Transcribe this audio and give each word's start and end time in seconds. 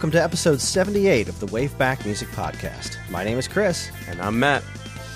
Welcome 0.00 0.12
to 0.12 0.22
episode 0.22 0.62
78 0.62 1.28
of 1.28 1.38
the 1.40 1.46
Waveback 1.48 2.06
Music 2.06 2.26
Podcast. 2.28 2.96
My 3.10 3.22
name 3.22 3.36
is 3.36 3.46
Chris, 3.46 3.90
And 4.08 4.18
I'm 4.22 4.38
Matt. 4.40 4.64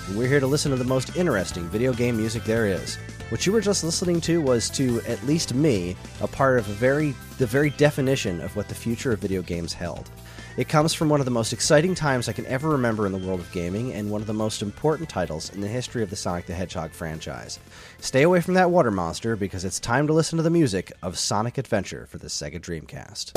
and 0.07 0.15
we're 0.15 0.27
here 0.27 0.39
to 0.39 0.45
listen 0.45 0.69
to 0.69 0.77
the 0.77 0.83
most 0.83 1.15
interesting 1.15 1.67
video 1.69 1.91
game 1.91 2.17
music 2.17 2.43
there 2.43 2.67
is. 2.67 2.97
What 3.29 3.47
you 3.47 3.51
were 3.51 3.61
just 3.61 3.83
listening 3.83 4.21
to 4.21 4.39
was, 4.43 4.69
to 4.69 5.01
at 5.07 5.25
least 5.25 5.55
me, 5.55 5.95
a 6.21 6.27
part 6.27 6.59
of 6.59 6.69
a 6.69 6.73
very 6.73 7.15
the 7.39 7.47
very 7.47 7.71
definition 7.71 8.39
of 8.41 8.55
what 8.55 8.67
the 8.67 8.75
future 8.75 9.11
of 9.11 9.17
video 9.17 9.41
games 9.41 9.73
held. 9.73 10.11
It 10.55 10.69
comes 10.69 10.93
from 10.93 11.09
one 11.09 11.19
of 11.19 11.25
the 11.25 11.31
most 11.31 11.51
exciting 11.51 11.95
times 11.95 12.29
I 12.29 12.33
can 12.33 12.45
ever 12.45 12.69
remember 12.69 13.07
in 13.07 13.11
the 13.11 13.17
world 13.17 13.39
of 13.39 13.51
gaming, 13.51 13.91
and 13.91 14.11
one 14.11 14.21
of 14.21 14.27
the 14.27 14.35
most 14.35 14.61
important 14.61 15.09
titles 15.09 15.51
in 15.51 15.61
the 15.61 15.67
history 15.67 16.03
of 16.03 16.11
the 16.11 16.15
Sonic 16.15 16.45
the 16.45 16.53
Hedgehog 16.53 16.91
franchise. 16.91 17.57
Stay 18.01 18.21
away 18.21 18.39
from 18.39 18.53
that 18.53 18.69
water 18.69 18.91
monster 18.91 19.35
because 19.35 19.65
it's 19.65 19.79
time 19.79 20.05
to 20.05 20.13
listen 20.13 20.37
to 20.37 20.43
the 20.43 20.51
music 20.51 20.91
of 21.01 21.17
Sonic 21.17 21.57
Adventure 21.57 22.05
for 22.05 22.19
the 22.19 22.27
Sega 22.27 22.61
Dreamcast. 22.61 23.31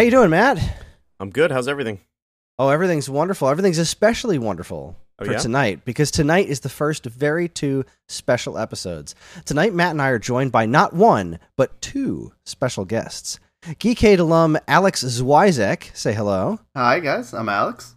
How 0.00 0.04
you 0.04 0.10
doing, 0.10 0.30
Matt? 0.30 0.58
I'm 1.20 1.28
good. 1.28 1.50
How's 1.50 1.68
everything? 1.68 2.00
Oh, 2.58 2.70
everything's 2.70 3.10
wonderful. 3.10 3.48
Everything's 3.50 3.76
especially 3.76 4.38
wonderful 4.38 4.96
Oh, 5.18 5.26
for 5.26 5.32
yeah? 5.32 5.38
tonight 5.38 5.84
because 5.84 6.10
tonight 6.10 6.48
is 6.48 6.60
the 6.60 6.70
first 6.70 7.04
of 7.04 7.12
very 7.12 7.50
two 7.50 7.84
special 8.08 8.56
episodes. 8.56 9.14
Tonight, 9.44 9.74
Matt 9.74 9.90
and 9.90 10.00
I 10.00 10.08
are 10.08 10.18
joined 10.18 10.52
by 10.52 10.64
not 10.64 10.94
one, 10.94 11.38
but 11.54 11.82
two 11.82 12.32
special 12.46 12.86
guests. 12.86 13.40
Geekade 13.62 14.20
alum 14.20 14.56
Alex 14.66 15.04
Zwizek, 15.04 15.94
say 15.94 16.14
hello, 16.14 16.60
Hi 16.74 16.98
guys, 17.00 17.34
I'm 17.34 17.50
Alex. 17.50 17.94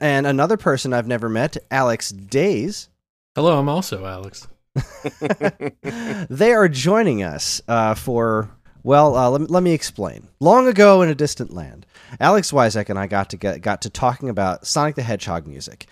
and 0.00 0.26
another 0.26 0.58
person 0.58 0.92
I've 0.92 1.08
never 1.08 1.30
met, 1.30 1.56
Alex 1.70 2.10
Days. 2.12 2.90
Hello, 3.34 3.58
I'm 3.58 3.70
also 3.70 4.04
Alex. 4.04 4.46
they 6.28 6.52
are 6.52 6.68
joining 6.68 7.22
us 7.22 7.62
uh, 7.66 7.94
for 7.94 8.50
well 8.84 9.16
uh, 9.16 9.28
let, 9.30 9.50
let 9.50 9.62
me 9.64 9.72
explain. 9.72 10.28
Long 10.38 10.68
ago 10.68 11.02
in 11.02 11.08
a 11.08 11.14
distant 11.14 11.52
land 11.52 11.86
alex 12.20 12.52
Wyzek 12.52 12.88
and 12.88 12.98
i 12.98 13.08
got 13.08 13.30
to 13.30 13.36
get 13.36 13.60
got 13.60 13.82
to 13.82 13.90
talking 13.90 14.28
about 14.28 14.66
sonic 14.66 14.94
the 14.94 15.02
hedgehog 15.02 15.46
music. 15.46 15.86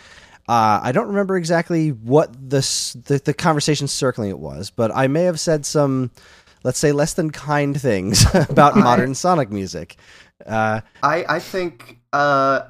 Uh, 0.48 0.80
i 0.82 0.92
don't 0.92 1.08
remember 1.08 1.36
exactly 1.36 1.90
what 1.90 2.30
this, 2.50 2.94
the, 2.94 3.18
the 3.18 3.32
conversation 3.34 3.88
circling 3.88 4.28
it 4.28 4.38
was 4.38 4.70
but 4.70 4.90
i 4.94 5.06
may 5.06 5.22
have 5.22 5.40
said 5.40 5.64
some 5.66 6.10
let's 6.64 6.78
say 6.78 6.92
less 6.92 7.14
than 7.14 7.30
kind 7.30 7.80
things 7.80 8.24
about 8.48 8.76
modern 8.76 9.14
sonic 9.14 9.50
music. 9.50 9.96
Uh, 10.44 10.80
I 11.02 11.24
I 11.28 11.38
think 11.38 11.98
uh 12.12 12.62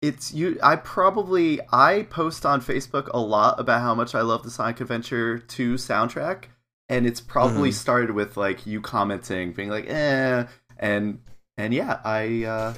it's 0.00 0.32
you 0.32 0.58
I 0.62 0.76
probably 0.76 1.60
I 1.72 2.06
post 2.10 2.46
on 2.46 2.60
Facebook 2.60 3.08
a 3.12 3.20
lot 3.20 3.58
about 3.58 3.80
how 3.80 3.94
much 3.94 4.14
I 4.14 4.22
love 4.22 4.42
the 4.42 4.50
Sonic 4.50 4.80
Adventure 4.80 5.38
2 5.38 5.74
soundtrack 5.74 6.44
and 6.88 7.06
it's 7.06 7.20
probably 7.20 7.70
Mhm. 7.70 7.74
started 7.74 8.10
with 8.12 8.36
like 8.36 8.66
you 8.66 8.80
commenting 8.80 9.52
being 9.52 9.68
like 9.70 9.86
eh 9.88 10.44
and 10.78 11.20
and 11.56 11.74
yeah, 11.74 12.00
I 12.04 12.44
uh 12.44 12.74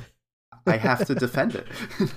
I 0.67 0.77
have 0.77 1.07
to 1.07 1.15
defend 1.15 1.55
it. 1.55 1.67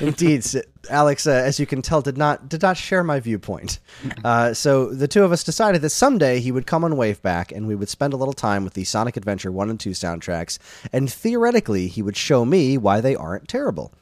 Indeed, 0.00 0.46
Alex, 0.88 1.26
uh, 1.26 1.32
as 1.32 1.60
you 1.60 1.66
can 1.66 1.82
tell, 1.82 2.00
did 2.00 2.16
not 2.16 2.48
did 2.48 2.62
not 2.62 2.76
share 2.78 3.04
my 3.04 3.20
viewpoint. 3.20 3.78
Uh, 4.24 4.52
so 4.54 4.86
the 4.90 5.08
two 5.08 5.22
of 5.24 5.32
us 5.32 5.44
decided 5.44 5.82
that 5.82 5.90
someday 5.90 6.40
he 6.40 6.50
would 6.52 6.66
come 6.66 6.84
on 6.84 6.92
Waveback, 6.92 7.52
and 7.54 7.66
we 7.66 7.74
would 7.74 7.88
spend 7.88 8.12
a 8.12 8.16
little 8.16 8.32
time 8.34 8.64
with 8.64 8.74
the 8.74 8.84
Sonic 8.84 9.16
Adventure 9.16 9.50
one 9.52 9.68
and 9.70 9.78
two 9.80 9.90
soundtracks, 9.90 10.58
and 10.92 11.10
theoretically, 11.10 11.86
he 11.86 12.00
would 12.02 12.16
show 12.16 12.44
me 12.44 12.76
why 12.78 13.00
they 13.00 13.14
aren't 13.16 13.48
terrible. 13.48 13.92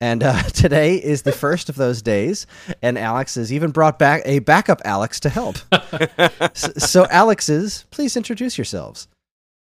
And 0.00 0.22
uh, 0.22 0.42
today 0.54 0.96
is 0.96 1.22
the 1.22 1.32
first 1.32 1.68
of 1.68 1.76
those 1.76 2.02
days, 2.02 2.46
and 2.82 2.98
Alex 2.98 3.36
has 3.36 3.52
even 3.52 3.70
brought 3.70 3.98
back 3.98 4.22
a 4.24 4.40
backup 4.40 4.82
Alex 4.84 5.20
to 5.20 5.28
help. 5.28 5.56
S- 5.72 6.90
so, 6.90 7.06
Alex's, 7.10 7.86
please 7.90 8.16
introduce 8.16 8.58
yourselves. 8.58 9.08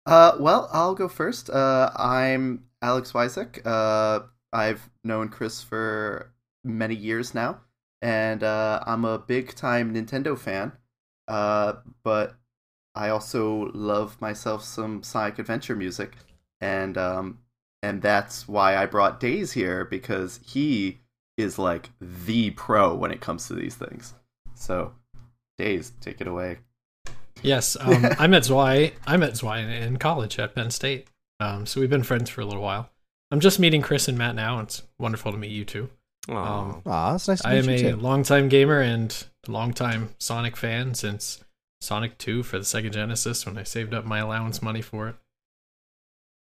Uh, 0.06 0.32
well, 0.38 0.68
I'll 0.72 0.94
go 0.94 1.08
first. 1.08 1.50
Uh, 1.50 1.90
I'm 1.96 2.64
Alex 2.82 3.12
Wyzek. 3.12 3.64
Uh, 3.64 4.26
I've 4.52 4.88
known 5.02 5.28
Chris 5.28 5.62
for 5.62 6.32
many 6.62 6.94
years 6.94 7.34
now, 7.34 7.60
and 8.02 8.42
uh, 8.42 8.82
I'm 8.86 9.04
a 9.04 9.18
big 9.18 9.54
time 9.54 9.94
Nintendo 9.94 10.38
fan. 10.38 10.72
Uh, 11.26 11.74
but 12.02 12.34
I 12.94 13.08
also 13.08 13.70
love 13.72 14.20
myself 14.20 14.62
some 14.62 15.02
Sonic 15.02 15.38
Adventure 15.38 15.74
music, 15.74 16.12
and 16.60 16.98
um, 16.98 17.38
and 17.84 18.00
that's 18.00 18.48
why 18.48 18.76
I 18.76 18.86
brought 18.86 19.20
Days 19.20 19.52
here 19.52 19.84
because 19.84 20.40
he 20.44 21.00
is 21.36 21.58
like 21.58 21.90
the 22.00 22.50
pro 22.50 22.94
when 22.94 23.10
it 23.10 23.20
comes 23.20 23.46
to 23.48 23.54
these 23.54 23.74
things. 23.74 24.14
So, 24.54 24.92
Days, 25.58 25.92
take 26.00 26.20
it 26.20 26.26
away. 26.26 26.58
Yes, 27.42 27.76
um, 27.80 28.06
I 28.18 28.26
met 28.26 28.44
Zwei. 28.44 28.92
I 29.06 29.16
met 29.16 29.36
Zwei 29.36 29.58
in, 29.58 29.68
in 29.70 29.96
college 29.98 30.38
at 30.38 30.54
Penn 30.54 30.70
State. 30.70 31.08
Um, 31.40 31.66
so 31.66 31.80
we've 31.80 31.90
been 31.90 32.02
friends 32.04 32.30
for 32.30 32.40
a 32.40 32.46
little 32.46 32.62
while. 32.62 32.88
I'm 33.30 33.40
just 33.40 33.58
meeting 33.58 33.82
Chris 33.82 34.08
and 34.08 34.16
Matt 34.16 34.34
now. 34.34 34.58
and 34.58 34.66
It's 34.68 34.82
wonderful 34.98 35.32
to 35.32 35.38
meet 35.38 35.50
you 35.50 35.64
two. 35.64 35.90
Aw. 36.30 36.34
Um, 36.60 36.82
Aw, 36.86 37.14
it's 37.16 37.28
nice 37.28 37.42
to 37.42 37.48
I 37.48 37.60
meet 37.60 37.64
am 37.64 37.70
you 37.70 37.88
a 37.88 37.90
too. 37.92 37.96
longtime 37.96 38.48
gamer 38.48 38.80
and 38.80 39.26
a 39.46 39.50
longtime 39.50 40.10
Sonic 40.18 40.56
fan 40.56 40.94
since 40.94 41.44
Sonic 41.80 42.16
2 42.16 42.42
for 42.44 42.58
the 42.58 42.64
Sega 42.64 42.90
Genesis 42.90 43.44
when 43.44 43.58
I 43.58 43.62
saved 43.64 43.92
up 43.92 44.06
my 44.06 44.20
allowance 44.20 44.62
money 44.62 44.80
for 44.80 45.08
it. 45.08 45.16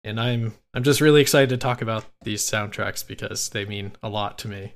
And 0.06 0.20
I'm 0.20 0.54
I'm 0.74 0.84
just 0.84 1.02
really 1.02 1.20
excited 1.20 1.50
to 1.50 1.58
talk 1.58 1.82
about 1.82 2.06
these 2.22 2.44
soundtracks 2.44 3.06
because 3.06 3.50
they 3.50 3.66
mean 3.66 3.94
a 4.04 4.08
lot 4.08 4.38
to 4.40 4.48
me. 4.48 4.76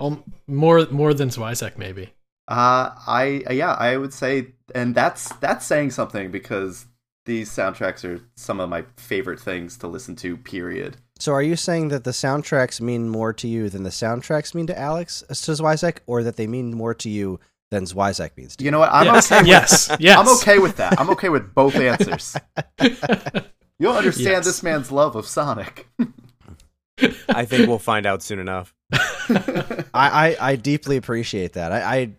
Um, 0.00 0.24
more 0.46 0.86
more 0.90 1.12
than 1.12 1.28
Zwizek 1.28 1.76
maybe. 1.76 2.14
Uh, 2.48 2.90
I 3.06 3.44
yeah, 3.50 3.74
I 3.74 3.98
would 3.98 4.14
say, 4.14 4.54
and 4.74 4.94
that's 4.94 5.32
that's 5.36 5.66
saying 5.66 5.90
something 5.90 6.30
because 6.30 6.86
these 7.26 7.50
soundtracks 7.50 8.02
are 8.02 8.22
some 8.34 8.60
of 8.60 8.70
my 8.70 8.84
favorite 8.96 9.38
things 9.38 9.76
to 9.78 9.86
listen 9.86 10.16
to. 10.16 10.38
Period. 10.38 10.96
So, 11.18 11.32
are 11.32 11.42
you 11.42 11.54
saying 11.54 11.88
that 11.88 12.04
the 12.04 12.10
soundtracks 12.12 12.80
mean 12.80 13.10
more 13.10 13.34
to 13.34 13.46
you 13.46 13.68
than 13.68 13.82
the 13.82 13.90
soundtracks 13.90 14.54
mean 14.54 14.66
to 14.68 14.78
Alex 14.78 15.22
uh, 15.24 15.34
to 15.34 15.52
Zwizek, 15.52 15.98
or 16.06 16.22
that 16.22 16.36
they 16.36 16.46
mean 16.46 16.74
more 16.74 16.94
to 16.94 17.10
you 17.10 17.38
than 17.70 17.84
Zwizek 17.84 18.38
means 18.38 18.56
to 18.56 18.64
you? 18.64 18.68
You 18.68 18.70
know 18.70 18.78
what? 18.80 18.90
I'm 18.90 19.04
yes, 19.04 19.30
okay. 19.30 19.42
With, 19.42 19.48
yes, 19.48 19.96
yes. 20.00 20.18
I'm 20.18 20.28
okay 20.38 20.58
with 20.58 20.76
that. 20.78 20.98
I'm 20.98 21.10
okay 21.10 21.28
with 21.28 21.54
both 21.54 21.76
answers. 21.76 22.36
You'll 23.80 23.92
understand 23.96 24.28
Yes. 24.28 24.44
this 24.44 24.62
man's 24.62 24.92
love 24.92 25.16
of 25.16 25.26
Sonic. 25.26 25.88
I 27.28 27.44
think 27.46 27.66
we'll 27.66 27.78
find 27.78 28.06
out 28.06 28.22
soon 28.22 28.38
enough. 28.38 28.72
I, 28.92 29.84
I, 29.94 30.36
I 30.40 30.56
deeply 30.56 30.96
appreciate 30.96 31.54
that. 31.54 31.72
I, 31.72 31.96
I 31.96 32.10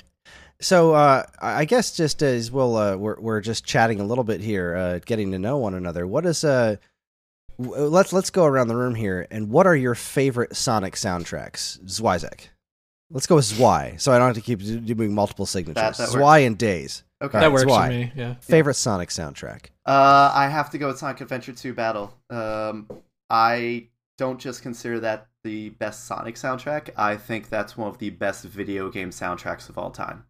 so 0.60 0.94
uh, 0.94 1.24
I 1.40 1.60
I 1.62 1.66
guess 1.66 1.96
just 1.96 2.22
as 2.24 2.52
we'll 2.52 2.76
uh, 2.76 2.96
we're 2.98 3.20
we're 3.20 3.42
just 3.42 3.64
chatting 3.66 4.00
a 4.00 4.04
little 4.04 4.24
bit 4.24 4.42
here, 4.42 4.76
uh, 4.76 5.00
getting 5.06 5.32
to 5.32 5.40
know 5.40 5.58
one 5.58 5.74
another. 5.76 6.06
What 6.08 6.26
is 6.26 6.44
uh 6.44 6.78
w- 7.62 7.84
let's 7.86 8.12
let's 8.14 8.30
go 8.32 8.46
around 8.46 8.68
the 8.70 8.76
room 8.76 8.96
here, 8.96 9.28
and 9.30 9.50
what 9.50 9.68
are 9.68 9.76
your 9.76 9.96
favorite 9.96 10.56
Sonic 10.56 10.96
soundtracks? 10.96 11.80
Zwizek. 11.86 12.48
Let's 13.12 13.28
go 13.28 13.36
with 13.36 13.46
Zwy, 13.46 14.00
so 14.00 14.12
I 14.14 14.18
don't 14.18 14.28
have 14.28 14.36
to 14.36 14.42
keep 14.42 14.60
doing 14.86 15.14
multiple 15.14 15.46
signatures. 15.46 15.98
That- 15.98 15.98
that 15.98 16.10
Zwy 16.18 16.48
and 16.48 16.58
Days. 16.58 17.04
Okay. 17.22 17.40
that 17.40 17.52
works 17.52 17.64
Zwei. 17.64 17.86
for 17.88 17.94
me. 17.94 18.12
Yeah. 18.16 18.36
Favorite 18.42 18.74
Sonic 18.76 19.10
soundtrack. 19.10 19.68
Uh, 19.86 20.32
I 20.34 20.48
have 20.48 20.70
to 20.72 20.78
go 20.78 20.88
with 20.88 20.98
Sonic 20.98 21.22
Adventure 21.22 21.54
2 21.54 21.74
Battle. 21.74 22.18
Um, 22.30 22.88
I 23.30 23.88
don't 24.18 24.40
just 24.40 24.62
consider 24.62 25.00
that 25.02 25.28
the 25.44 25.70
best 25.70 26.06
Sonic 26.06 26.36
soundtrack. 26.36 26.90
I 26.98 27.18
think 27.18 27.50
that's 27.50 27.78
one 27.78 27.90
of 27.90 27.98
the 27.98 28.10
best 28.10 28.44
video 28.46 28.90
game 28.90 29.10
soundtracks 29.12 29.70
of 29.70 29.78
all 29.78 29.92
time. 29.92 30.26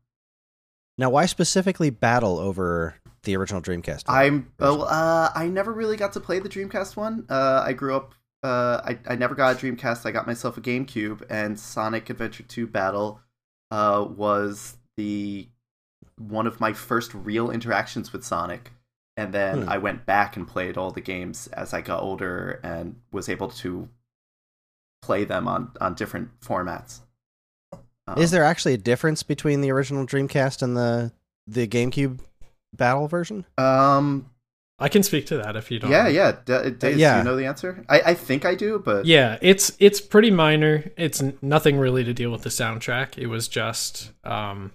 Now, 0.97 1.09
why 1.09 1.25
specifically 1.25 1.89
Battle 1.89 2.37
over 2.37 2.95
the 3.23 3.35
original 3.35 3.61
Dreamcast? 3.61 4.03
I'm 4.07 4.41
version? 4.41 4.53
oh, 4.59 4.81
uh, 4.81 5.31
I 5.33 5.47
never 5.47 5.71
really 5.71 5.97
got 5.97 6.13
to 6.13 6.19
play 6.19 6.39
the 6.39 6.49
Dreamcast 6.49 6.95
one. 6.95 7.25
Uh, 7.29 7.63
I 7.65 7.73
grew 7.73 7.95
up. 7.95 8.13
Uh, 8.43 8.81
I 8.83 8.99
I 9.07 9.15
never 9.15 9.35
got 9.35 9.55
a 9.55 9.59
Dreamcast. 9.59 10.05
I 10.05 10.11
got 10.11 10.27
myself 10.27 10.57
a 10.57 10.61
GameCube, 10.61 11.23
and 11.29 11.59
Sonic 11.59 12.09
Adventure 12.09 12.43
2 12.43 12.67
Battle 12.67 13.19
uh, 13.71 14.05
was 14.09 14.77
the 14.97 15.47
one 16.29 16.47
of 16.47 16.59
my 16.59 16.73
first 16.73 17.13
real 17.13 17.49
interactions 17.51 18.11
with 18.13 18.23
Sonic. 18.23 18.71
And 19.17 19.33
then 19.33 19.63
Hmm. 19.63 19.69
I 19.69 19.77
went 19.77 20.05
back 20.05 20.37
and 20.37 20.47
played 20.47 20.77
all 20.77 20.91
the 20.91 21.01
games 21.01 21.47
as 21.47 21.73
I 21.73 21.81
got 21.81 22.01
older 22.01 22.59
and 22.63 22.95
was 23.11 23.27
able 23.29 23.49
to 23.49 23.89
play 25.01 25.23
them 25.25 25.47
on 25.47 25.71
on 25.81 25.95
different 25.95 26.39
formats. 26.41 26.99
Um, 28.07 28.17
Is 28.17 28.31
there 28.31 28.43
actually 28.43 28.73
a 28.73 28.77
difference 28.77 29.23
between 29.23 29.61
the 29.61 29.71
original 29.71 30.05
Dreamcast 30.05 30.61
and 30.61 30.75
the 30.77 31.11
the 31.47 31.67
GameCube 31.67 32.19
Battle 32.75 33.07
version? 33.07 33.45
Um. 33.57 34.27
I 34.79 34.89
can 34.89 35.03
speak 35.03 35.27
to 35.27 35.37
that 35.37 35.55
if 35.55 35.69
you 35.69 35.77
don't. 35.77 35.91
Yeah. 35.91 36.07
Yeah. 36.07 36.31
D- 36.43 36.71
Days, 36.71 36.97
yeah. 36.97 37.13
Do 37.13 37.17
you 37.19 37.23
know 37.25 37.35
the 37.35 37.45
answer? 37.45 37.85
I 37.87 38.01
I 38.01 38.13
think 38.15 38.45
I 38.45 38.55
do, 38.55 38.79
but 38.83 39.05
Yeah, 39.05 39.37
it's 39.39 39.73
it's 39.77 40.01
pretty 40.01 40.31
minor. 40.31 40.89
It's 40.97 41.21
n- 41.21 41.37
nothing 41.43 41.77
really 41.77 42.03
to 42.03 42.13
deal 42.15 42.31
with 42.31 42.41
the 42.41 42.49
soundtrack. 42.49 43.15
It 43.17 43.27
was 43.27 43.47
just 43.47 44.11
um 44.23 44.71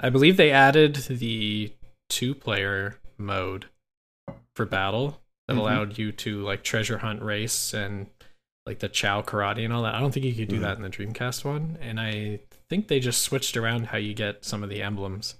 I 0.00 0.10
believe 0.10 0.36
they 0.36 0.50
added 0.50 0.94
the 0.96 1.72
two-player 2.08 2.96
mode 3.18 3.66
for 4.56 4.64
battle 4.66 5.20
that 5.48 5.54
Mhm. 5.54 5.58
allowed 5.58 5.98
you 5.98 6.12
to 6.12 6.42
like 6.42 6.62
treasure 6.64 6.98
hunt 6.98 7.22
race 7.22 7.74
and 7.74 8.06
like 8.66 8.78
the 8.78 8.88
Chao 8.88 9.20
karate 9.22 9.64
and 9.64 9.72
all 9.72 9.82
that. 9.82 9.94
I 9.94 10.00
don't 10.00 10.12
think 10.12 10.24
you 10.24 10.34
could 10.34 10.48
do 10.48 10.58
Mhm. 10.58 10.62
that 10.62 10.76
in 10.76 10.82
the 10.82 10.88
Dreamcast 10.90 11.44
one, 11.44 11.76
and 11.80 12.00
I 12.00 12.40
think 12.70 12.88
they 12.88 12.98
just 13.00 13.22
switched 13.22 13.56
around 13.56 13.88
how 13.88 13.98
you 13.98 14.14
get 14.14 14.44
some 14.44 14.62
of 14.62 14.70
the 14.70 14.82
emblems. 14.82 15.34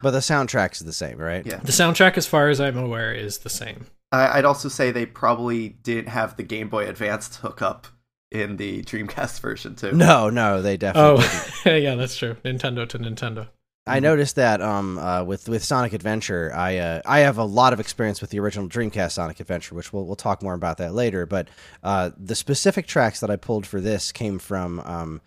But 0.00 0.12
the 0.12 0.18
soundtrack's 0.20 0.80
the 0.80 0.92
same, 0.92 1.18
right? 1.18 1.44
Yeah. 1.46 1.58
The 1.58 1.70
soundtrack, 1.72 2.16
as 2.16 2.26
far 2.26 2.48
as 2.48 2.60
I'm 2.60 2.78
aware, 2.78 3.12
is 3.12 3.38
the 3.38 3.50
same. 3.50 3.86
I, 4.10 4.38
I'd 4.38 4.44
also 4.44 4.68
say 4.68 4.90
they 4.90 5.06
probably 5.06 5.68
didn't 5.70 6.08
have 6.08 6.36
the 6.36 6.42
Game 6.42 6.68
Boy 6.68 6.88
Advance 6.88 7.36
hookup 7.36 7.86
in 8.30 8.56
the 8.56 8.82
Dreamcast 8.82 9.40
version 9.42 9.76
too. 9.76 9.92
No, 9.92 10.30
no, 10.30 10.62
they 10.62 10.76
definitely. 10.76 11.24
Oh, 11.24 11.52
didn't. 11.64 11.82
yeah, 11.84 11.94
that's 11.94 12.16
true. 12.16 12.36
Nintendo 12.44 12.88
to 12.88 12.98
Nintendo. 12.98 13.48
I 13.86 13.98
noticed 13.98 14.36
that 14.36 14.62
um 14.62 14.98
uh, 14.98 15.24
with 15.24 15.48
with 15.48 15.64
Sonic 15.64 15.92
Adventure, 15.92 16.52
I 16.54 16.76
uh, 16.78 17.02
I 17.04 17.20
have 17.20 17.38
a 17.38 17.44
lot 17.44 17.72
of 17.72 17.80
experience 17.80 18.20
with 18.20 18.30
the 18.30 18.38
original 18.38 18.68
Dreamcast 18.68 19.12
Sonic 19.12 19.40
Adventure, 19.40 19.74
which 19.74 19.92
we'll 19.92 20.06
we'll 20.06 20.16
talk 20.16 20.42
more 20.42 20.54
about 20.54 20.78
that 20.78 20.94
later. 20.94 21.26
But 21.26 21.48
uh, 21.82 22.10
the 22.16 22.36
specific 22.36 22.86
tracks 22.86 23.20
that 23.20 23.30
I 23.30 23.36
pulled 23.36 23.66
for 23.66 23.80
this 23.80 24.12
came 24.12 24.38
from 24.38 24.80
um 24.80 25.20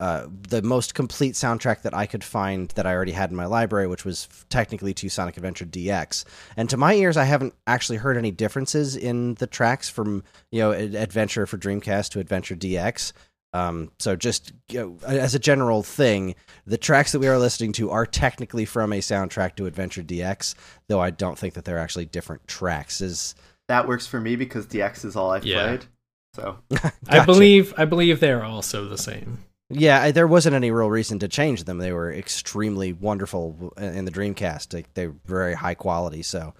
uh, 0.00 0.26
the 0.48 0.62
most 0.62 0.94
complete 0.94 1.34
soundtrack 1.34 1.82
that 1.82 1.92
I 1.92 2.06
could 2.06 2.24
find 2.24 2.70
that 2.70 2.86
I 2.86 2.94
already 2.94 3.12
had 3.12 3.28
in 3.28 3.36
my 3.36 3.44
library, 3.44 3.86
which 3.86 4.02
was 4.02 4.28
technically 4.48 4.94
to 4.94 5.10
Sonic 5.10 5.36
Adventure 5.36 5.66
DX. 5.66 6.24
And 6.56 6.70
to 6.70 6.78
my 6.78 6.94
ears, 6.94 7.18
I 7.18 7.24
haven't 7.24 7.54
actually 7.66 7.98
heard 7.98 8.16
any 8.16 8.30
differences 8.30 8.96
in 8.96 9.34
the 9.34 9.46
tracks 9.46 9.90
from 9.90 10.24
you 10.50 10.60
know 10.60 10.72
Adventure 10.72 11.46
for 11.46 11.58
Dreamcast 11.58 12.12
to 12.12 12.20
Adventure 12.20 12.56
DX. 12.56 13.12
Um, 13.52 13.90
so 13.98 14.14
just 14.14 14.52
you 14.68 14.78
know, 14.80 15.06
as 15.06 15.34
a 15.34 15.38
general 15.38 15.82
thing, 15.82 16.34
the 16.66 16.78
tracks 16.78 17.12
that 17.12 17.18
we 17.18 17.26
are 17.28 17.38
listening 17.38 17.72
to 17.72 17.90
are 17.90 18.06
technically 18.06 18.64
from 18.64 18.92
a 18.92 18.98
soundtrack 19.00 19.56
to 19.56 19.66
Adventure 19.66 20.02
DX, 20.02 20.54
though 20.88 21.00
I 21.00 21.10
don't 21.10 21.38
think 21.38 21.54
that 21.54 21.64
they're 21.64 21.78
actually 21.78 22.04
different 22.06 22.46
tracks. 22.46 23.00
Is 23.00 23.34
That 23.68 23.88
works 23.88 24.06
for 24.06 24.20
me 24.20 24.36
because 24.36 24.66
DX 24.66 25.04
is 25.04 25.16
all 25.16 25.30
I've 25.32 25.44
Yeah. 25.44 25.66
played. 25.66 25.84
So 26.36 26.58
I 27.08 27.24
believe 27.24 27.74
I 27.76 27.86
believe 27.86 28.20
they're 28.20 28.44
also 28.44 28.86
the 28.88 28.98
same. 28.98 29.38
Yeah, 29.68 30.00
I- 30.02 30.10
there 30.12 30.26
wasn't 30.28 30.54
any 30.54 30.70
real 30.70 30.90
reason 30.90 31.18
to 31.20 31.28
change 31.28 31.64
them. 31.64 31.78
They 31.78 31.92
were 31.92 32.12
extremely 32.12 32.92
wonderful 32.92 33.72
in 33.78 34.04
the 34.04 34.10
Dreamcast. 34.12 34.72
Like, 34.74 34.92
They're 34.94 35.14
very 35.26 35.54
high 35.54 35.74
quality. 35.74 36.22
So, 36.22 36.54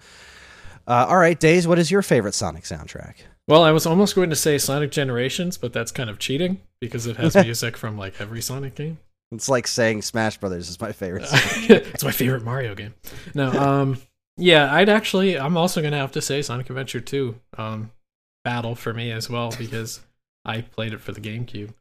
uh, 0.87 1.05
all 1.09 1.17
right, 1.17 1.39
Days, 1.39 1.67
what 1.67 1.79
is 1.79 1.89
your 1.91 2.01
favorite 2.01 2.33
Sonic 2.33 2.63
soundtrack? 2.63 3.15
Well, 3.47 3.63
I 3.63 3.71
was 3.71 3.85
almost 3.85 4.15
going 4.15 4.29
to 4.29 4.35
say 4.35 4.57
Sonic 4.57 4.91
Generations, 4.91 5.57
but 5.57 5.73
that's 5.73 5.91
kind 5.91 6.09
of 6.09 6.19
cheating 6.19 6.59
because 6.81 7.05
it 7.07 7.15
has 7.17 7.35
music 7.45 7.77
from 7.77 7.97
like 7.97 8.19
every 8.19 8.41
Sonic 8.41 8.75
game. 8.75 8.97
It's 9.31 9.47
like 9.47 9.65
saying 9.67 10.01
Smash 10.01 10.37
Brothers 10.37 10.67
is 10.67 10.81
my 10.81 10.91
favorite. 10.91 11.25
It's 11.69 12.03
my 12.03 12.11
favorite 12.11 12.43
Mario 12.43 12.75
game. 12.75 12.93
No, 13.33 13.51
um, 13.51 14.01
yeah, 14.35 14.73
I'd 14.73 14.89
actually, 14.89 15.39
I'm 15.39 15.55
also 15.55 15.81
gonna 15.81 15.97
have 15.97 16.11
to 16.13 16.21
say 16.21 16.41
Sonic 16.41 16.69
Adventure 16.69 16.99
2, 16.99 17.35
um, 17.57 17.91
Battle 18.43 18.75
for 18.75 18.93
me 18.93 19.11
as 19.11 19.29
well 19.29 19.53
because 19.57 20.01
I 20.43 20.61
played 20.61 20.93
it 20.93 20.99
for 20.99 21.11
the 21.11 21.21
GameCube. 21.21 21.73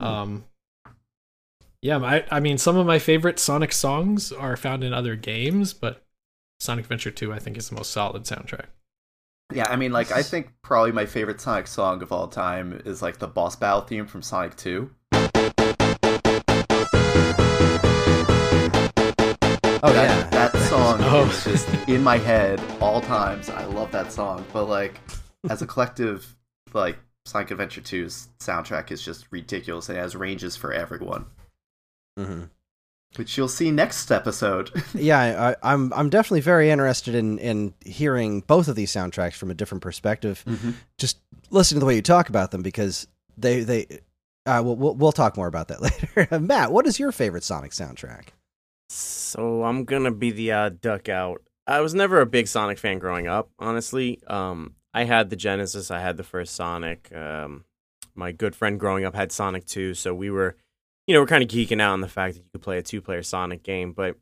Um, 0.00 0.44
yeah, 1.80 1.98
I, 1.98 2.24
I 2.30 2.40
mean, 2.40 2.58
some 2.58 2.76
of 2.76 2.86
my 2.86 2.98
favorite 2.98 3.38
Sonic 3.38 3.72
songs 3.72 4.32
are 4.32 4.56
found 4.56 4.82
in 4.82 4.92
other 4.92 5.14
games, 5.14 5.72
but 5.72 6.02
Sonic 6.58 6.86
Adventure 6.86 7.10
2, 7.12 7.32
I 7.32 7.38
think, 7.38 7.56
is 7.56 7.68
the 7.68 7.76
most 7.76 7.92
solid 7.92 8.24
soundtrack. 8.24 8.66
Yeah, 9.54 9.66
I 9.68 9.76
mean, 9.76 9.92
like 9.92 10.10
I 10.12 10.22
think 10.22 10.52
probably 10.62 10.92
my 10.92 11.06
favorite 11.06 11.40
Sonic 11.40 11.66
song 11.66 12.02
of 12.02 12.12
all 12.12 12.28
time 12.28 12.80
is 12.84 13.02
like 13.02 13.18
the 13.18 13.26
boss 13.28 13.56
battle 13.56 13.82
theme 13.82 14.06
from 14.06 14.22
Sonic 14.22 14.56
Two. 14.56 14.90
Oh, 19.84 19.92
that, 19.92 20.08
yeah. 20.08 20.28
that 20.30 20.56
song 20.70 20.98
Oh. 21.02 21.28
is 21.28 21.44
just 21.44 21.88
in 21.88 22.02
my 22.02 22.16
head 22.18 22.60
all 22.80 23.00
times. 23.00 23.50
I 23.50 23.64
love 23.64 23.90
that 23.92 24.12
song, 24.12 24.44
but 24.52 24.66
like 24.66 25.00
as 25.50 25.60
a 25.60 25.66
collective, 25.66 26.36
like 26.72 26.98
Sonic 27.24 27.50
Adventure 27.50 27.80
2's 27.80 28.28
soundtrack 28.38 28.90
is 28.92 29.02
just 29.02 29.26
ridiculous 29.32 29.88
and 29.88 29.98
it 29.98 30.00
has 30.00 30.14
ranges 30.14 30.56
for 30.56 30.72
everyone, 30.72 31.26
hmm 32.16 32.44
which 33.16 33.36
you'll 33.36 33.48
see 33.48 33.70
next 33.70 34.10
episode. 34.10 34.70
Yeah, 34.94 35.18
I, 35.18 35.50
I- 35.52 35.72
I'm 35.74 35.92
I'm 35.92 36.10
definitely 36.10 36.40
very 36.42 36.70
interested 36.70 37.14
in 37.14 37.38
in 37.38 37.74
hearing 37.84 38.40
both 38.40 38.68
of 38.68 38.76
these 38.76 38.92
soundtracks 38.92 39.34
from 39.34 39.50
a 39.50 39.54
different 39.54 39.82
perspective. 39.82 40.44
Just 40.98 41.18
listen 41.50 41.76
to 41.76 41.80
the 41.80 41.86
way 41.86 41.94
you 41.96 42.02
talk 42.02 42.28
about 42.28 42.50
them 42.50 42.62
because 42.62 43.06
they 43.36 43.60
they. 43.60 43.86
Uh, 44.44 44.60
we'll, 44.64 44.74
we'll 44.76 44.94
we'll 44.94 45.12
talk 45.12 45.36
more 45.36 45.46
about 45.46 45.68
that 45.68 45.80
later. 46.16 46.38
Matt, 46.40 46.72
what 46.72 46.86
is 46.86 46.98
your 46.98 47.12
favorite 47.12 47.44
Sonic 47.44 47.70
soundtrack? 47.70 48.28
So 48.88 49.64
I'm 49.64 49.84
gonna 49.84 50.10
be 50.10 50.30
the 50.30 50.52
uh, 50.52 50.68
duck 50.70 51.08
out. 51.08 51.42
I 51.66 51.80
was 51.80 51.94
never 51.94 52.20
a 52.20 52.26
big 52.26 52.48
Sonic 52.48 52.78
fan 52.78 52.98
growing 52.98 53.28
up, 53.28 53.50
honestly. 53.58 54.20
Um, 54.26 54.74
I 54.92 55.04
had 55.04 55.30
the 55.30 55.36
Genesis, 55.36 55.90
I 55.90 56.00
had 56.00 56.16
the 56.16 56.24
first 56.24 56.54
Sonic. 56.54 57.10
Um, 57.14 57.64
my 58.14 58.32
good 58.32 58.54
friend 58.54 58.78
growing 58.78 59.04
up 59.04 59.14
had 59.14 59.32
Sonic 59.32 59.64
2, 59.66 59.94
so 59.94 60.12
we 60.14 60.28
were, 60.30 60.56
you 61.12 61.18
know, 61.18 61.20
we're 61.24 61.26
kind 61.26 61.42
of 61.42 61.50
geeking 61.50 61.78
out 61.78 61.92
on 61.92 62.00
the 62.00 62.08
fact 62.08 62.36
that 62.36 62.40
you 62.40 62.48
could 62.52 62.62
play 62.62 62.78
a 62.78 62.82
two-player 62.82 63.22
Sonic 63.22 63.62
game. 63.62 63.92
But 63.92 64.16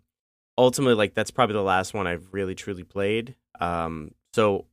ultimately, 0.58 0.96
like 0.96 1.14
that's 1.14 1.30
probably 1.30 1.52
the 1.52 1.62
last 1.62 1.94
one 1.94 2.08
I've 2.08 2.26
really 2.32 2.56
truly 2.56 2.82
played. 2.82 3.36
Um, 3.60 4.10
so 4.34 4.66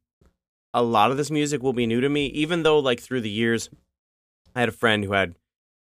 a 0.73 0.81
lot 0.81 1.11
of 1.11 1.17
this 1.17 1.29
music 1.29 1.61
will 1.61 1.73
be 1.73 1.85
new 1.85 2.01
to 2.01 2.09
me, 2.09 2.25
even 2.29 2.63
though 2.63 2.79
like 2.79 3.01
through 3.01 3.21
the 3.21 3.29
years, 3.29 3.69
I 4.55 4.61
had 4.61 4.69
a 4.69 4.71
friend 4.71 5.03
who 5.03 5.13
had 5.13 5.35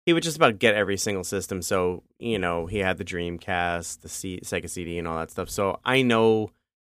he 0.05 0.11
would 0.11 0.21
just 0.21 0.35
about 0.35 0.59
get 0.59 0.75
every 0.75 0.97
single 0.97 1.23
system. 1.23 1.61
So 1.61 2.03
you 2.19 2.37
know, 2.37 2.65
he 2.65 2.79
had 2.79 2.97
the 2.97 3.05
Dreamcast, 3.05 4.01
the 4.01 4.09
C- 4.09 4.41
Sega 4.43 4.69
CD, 4.69 4.97
and 4.97 5.07
all 5.07 5.19
that 5.19 5.31
stuff. 5.31 5.49
So 5.49 5.79
I 5.85 6.01
know 6.01 6.51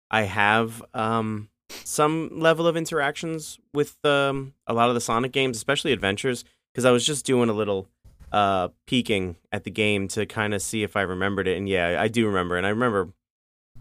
I 0.09 0.21
have 0.21 0.81
um, 0.93 1.49
some 1.69 2.29
level 2.39 2.67
of 2.67 2.77
interactions 2.77 3.59
with 3.73 3.97
um, 4.05 4.53
a 4.65 4.73
lot 4.73 4.88
of 4.88 4.95
the 4.95 5.01
Sonic 5.01 5.33
games, 5.33 5.57
especially 5.57 5.91
adventures, 5.91 6.45
because 6.71 6.85
I 6.85 6.91
was 6.91 7.05
just 7.05 7.25
doing 7.25 7.49
a 7.49 7.53
little 7.53 7.89
uh, 8.31 8.69
peeking 8.88 9.38
at 9.51 9.63
the 9.63 9.72
game 9.72 10.07
to 10.10 10.25
kind 10.25 10.54
of 10.54 10.62
see 10.62 10.83
if 10.83 10.95
I 10.95 11.01
remembered 11.01 11.48
it. 11.48 11.57
And 11.57 11.68
yeah, 11.69 12.01
I 12.01 12.07
do 12.07 12.27
remember, 12.27 12.57
and 12.57 12.66
I 12.66 12.69
remember. 12.69 13.10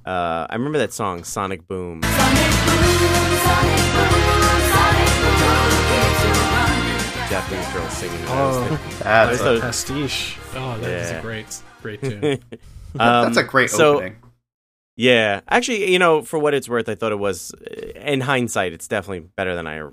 Uh, 0.05 0.47
I 0.51 0.55
remember 0.57 0.79
that 0.79 0.93
song, 0.93 1.25
Sonic 1.25 1.67
Boom. 1.67 2.03
Japanese 7.31 7.67
girl 7.73 7.89
singing. 7.89 8.21
it. 8.21 8.27
Oh, 8.29 8.67
thinking- 8.69 8.99
That's, 9.01 9.41
I 9.41 9.47
a, 9.49 9.53
was 9.53 9.61
pastiche. 9.61 10.37
Oh, 10.55 10.79
that 10.79 10.91
is 10.91 11.11
Yeah. 11.11 11.19
a 11.19 11.23
great, 11.23 11.63
great 11.83 12.01
tune. 12.03 12.21
that's 12.95 13.37
a 13.37 13.41
Um, 13.41 13.47
great 13.47 13.71
so, 13.71 13.95
opening. 13.97 14.17
Yeah, 14.97 15.41
actually, 15.49 15.91
you 15.91 15.99
know, 15.99 16.23
for 16.23 16.39
what 16.39 16.55
it's 16.55 16.69
worth, 16.69 16.89
I 16.89 16.95
thought 16.95 17.11
it 17.11 17.19
was. 17.19 17.53
In 17.97 18.21
hindsight, 18.21 18.73
it's 18.73 18.87
definitely 18.87 19.29
better 19.37 19.57
than 19.57 19.67
I 19.67 19.89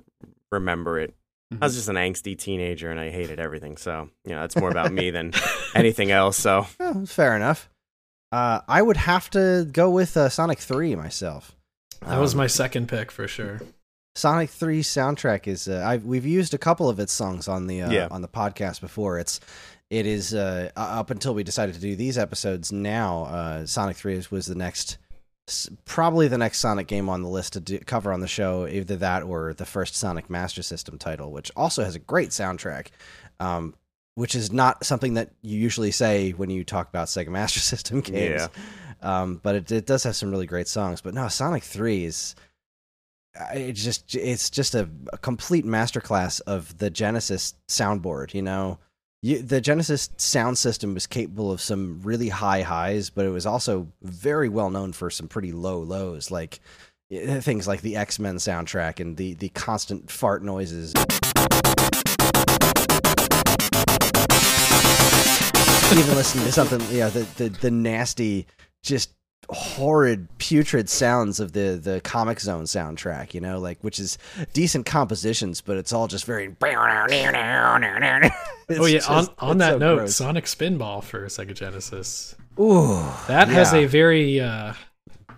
remember 0.51 0.99
it. 0.99 1.15
I 1.59 1.65
was 1.65 1.75
just 1.75 1.89
an 1.89 1.95
angsty 1.95 2.37
teenager, 2.37 2.89
and 2.91 2.99
I 2.99 3.09
hated 3.09 3.39
everything. 3.39 3.77
So, 3.77 4.09
you 4.25 4.31
know, 4.31 4.43
it's 4.43 4.55
more 4.55 4.69
about 4.69 4.93
me 4.93 5.09
than 5.09 5.33
anything 5.75 6.11
else. 6.11 6.37
So, 6.37 6.65
Oh, 6.79 7.05
fair 7.05 7.35
enough. 7.35 7.69
Uh, 8.31 8.61
I 8.67 8.81
would 8.81 8.97
have 8.97 9.29
to 9.31 9.67
go 9.71 9.89
with 9.89 10.15
uh, 10.15 10.29
Sonic 10.29 10.59
Three 10.59 10.95
myself. 10.95 11.55
That 12.05 12.19
was 12.19 12.33
Um, 12.33 12.37
my 12.37 12.47
second 12.47 12.87
pick 12.87 13.11
for 13.11 13.27
sure. 13.27 13.59
Sonic 14.15 14.49
3 14.49 14.81
soundtrack 14.83 15.47
is 15.47 15.69
uh, 15.69 15.83
I've 15.87 16.03
we've 16.03 16.25
used 16.25 16.53
a 16.53 16.57
couple 16.57 16.89
of 16.89 16.99
its 16.99 17.13
songs 17.13 17.47
on 17.47 17.67
the 17.67 17.81
uh, 17.83 17.91
Yeah. 17.91 18.07
on 18.11 18.21
the 18.21 18.27
podcast 18.27 18.81
before. 18.81 19.19
It's 19.19 19.39
it 19.89 20.05
is 20.05 20.33
uh, 20.33 20.69
up 20.75 21.11
until 21.11 21.33
we 21.33 21.43
decided 21.43 21.75
to 21.75 21.81
do 21.81 21.95
these 21.95 22.17
episodes. 22.17 22.71
Now, 22.73 23.23
uh, 23.25 23.65
Sonic 23.65 23.95
3 23.97 24.21
was 24.29 24.47
the 24.47 24.55
next 24.55 24.93
s- 24.93 24.97
probably 25.85 26.27
the 26.27 26.37
next 26.37 26.59
Sonic 26.59 26.87
game 26.87 27.09
on 27.09 27.21
the 27.21 27.29
list 27.29 27.53
to 27.53 27.59
do, 27.59 27.79
cover 27.79 28.11
on 28.11 28.21
the 28.21 28.27
show. 28.27 28.67
Either 28.67 28.95
that 28.97 29.23
or 29.23 29.53
the 29.53 29.65
first 29.65 29.95
Sonic 29.95 30.29
Master 30.29 30.61
System 30.61 30.97
title, 30.97 31.31
which 31.31 31.51
also 31.55 31.83
has 31.83 31.95
a 31.95 31.99
great 31.99 32.29
soundtrack. 32.29 32.87
Um, 33.39 33.75
which 34.15 34.35
is 34.35 34.51
not 34.51 34.85
something 34.85 35.13
that 35.13 35.31
you 35.41 35.57
usually 35.57 35.91
say 35.91 36.31
when 36.31 36.49
you 36.49 36.63
talk 36.63 36.89
about 36.89 37.07
Sega 37.07 37.27
Master 37.29 37.59
System 37.59 38.01
games. 38.01 38.41
Um, 39.01 39.39
but 39.41 39.55
it, 39.55 39.71
it 39.71 39.85
does 39.85 40.03
have 40.03 40.15
some 40.15 40.31
really 40.31 40.45
great 40.45 40.67
songs. 40.67 41.01
But 41.01 41.13
no, 41.13 41.27
Sonic 41.27 41.63
3 41.63 42.05
is 42.05 42.35
it 43.53 43.73
just 43.73 44.13
it's 44.15 44.49
just 44.49 44.75
a, 44.75 44.89
a 45.13 45.17
complete 45.17 45.65
masterclass 45.65 46.41
of 46.45 46.77
the 46.77 46.89
Genesis 46.89 47.53
soundboard. 47.67 48.33
You 48.33 48.41
know, 48.41 48.79
you, 49.21 49.41
the 49.41 49.61
Genesis 49.61 50.09
sound 50.17 50.57
system 50.57 50.93
was 50.93 51.05
capable 51.05 51.51
of 51.51 51.61
some 51.61 52.01
really 52.01 52.29
high 52.29 52.63
highs, 52.63 53.09
but 53.09 53.25
it 53.25 53.29
was 53.29 53.45
also 53.45 53.87
very 54.01 54.49
well 54.49 54.71
known 54.71 54.93
for 54.93 55.09
some 55.09 55.27
pretty 55.27 55.51
low 55.51 55.79
lows, 55.79 56.31
like 56.31 56.59
eh, 57.11 57.39
things 57.39 57.67
like 57.67 57.81
the 57.81 57.95
X 57.95 58.17
Men 58.17 58.37
soundtrack 58.37 58.99
and 58.99 59.17
the 59.17 59.35
the 59.35 59.49
constant 59.49 60.09
fart 60.09 60.43
noises. 60.43 60.93
Even 65.93 66.15
listening 66.15 66.45
to 66.45 66.51
something, 66.51 66.81
yeah, 66.89 67.09
the, 67.09 67.27
the 67.37 67.49
the 67.49 67.69
nasty, 67.69 68.47
just 68.81 69.11
horrid, 69.49 70.27
putrid 70.37 70.89
sounds 70.89 71.39
of 71.39 71.53
the 71.53 71.79
the 71.81 72.01
Comix 72.01 72.41
Zone 72.41 72.63
soundtrack. 72.65 73.33
You 73.33 73.41
know, 73.41 73.59
like 73.59 73.79
which 73.81 73.99
is 73.99 74.17
decent 74.53 74.85
compositions, 74.85 75.61
but 75.61 75.77
it's 75.77 75.93
all 75.93 76.07
just 76.07 76.25
very. 76.25 76.55
oh 78.69 78.85
yeah, 78.85 78.97
It's 78.97 79.09
on 79.09 79.27
on 79.39 79.57
that 79.59 79.73
so 79.73 79.77
note, 79.77 79.95
gross. 79.97 80.15
Sonic 80.15 80.45
Spinball 80.45 81.03
for 81.03 81.25
Sega 81.27 81.53
Genesis. 81.53 82.35
Ooh, 82.59 83.01
That 83.27 83.47
has 83.47 83.73
a 83.73 83.85
very 83.85 84.39
uh, 84.39 84.73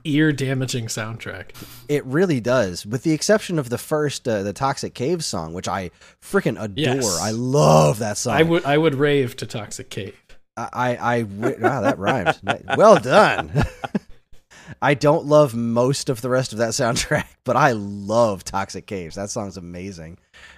ear 0.04 0.32
damaging 0.32 0.88
soundtrack. 0.88 1.52
It 1.88 2.04
really 2.06 2.40
does, 2.42 2.86
with 2.86 3.04
the 3.04 3.12
exception 3.12 3.60
of 3.60 3.70
the 3.70 3.78
first, 3.78 4.28
uh, 4.28 4.44
the 4.44 4.52
Toxic 4.52 4.94
Cave 4.94 5.24
song, 5.24 5.54
which 5.54 5.68
I 5.68 5.92
freaking 6.22 6.62
adore. 6.62 6.96
Yes. 6.96 7.20
I 7.22 7.32
love 7.32 8.00
that 8.00 8.18
song. 8.18 8.34
I 8.34 8.44
would 8.44 8.66
I 8.66 8.78
would 8.78 8.96
rave 8.96 9.36
to 9.38 9.46
Toxic 9.46 9.90
Cave. 9.90 10.20
I, 10.56 10.96
I, 10.96 11.24
wow, 11.60 11.82
that 11.82 11.98
rhymed. 11.98 12.40
well 12.78 12.98
done. 13.00 13.52
I 14.82 14.94
don't 14.94 15.26
love 15.26 15.56
most 15.56 16.10
of 16.10 16.22
the 16.22 16.30
rest 16.30 16.52
of 16.52 16.60
that 16.60 16.70
soundtrack, 16.70 17.26
but 17.44 17.56
I 17.56 17.72
love 17.72 18.44
Toxic 18.44 18.86
Caves. 18.86 19.16
That 19.16 19.30
song's 19.30 19.58
amazing. 19.58 20.18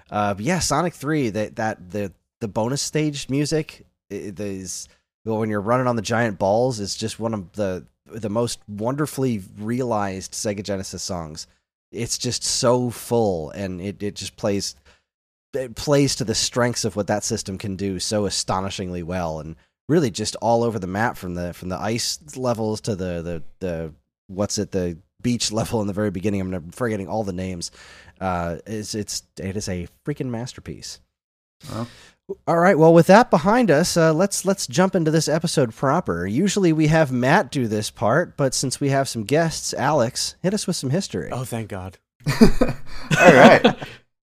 Uh, 0.10 0.36
yeah, 0.38 0.60
Sonic 0.60 0.94
Three. 0.94 1.30
That 1.30 1.56
that 1.56 1.92
the 1.92 2.14
the 2.42 2.48
bonus 2.48 2.82
stage 2.82 3.30
music 3.30 3.86
is 4.10 4.88
when 5.24 5.50
you're 5.50 5.62
running 5.62 5.88
on 5.88 5.96
the 5.96 6.02
giant 6.02 6.38
balls 6.38 6.80
is 6.80 6.96
just 6.96 7.20
one 7.20 7.34
of 7.34 7.52
the 7.54 7.86
the 8.06 8.30
most 8.30 8.60
wonderfully 8.68 9.42
realized 9.58 10.34
Sega 10.34 10.64
Genesis 10.64 11.02
songs. 11.02 11.48
It's 11.92 12.18
just 12.18 12.44
so 12.44 12.90
full, 12.90 13.50
and 13.52 13.82
it 13.82 14.02
it 14.04 14.16
just 14.16 14.36
plays 14.36 14.76
it 15.54 15.76
plays 15.76 16.16
to 16.18 16.24
the 16.24 16.36
strengths 16.36 16.86
of 16.86 16.96
what 16.96 17.08
that 17.08 17.24
system 17.24 17.58
can 17.58 17.76
do 17.76 18.00
so 18.00 18.26
astonishingly 18.26 19.04
well, 19.04 19.40
and 19.40 19.56
really 19.88 20.12
just 20.12 20.36
all 20.38 20.64
over 20.64 20.80
the 20.80 20.88
map 20.88 21.18
from 21.18 21.36
the 21.36 21.54
from 21.54 21.70
the 21.70 21.78
ice 21.80 22.20
levels 22.36 22.82
to 22.82 22.96
the 22.96 23.22
the 23.22 23.44
the 23.60 23.94
what's 24.28 24.58
it 24.58 24.72
the 24.72 24.98
beach 25.22 25.52
level 25.52 25.82
in 25.82 25.88
the 25.88 25.94
very 25.94 26.12
beginning. 26.12 26.42
I'm 26.42 26.72
forgetting 26.72 27.08
all 27.08 27.24
the 27.24 27.34
names. 27.34 27.72
Uh, 28.20 28.58
it's 28.66 28.96
it's 28.96 29.24
it 29.40 29.58
is 29.58 29.68
a 29.70 29.88
freaking 30.06 30.28
masterpiece. 30.28 31.00
Well. 31.70 31.88
All 32.48 32.58
right. 32.58 32.78
Well, 32.78 32.92
with 32.92 33.06
that 33.06 33.30
behind 33.30 33.70
us, 33.70 33.96
uh, 33.96 34.12
let's 34.12 34.46
let's 34.46 34.66
jump 34.66 34.96
into 34.96 35.12
this 35.12 35.28
episode 35.28 35.76
proper. 35.76 36.26
Usually 36.26 36.74
we 36.74 36.88
have 36.88 37.12
Matt 37.12 37.52
do 37.52 37.68
this 37.68 37.92
part, 37.92 38.36
but 38.36 38.56
since 38.56 38.80
we 38.80 38.90
have 38.90 39.08
some 39.08 39.26
guests, 39.26 39.76
Alex, 39.76 40.36
hit 40.42 40.52
us 40.54 40.66
with 40.66 40.76
some 40.76 40.90
history. 40.90 41.30
Oh, 41.32 41.44
thank 41.44 41.70
God! 41.70 42.00
All 42.42 43.34
right. 43.34 43.76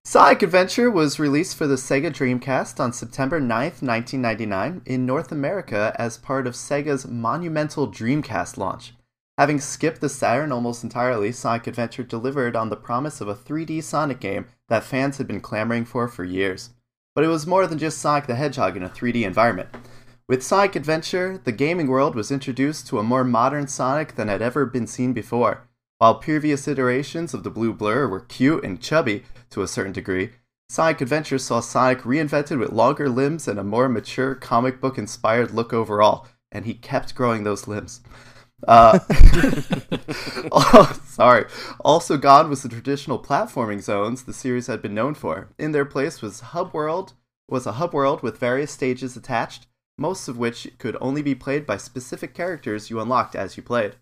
Sonic 0.05 0.43
Adventure 0.43 0.91
was 0.91 1.17
released 1.17 1.55
for 1.55 1.65
the 1.65 1.75
Sega 1.75 2.11
Dreamcast 2.11 2.77
on 2.77 2.91
September 2.91 3.39
9th, 3.39 3.81
1999, 3.81 4.81
in 4.85 5.05
North 5.05 5.31
America 5.31 5.95
as 5.97 6.17
part 6.17 6.45
of 6.45 6.55
Sega's 6.55 7.07
monumental 7.07 7.89
Dreamcast 7.89 8.57
launch. 8.57 8.93
Having 9.37 9.61
skipped 9.61 10.01
the 10.01 10.09
Saturn 10.09 10.51
almost 10.51 10.83
entirely, 10.83 11.31
Sonic 11.31 11.67
Adventure 11.67 12.03
delivered 12.03 12.53
on 12.53 12.69
the 12.69 12.75
promise 12.75 13.21
of 13.21 13.29
a 13.29 13.33
3D 13.33 13.81
Sonic 13.81 14.19
game 14.19 14.47
that 14.67 14.83
fans 14.83 15.19
had 15.19 15.25
been 15.25 15.39
clamoring 15.39 15.85
for 15.85 16.09
for 16.09 16.25
years. 16.25 16.71
But 17.15 17.23
it 17.23 17.29
was 17.29 17.47
more 17.47 17.65
than 17.65 17.79
just 17.79 17.99
Sonic 17.99 18.27
the 18.27 18.35
Hedgehog 18.35 18.75
in 18.75 18.83
a 18.83 18.89
3D 18.89 19.23
environment. 19.23 19.69
With 20.27 20.43
Sonic 20.43 20.75
Adventure, 20.75 21.39
the 21.41 21.53
gaming 21.53 21.87
world 21.87 22.13
was 22.13 22.29
introduced 22.29 22.87
to 22.87 22.99
a 22.99 23.03
more 23.03 23.23
modern 23.23 23.67
Sonic 23.67 24.15
than 24.15 24.27
had 24.27 24.41
ever 24.41 24.65
been 24.65 24.85
seen 24.85 25.13
before. 25.13 25.65
While 25.99 26.15
previous 26.15 26.67
iterations 26.67 27.33
of 27.33 27.43
the 27.43 27.49
Blue 27.49 27.71
Blur 27.71 28.09
were 28.09 28.19
cute 28.19 28.65
and 28.65 28.81
chubby 28.81 29.23
to 29.53 29.61
a 29.61 29.67
certain 29.67 29.93
degree, 29.93 30.31
Sonic 30.69 31.01
Adventure 31.01 31.37
saw 31.37 31.59
Sonic 31.59 31.99
reinvented 32.01 32.59
with 32.59 32.71
longer 32.71 33.09
limbs 33.09 33.47
and 33.47 33.59
a 33.59 33.63
more 33.63 33.87
mature 33.87 34.35
comic 34.35 34.81
book 34.81 34.97
inspired 34.97 35.51
look 35.51 35.71
overall, 35.71 36.27
and 36.51 36.65
he 36.65 36.73
kept 36.73 37.15
growing 37.15 37.43
those 37.43 37.67
limbs. 37.67 38.01
Uh, 38.67 38.99
oh, 40.51 40.99
sorry. 41.05 41.45
Also 41.81 42.17
gone 42.17 42.49
was 42.49 42.63
the 42.63 42.69
traditional 42.69 43.19
platforming 43.19 43.81
zones 43.81 44.23
the 44.23 44.33
series 44.33 44.67
had 44.67 44.81
been 44.81 44.95
known 44.95 45.13
for. 45.13 45.49
In 45.57 45.71
their 45.71 45.85
place 45.85 46.21
was 46.21 46.39
hub 46.39 46.73
world 46.73 47.13
was 47.47 47.67
a 47.67 47.73
hub 47.73 47.93
world 47.93 48.23
with 48.23 48.39
various 48.39 48.71
stages 48.71 49.15
attached, 49.15 49.67
most 49.97 50.27
of 50.27 50.37
which 50.37 50.71
could 50.79 50.97
only 51.01 51.21
be 51.21 51.35
played 51.35 51.65
by 51.65 51.77
specific 51.77 52.33
characters 52.33 52.89
you 52.89 52.99
unlocked 52.99 53.35
as 53.35 53.57
you 53.57 53.63
played. 53.63 53.95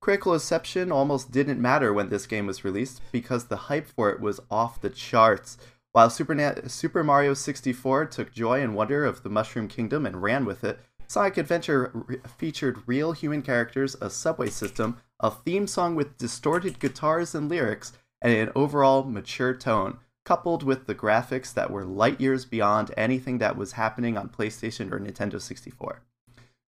Critical 0.00 0.32
reception 0.32 0.90
almost 0.90 1.30
didn't 1.30 1.60
matter 1.60 1.92
when 1.92 2.08
this 2.08 2.26
game 2.26 2.46
was 2.46 2.64
released 2.64 3.02
because 3.12 3.44
the 3.46 3.68
hype 3.68 3.86
for 3.86 4.08
it 4.08 4.18
was 4.18 4.40
off 4.50 4.80
the 4.80 4.88
charts. 4.88 5.58
While 5.92 6.08
Super, 6.08 6.34
Na- 6.34 6.54
Super 6.68 7.04
Mario 7.04 7.34
64 7.34 8.06
took 8.06 8.32
joy 8.32 8.62
and 8.62 8.74
wonder 8.74 9.04
of 9.04 9.22
the 9.22 9.28
Mushroom 9.28 9.68
Kingdom 9.68 10.06
and 10.06 10.22
ran 10.22 10.46
with 10.46 10.64
it, 10.64 10.80
Sonic 11.06 11.36
Adventure 11.36 11.90
re- 11.92 12.16
featured 12.38 12.82
real 12.86 13.12
human 13.12 13.42
characters, 13.42 13.94
a 14.00 14.08
subway 14.08 14.48
system, 14.48 14.96
a 15.18 15.30
theme 15.30 15.66
song 15.66 15.96
with 15.96 16.16
distorted 16.16 16.78
guitars 16.78 17.34
and 17.34 17.50
lyrics, 17.50 17.92
and 18.22 18.32
an 18.32 18.52
overall 18.54 19.02
mature 19.02 19.52
tone, 19.52 19.98
coupled 20.24 20.62
with 20.62 20.86
the 20.86 20.94
graphics 20.94 21.52
that 21.52 21.70
were 21.70 21.84
light 21.84 22.20
years 22.20 22.46
beyond 22.46 22.90
anything 22.96 23.36
that 23.38 23.56
was 23.56 23.72
happening 23.72 24.16
on 24.16 24.30
PlayStation 24.30 24.90
or 24.92 24.98
Nintendo 24.98 25.38
64. 25.38 26.00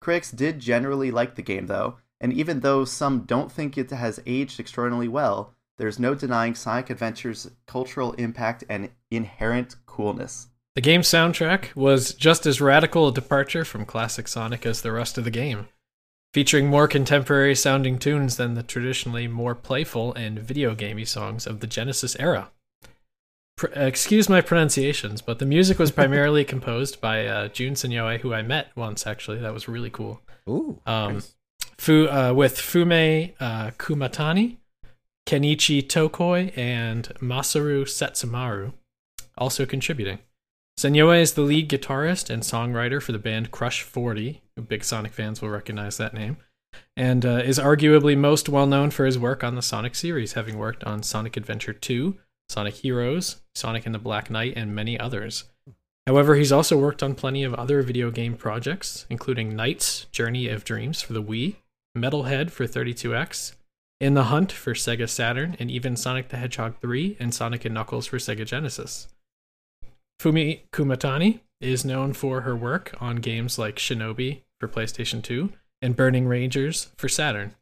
Critics 0.00 0.32
did 0.32 0.58
generally 0.58 1.10
like 1.10 1.36
the 1.36 1.42
game, 1.42 1.68
though, 1.68 1.96
and 2.22 2.32
even 2.32 2.60
though 2.60 2.84
some 2.84 3.24
don't 3.24 3.50
think 3.50 3.76
it 3.76 3.90
has 3.90 4.22
aged 4.24 4.60
extraordinarily 4.60 5.08
well, 5.08 5.52
there's 5.76 5.98
no 5.98 6.14
denying 6.14 6.54
Sonic 6.54 6.88
Adventure's 6.88 7.50
cultural 7.66 8.12
impact 8.12 8.62
and 8.68 8.90
inherent 9.10 9.74
coolness. 9.84 10.46
The 10.76 10.80
game's 10.80 11.08
soundtrack 11.08 11.74
was 11.74 12.14
just 12.14 12.46
as 12.46 12.60
radical 12.60 13.08
a 13.08 13.12
departure 13.12 13.64
from 13.64 13.84
classic 13.84 14.28
Sonic 14.28 14.64
as 14.64 14.80
the 14.80 14.92
rest 14.92 15.18
of 15.18 15.24
the 15.24 15.30
game, 15.30 15.68
featuring 16.32 16.68
more 16.68 16.86
contemporary 16.86 17.56
sounding 17.56 17.98
tunes 17.98 18.36
than 18.36 18.54
the 18.54 18.62
traditionally 18.62 19.26
more 19.26 19.56
playful 19.56 20.14
and 20.14 20.38
video 20.38 20.76
gamey 20.76 21.04
songs 21.04 21.46
of 21.46 21.58
the 21.58 21.66
Genesis 21.66 22.16
era. 22.20 22.52
Pr- 23.56 23.66
excuse 23.74 24.28
my 24.28 24.40
pronunciations, 24.40 25.20
but 25.20 25.40
the 25.40 25.46
music 25.46 25.80
was 25.80 25.90
primarily 25.90 26.44
composed 26.46 27.00
by 27.00 27.26
uh, 27.26 27.48
Jun 27.48 27.72
Senoue, 27.72 28.20
who 28.20 28.32
I 28.32 28.42
met 28.42 28.68
once 28.76 29.06
actually. 29.06 29.38
That 29.38 29.52
was 29.52 29.68
really 29.68 29.90
cool. 29.90 30.22
Ooh, 30.48 30.80
um, 30.86 31.14
nice. 31.14 31.34
Fu, 31.82 32.06
uh, 32.06 32.32
with 32.32 32.58
Fumie 32.58 33.32
uh, 33.40 33.72
Kumatani, 33.72 34.58
Kenichi 35.26 35.82
Tokoi, 35.82 36.56
and 36.56 37.08
Masaru 37.18 37.82
Setsumaru 37.82 38.72
also 39.36 39.66
contributing. 39.66 40.20
Senoue 40.78 41.20
is 41.20 41.32
the 41.32 41.40
lead 41.40 41.68
guitarist 41.68 42.30
and 42.30 42.44
songwriter 42.44 43.02
for 43.02 43.10
the 43.10 43.18
band 43.18 43.50
Crush 43.50 43.82
40. 43.82 44.42
Big 44.68 44.84
Sonic 44.84 45.12
fans 45.12 45.42
will 45.42 45.48
recognize 45.48 45.96
that 45.96 46.14
name. 46.14 46.36
And 46.96 47.26
uh, 47.26 47.42
is 47.44 47.58
arguably 47.58 48.16
most 48.16 48.48
well 48.48 48.68
known 48.68 48.92
for 48.92 49.04
his 49.04 49.18
work 49.18 49.42
on 49.42 49.56
the 49.56 49.60
Sonic 49.60 49.96
series, 49.96 50.34
having 50.34 50.58
worked 50.58 50.84
on 50.84 51.02
Sonic 51.02 51.36
Adventure 51.36 51.72
2, 51.72 52.16
Sonic 52.48 52.74
Heroes, 52.74 53.42
Sonic 53.56 53.86
and 53.86 53.94
the 53.94 53.98
Black 53.98 54.30
Knight, 54.30 54.52
and 54.54 54.72
many 54.72 55.00
others. 55.00 55.50
However, 56.06 56.36
he's 56.36 56.52
also 56.52 56.78
worked 56.78 57.02
on 57.02 57.16
plenty 57.16 57.42
of 57.42 57.54
other 57.54 57.82
video 57.82 58.12
game 58.12 58.36
projects, 58.36 59.04
including 59.10 59.54
NiGHTS 59.54 60.10
Journey 60.12 60.46
of 60.46 60.64
Dreams 60.64 61.02
for 61.02 61.12
the 61.12 61.22
Wii, 61.22 61.56
Metalhead 61.96 62.50
for 62.50 62.66
32X, 62.66 63.54
In 64.00 64.14
the 64.14 64.24
Hunt 64.24 64.50
for 64.50 64.74
Sega 64.74 65.08
Saturn, 65.08 65.56
and 65.58 65.70
even 65.70 65.96
Sonic 65.96 66.28
the 66.28 66.38
Hedgehog 66.38 66.80
3 66.80 67.16
and 67.20 67.34
Sonic 67.34 67.64
and 67.64 67.74
Knuckles 67.74 68.06
for 68.06 68.18
Sega 68.18 68.46
Genesis. 68.46 69.08
Fumie 70.20 70.60
Kumatani 70.72 71.40
is 71.60 71.84
known 71.84 72.12
for 72.12 72.42
her 72.42 72.56
work 72.56 72.94
on 73.00 73.16
games 73.16 73.58
like 73.58 73.76
Shinobi 73.76 74.42
for 74.60 74.68
PlayStation 74.68 75.22
2 75.22 75.52
and 75.80 75.96
Burning 75.96 76.26
Rangers 76.26 76.90
for 76.96 77.08
Saturn. 77.08 77.54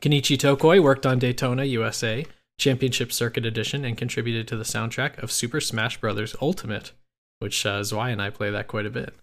Kenichi 0.00 0.36
Tokoi 0.36 0.82
worked 0.82 1.06
on 1.06 1.18
Daytona 1.18 1.64
USA 1.64 2.24
Championship 2.58 3.12
Circuit 3.12 3.44
Edition 3.44 3.84
and 3.84 3.98
contributed 3.98 4.46
to 4.48 4.56
the 4.56 4.64
soundtrack 4.64 5.20
of 5.22 5.32
Super 5.32 5.60
Smash 5.60 6.00
Bros. 6.00 6.36
Ultimate, 6.40 6.92
which 7.40 7.66
uh, 7.66 7.82
Zwei 7.82 8.10
and 8.10 8.22
I 8.22 8.30
play 8.30 8.50
that 8.50 8.68
quite 8.68 8.86
a 8.86 8.90
bit. 8.90 9.14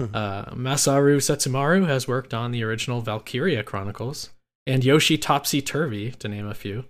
Uh, 0.00 0.46
Masaru 0.54 1.16
Setsumaru 1.18 1.86
has 1.86 2.08
worked 2.08 2.34
on 2.34 2.50
the 2.50 2.62
original 2.62 3.00
Valkyria 3.00 3.62
Chronicles 3.62 4.30
and 4.66 4.84
Yoshi 4.84 5.18
Topsy 5.18 5.60
Turvy, 5.60 6.10
to 6.12 6.28
name 6.28 6.46
a 6.46 6.54
few. 6.54 6.84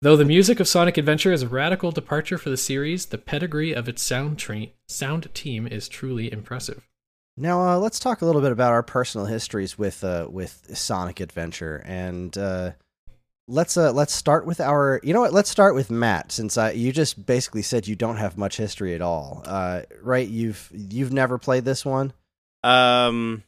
Though 0.00 0.16
the 0.16 0.24
music 0.24 0.60
of 0.60 0.68
Sonic 0.68 0.96
Adventure 0.96 1.32
is 1.32 1.42
a 1.42 1.48
radical 1.48 1.90
departure 1.90 2.38
for 2.38 2.50
the 2.50 2.56
series, 2.56 3.06
the 3.06 3.18
pedigree 3.18 3.72
of 3.72 3.88
its 3.88 4.00
sound, 4.00 4.38
tra- 4.38 4.68
sound 4.86 5.32
team 5.34 5.66
is 5.66 5.88
truly 5.88 6.32
impressive. 6.32 6.86
Now 7.36 7.68
uh, 7.68 7.78
let's 7.78 7.98
talk 7.98 8.22
a 8.22 8.26
little 8.26 8.40
bit 8.40 8.52
about 8.52 8.72
our 8.72 8.82
personal 8.82 9.26
histories 9.26 9.76
with 9.76 10.02
uh, 10.04 10.26
with 10.30 10.76
Sonic 10.76 11.20
Adventure, 11.20 11.82
and 11.84 12.36
uh, 12.36 12.72
let's 13.46 13.76
uh, 13.76 13.92
let's 13.92 14.12
start 14.12 14.46
with 14.46 14.60
our. 14.60 15.00
You 15.04 15.14
know 15.14 15.20
what? 15.20 15.32
Let's 15.32 15.50
start 15.50 15.74
with 15.74 15.90
Matt, 15.90 16.32
since 16.32 16.56
you 16.74 16.92
just 16.92 17.26
basically 17.26 17.62
said 17.62 17.86
you 17.86 17.94
don't 17.94 18.16
have 18.16 18.36
much 18.38 18.56
history 18.56 18.94
at 18.94 19.02
all, 19.02 19.42
uh, 19.46 19.82
right? 20.02 20.26
You've 20.26 20.68
you've 20.72 21.12
never 21.12 21.38
played 21.38 21.64
this 21.64 21.84
one. 21.84 22.12
Um, 22.62 23.44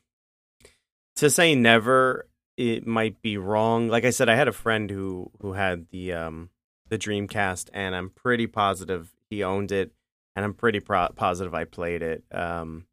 to 1.17 1.31
say 1.31 1.55
never, 1.55 2.27
it 2.57 2.87
might 2.87 3.21
be 3.23 3.37
wrong. 3.37 3.89
Like 3.89 4.05
I 4.05 4.11
said, 4.11 4.29
I 4.29 4.37
had 4.37 4.49
a 4.49 4.53
friend 4.53 4.91
who 4.91 5.31
who 5.41 5.53
had 5.55 5.87
the 5.91 6.13
um 6.13 6.51
the 6.89 6.99
Dreamcast, 6.99 7.71
and 7.73 7.95
I'm 7.95 8.11
pretty 8.11 8.47
positive 8.47 9.13
he 9.31 9.45
owned 9.45 9.73
it, 9.73 9.93
and 10.35 10.45
I'm 10.45 10.55
pretty 10.55 10.81
pro- 10.81 11.09
positive 11.15 11.55
I 11.55 11.65
played 11.65 12.03
it. 12.03 12.25
Um, 12.33 12.87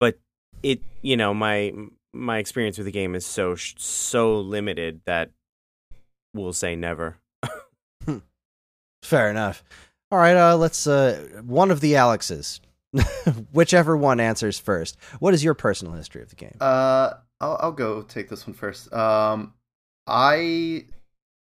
but 0.00 0.18
it, 0.62 0.82
you 1.00 1.16
know, 1.16 1.32
my 1.32 1.72
my 2.12 2.38
experience 2.38 2.76
with 2.78 2.86
the 2.86 2.92
game 2.92 3.14
is 3.14 3.24
so 3.24 3.54
so 3.54 4.40
limited 4.40 5.00
that 5.06 5.30
we'll 6.34 6.52
say 6.52 6.76
never. 6.76 7.18
Hmm. 8.04 8.18
Fair 9.04 9.30
enough. 9.30 9.62
All 10.10 10.18
right, 10.18 10.36
uh, 10.36 10.56
let's 10.56 10.88
uh, 10.88 11.40
one 11.44 11.70
of 11.70 11.78
the 11.78 11.94
Alexes, 11.94 12.60
whichever 13.52 13.96
one 13.96 14.20
answers 14.20 14.58
first. 14.58 14.96
What 15.18 15.34
is 15.34 15.42
your 15.42 15.54
personal 15.54 15.94
history 15.94 16.22
of 16.22 16.30
the 16.30 16.36
game? 16.36 16.56
Uh, 16.60 17.14
I'll, 17.40 17.58
I'll 17.60 17.72
go 17.72 18.02
take 18.02 18.28
this 18.28 18.46
one 18.46 18.54
first. 18.54 18.92
Um, 18.92 19.54
I 20.06 20.86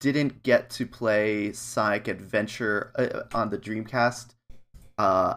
didn't 0.00 0.42
get 0.42 0.70
to 0.70 0.86
play 0.86 1.52
Sonic 1.52 2.08
Adventure 2.08 2.92
uh, 2.96 3.36
on 3.36 3.50
the 3.50 3.58
Dreamcast. 3.58 4.34
Uh, 4.98 5.36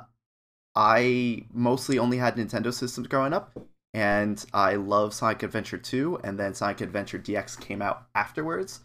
I 0.76 1.46
mostly 1.52 2.00
only 2.00 2.18
had 2.18 2.36
Nintendo 2.36 2.74
systems 2.74 3.08
growing 3.08 3.34
up, 3.34 3.58
and 3.94 4.44
I 4.54 4.76
love 4.76 5.14
Sonic 5.14 5.44
Adventure 5.44 5.78
2, 5.78 6.20
and 6.24 6.40
then 6.40 6.54
Sonic 6.54 6.82
Adventure 6.82 7.20
DX 7.20 7.60
came 7.60 7.82
out 7.82 8.08
afterwards, 8.16 8.82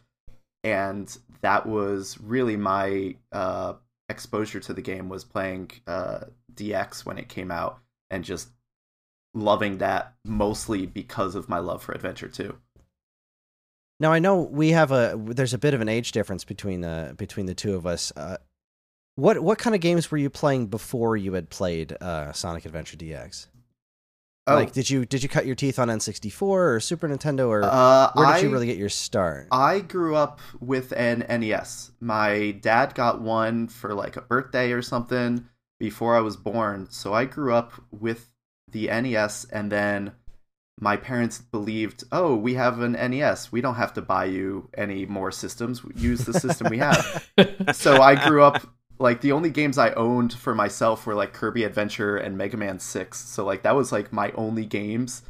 and 0.64 1.16
that 1.40 1.66
was 1.66 2.18
really 2.20 2.56
my 2.56 3.14
uh, 3.32 3.74
exposure 4.08 4.60
to 4.60 4.72
the 4.72 4.82
game 4.82 5.08
was 5.08 5.24
playing 5.24 5.70
uh, 5.86 6.20
DX 6.58 7.04
when 7.06 7.18
it 7.18 7.28
came 7.28 7.50
out, 7.50 7.78
and 8.10 8.24
just 8.24 8.48
loving 9.34 9.78
that 9.78 10.14
mostly 10.24 10.86
because 10.86 11.34
of 11.34 11.48
my 11.48 11.58
love 11.58 11.82
for 11.82 11.92
Adventure 11.92 12.28
2. 12.28 12.56
Now 14.00 14.12
I 14.12 14.18
know 14.18 14.42
we 14.42 14.70
have 14.70 14.92
a 14.92 15.18
there's 15.18 15.54
a 15.54 15.58
bit 15.58 15.74
of 15.74 15.80
an 15.80 15.88
age 15.88 16.12
difference 16.12 16.44
between 16.44 16.82
the 16.82 17.14
between 17.16 17.46
the 17.46 17.54
two 17.54 17.74
of 17.74 17.84
us. 17.84 18.12
Uh, 18.16 18.36
what 19.16 19.40
what 19.40 19.58
kind 19.58 19.74
of 19.74 19.80
games 19.80 20.10
were 20.10 20.18
you 20.18 20.30
playing 20.30 20.68
before 20.68 21.16
you 21.16 21.32
had 21.32 21.50
played 21.50 21.96
uh, 22.00 22.32
Sonic 22.32 22.64
Adventure 22.64 22.96
DX? 22.96 23.48
Oh, 24.46 24.54
Like, 24.54 24.72
did 24.72 24.88
you 24.88 25.04
did 25.04 25.24
you 25.24 25.28
cut 25.28 25.46
your 25.46 25.56
teeth 25.56 25.80
on 25.80 25.88
N64 25.88 26.42
or 26.42 26.80
Super 26.80 27.08
Nintendo, 27.08 27.48
or 27.48 27.64
uh, 27.64 28.12
where 28.14 28.26
did 28.26 28.36
I, 28.36 28.38
you 28.38 28.50
really 28.50 28.66
get 28.66 28.78
your 28.78 28.88
start? 28.88 29.48
I 29.50 29.80
grew 29.80 30.14
up 30.14 30.40
with 30.60 30.92
an 30.92 31.26
NES. 31.28 31.90
My 32.00 32.52
dad 32.52 32.94
got 32.94 33.20
one 33.20 33.66
for 33.66 33.92
like 33.94 34.16
a 34.16 34.22
birthday 34.22 34.70
or 34.70 34.80
something 34.80 35.44
before 35.78 36.16
I 36.16 36.20
was 36.20 36.36
born. 36.36 36.88
So 36.90 37.14
I 37.14 37.24
grew 37.24 37.54
up 37.54 37.72
with 37.90 38.30
the 38.70 38.86
NES 38.88 39.46
and 39.52 39.72
then 39.72 40.12
my 40.80 40.96
parents 40.96 41.38
believed, 41.38 42.04
"Oh, 42.12 42.36
we 42.36 42.54
have 42.54 42.80
an 42.80 42.92
NES. 42.92 43.50
We 43.50 43.60
don't 43.60 43.74
have 43.74 43.92
to 43.94 44.02
buy 44.02 44.26
you 44.26 44.68
any 44.74 45.06
more 45.06 45.32
systems. 45.32 45.82
Use 45.96 46.20
the 46.20 46.34
system 46.34 46.68
we 46.70 46.78
have." 46.78 47.28
so 47.72 48.00
I 48.00 48.14
grew 48.28 48.42
up 48.44 48.62
like 48.98 49.20
the 49.20 49.32
only 49.32 49.50
games 49.50 49.78
I 49.78 49.92
owned 49.92 50.32
for 50.32 50.54
myself 50.54 51.06
were 51.06 51.14
like 51.14 51.32
Kirby 51.32 51.64
Adventure 51.64 52.16
and 52.16 52.36
Mega 52.36 52.56
Man 52.56 52.78
6. 52.78 53.18
So 53.18 53.44
like 53.44 53.62
that 53.62 53.76
was 53.76 53.92
like 53.92 54.12
my 54.12 54.32
only 54.32 54.66
games 54.66 55.22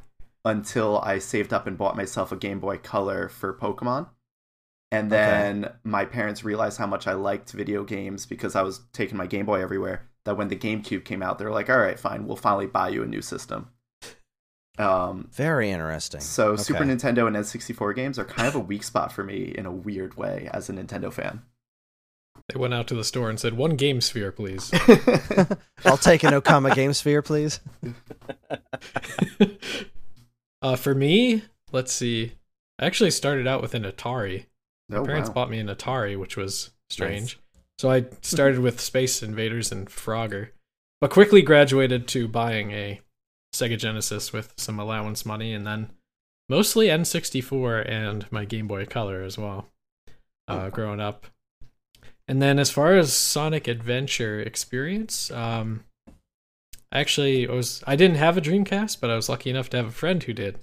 until 0.45 0.99
I 1.01 1.19
saved 1.19 1.53
up 1.53 1.67
and 1.67 1.77
bought 1.77 1.97
myself 1.97 2.33
a 2.33 2.37
Game 2.37 2.61
Boy 2.61 2.79
Color 2.79 3.29
for 3.29 3.53
Pokemon. 3.53 4.09
And 4.91 5.13
then 5.13 5.71
my 5.85 6.07
parents 6.07 6.45
realized 6.45 6.79
how 6.79 6.87
much 6.87 7.07
I 7.07 7.13
liked 7.13 7.53
video 7.53 7.85
games 7.85 8.25
because 8.25 8.57
I 8.57 8.63
was 8.63 8.81
taking 8.95 9.19
my 9.19 9.27
Game 9.27 9.45
Boy 9.45 9.61
everywhere. 9.61 10.09
That 10.29 10.37
when 10.37 10.49
the 10.49 10.57
GameCube 10.57 11.07
came 11.07 11.23
out, 11.23 11.39
they 11.39 11.47
were 11.47 11.51
like, 11.51 11.71
"All 11.71 11.79
right, 11.79 11.99
fine, 11.99 12.27
we'll 12.27 12.37
finally 12.37 12.67
buy 12.67 12.91
you 12.91 13.03
a 13.03 13.07
new 13.07 13.23
system." 13.23 13.71
Um, 14.77 15.29
Very 15.33 15.71
interesting. 15.71 16.21
so 16.21 16.51
Okay. 16.51 16.63
Super 16.65 16.85
Nintendo 16.85 17.27
and 17.27 17.35
N64 17.35 17.95
games 17.97 18.19
are 18.19 18.27
kind 18.27 18.47
of 18.47 18.55
a 18.55 18.61
weak 18.61 18.83
spot 18.85 19.11
for 19.11 19.25
me 19.25 19.55
in 19.57 19.65
a 19.65 19.73
weird 19.73 20.19
way 20.19 20.51
as 20.53 20.69
a 20.69 20.75
Nintendo 20.75 21.11
fan. 21.11 21.41
they 22.53 22.59
went 22.61 22.75
out 22.75 22.87
to 22.89 22.95
the 22.95 23.05
store 23.05 23.31
and 23.31 23.41
said, 23.41 23.55
"One 23.55 23.75
game 23.77 24.03
sphere, 24.03 24.31
please." 24.31 24.71
I'll 25.87 25.97
take 25.97 26.23
an 26.25 26.35
Okama 26.35 26.75
Game 26.75 26.93
Sphere, 26.93 27.23
please. 27.23 27.61
uh, 30.63 30.77
for 30.77 30.95
me, 30.95 31.43
let's 31.73 31.93
see. 31.93 32.33
I 32.79 32.85
actually 32.87 33.11
started 33.13 33.47
out 33.47 33.63
with 33.63 33.75
an 33.75 33.85
Atari. 33.85 34.45
My 34.91 34.99
Oh, 34.99 35.05
parents 35.07 35.31
wow. 35.31 35.35
bought 35.35 35.51
me 35.51 35.59
an 35.59 35.69
Atari, 35.69 36.19
which 36.19 36.37
was 36.37 36.71
strange. 36.91 37.39
So 37.79 37.91
I 37.91 38.07
started 38.23 38.59
with 38.59 38.81
Space 38.81 39.23
Invaders 39.23 39.71
and 39.71 39.89
Frogger, 39.89 40.49
but 41.01 41.11
quickly 41.11 41.43
graduated 41.43 42.09
to 42.09 42.27
buying 42.27 42.73
a 42.73 43.01
Sega 43.55 43.79
Genesis 43.79 44.33
with 44.33 44.53
some 44.57 44.81
allowance 44.81 45.25
money, 45.25 45.55
and 45.55 45.67
then 45.67 45.93
mostly 46.49 46.89
N64 46.89 47.89
and 47.89 48.31
my 48.33 48.45
Game 48.45 48.67
Boy 48.67 48.85
Color 48.85 49.23
as 49.23 49.39
well. 49.39 49.69
Uh, 50.49 50.71
growing 50.71 50.99
up, 50.99 51.27
and 52.27 52.41
then 52.41 52.59
as 52.59 52.71
far 52.71 52.95
as 52.95 53.13
Sonic 53.13 53.69
Adventure 53.69 54.41
experience, 54.41 55.31
um, 55.31 55.85
actually 56.91 57.47
I 57.47 57.53
was 57.53 57.85
I 57.87 57.97
didn't 57.97 58.17
have 58.17 58.39
a 58.39 58.41
Dreamcast, 58.41 58.99
but 59.01 59.11
I 59.11 59.17
was 59.17 59.29
lucky 59.29 59.51
enough 59.51 59.69
to 59.71 59.77
have 59.77 59.87
a 59.87 59.93
friend 59.93 60.23
who 60.23 60.33
did. 60.33 60.59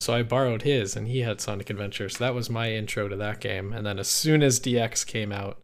So 0.00 0.12
I 0.12 0.24
borrowed 0.24 0.62
his, 0.62 0.96
and 0.96 1.06
he 1.06 1.20
had 1.20 1.40
Sonic 1.40 1.70
Adventure. 1.70 2.08
So 2.08 2.24
that 2.24 2.34
was 2.34 2.50
my 2.50 2.72
intro 2.72 3.06
to 3.06 3.14
that 3.14 3.40
game. 3.40 3.72
And 3.72 3.86
then 3.86 4.00
as 4.00 4.08
soon 4.08 4.42
as 4.42 4.58
DX 4.58 5.06
came 5.06 5.30
out, 5.30 5.62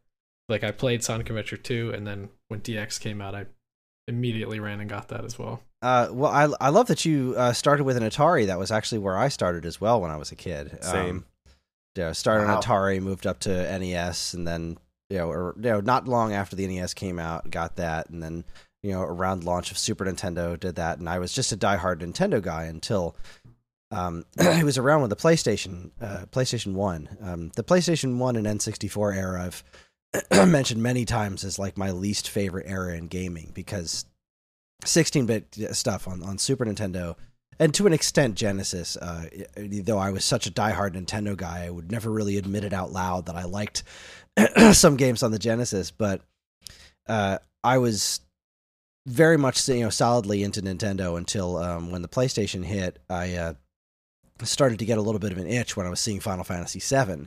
like 0.48 0.64
I 0.64 0.70
played 0.70 1.02
Sonic 1.04 1.28
Adventure 1.30 1.56
2, 1.56 1.92
and 1.94 2.06
then 2.06 2.30
when 2.48 2.60
DX 2.60 3.00
came 3.00 3.20
out, 3.20 3.34
I 3.34 3.46
immediately 4.06 4.58
ran 4.60 4.80
and 4.80 4.88
got 4.88 5.08
that 5.08 5.24
as 5.24 5.38
well. 5.38 5.60
Uh, 5.82 6.08
well, 6.10 6.32
I 6.32 6.48
I 6.66 6.70
love 6.70 6.86
that 6.88 7.04
you 7.04 7.34
uh, 7.36 7.52
started 7.52 7.84
with 7.84 7.96
an 7.96 8.02
Atari. 8.02 8.46
That 8.46 8.58
was 8.58 8.70
actually 8.72 8.98
where 8.98 9.16
I 9.16 9.28
started 9.28 9.64
as 9.64 9.80
well 9.80 10.00
when 10.00 10.10
I 10.10 10.16
was 10.16 10.32
a 10.32 10.36
kid. 10.36 10.76
Same. 10.82 11.10
Um, 11.10 11.24
yeah, 11.94 12.12
started 12.12 12.46
Wow. 12.46 12.56
on 12.56 12.62
Atari, 12.62 13.00
moved 13.00 13.26
up 13.26 13.40
to 13.40 13.78
NES, 13.78 14.34
and 14.34 14.46
then 14.46 14.78
you 15.10 15.18
know, 15.18 15.30
or 15.30 15.54
you 15.56 15.70
know, 15.70 15.80
not 15.80 16.08
long 16.08 16.32
after 16.32 16.56
the 16.56 16.66
NES 16.66 16.94
came 16.94 17.18
out, 17.18 17.50
got 17.50 17.76
that, 17.76 18.08
and 18.10 18.22
then 18.22 18.44
you 18.82 18.92
know, 18.92 19.02
around 19.02 19.44
launch 19.44 19.70
of 19.70 19.78
Super 19.78 20.04
Nintendo, 20.04 20.58
did 20.58 20.76
that, 20.76 20.98
and 20.98 21.08
I 21.08 21.18
was 21.18 21.32
just 21.32 21.52
a 21.52 21.56
diehard 21.56 21.96
Nintendo 22.00 22.40
guy 22.40 22.64
until 22.64 23.16
um, 23.90 24.24
it 24.38 24.64
was 24.64 24.78
around 24.78 25.00
with 25.02 25.10
the 25.10 25.16
PlayStation, 25.16 25.90
uh, 26.00 26.26
PlayStation 26.30 26.74
One, 26.74 27.08
um, 27.20 27.48
the 27.56 27.64
PlayStation 27.64 28.18
One 28.18 28.36
and 28.36 28.46
N64 28.46 29.16
era. 29.16 29.44
I've 29.44 29.64
mentioned 30.32 30.82
many 30.82 31.04
times 31.04 31.44
as 31.44 31.58
like 31.58 31.76
my 31.76 31.90
least 31.90 32.28
favorite 32.30 32.66
era 32.68 32.96
in 32.96 33.08
gaming 33.08 33.50
because 33.54 34.06
16-bit 34.84 35.76
stuff 35.76 36.08
on, 36.08 36.22
on 36.22 36.38
Super 36.38 36.64
Nintendo 36.64 37.16
and 37.58 37.74
to 37.74 37.86
an 37.86 37.92
extent 37.92 38.34
Genesis. 38.34 38.96
Uh, 38.96 39.26
though 39.56 39.98
I 39.98 40.10
was 40.10 40.24
such 40.24 40.46
a 40.46 40.52
diehard 40.52 40.94
Nintendo 40.94 41.36
guy, 41.36 41.64
I 41.64 41.70
would 41.70 41.90
never 41.90 42.10
really 42.10 42.36
admit 42.36 42.64
it 42.64 42.72
out 42.72 42.92
loud 42.92 43.26
that 43.26 43.36
I 43.36 43.44
liked 43.44 43.82
some 44.72 44.96
games 44.96 45.22
on 45.22 45.32
the 45.32 45.38
Genesis. 45.38 45.90
But 45.90 46.22
uh, 47.08 47.38
I 47.64 47.78
was 47.78 48.20
very 49.06 49.38
much 49.38 49.66
you 49.68 49.80
know 49.80 49.90
solidly 49.90 50.42
into 50.42 50.62
Nintendo 50.62 51.16
until 51.16 51.56
um, 51.56 51.90
when 51.90 52.02
the 52.02 52.08
PlayStation 52.08 52.64
hit. 52.64 52.98
I 53.10 53.34
uh, 53.34 53.54
started 54.42 54.78
to 54.78 54.86
get 54.86 54.98
a 54.98 55.02
little 55.02 55.18
bit 55.18 55.32
of 55.32 55.38
an 55.38 55.48
itch 55.48 55.76
when 55.76 55.86
I 55.86 55.90
was 55.90 56.00
seeing 56.00 56.20
Final 56.20 56.44
Fantasy 56.44 56.80
VII. 56.80 57.26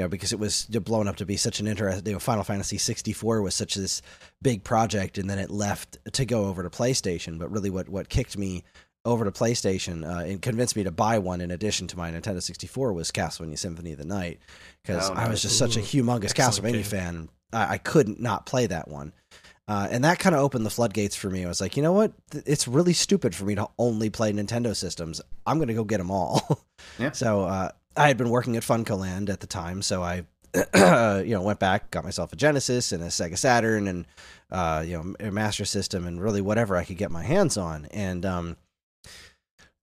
You 0.00 0.04
know, 0.04 0.08
because 0.08 0.32
it 0.32 0.38
was 0.38 0.64
blown 0.64 1.08
up 1.08 1.16
to 1.16 1.26
be 1.26 1.36
such 1.36 1.60
an 1.60 1.66
interesting. 1.66 2.06
You 2.06 2.12
know, 2.14 2.18
Final 2.20 2.42
Fantasy 2.42 2.78
64 2.78 3.42
was 3.42 3.54
such 3.54 3.74
this 3.74 4.00
big 4.40 4.64
project, 4.64 5.18
and 5.18 5.28
then 5.28 5.38
it 5.38 5.50
left 5.50 5.98
to 6.14 6.24
go 6.24 6.46
over 6.46 6.62
to 6.62 6.70
PlayStation. 6.70 7.38
But 7.38 7.50
really, 7.50 7.68
what 7.68 7.86
what 7.90 8.08
kicked 8.08 8.38
me 8.38 8.64
over 9.04 9.26
to 9.26 9.30
PlayStation 9.30 10.06
uh, 10.10 10.24
and 10.24 10.40
convinced 10.40 10.74
me 10.74 10.84
to 10.84 10.90
buy 10.90 11.18
one 11.18 11.42
in 11.42 11.50
addition 11.50 11.86
to 11.88 11.98
my 11.98 12.10
Nintendo 12.10 12.42
64 12.42 12.94
was 12.94 13.10
Castlevania 13.10 13.58
Symphony 13.58 13.92
of 13.92 13.98
the 13.98 14.06
Night 14.06 14.38
because 14.82 15.10
Oh, 15.10 15.12
I 15.12 15.24
was 15.28 15.28
nice. 15.28 15.42
just 15.42 15.58
such 15.58 15.76
a 15.76 15.80
humongous 15.80 16.30
excellent 16.38 16.64
Castlevania 16.64 16.72
game. 16.72 16.82
fan. 16.84 17.28
I, 17.52 17.72
I 17.74 17.78
couldn't 17.78 18.20
not 18.20 18.46
play 18.46 18.66
that 18.68 18.88
one. 18.88 19.12
Uh, 19.68 19.86
and 19.90 20.02
that 20.04 20.18
kind 20.18 20.34
of 20.34 20.40
opened 20.42 20.66
the 20.66 20.70
floodgates 20.70 21.14
for 21.14 21.30
me. 21.30 21.44
I 21.44 21.48
was 21.48 21.60
like, 21.60 21.76
you 21.76 21.82
know 21.82 21.92
what? 21.92 22.12
It's 22.32 22.66
really 22.66 22.92
stupid 22.92 23.34
for 23.34 23.44
me 23.44 23.54
to 23.54 23.68
only 23.78 24.10
play 24.10 24.32
Nintendo 24.32 24.74
systems. 24.74 25.20
I'm 25.46 25.58
going 25.58 25.68
to 25.68 25.74
go 25.74 25.84
get 25.84 25.98
them 25.98 26.10
all. 26.10 26.64
Yeah. 26.98 27.10
So 27.12 27.42
uh, 27.44 27.70
I 28.00 28.08
had 28.08 28.16
been 28.16 28.30
working 28.30 28.56
at 28.56 28.62
Funcoland 28.62 29.28
at 29.28 29.40
the 29.40 29.46
time, 29.46 29.82
so 29.82 30.02
I, 30.02 30.24
you 31.22 31.34
know, 31.34 31.42
went 31.42 31.58
back, 31.58 31.90
got 31.90 32.02
myself 32.02 32.32
a 32.32 32.36
Genesis 32.36 32.92
and 32.92 33.02
a 33.02 33.08
Sega 33.08 33.36
Saturn, 33.36 33.86
and 33.86 34.06
uh, 34.50 34.82
you 34.86 34.96
know, 34.96 35.14
a 35.20 35.30
Master 35.30 35.66
System, 35.66 36.06
and 36.06 36.18
really 36.18 36.40
whatever 36.40 36.78
I 36.78 36.84
could 36.84 36.96
get 36.96 37.10
my 37.10 37.22
hands 37.22 37.58
on. 37.58 37.84
And 37.90 38.24
um, 38.24 38.56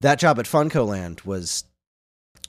that 0.01 0.17
job 0.17 0.39
at 0.39 0.45
Funcoland 0.45 1.25
was 1.25 1.65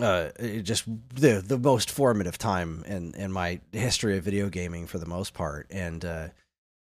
uh, 0.00 0.30
just 0.62 0.84
the 1.14 1.44
the 1.46 1.58
most 1.58 1.90
formative 1.90 2.38
time 2.38 2.82
in 2.86 3.14
in 3.14 3.30
my 3.30 3.60
history 3.70 4.16
of 4.16 4.24
video 4.24 4.48
gaming 4.48 4.86
for 4.86 4.96
the 4.96 5.04
most 5.04 5.34
part, 5.34 5.66
and 5.68 6.02
uh, 6.02 6.28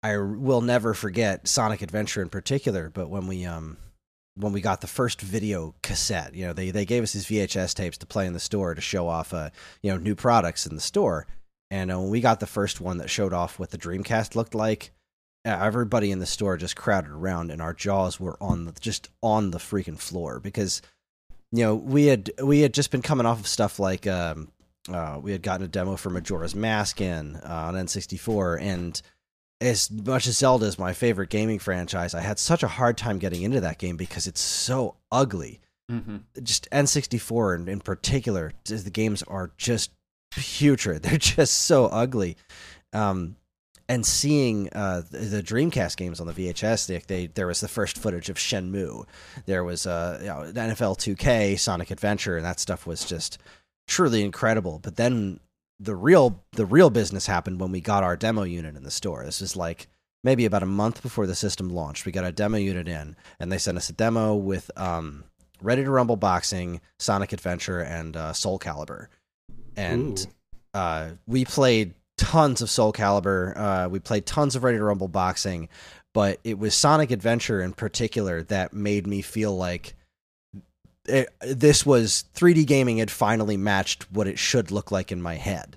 I 0.03 0.17
will 0.17 0.61
never 0.61 0.93
forget 0.93 1.47
Sonic 1.47 1.81
Adventure 1.81 2.21
in 2.21 2.29
particular. 2.29 2.91
But 2.91 3.09
when 3.09 3.25
we 3.25 3.45
um 3.45 3.77
when 4.35 4.53
we 4.53 4.61
got 4.61 4.81
the 4.81 4.87
first 4.87 5.21
video 5.21 5.75
cassette, 5.81 6.33
you 6.33 6.45
know 6.45 6.53
they 6.53 6.71
they 6.71 6.85
gave 6.85 7.03
us 7.03 7.13
these 7.13 7.25
VHS 7.25 7.73
tapes 7.73 7.97
to 7.99 8.05
play 8.05 8.25
in 8.25 8.33
the 8.33 8.39
store 8.39 8.73
to 8.75 8.81
show 8.81 9.07
off 9.07 9.33
uh 9.33 9.49
you 9.81 9.91
know 9.91 9.97
new 9.97 10.15
products 10.15 10.65
in 10.65 10.75
the 10.75 10.81
store, 10.81 11.27
and 11.69 11.91
uh, 11.91 11.99
when 11.99 12.09
we 12.09 12.21
got 12.21 12.39
the 12.39 12.47
first 12.47 12.81
one 12.81 12.97
that 12.97 13.09
showed 13.09 13.33
off 13.33 13.59
what 13.59 13.71
the 13.71 13.77
Dreamcast 13.77 14.35
looked 14.35 14.55
like. 14.55 14.91
Everybody 15.45 16.11
in 16.11 16.19
the 16.19 16.27
store 16.27 16.57
just 16.57 16.75
crowded 16.75 17.09
around, 17.09 17.49
and 17.49 17.61
our 17.61 17.73
jaws 17.73 18.19
were 18.19 18.37
on 18.41 18.65
the 18.65 18.73
just 18.73 19.09
on 19.23 19.51
the 19.51 19.57
freaking 19.57 19.97
floor 19.97 20.39
because 20.39 20.81
you 21.51 21.63
know 21.63 21.75
we 21.75 22.05
had 22.05 22.29
we 22.43 22.59
had 22.59 22.73
just 22.73 22.91
been 22.91 23.01
coming 23.01 23.25
off 23.25 23.39
of 23.39 23.47
stuff 23.47 23.79
like 23.79 24.05
um 24.05 24.51
uh 24.91 25.17
we 25.21 25.31
had 25.31 25.41
gotten 25.41 25.65
a 25.65 25.69
demo 25.69 25.95
for 25.95 26.09
Majora's 26.09 26.55
Mask 26.55 27.01
in 27.01 27.37
uh, 27.37 27.47
on 27.47 27.73
N64 27.73 28.61
and 28.61 29.01
as 29.61 29.91
much 29.91 30.27
as 30.27 30.37
Zelda 30.37 30.65
is 30.65 30.79
my 30.79 30.93
favorite 30.93 31.29
gaming 31.29 31.59
franchise 31.59 32.13
I 32.13 32.21
had 32.21 32.39
such 32.39 32.63
a 32.63 32.67
hard 32.67 32.97
time 32.97 33.19
getting 33.19 33.41
into 33.41 33.61
that 33.61 33.77
game 33.77 33.97
because 33.97 34.27
it's 34.27 34.41
so 34.41 34.95
ugly 35.11 35.59
hmm 35.89 36.17
just 36.43 36.69
N64 36.71 37.55
in, 37.55 37.67
in 37.67 37.79
particular 37.79 38.53
the 38.65 38.89
games 38.91 39.23
are 39.23 39.51
just 39.57 39.91
putrid 40.31 41.03
they're 41.03 41.17
just 41.17 41.59
so 41.59 41.85
ugly 41.87 42.37
um 42.93 43.35
and 43.89 44.05
seeing 44.05 44.69
uh, 44.71 45.01
the, 45.09 45.17
the 45.17 45.43
Dreamcast 45.43 45.97
games 45.97 46.21
on 46.21 46.27
the 46.27 46.33
VHS, 46.33 46.85
they, 46.85 46.99
they 47.07 47.25
there 47.25 47.47
was 47.47 47.59
the 47.59 47.67
first 47.67 47.97
footage 47.97 48.29
of 48.29 48.37
Shenmue. 48.37 49.05
There 49.47 49.63
was 49.63 49.87
uh, 49.87 50.19
you 50.21 50.27
know, 50.27 50.51
NFL 50.53 50.99
2K, 50.99 51.57
Sonic 51.57 51.89
Adventure, 51.89 52.37
and 52.37 52.45
that 52.45 52.59
stuff 52.59 52.85
was 52.85 53.03
just 53.03 53.39
truly 53.87 54.23
incredible. 54.23 54.77
But 54.77 54.95
then 54.95 55.39
the 55.79 55.95
real 55.95 56.43
the 56.53 56.65
real 56.65 56.89
business 56.89 57.25
happened 57.25 57.59
when 57.59 57.71
we 57.71 57.81
got 57.81 58.03
our 58.03 58.17
demo 58.17 58.43
unit 58.43 58.75
in 58.75 58.83
the 58.83 58.91
store. 58.91 59.23
This 59.23 59.41
was 59.41 59.55
like 59.55 59.87
maybe 60.23 60.45
about 60.45 60.63
a 60.63 60.67
month 60.67 61.01
before 61.01 61.27
the 61.27 61.35
system 61.35 61.69
launched. 61.69 62.05
We 62.05 62.11
got 62.11 62.25
our 62.25 62.31
demo 62.31 62.57
unit 62.57 62.87
in, 62.87 63.15
and 63.39 63.51
they 63.51 63.57
sent 63.57 63.77
us 63.77 63.89
a 63.89 63.93
demo 63.93 64.35
with 64.35 64.69
um 64.75 65.23
Ready 65.61 65.83
to 65.83 65.91
Rumble 65.91 66.15
Boxing, 66.15 66.79
Sonic 66.99 67.33
Adventure, 67.33 67.81
and 67.81 68.15
uh, 68.15 68.31
Soul 68.31 68.59
Calibur. 68.59 69.07
And 69.75 70.25
uh, 70.73 71.11
we 71.27 71.43
played 71.43 71.95
tons 72.17 72.61
of 72.61 72.69
Soul 72.69 72.93
Calibur. 72.93 73.57
Uh, 73.57 73.89
we 73.89 73.99
played 73.99 74.25
tons 74.25 74.55
of 74.55 74.63
Ready 74.63 74.77
to 74.77 74.83
Rumble 74.85 75.09
Boxing, 75.09 75.67
but 76.13 76.39
it 76.45 76.57
was 76.57 76.75
Sonic 76.75 77.11
Adventure 77.11 77.61
in 77.61 77.73
particular 77.73 78.41
that 78.43 78.73
made 78.73 79.05
me 79.05 79.21
feel 79.21 79.55
like 79.55 79.95
it, 81.09 81.29
this 81.41 81.85
was 81.85 82.25
3D 82.35 82.65
gaming 82.65 82.97
had 82.97 83.11
finally 83.11 83.57
matched 83.57 84.09
what 84.11 84.27
it 84.27 84.39
should 84.39 84.71
look 84.71 84.91
like 84.91 85.11
in 85.11 85.21
my 85.21 85.35
head 85.35 85.75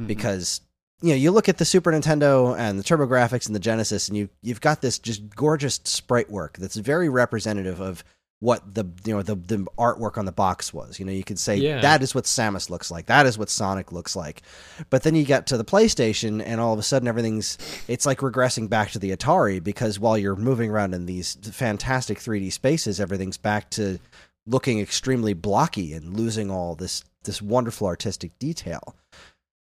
Mhm. 0.00 0.06
because 0.06 0.60
you 1.00 1.10
know 1.10 1.14
you 1.16 1.30
look 1.30 1.48
at 1.48 1.58
the 1.58 1.64
Super 1.64 1.92
Nintendo 1.92 2.56
and 2.58 2.78
the 2.78 2.82
TurboGrafx 2.84 3.46
and 3.46 3.54
the 3.54 3.60
Genesis 3.60 4.08
and 4.08 4.16
you 4.16 4.28
you've 4.42 4.60
got 4.60 4.80
this 4.80 4.98
just 4.98 5.34
gorgeous 5.34 5.80
sprite 5.84 6.30
work 6.30 6.56
that's 6.58 6.76
very 6.76 7.08
representative 7.08 7.80
of 7.80 8.02
what 8.40 8.74
the 8.74 8.84
you 9.04 9.14
know 9.14 9.22
the 9.22 9.36
the 9.36 9.58
artwork 9.78 10.18
on 10.18 10.24
the 10.24 10.32
box 10.32 10.72
was. 10.74 10.98
You 10.98 11.04
know, 11.04 11.12
you 11.12 11.22
could 11.22 11.38
say 11.38 11.56
Yeah. 11.56 11.80
that 11.80 12.02
is 12.02 12.12
what 12.14 12.24
Samus 12.24 12.70
looks 12.70 12.90
like. 12.90 13.06
That 13.06 13.24
is 13.26 13.38
what 13.38 13.48
Sonic 13.50 13.92
looks 13.92 14.16
like. 14.16 14.42
But 14.90 15.02
then 15.04 15.14
you 15.14 15.24
get 15.24 15.46
to 15.48 15.56
the 15.56 15.64
PlayStation 15.64 16.42
and 16.44 16.60
all 16.60 16.72
of 16.72 16.78
a 16.78 16.82
sudden 16.82 17.06
everything's 17.06 17.56
it's 17.86 18.04
like 18.06 18.18
regressing 18.18 18.68
back 18.68 18.90
to 18.92 18.98
the 18.98 19.14
Atari 19.14 19.62
because 19.62 20.00
while 20.00 20.18
you're 20.18 20.34
moving 20.34 20.70
around 20.70 20.92
in 20.94 21.06
these 21.06 21.34
fantastic 21.52 22.18
3D 22.18 22.50
spaces, 22.52 22.98
everything's 22.98 23.36
back 23.36 23.70
to 23.70 24.00
looking 24.46 24.80
extremely 24.80 25.34
blocky 25.34 25.92
and 25.92 26.16
losing 26.16 26.50
all 26.50 26.74
this 26.74 27.04
this 27.24 27.40
wonderful 27.40 27.86
artistic 27.86 28.38
detail. 28.38 28.96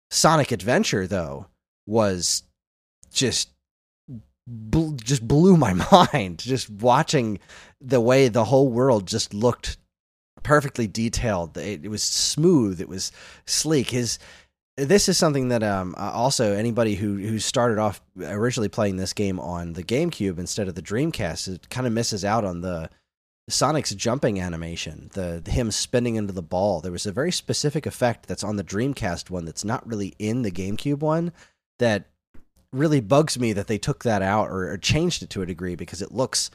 Sonic 0.10 0.52
Adventure 0.52 1.08
though 1.08 1.48
was 1.86 2.44
just 3.12 3.50
bl- 4.48 4.96
just 4.96 5.28
blew 5.28 5.58
my 5.58 5.74
mind. 6.14 6.40
Just 6.40 6.70
watching 6.70 7.40
the 7.80 8.02
way 8.02 8.28
the 8.28 8.46
whole 8.46 8.70
world 8.70 9.08
just 9.08 9.34
looked 9.34 9.78
perfectly 10.44 10.88
detailed. 10.88 11.58
It, 11.58 11.86
it 11.86 11.90
was 11.90 12.04
smooth. 12.04 12.82
It 12.82 12.90
was 12.90 13.12
sleek. 13.46 13.92
His 13.92 14.20
this 14.78 15.10
is 15.10 15.18
something 15.18 15.50
that 15.50 15.64
um 15.64 15.94
uh, 15.98 16.12
also 16.12 16.54
anybody 16.54 16.96
who 16.96 17.18
who 17.18 17.40
started 17.40 17.78
off 17.78 18.02
originally 18.20 18.70
playing 18.70 18.98
this 18.98 19.14
game 19.14 19.40
on 19.40 19.74
the 19.74 19.84
GameCube 19.84 20.40
instead 20.40 20.68
of 20.68 20.76
the 20.76 20.82
Dreamcast 20.82 21.48
it 21.48 21.70
kind 21.70 21.86
of 21.86 21.94
misses 21.94 22.24
out 22.24 22.46
on 22.46 22.62
the 22.62 22.90
Sonic's 23.52 23.94
jumping 23.94 24.40
animation, 24.40 25.10
the, 25.14 25.44
him 25.46 25.70
spinning 25.72 26.16
into 26.16 26.34
the 26.34 26.42
ball. 26.42 26.82
There 26.82 26.92
was 26.92 27.06
a 27.06 27.12
very 27.12 27.32
specific 27.32 27.86
effect 27.86 28.28
that's 28.28 28.44
on 28.44 28.56
the 28.56 28.64
Dreamcast 28.64 29.30
one 29.30 29.46
that's 29.46 29.66
not 29.66 29.86
really 29.88 30.14
in 30.20 30.42
the 30.42 30.52
GameCube 30.52 31.00
one 31.00 31.32
that 31.80 32.06
really 32.72 33.02
bugs 33.02 33.38
me 33.38 33.54
that 33.54 33.68
they 33.68 33.78
took 33.78 34.04
that 34.04 34.22
out 34.22 34.50
or, 34.50 34.70
or 34.72 34.78
changed 34.78 35.22
it 35.24 35.30
to 35.32 35.42
a 35.42 35.46
degree 35.46 35.76
because 35.76 36.02
it 36.02 36.12
looks 36.12 36.50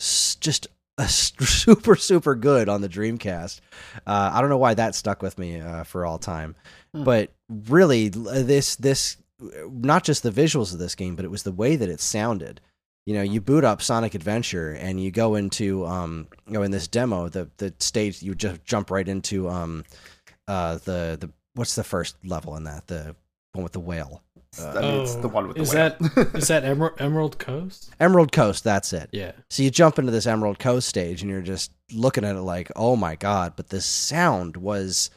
s- 0.00 0.36
just 0.40 0.68
super 1.06 1.96
super 1.96 2.34
good 2.34 2.68
on 2.68 2.80
the 2.80 2.88
Dreamcast. 2.88 3.60
Uh, 4.06 4.30
I 4.32 4.40
don't 4.40 4.48
know 4.50 4.56
why 4.58 4.74
that 4.74 4.94
stuck 4.94 5.22
with 5.22 5.38
me 5.38 5.60
uh, 5.60 5.84
for 5.84 6.06
all 6.06 6.18
time, 6.18 6.54
Hmm. 6.94 7.04
but 7.04 7.32
really 7.48 8.08
this 8.08 8.76
this 8.76 9.16
not 9.40 10.04
just 10.04 10.22
the 10.22 10.30
visuals 10.30 10.72
of 10.72 10.78
this 10.78 10.94
game, 10.94 11.14
but 11.16 11.24
it 11.24 11.30
was 11.30 11.42
the 11.42 11.52
way 11.52 11.76
that 11.76 11.88
it 11.90 12.00
sounded 12.00 12.60
you 13.06 13.14
know 13.14 13.22
you 13.22 13.40
boot 13.40 13.64
up 13.64 13.80
sonic 13.80 14.14
adventure 14.14 14.72
and 14.72 15.00
you 15.02 15.10
go 15.10 15.36
into 15.36 15.86
um 15.86 16.26
you 16.46 16.52
know 16.54 16.62
in 16.62 16.70
this 16.72 16.86
demo 16.88 17.28
the 17.28 17.48
the 17.58 17.72
stage 17.78 18.22
you 18.22 18.34
just 18.34 18.64
jump 18.64 18.90
right 18.90 19.08
into 19.08 19.48
um 19.48 19.84
uh 20.48 20.74
the 20.84 21.16
the 21.20 21.30
what's 21.54 21.74
the 21.76 21.84
first 21.84 22.16
level 22.24 22.56
in 22.56 22.64
that 22.64 22.86
the 22.88 23.14
one 23.52 23.62
with 23.62 23.72
the 23.72 23.80
whale 23.80 24.22
I 24.58 24.80
mean, 24.80 25.00
it's 25.02 25.14
Oh, 25.16 25.20
the 25.20 25.28
one 25.28 25.48
with 25.48 25.56
the 25.56 25.62
is 25.62 25.74
whale. 25.74 25.94
that 26.00 26.34
is 26.34 26.48
that 26.48 26.64
Emer- 26.70 26.94
Emerald 26.98 27.38
Coast? 27.38 27.90
emerald 28.00 28.32
coast 28.32 28.64
that's 28.64 28.92
it 28.92 29.08
Yeah. 29.12 29.32
so 29.50 29.62
you 29.62 29.70
jump 29.70 29.98
into 29.98 30.10
this 30.12 30.26
emerald 30.26 30.58
coast 30.58 30.88
stage 30.88 31.20
and 31.22 31.30
you're 31.30 31.42
just 31.42 31.72
looking 31.92 32.24
at 32.24 32.36
it 32.36 32.40
like 32.42 32.70
oh 32.74 32.96
my 32.96 33.16
god 33.16 33.52
but 33.56 33.68
the 33.68 33.80
sound 33.80 34.56
was 34.56 35.10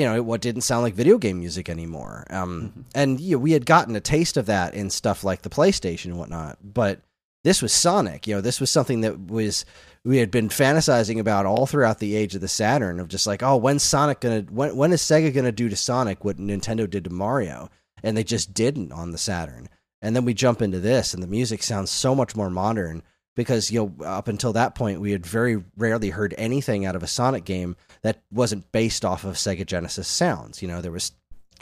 you 0.00 0.06
know 0.06 0.22
what 0.22 0.40
didn't 0.40 0.62
sound 0.62 0.82
like 0.82 0.94
video 0.94 1.18
game 1.18 1.38
music 1.38 1.68
anymore 1.68 2.24
um 2.30 2.72
Mhm. 2.76 2.84
and 2.94 3.20
you 3.20 3.32
know, 3.36 3.38
we 3.38 3.52
had 3.52 3.66
gotten 3.66 3.94
a 3.94 4.00
taste 4.00 4.36
of 4.36 4.46
that 4.46 4.72
in 4.74 4.88
stuff 4.90 5.22
like 5.24 5.42
the 5.42 5.50
PlayStation 5.50 6.06
and 6.06 6.18
whatnot. 6.18 6.58
But 6.62 7.00
this 7.44 7.62
was 7.62 7.72
Sonic. 7.72 8.26
You 8.26 8.34
know, 8.34 8.40
this 8.40 8.60
was 8.60 8.70
something 8.70 9.00
that 9.02 9.28
was 9.28 9.64
we 10.04 10.18
had 10.18 10.30
been 10.30 10.48
fantasizing 10.48 11.18
about 11.18 11.46
all 11.46 11.66
throughout 11.66 11.98
the 11.98 12.14
age 12.16 12.34
of 12.34 12.40
the 12.40 12.48
Saturn 12.48 13.00
of 13.00 13.08
just 13.08 13.26
like, 13.26 13.42
oh, 13.42 13.56
when's 13.56 13.82
Sonic 13.82 14.20
gonna 14.20 14.44
when 14.50 14.76
when 14.76 14.92
is 14.92 15.02
Sega 15.02 15.32
gonna 15.34 15.52
do 15.52 15.68
to 15.68 15.76
Sonic 15.76 16.24
what 16.24 16.38
Nintendo 16.38 16.88
did 16.88 17.04
to 17.04 17.10
Mario? 17.10 17.68
And 18.02 18.16
they 18.16 18.24
just 18.24 18.54
didn't 18.54 18.92
on 18.92 19.10
the 19.12 19.18
Saturn. 19.18 19.68
And 20.02 20.16
then 20.16 20.24
we 20.24 20.32
jump 20.34 20.62
into 20.62 20.80
this, 20.80 21.12
and 21.12 21.22
the 21.22 21.26
music 21.26 21.62
sounds 21.62 21.90
so 21.90 22.14
much 22.14 22.34
more 22.34 22.48
modern 22.50 23.02
because 23.36 23.70
you 23.70 23.80
know 23.98 24.04
up 24.06 24.28
until 24.28 24.52
that 24.52 24.74
point 24.74 25.00
we 25.00 25.12
had 25.12 25.24
very 25.24 25.62
rarely 25.76 26.10
heard 26.10 26.34
anything 26.38 26.84
out 26.84 26.96
of 26.96 27.02
a 27.02 27.06
Sonic 27.06 27.44
game 27.44 27.76
that 28.02 28.22
wasn't 28.32 28.70
based 28.72 29.04
off 29.04 29.24
of 29.24 29.34
Sega 29.36 29.64
Genesis 29.66 30.08
sounds. 30.08 30.62
You 30.62 30.68
know, 30.68 30.80
there 30.80 30.92
was 30.92 31.12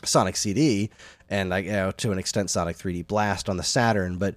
Sonic 0.04 0.37
CD 0.37 0.90
and 1.28 1.50
like 1.50 1.64
you 1.66 1.72
know, 1.72 1.90
to 1.92 2.12
an 2.12 2.18
extent 2.18 2.50
Sonic 2.50 2.76
3D 2.76 3.07
Blast 3.07 3.48
on 3.48 3.57
the 3.57 3.62
Saturn, 3.62 4.16
but 4.18 4.35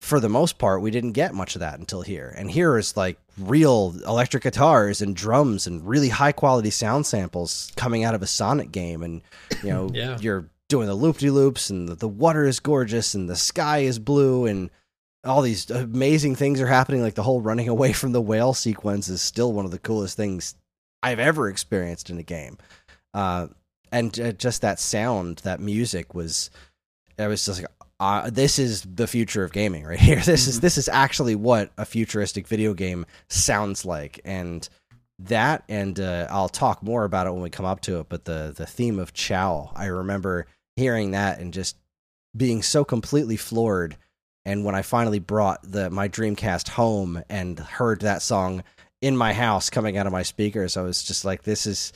for 0.00 0.20
the 0.20 0.28
most 0.28 0.58
part 0.58 0.82
we 0.82 0.90
didn't 0.90 1.12
get 1.12 1.34
much 1.34 1.54
of 1.56 1.60
that 1.60 1.78
until 1.78 2.02
here. 2.02 2.34
And 2.36 2.50
here 2.50 2.76
is 2.76 2.94
like 2.96 3.18
real 3.38 3.94
electric 4.06 4.42
guitars 4.42 5.00
and 5.00 5.16
drums 5.16 5.66
and 5.66 5.86
really 5.88 6.10
high 6.10 6.32
quality 6.32 6.70
sound 6.70 7.06
samples 7.06 7.72
coming 7.76 8.04
out 8.04 8.14
of 8.14 8.22
a 8.22 8.26
Sonic 8.26 8.70
game 8.70 9.02
and 9.02 9.22
you 9.62 9.70
know 9.70 9.90
Yeah. 9.94 10.18
you're 10.20 10.50
doing 10.68 10.86
the 10.86 10.94
loop 10.94 11.18
de 11.18 11.30
loops 11.30 11.70
and 11.70 11.88
the, 11.88 11.94
the 11.94 12.08
water 12.08 12.44
is 12.44 12.60
gorgeous 12.60 13.14
and 13.14 13.28
the 13.28 13.36
sky 13.36 13.78
is 13.78 13.98
blue 13.98 14.44
and 14.46 14.70
all 15.24 15.42
these 15.42 15.70
amazing 15.70 16.34
things 16.36 16.60
are 16.60 16.66
happening 16.66 17.02
like 17.02 17.14
the 17.14 17.22
whole 17.22 17.40
running 17.40 17.68
away 17.68 17.92
from 17.92 18.12
the 18.12 18.20
whale 18.20 18.54
sequence 18.54 19.08
is 19.08 19.22
still 19.22 19.52
one 19.52 19.64
of 19.64 19.70
the 19.70 19.78
coolest 19.78 20.16
things 20.16 20.54
I've 21.02 21.18
ever 21.18 21.48
experienced 21.48 22.10
in 22.10 22.18
a 22.18 22.22
game. 22.22 22.58
Uh, 23.12 23.48
and 23.92 24.18
uh, 24.20 24.32
just 24.32 24.62
that 24.62 24.80
sound, 24.80 25.38
that 25.44 25.60
music 25.60 26.14
was, 26.14 26.50
I 27.18 27.26
was 27.28 27.44
just 27.44 27.62
like, 27.62 27.70
uh, 28.00 28.28
this 28.30 28.58
is 28.58 28.82
the 28.82 29.06
future 29.06 29.44
of 29.44 29.52
gaming 29.52 29.84
right 29.84 29.98
here. 30.10 30.20
This 30.20 30.46
is 30.48 30.58
Mhm. 30.58 30.62
this 30.62 30.78
is 30.78 30.88
actually 30.88 31.36
what 31.36 31.70
a 31.78 31.84
futuristic 31.84 32.48
video 32.48 32.74
game 32.74 33.06
sounds 33.28 33.84
like, 33.84 34.20
and 34.24 34.68
that, 35.20 35.62
and 35.68 36.00
uh, 36.00 36.26
I'll 36.28 36.48
talk 36.48 36.82
more 36.82 37.04
about 37.04 37.28
it 37.28 37.32
when 37.32 37.40
we 37.42 37.50
come 37.50 37.64
up 37.66 37.80
to 37.82 38.00
it. 38.00 38.08
But 38.08 38.24
the 38.24 38.52
the 38.54 38.66
theme 38.66 38.98
of 38.98 39.12
Chao, 39.12 39.70
I 39.76 39.86
remember 39.86 40.46
hearing 40.76 41.12
that 41.12 41.38
and 41.38 41.54
just 41.54 41.76
being 42.36 42.62
so 42.62 42.84
completely 42.84 43.36
floored. 43.36 43.96
And 44.46 44.64
when 44.64 44.74
I 44.74 44.82
finally 44.82 45.18
brought 45.18 45.60
the 45.62 45.90
my 45.90 46.08
Dreamcast 46.08 46.68
home 46.68 47.22
and 47.28 47.58
heard 47.58 48.00
that 48.00 48.22
song 48.22 48.62
in 49.00 49.16
my 49.16 49.32
house 49.32 49.70
coming 49.70 49.96
out 49.96 50.06
of 50.06 50.12
my 50.12 50.22
speakers, 50.22 50.76
I 50.76 50.82
was 50.82 51.02
just 51.02 51.24
like, 51.24 51.42
this 51.42 51.66
is 51.66 51.92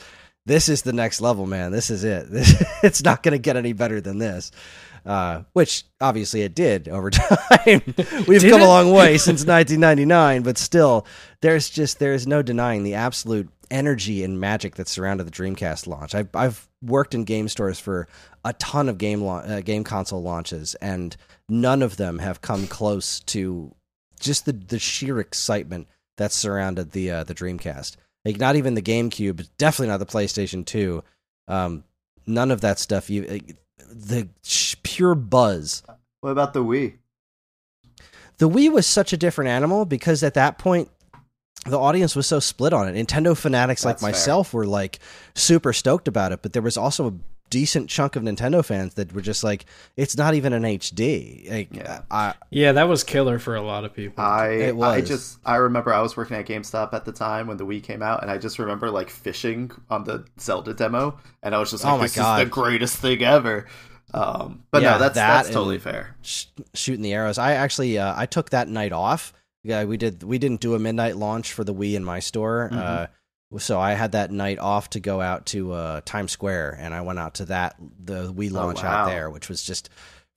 this 0.47 0.69
is 0.69 0.83
the 0.83 0.95
next 0.95 1.21
level, 1.21 1.47
man. 1.47 1.73
This 1.73 1.91
is 1.91 2.05
it. 2.05 2.27
This, 2.31 2.63
it's 2.83 3.05
not 3.05 3.23
going 3.23 3.33
to 3.33 3.39
get 3.39 3.57
any 3.57 3.73
better 3.75 4.01
than 4.01 4.19
this. 4.19 4.51
Uh, 5.07 5.43
which 5.53 5.85
obviously 6.01 6.43
it 6.43 6.55
did 6.55 6.89
over 6.89 7.09
time. 7.11 7.83
We've 8.27 8.41
Did 8.43 8.51
come 8.51 8.61
it? 8.61 8.65
a 8.65 8.69
long 8.69 8.91
way 8.93 9.17
since 9.17 9.45
1999, 9.47 10.43
but 10.43 10.59
still, 10.59 11.07
there's 11.41 11.71
just 11.71 11.99
there's 11.99 12.27
no 12.27 12.43
denying 12.43 12.83
the 12.83 12.95
absolute 12.95 13.49
energy 13.71 14.23
and 14.25 14.39
magic 14.41 14.75
that 14.75 14.89
surrounded 14.89 15.27
the 15.27 15.31
Dreamcast 15.31 15.87
launch. 15.87 16.15
I've 16.15 16.29
I've 16.35 16.69
worked 16.83 17.15
in 17.15 17.25
game 17.25 17.49
stores 17.49 17.79
for 17.79 18.07
a 18.45 18.53
ton 18.55 18.89
of 18.89 18.99
game 18.99 19.23
lau- 19.23 19.39
uh, 19.39 19.61
game 19.61 19.85
console 19.85 20.21
launches, 20.23 20.75
and 20.77 21.17
none 21.49 21.83
of 21.83 21.97
them 21.97 22.19
have 22.19 22.41
come 22.41 22.67
close 22.67 23.21
to 23.21 23.75
just 24.21 24.45
the 24.47 24.53
the 24.53 24.79
sheer 24.79 25.19
excitement 25.21 25.89
that 26.17 26.33
surrounded 26.33 26.93
the 26.93 27.11
uh, 27.11 27.25
the 27.25 27.35
Dreamcast. 27.35 27.97
Like 28.25 28.39
not 28.39 28.57
even 28.57 28.75
the 28.75 28.83
GameCube, 28.83 29.49
definitely 29.59 29.89
not 29.89 29.99
the 29.99 30.07
PlayStation 30.07 30.65
Two. 30.65 31.03
Um, 31.47 31.85
none 32.27 32.51
of 32.51 32.61
that 32.61 32.79
stuff. 32.79 33.09
You 33.09 33.23
like, 33.25 33.57
the 33.91 34.29
sh- 34.43 34.77
pure 34.83 35.15
buzz. 35.15 35.83
What 36.21 36.31
about 36.31 36.53
the 36.53 36.65
Wii? 36.65 36.95
The 38.39 38.49
Wii 38.49 38.73
was 38.73 38.87
such 38.87 39.13
a 39.13 39.17
different 39.17 39.49
animal 39.51 39.85
because 39.85 40.23
at 40.23 40.35
that 40.35 40.59
point 40.59 40.91
the 41.67 41.79
audience 41.79 42.15
was 42.15 42.27
so 42.27 42.41
split 42.41 42.73
on 42.73 42.89
it. 42.89 42.95
Nintendo 42.95 43.37
fanatics 43.37 43.85
like 43.85 43.95
That's 43.95 44.03
fair. 44.03 44.11
myself 44.11 44.55
were 44.55 44.67
like 44.67 44.99
super 45.35 45.73
stoked 45.73 46.09
about 46.09 46.33
it, 46.33 46.43
but 46.43 46.53
there 46.53 46.63
was 46.63 46.77
also 46.77 47.09
a 47.09 47.15
decent 47.51 47.89
chunk 47.91 48.17
of 48.17 48.23
Nintendo 48.23 48.65
fans 48.65 48.95
that 48.95 49.13
were 49.13 49.21
just 49.21 49.43
like, 49.45 49.67
it's 49.97 50.17
not 50.17 50.35
even 50.35 50.53
an 50.53 50.63
HD. 50.65 51.51
Like, 51.51 51.75
Yeah. 51.75 52.01
I, 52.11 52.35
Yeah, 52.51 52.73
that 52.73 52.89
was 52.89 53.05
killer 53.05 53.39
for 53.39 53.55
a 53.57 53.63
lot 53.63 53.85
of 53.85 53.95
people. 53.95 54.23
I 54.25 54.49
It 54.49 54.69
I 54.71 54.73
was. 54.73 55.09
just 55.09 55.39
I 55.45 55.57
remember 55.57 55.93
I 55.93 56.01
was 56.01 56.17
working 56.17 56.37
at 56.37 56.47
GameStop 56.47 56.93
at 56.93 57.05
the 57.05 57.13
time 57.13 57.47
when 57.47 57.57
the 57.57 57.67
Wii 57.67 57.83
came 57.83 58.03
out, 58.03 58.23
and 58.23 58.31
I 58.31 58.39
just 58.39 58.59
remember 58.59 58.91
like 58.91 59.11
fishing 59.11 59.71
on 59.91 60.05
the 60.05 60.25
Zelda 60.41 60.75
demo, 60.75 61.19
and 61.43 61.55
I 61.55 61.59
was 61.59 61.71
just 61.71 61.85
like, 61.85 61.93
Oh 61.93 61.97
my 61.99 62.03
"This 62.05 62.17
God. 62.17 62.41
is 62.41 62.47
the 62.47 62.51
greatest 62.51 62.97
thing 62.99 63.23
ever." 63.23 63.67
Um, 64.15 64.65
but 64.71 64.83
Yeah, 64.83 64.93
no, 64.93 64.99
that's 65.01 65.15
that 65.17 65.43
that's 65.43 65.49
totally 65.51 65.79
fair. 65.79 66.17
sh- 66.23 66.47
shooting 66.75 67.03
the 67.03 67.13
arrows. 67.13 67.37
I 67.39 67.53
actually 67.55 67.99
uh, 67.99 68.15
I 68.17 68.27
took 68.27 68.51
that 68.51 68.69
night 68.69 68.93
off. 68.93 69.33
Yeah, 69.65 69.85
we 69.85 69.97
did. 69.99 70.23
We 70.23 70.39
didn't 70.39 70.61
do 70.61 70.75
a 70.75 70.79
midnight 70.79 71.17
launch 71.17 71.53
for 71.53 71.63
the 71.65 71.75
Wii 71.75 71.95
in 71.95 72.05
my 72.05 72.21
store, 72.21 72.71
uh, 72.73 73.07
so 73.57 73.81
I 73.81 73.93
had 73.95 74.13
that 74.13 74.31
night 74.31 74.59
off 74.59 74.91
to 74.91 75.01
go 75.01 75.21
out 75.21 75.47
to 75.47 75.73
uh, 75.73 76.01
Times 76.05 76.33
Square, 76.33 76.77
and 76.81 76.93
I 76.93 77.01
went 77.01 77.19
out 77.19 77.35
to 77.37 77.47
that 77.47 77.77
the 78.05 78.33
Wii 78.33 78.51
Oh, 78.53 78.55
launch 78.55 78.83
wow. 78.83 78.91
out 79.05 79.07
there, 79.09 79.31
which 79.31 79.49
was 79.49 79.63
just 79.63 79.89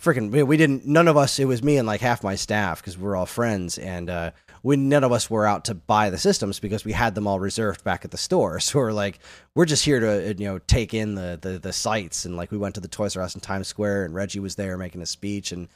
freaking. 0.01 0.31
We, 0.31 0.43
we 0.43 0.57
didn't. 0.57 0.85
None 0.85 1.07
of 1.07 1.17
us. 1.17 1.37
It 1.39 1.45
was 1.45 1.61
me 1.61 1.77
and 1.77 1.85
like 1.87 2.01
half 2.01 2.23
my 2.23 2.35
staff 2.35 2.79
because 2.81 2.97
we're 2.97 3.15
all 3.15 3.25
friends, 3.25 3.77
and 3.77 4.09
uh, 4.09 4.31
we 4.63 4.77
none 4.77 5.03
of 5.03 5.11
us 5.11 5.29
were 5.29 5.45
out 5.45 5.65
to 5.65 5.73
buy 5.75 6.09
the 6.09 6.17
systems 6.17 6.59
because 6.59 6.85
we 6.85 6.91
had 6.93 7.13
them 7.15 7.27
all 7.27 7.39
reserved 7.39 7.83
back 7.83 8.05
at 8.05 8.11
the 8.11 8.17
store. 8.17 8.59
So 8.61 8.79
we're 8.79 8.93
like, 8.93 9.19
we're 9.55 9.65
just 9.65 9.83
here 9.83 9.99
to 9.99 10.33
you 10.37 10.45
know 10.45 10.59
take 10.59 10.93
in 10.93 11.15
the 11.15 11.37
the, 11.41 11.59
the 11.59 11.73
sights 11.73 12.23
and 12.25 12.37
like 12.37 12.49
we 12.51 12.57
went 12.57 12.75
to 12.75 12.81
the 12.81 12.87
Toys 12.87 13.17
R 13.17 13.23
Us 13.23 13.35
in 13.35 13.41
Times 13.41 13.67
Square 13.67 14.05
and 14.05 14.13
Reggie 14.15 14.39
was 14.39 14.55
there 14.55 14.77
making 14.77 15.01
a 15.01 15.05
speech 15.05 15.51
and 15.51 15.67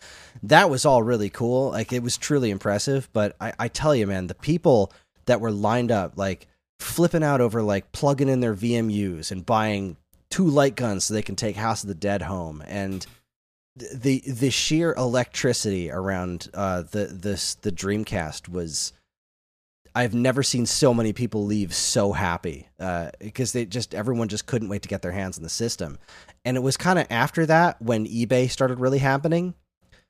that 0.43 0.69
was 0.69 0.85
all 0.85 1.03
really 1.03 1.29
cool. 1.29 1.71
Like 1.71 1.91
it 1.91 2.01
was 2.03 2.15
truly 2.15 2.49
impressive. 2.51 3.09
But 3.11 3.35
I, 3.41 3.51
I 3.59 3.67
tell 3.67 3.93
you, 3.93 4.07
man, 4.07 4.27
the 4.27 4.35
people 4.35 4.93
that 5.25 5.41
were 5.41 5.51
lined 5.51 5.91
up 5.91 6.13
like 6.15 6.47
flipping 6.79 7.23
out 7.23 7.41
over 7.41 7.61
like 7.61 7.91
plugging 7.91 8.29
in 8.29 8.39
their 8.39 8.53
VMUs 8.55 9.31
and 9.31 9.45
buying 9.45 9.97
two 10.29 10.45
light 10.47 10.75
guns 10.75 11.05
so 11.05 11.13
they 11.13 11.21
can 11.21 11.35
take 11.35 11.55
House 11.55 11.83
of 11.83 11.87
the 11.87 11.95
Dead 11.95 12.23
home 12.23 12.63
and 12.67 13.05
the 13.75 14.21
the 14.25 14.49
sheer 14.51 14.93
electricity 14.93 15.91
around 15.91 16.49
uh, 16.53 16.83
the 16.83 17.05
this 17.05 17.55
the 17.55 17.71
Dreamcast 17.71 18.49
was. 18.49 18.93
I've 19.97 20.13
never 20.13 20.43
seen 20.43 20.65
so 20.65 20.93
many 20.93 21.13
people 21.13 21.45
leave 21.45 21.73
so 21.73 22.11
happy 22.11 22.67
uh, 22.81 23.11
because 23.17 23.53
they 23.53 23.65
just 23.65 23.95
everyone 23.95 24.27
just 24.27 24.45
couldn't 24.45 24.67
wait 24.67 24.81
to 24.81 24.89
get 24.89 25.01
their 25.01 25.13
hands 25.13 25.37
on 25.37 25.43
the 25.43 25.49
system, 25.49 25.97
and 26.43 26.57
it 26.57 26.59
was 26.59 26.75
kind 26.75 26.99
of 26.99 27.07
after 27.09 27.45
that 27.45 27.81
when 27.81 28.05
eBay 28.05 28.49
started 28.49 28.81
really 28.81 28.99
happening. 28.99 29.53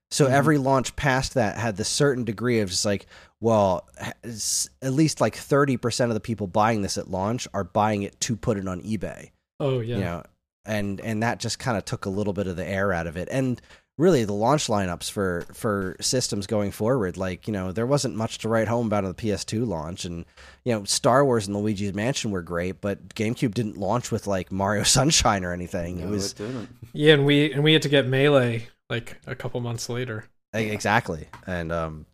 So 0.10 0.26
Mhm. 0.26 0.32
every 0.32 0.58
launch 0.58 0.96
past 0.96 1.36
that 1.36 1.58
had 1.58 1.78
this 1.78 1.90
certain 1.90 2.24
degree 2.24 2.62
of 2.62 2.70
just 2.70 2.86
like, 2.86 3.06
well, 3.46 3.88
at 4.04 4.94
least 4.94 5.22
like 5.22 5.36
thirty 5.36 5.78
percent 5.78 6.10
of 6.10 6.16
the 6.16 6.20
people 6.20 6.48
buying 6.48 6.82
this 6.82 6.98
at 6.98 7.12
launch 7.12 7.48
are 7.54 7.64
buying 7.64 8.02
it 8.02 8.20
to 8.22 8.36
put 8.36 8.58
it 8.58 8.68
on 8.68 8.82
eBay 8.82 9.30
Oh 9.60 9.82
yeah. 9.82 9.96
you 9.98 10.02
know 10.04 10.24
and 10.66 11.00
and 11.02 11.22
that 11.22 11.40
just 11.40 11.60
kind 11.60 11.78
of 11.78 11.86
took 11.86 12.06
a 12.06 12.10
little 12.10 12.34
bit 12.34 12.48
of 12.48 12.56
the 12.56 12.66
air 12.68 12.92
out 12.92 13.06
of 13.06 13.18
it 13.18 13.28
and 13.32 13.62
really 14.00 14.26
the 14.26 14.34
launch 14.34 14.66
lineups 14.66 15.12
for 15.12 15.46
for 15.54 15.96
systems 16.02 16.48
going 16.48 16.72
forward 16.72 17.18
like 17.18 17.46
you 17.48 17.54
know 17.54 17.72
there 17.72 17.86
wasn't 17.86 18.16
much 18.16 18.40
to 18.40 18.50
write 18.50 18.68
home 18.68 18.88
about 18.88 19.04
on 19.06 19.14
the 19.16 19.16
ps2 19.16 19.66
launch 19.66 20.06
and 20.06 20.26
you 20.64 20.74
know 20.74 20.84
star 20.84 21.24
wars 21.24 21.46
and 21.48 21.56
luigi's 21.56 21.94
mansion 21.94 22.32
were 22.32 22.42
great 22.42 22.82
but 22.82 23.10
gamecube 23.14 23.54
didn't 23.54 23.78
launch 23.78 24.12
with 24.12 24.26
like 24.26 24.52
mario 24.52 24.82
sunshine 24.98 25.46
or 25.46 25.54
anything 25.54 26.00
it 26.00 26.10
was 26.10 26.32
it 26.32 26.38
didn't. 26.40 26.70
Yeah, 26.94 27.14
and 27.14 27.26
we 27.28 27.54
and 27.54 27.64
we 27.64 27.74
had 27.74 27.84
to 27.84 27.90
get 27.90 28.08
melee 28.08 28.68
like 28.90 29.18
a 29.28 29.36
couple 29.36 29.62
months 29.62 29.88
later. 29.88 30.26
exactly 30.54 31.28
and 31.46 31.72
um 31.72 32.06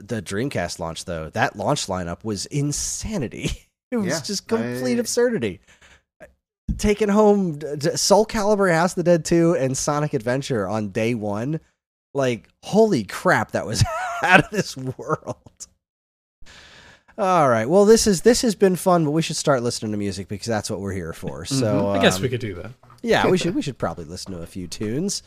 the 0.00 0.20
dreamcast 0.22 0.78
launch 0.78 1.04
though 1.04 1.30
that 1.30 1.56
launch 1.56 1.86
lineup 1.86 2.24
was 2.24 2.46
insanity 2.46 3.50
it 3.90 3.96
was 3.96 4.06
Yeah, 4.06 4.20
just 4.20 4.48
complete 4.48 4.96
I- 4.96 5.00
absurdity 5.00 5.60
taking 6.78 7.08
home 7.08 7.58
d- 7.58 7.76
d- 7.76 7.96
Soul 7.96 8.24
Calibur, 8.26 8.72
House 8.72 8.92
of 8.92 8.96
the 8.96 9.02
Dead 9.04 9.24
2, 9.24 9.54
and 9.56 9.76
Sonic 9.76 10.14
Adventure 10.14 10.66
on 10.66 10.88
day 10.88 11.14
one. 11.14 11.60
Like, 12.14 12.48
holy 12.64 13.04
crap, 13.04 13.52
that 13.52 13.66
was 13.66 13.84
out 14.22 14.40
of 14.44 14.50
this 14.50 14.76
world. 14.76 15.36
All 17.16 17.48
right. 17.48 17.68
Well, 17.68 17.84
this 17.84 18.06
is 18.08 18.22
this 18.22 18.42
has 18.42 18.54
been 18.56 18.74
fun, 18.76 19.04
but 19.04 19.12
we 19.12 19.22
should 19.22 19.36
start 19.36 19.62
listening 19.62 19.92
to 19.92 19.98
music 19.98 20.26
because 20.26 20.46
that's 20.48 20.68
what 20.68 20.80
we're 20.80 20.92
here 20.94 21.12
for. 21.12 21.44
So 21.44 21.64
Mm-hmm. 21.82 21.98
I 21.98 22.02
guess 22.02 22.16
um, 22.16 22.22
we 22.22 22.28
could 22.28 22.40
do 22.40 22.54
that. 22.54 22.72
yeah, 23.02 23.28
we 23.28 23.38
should 23.38 23.54
we 23.54 23.62
should 23.62 23.78
probably 23.78 24.04
listen 24.04 24.32
to 24.32 24.42
a 24.42 24.46
few 24.46 24.66
tunes. 24.66 25.22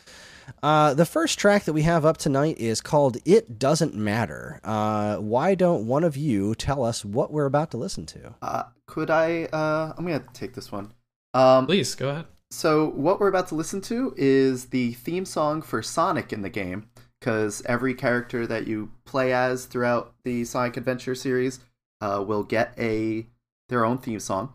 Uh, 0.62 0.94
the 0.94 1.04
first 1.06 1.38
track 1.38 1.64
that 1.64 1.72
we 1.72 1.82
have 1.82 2.04
up 2.04 2.16
tonight 2.16 2.58
is 2.58 2.80
called 2.80 3.16
"It 3.24 3.58
Doesn't 3.58 3.94
Matter." 3.94 4.60
Uh, 4.64 5.16
why 5.16 5.54
don't 5.54 5.86
one 5.86 6.04
of 6.04 6.16
you 6.16 6.54
tell 6.54 6.84
us 6.84 7.04
what 7.04 7.32
we're 7.32 7.46
about 7.46 7.70
to 7.72 7.76
listen 7.76 8.06
to? 8.06 8.34
Uh, 8.42 8.64
could 8.86 9.10
I? 9.10 9.44
Uh, 9.44 9.92
I'm 9.96 10.04
gonna 10.04 10.24
take 10.32 10.54
this 10.54 10.72
one. 10.72 10.92
Um, 11.34 11.66
Please 11.66 11.94
go 11.94 12.08
ahead. 12.08 12.26
So 12.50 12.90
what 12.90 13.20
we're 13.20 13.28
about 13.28 13.48
to 13.48 13.54
listen 13.54 13.80
to 13.82 14.14
is 14.16 14.66
the 14.66 14.92
theme 14.94 15.26
song 15.26 15.60
for 15.60 15.82
Sonic 15.82 16.32
in 16.32 16.40
the 16.42 16.48
game, 16.48 16.88
because 17.20 17.62
every 17.66 17.94
character 17.94 18.46
that 18.46 18.66
you 18.66 18.90
play 19.04 19.32
as 19.32 19.66
throughout 19.66 20.14
the 20.24 20.44
Sonic 20.44 20.78
Adventure 20.78 21.14
series 21.14 21.60
uh, 22.00 22.24
will 22.26 22.42
get 22.42 22.72
a 22.78 23.26
their 23.68 23.84
own 23.84 23.98
theme 23.98 24.20
song. 24.20 24.54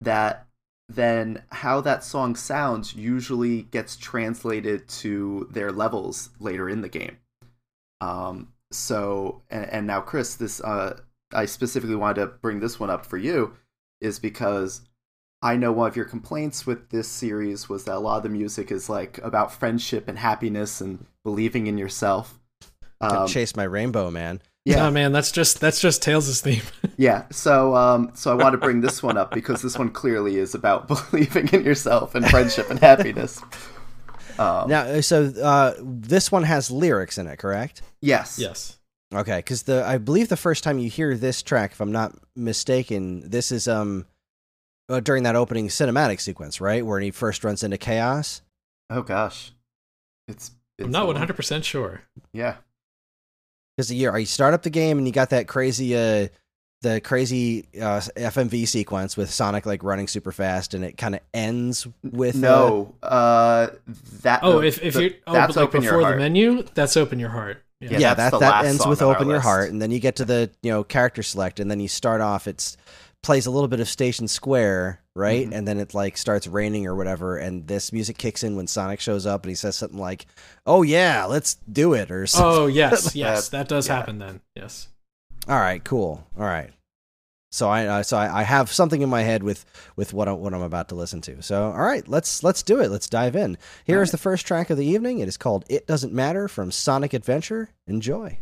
That 0.00 0.45
then 0.88 1.42
how 1.50 1.80
that 1.80 2.04
song 2.04 2.36
sounds 2.36 2.94
usually 2.94 3.62
gets 3.62 3.96
translated 3.96 4.86
to 4.88 5.48
their 5.50 5.72
levels 5.72 6.30
later 6.38 6.68
in 6.68 6.80
the 6.80 6.88
game. 6.88 7.16
Um, 8.00 8.52
so 8.70 9.42
and, 9.50 9.64
and 9.70 9.86
now 9.86 10.00
Chris, 10.00 10.36
this 10.36 10.60
uh, 10.60 10.98
I 11.32 11.46
specifically 11.46 11.96
wanted 11.96 12.20
to 12.20 12.26
bring 12.26 12.60
this 12.60 12.78
one 12.78 12.90
up 12.90 13.04
for 13.04 13.16
you, 13.16 13.54
is 14.00 14.18
because 14.18 14.82
I 15.42 15.56
know 15.56 15.72
one 15.72 15.88
of 15.88 15.96
your 15.96 16.04
complaints 16.04 16.66
with 16.66 16.90
this 16.90 17.08
series 17.08 17.68
was 17.68 17.84
that 17.84 17.96
a 17.96 17.98
lot 17.98 18.18
of 18.18 18.22
the 18.22 18.28
music 18.28 18.70
is 18.70 18.88
like 18.88 19.18
about 19.18 19.52
friendship 19.52 20.08
and 20.08 20.18
happiness 20.18 20.80
and 20.80 21.04
believing 21.24 21.66
in 21.66 21.78
yourself. 21.78 22.38
Um, 23.00 23.28
Chase 23.28 23.56
my 23.56 23.64
rainbow, 23.64 24.10
man. 24.10 24.40
Yeah, 24.66 24.86
Oh 24.86 24.90
man, 24.90 25.12
that's 25.12 25.30
just 25.32 25.60
that's 25.60 25.80
just 25.80 26.02
Tails' 26.02 26.40
theme. 26.40 26.62
yeah. 26.96 27.24
So, 27.30 27.74
um, 27.76 28.10
so 28.14 28.30
I 28.30 28.34
want 28.34 28.52
to 28.52 28.58
bring 28.58 28.80
this 28.80 29.02
one 29.02 29.16
up 29.16 29.30
because 29.32 29.62
this 29.62 29.78
one 29.78 29.90
clearly 29.90 30.36
is 30.36 30.54
about 30.54 30.88
believing 31.10 31.48
in 31.48 31.64
yourself 31.64 32.14
and 32.14 32.28
friendship 32.28 32.68
and 32.70 32.78
happiness. 32.80 33.40
Um, 34.38 34.68
Now, 34.68 34.82
uh, 34.82 35.00
so 35.00 35.24
uh, 35.42 35.74
this 35.80 36.30
one 36.30 36.42
has 36.42 36.70
lyrics 36.70 37.16
in 37.16 37.26
it, 37.26 37.38
correct? 37.38 37.82
yes, 38.02 38.38
yes. 38.38 38.78
Okay, 39.14 39.38
because 39.38 39.62
the 39.62 39.84
I 39.86 39.98
believe 39.98 40.28
the 40.28 40.36
first 40.36 40.64
time 40.64 40.78
you 40.80 40.90
hear 40.90 41.16
this 41.16 41.40
track, 41.40 41.70
if 41.72 41.80
I'm 41.80 41.92
not 41.92 42.12
mistaken, 42.34 43.30
this 43.30 43.52
is 43.52 43.68
um 43.68 44.04
uh, 44.88 44.98
during 45.00 45.22
that 45.22 45.36
opening 45.36 45.68
cinematic 45.68 46.20
sequence, 46.20 46.60
right, 46.60 46.84
where 46.84 46.98
he 47.00 47.12
first 47.12 47.44
runs 47.44 47.62
into 47.62 47.78
chaos. 47.78 48.42
Oh 48.90 49.02
gosh, 49.02 49.52
it's. 50.26 50.50
it's 50.76 50.86
I'm 50.86 50.90
not 50.90 51.06
100 51.06 51.34
percent 51.36 51.64
sure. 51.64 52.02
Yeah, 52.32 52.56
Because 53.76 53.92
you 53.92 54.16
you 54.16 54.26
start 54.26 54.54
up 54.54 54.62
the 54.62 54.70
game 54.70 54.98
and 54.98 55.06
you 55.06 55.12
got 55.12 55.30
that 55.30 55.48
crazy 55.48 55.96
uh 55.96 56.28
the 56.82 57.00
crazy 57.00 57.66
uh, 57.76 58.00
FMV 58.16 58.68
sequence 58.68 59.16
with 59.16 59.30
Sonic 59.30 59.66
like 59.66 59.82
running 59.82 60.06
super 60.06 60.30
fast, 60.30 60.74
and 60.74 60.84
it 60.84 60.96
kind 60.96 61.14
of 61.14 61.20
ends 61.32 61.86
with 62.02 62.36
uh, 62.36 62.38
no, 62.38 62.94
uh, 63.02 63.68
that. 64.22 64.40
Oh, 64.42 64.60
if 64.60 64.82
if 64.82 64.94
the- 64.94 65.02
you 65.04 65.14
oh, 65.26 65.32
that's 65.32 65.54
but 65.54 65.60
like 65.60 65.68
open 65.68 65.82
your 65.82 65.98
before 65.98 66.12
the 66.12 66.16
menu, 66.18 66.62
that's 66.74 66.96
open 66.96 67.18
your 67.18 67.30
heart. 67.30 67.62
Yeah. 67.80 67.90
Yeah, 67.90 67.98
yeah, 67.98 68.14
that's 68.14 68.30
that 68.30 68.30
the 68.30 68.38
that 68.38 68.50
last 68.50 68.66
ends 68.66 68.82
song 68.82 68.90
with 68.90 69.02
"Open 69.02 69.26
Your 69.26 69.36
list. 69.36 69.46
Heart," 69.46 69.70
and 69.70 69.82
then 69.82 69.90
you 69.90 70.00
get 70.00 70.16
to 70.16 70.24
the 70.24 70.50
you 70.62 70.70
know 70.70 70.82
character 70.84 71.22
select, 71.22 71.60
and 71.60 71.70
then 71.70 71.80
you 71.80 71.88
start 71.88 72.20
off. 72.20 72.48
It's 72.48 72.76
plays 73.26 73.44
a 73.46 73.50
little 73.50 73.68
bit 73.68 73.80
of 73.80 73.88
Station 73.88 74.28
Square, 74.28 75.02
right, 75.14 75.48
Mhm. 75.50 75.54
and 75.54 75.68
then 75.68 75.78
it 75.78 75.92
like 75.94 76.16
starts 76.16 76.46
raining 76.46 76.86
or 76.86 76.94
whatever, 76.94 77.36
and 77.36 77.66
this 77.66 77.92
music 77.92 78.16
kicks 78.16 78.42
in 78.42 78.56
when 78.56 78.66
Sonic 78.66 79.00
shows 79.00 79.26
up, 79.26 79.42
and 79.42 79.50
he 79.50 79.54
says 79.56 79.76
something 79.76 79.98
like, 79.98 80.26
"Oh 80.64 80.82
yeah, 80.82 81.24
let's 81.26 81.56
do 81.70 81.92
it," 81.92 82.10
or 82.10 82.26
something. 82.26 82.48
Oh 82.62 82.66
yes, 82.82 83.04
That- 83.04 83.14
yes, 83.16 83.48
that 83.50 83.68
does 83.68 83.88
yeah. 83.88 83.96
happen 83.96 84.18
then. 84.18 84.40
Yes. 84.54 84.88
All 85.48 85.58
right, 85.58 85.82
cool. 85.84 86.26
All 86.38 86.44
right. 86.46 86.70
So 87.52 87.68
I 87.70 87.86
uh, 87.86 88.02
so 88.02 88.16
I, 88.18 88.40
I 88.40 88.42
have 88.42 88.70
something 88.72 89.02
in 89.02 89.08
my 89.08 89.22
head 89.22 89.42
with 89.42 89.64
with 89.96 90.12
what 90.12 90.28
I'm, 90.28 90.38
what 90.40 90.52
I'm 90.52 90.62
about 90.62 90.88
to 90.90 90.94
listen 90.94 91.20
to. 91.22 91.42
So 91.42 91.64
all 91.72 91.82
right, 91.84 92.06
let's 92.06 92.42
let's 92.42 92.62
do 92.62 92.80
it. 92.80 92.90
Let's 92.90 93.08
dive 93.08 93.34
in. 93.36 93.56
Here 93.84 93.96
is 94.02 94.08
All 94.08 94.10
right. 94.10 94.10
the 94.12 94.18
first 94.18 94.46
track 94.46 94.68
of 94.70 94.76
the 94.76 94.84
evening. 94.86 95.20
It 95.20 95.28
is 95.28 95.36
called 95.36 95.64
"It 95.68 95.86
Doesn't 95.86 96.12
Matter" 96.12 96.48
from 96.48 96.70
Sonic 96.70 97.14
Adventure. 97.14 97.70
Enjoy. 97.86 98.38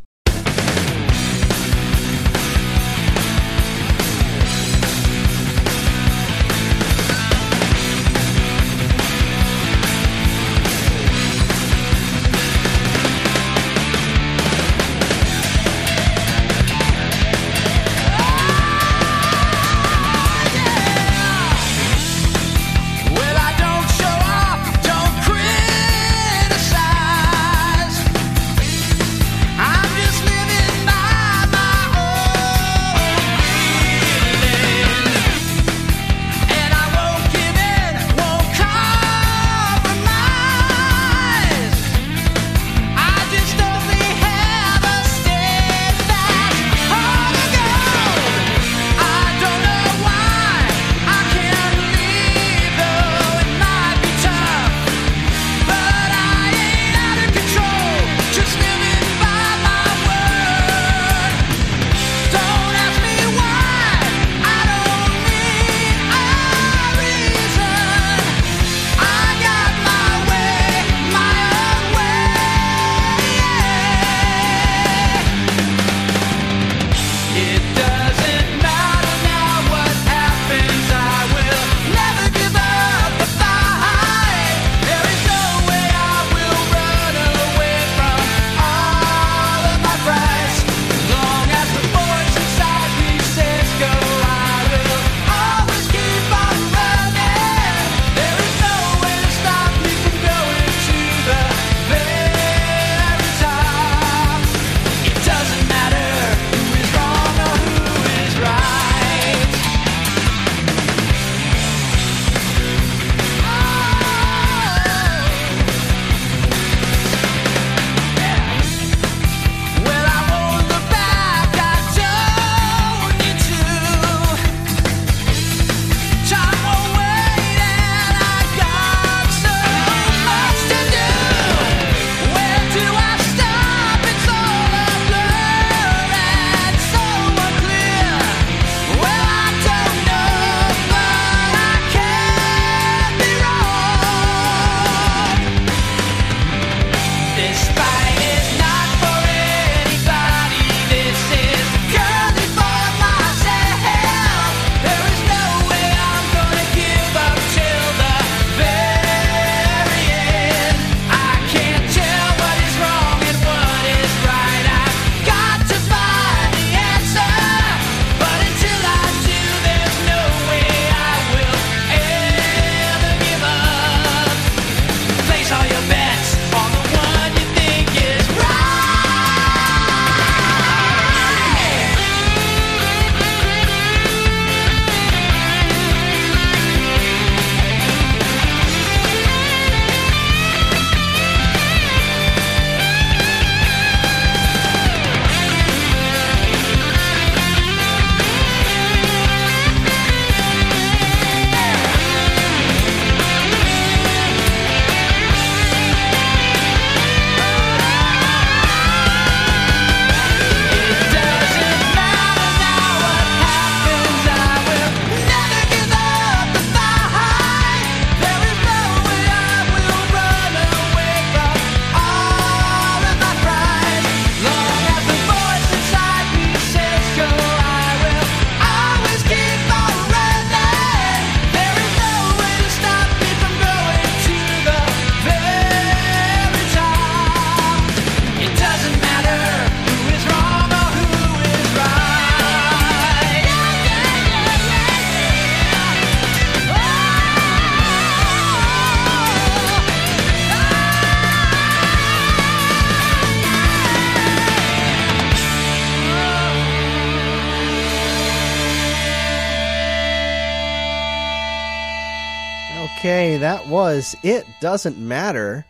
Was 263.95 264.17
It 264.25 264.45
Doesn't 264.61 264.99
Matter 264.99 265.65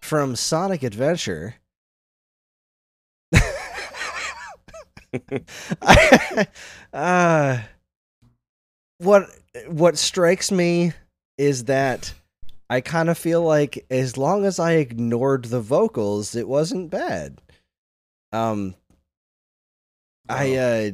from 0.00 0.36
Sonic 0.36 0.84
Adventure. 0.84 1.56
uh, 6.92 7.58
what 8.98 9.28
what 9.66 9.98
strikes 9.98 10.52
me 10.52 10.92
is 11.36 11.64
that 11.64 12.14
I 12.70 12.80
kind 12.80 13.10
of 13.10 13.18
feel 13.18 13.42
like 13.42 13.84
as 13.90 14.16
long 14.16 14.44
as 14.44 14.60
I 14.60 14.74
ignored 14.74 15.46
the 15.46 15.60
vocals, 15.60 16.36
it 16.36 16.46
wasn't 16.46 16.92
bad. 16.92 17.40
Um, 18.30 18.76
I 20.28 20.56
uh, 20.56 20.90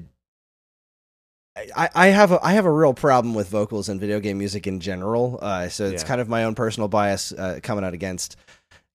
I, 1.57 1.89
I 1.95 2.07
have 2.09 2.33
a 2.33 2.39
I 2.45 2.53
have 2.53 2.65
a 2.65 2.71
real 2.73 2.95
problem 2.95 3.35
with 3.35 3.49
vocals 3.49 3.89
and 3.89 4.01
video 4.01 4.21
game 4.21 4.39
music 4.39 4.67
in 4.67 4.81
general. 4.81 5.39
Uh, 5.43 5.69
so 5.69 5.87
it's 5.87 6.03
Yeah. 6.03 6.09
kind 6.09 6.21
of 6.21 6.29
my 6.29 6.45
own 6.45 6.55
personal 6.55 6.89
bias 6.89 7.33
uh, 7.33 7.61
coming 7.63 7.85
out 7.85 7.93
against 7.95 8.37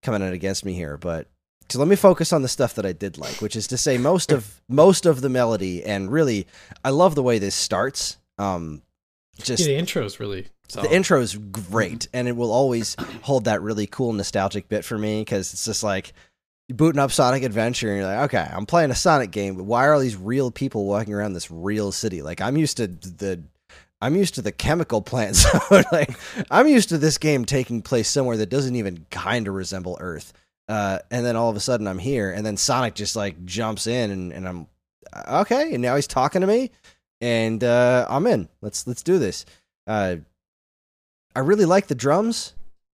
coming 0.02 0.22
out 0.24 0.34
against 0.34 0.66
me 0.66 0.74
here. 0.74 0.98
But 0.98 1.28
so 1.70 1.80
let 1.80 1.88
me 1.88 1.96
focus 1.96 2.32
on 2.32 2.42
the 2.44 2.48
stuff 2.48 2.76
that 2.76 2.86
I 2.86 2.92
did 2.94 3.18
like, 3.18 3.42
which 3.42 3.56
is 3.56 3.68
to 3.68 3.78
say 3.78 3.98
most 3.98 4.32
of 4.32 4.62
most 4.70 5.06
of 5.06 5.22
the 5.22 5.30
melody 5.30 5.84
and 5.84 6.12
really 6.12 6.48
I 6.84 6.90
love 6.92 7.16
the 7.16 7.24
way 7.24 7.40
this 7.40 7.56
starts. 7.56 8.18
Um, 8.38 8.82
just 9.42 9.62
Yeah, 9.62 9.74
the 9.74 9.78
intro 9.78 10.06
is 10.06 10.20
really 10.20 10.48
solid. 10.70 10.90
the 10.90 10.96
intro 10.96 11.20
is 11.20 11.36
great, 11.36 12.08
and 12.14 12.28
it 12.28 12.36
will 12.38 12.52
always 12.52 12.96
hold 13.22 13.46
that 13.46 13.62
really 13.62 13.86
cool 13.86 14.14
nostalgic 14.14 14.70
bit 14.70 14.86
for 14.86 14.98
me 14.98 15.22
because 15.22 15.52
it's 15.54 15.66
just 15.66 15.84
like 15.84 16.14
you're 16.68 16.76
booting 16.76 17.00
up 17.00 17.12
Sonic 17.12 17.44
Adventure, 17.44 17.90
and 17.90 17.98
you're 17.98 18.08
like, 18.08 18.34
okay, 18.34 18.50
I'm 18.52 18.66
playing 18.66 18.92
a 18.92 18.96
Sonic 18.96 19.32
game, 19.32 19.56
but 19.56 19.64
why 19.64 19.86
are 19.86 19.94
all 19.94 20.00
these 20.00 20.16
real 20.16 20.50
people 20.50 20.86
walking 20.86 21.14
around 21.14 21.34
this 21.34 21.52
real 21.52 21.92
city? 21.92 22.22
Like, 22.22 22.42
I'm 22.42 22.58
used 22.58 22.78
to 22.78 22.88
the. 22.88 23.44
I'm 24.02 24.16
used 24.16 24.36
to 24.36 24.42
the 24.42 24.52
chemical 24.52 25.02
plant 25.02 25.36
zone. 25.36 25.84
like, 25.92 26.16
I'm 26.52 26.68
used 26.68 26.90
to 26.90 26.98
this 26.98 27.18
game 27.18 27.46
taking 27.46 27.82
place 27.82 28.10
somewhere 28.10 28.38
that 28.38 28.50
doesn't 28.50 28.76
even 28.76 29.06
kind 29.10 29.48
of 29.48 29.54
resemble 29.54 29.98
Earth. 30.00 30.34
Uh, 30.68 31.00
and 31.10 31.26
then 31.26 31.36
all 31.36 31.50
of 31.50 31.56
a 31.56 31.62
sudden, 31.62 31.88
I'm 31.88 31.98
here, 31.98 32.32
and 32.32 32.46
then 32.46 32.58
Sonic 32.58 32.94
just 32.94 33.16
like 33.16 33.46
jumps 33.46 33.88
in, 33.88 34.12
and, 34.12 34.34
and 34.34 34.48
I'm 34.48 34.68
okay. 35.28 35.74
And 35.74 35.82
now 35.82 35.96
he's 35.96 36.08
talking 36.08 36.42
to 36.42 36.48
me, 36.48 36.72
and 37.22 37.64
uh, 37.64 38.06
I'm 38.10 38.26
in. 38.28 38.50
Let's 38.62 38.86
let's 38.88 39.04
do 39.04 39.20
this. 39.20 39.46
Uh, 39.88 40.18
I 41.36 41.40
really 41.40 41.66
like 41.66 41.88
the 41.88 41.96
drums. 41.96 42.54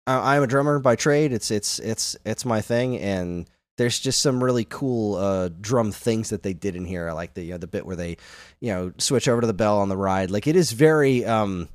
I, 0.07 0.37
I'm 0.37 0.45
a 0.45 0.47
drummer 0.47 0.79
by 0.79 0.97
trade. 0.97 1.33
It's 1.33 1.51
it's 1.51 1.79
it's 1.81 2.17
it's 2.25 2.45
my 2.45 2.61
thing, 2.61 2.99
and 2.99 3.47
there's 3.77 3.99
just 3.99 4.23
some 4.23 4.43
really 4.43 4.65
cool 4.65 5.17
uh, 5.17 5.49
drum 5.61 5.93
things 5.93 6.31
that 6.31 6.43
they 6.43 6.55
did 6.55 6.77
in 6.77 6.85
here. 6.85 7.09
I 7.09 7.13
like 7.13 7.35
the 7.35 7.43
you 7.43 7.53
know, 7.53 7.59
the 7.59 7.67
bit 7.67 7.87
where 7.87 7.97
they, 7.97 8.17
you 8.61 8.73
know, 8.73 8.93
switch 8.99 9.29
over 9.29 9.41
to 9.41 9.47
the 9.47 9.55
bell 9.55 9.79
on 9.79 9.89
the 9.89 9.97
ride. 9.97 10.31
Like 10.31 10.47
it 10.47 10.57
is 10.57 10.73
very 10.73 11.25
um, 11.25 11.69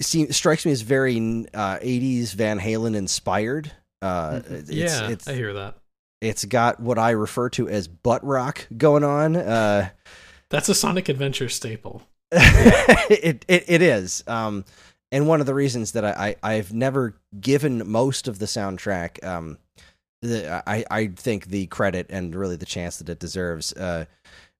see, 0.00 0.30
strikes 0.32 0.64
me 0.64 0.72
as 0.72 0.82
very 0.82 1.16
uh, 1.54 1.78
80s 1.78 2.34
Van 2.34 2.60
Halen 2.60 2.94
inspired. 2.94 3.72
Uh, 4.02 4.42
it's, 4.48 4.70
yeah, 4.70 5.08
it's, 5.08 5.26
I 5.26 5.34
hear 5.34 5.54
that. 5.54 5.76
it's 6.20 6.44
got 6.44 6.78
what 6.78 6.98
I 6.98 7.10
refer 7.10 7.48
to 7.50 7.68
as 7.68 7.88
butt 7.88 8.24
rock 8.24 8.66
going 8.76 9.02
on. 9.02 9.34
Uh, 9.36 9.90
That's 10.50 10.68
a 10.68 10.74
Sonic 10.74 11.08
Adventure 11.08 11.48
staple. 11.48 12.02
it, 12.32 13.44
it 13.48 13.64
it 13.68 13.82
is. 13.82 14.24
Um, 14.26 14.64
and 15.12 15.28
one 15.28 15.40
of 15.40 15.46
the 15.46 15.54
reasons 15.54 15.92
that 15.92 16.04
I, 16.04 16.36
I 16.42 16.54
I've 16.54 16.72
never 16.72 17.14
given 17.40 17.88
most 17.88 18.26
of 18.28 18.38
the 18.40 18.46
soundtrack 18.46 19.24
um, 19.24 19.58
the 20.24 20.62
I 20.68 20.84
I 20.90 21.06
think 21.08 21.46
the 21.46 21.66
credit 21.66 22.06
and 22.10 22.34
really 22.34 22.56
the 22.56 22.66
chance 22.66 22.98
that 22.98 23.08
it 23.08 23.18
deserves. 23.18 23.72
Uh, 23.72 24.04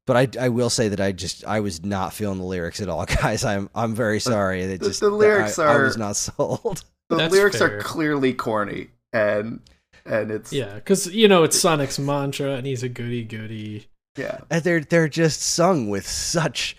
but 0.07 0.17
I 0.39 0.45
I 0.45 0.49
will 0.51 0.71
say 0.71 0.89
that 0.89 1.01
I 1.01 1.13
just 1.13 1.45
I 1.45 1.61
was 1.61 1.85
not 1.85 2.13
feeling 2.13 2.39
the 2.39 2.45
lyrics 2.45 2.81
at 2.81 2.89
all, 2.89 3.05
guys. 3.23 3.45
I'm 3.45 3.69
I'm 3.75 3.95
very 3.95 4.21
sorry. 4.21 4.63
It 4.63 4.81
the- 4.81 4.89
just 4.89 5.01
the 5.01 5.11
lyrics 5.11 5.59
I, 5.59 5.65
I 5.65 5.75
are- 5.75 5.83
was 5.85 5.97
not 5.97 6.17
sold. 6.17 6.85
The 7.11 7.17
That's 7.17 7.33
lyrics 7.33 7.59
fair. 7.59 7.79
are 7.79 7.81
clearly 7.83 8.33
corny, 8.33 8.89
and 9.13 9.61
and 10.07 10.31
it's 10.31 10.53
Yeah, 10.53 10.75
because 10.75 11.07
you 11.07 11.29
know 11.29 11.45
it's 11.45 11.59
Sonic's 11.59 11.99
mantra, 11.99 12.53
and 12.53 12.67
he's 12.67 12.83
a 12.83 12.89
goody 12.89 13.25
goody. 13.25 13.87
yeah. 14.17 14.39
And 14.51 14.63
they're 14.65 14.81
they're 14.81 15.09
just 15.09 15.43
sung 15.43 15.89
with 15.91 16.07
such 16.09 16.77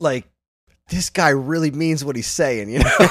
like 0.00 0.26
this 0.90 1.08
guy 1.10 1.30
really 1.30 1.70
means 1.70 2.04
what 2.04 2.16
he's 2.16 2.26
saying, 2.26 2.68
you 2.70 2.80
know. 2.80 2.90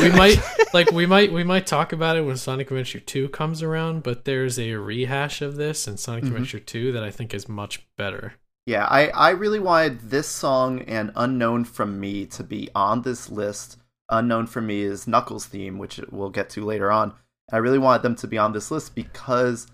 We 0.00 0.10
might 0.10 0.38
like 0.74 0.90
we 0.90 1.06
might 1.06 1.32
we 1.32 1.44
might 1.44 1.66
talk 1.66 1.92
about 1.92 2.16
it 2.16 2.22
when 2.22 2.36
Sonic 2.36 2.70
Adventure 2.70 3.00
Two 3.00 3.28
comes 3.28 3.62
around, 3.62 4.02
but 4.02 4.24
there's 4.24 4.58
a 4.58 4.74
rehash 4.74 5.40
of 5.40 5.56
this 5.56 5.86
in 5.88 5.96
Sonic 5.96 6.24
Mhm. 6.24 6.28
Adventure 6.28 6.58
Two 6.60 6.92
that 6.92 7.04
I 7.04 7.10
think 7.10 7.32
is 7.32 7.48
much 7.48 7.86
better. 7.96 8.34
Yeah, 8.66 8.86
I, 8.86 9.08
I 9.08 9.30
really 9.30 9.60
wanted 9.60 10.10
this 10.10 10.26
song 10.26 10.80
and 10.82 11.12
Unknown 11.16 11.64
from 11.64 12.00
Me 12.00 12.24
to 12.26 12.42
be 12.42 12.70
on 12.74 13.02
this 13.02 13.30
list. 13.30 13.78
Unknown 14.10 14.46
from 14.46 14.66
Me 14.66 14.82
is 14.82 15.06
Knuckles' 15.06 15.46
theme, 15.46 15.78
which 15.78 16.00
we'll 16.10 16.30
get 16.30 16.48
to 16.50 16.64
later 16.64 16.90
on. 16.90 17.12
I 17.52 17.58
really 17.58 17.78
wanted 17.78 18.02
them 18.02 18.16
to 18.16 18.26
be 18.26 18.38
on 18.38 18.52
this 18.52 18.70
list 18.70 18.94
because 18.94 19.66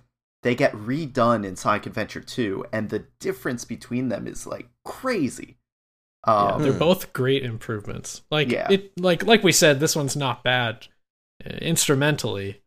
they 0.42 0.56
get 0.56 0.72
redone 0.72 1.46
in 1.46 1.54
Sonic 1.54 1.86
Adventure 1.86 2.20
2, 2.20 2.66
and 2.72 2.90
the 2.90 3.04
difference 3.20 3.64
between 3.64 4.08
them 4.08 4.26
is 4.26 4.44
like 4.46 4.68
crazy. 4.84 5.56
Yeah, 6.26 6.54
Um, 6.54 6.62
they're 6.62 6.72
both 6.72 7.12
great 7.12 7.42
improvements. 7.44 8.22
Like 8.30 8.48
Yeah. 8.50 8.68
it, 8.70 8.92
like 8.98 9.24
like 9.24 9.42
we 9.42 9.52
said, 9.52 9.80
this 9.80 9.96
one's 9.96 10.16
not 10.16 10.44
bad 10.44 10.86
uh, 11.44 11.50
instrumentally, 11.56 12.60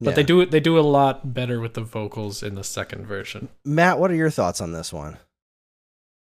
but 0.00 0.10
Yeah. 0.10 0.14
they 0.16 0.22
do 0.22 0.40
it. 0.40 0.50
They 0.52 0.60
do 0.60 0.78
a 0.78 0.80
lot 0.82 1.34
better 1.34 1.60
with 1.60 1.74
the 1.74 1.80
vocals 1.82 2.42
in 2.42 2.54
the 2.54 2.62
second 2.64 3.06
version. 3.06 3.48
Matt, 3.64 3.98
what 3.98 4.10
are 4.10 4.14
your 4.14 4.30
thoughts 4.30 4.60
on 4.60 4.72
this 4.72 4.92
one? 4.92 5.18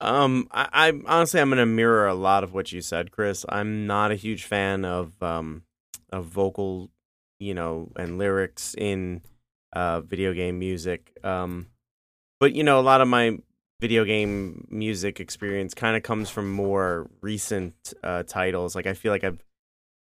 Um, 0.01 0.49
I, 0.51 0.67
I 0.73 1.01
honestly 1.07 1.39
I'm 1.39 1.49
gonna 1.49 1.65
mirror 1.65 2.07
a 2.07 2.13
lot 2.13 2.43
of 2.43 2.53
what 2.53 2.71
you 2.71 2.81
said, 2.81 3.11
Chris. 3.11 3.45
I'm 3.47 3.87
not 3.87 4.11
a 4.11 4.15
huge 4.15 4.43
fan 4.43 4.83
of 4.83 5.21
um 5.23 5.63
of 6.11 6.25
vocal, 6.25 6.91
you 7.39 7.53
know, 7.53 7.91
and 7.95 8.17
lyrics 8.17 8.75
in 8.77 9.21
uh 9.73 10.01
video 10.01 10.33
game 10.33 10.59
music. 10.59 11.17
Um, 11.23 11.67
but 12.41 12.53
you 12.53 12.63
know, 12.63 12.79
a 12.79 12.81
lot 12.83 12.99
of 12.99 13.07
my 13.07 13.37
video 13.81 14.05
game 14.05 14.67
music 14.69 15.19
experience 15.19 15.73
kind 15.73 15.97
of 15.97 16.03
comes 16.03 16.29
from 16.29 16.51
more 16.51 17.09
recent 17.21 17.93
uh 18.03 18.23
titles. 18.23 18.75
Like 18.75 18.87
I 18.87 18.93
feel 18.93 19.11
like 19.11 19.23
I've 19.23 19.43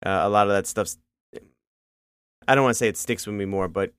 uh, 0.04 0.20
a 0.22 0.28
lot 0.28 0.46
of 0.46 0.52
that 0.52 0.66
stuff's. 0.66 0.98
I 2.48 2.54
don't 2.54 2.64
want 2.64 2.74
to 2.74 2.78
say 2.78 2.88
it 2.88 2.96
sticks 2.96 3.26
with 3.26 3.34
me 3.34 3.44
more, 3.44 3.66
but 3.66 3.92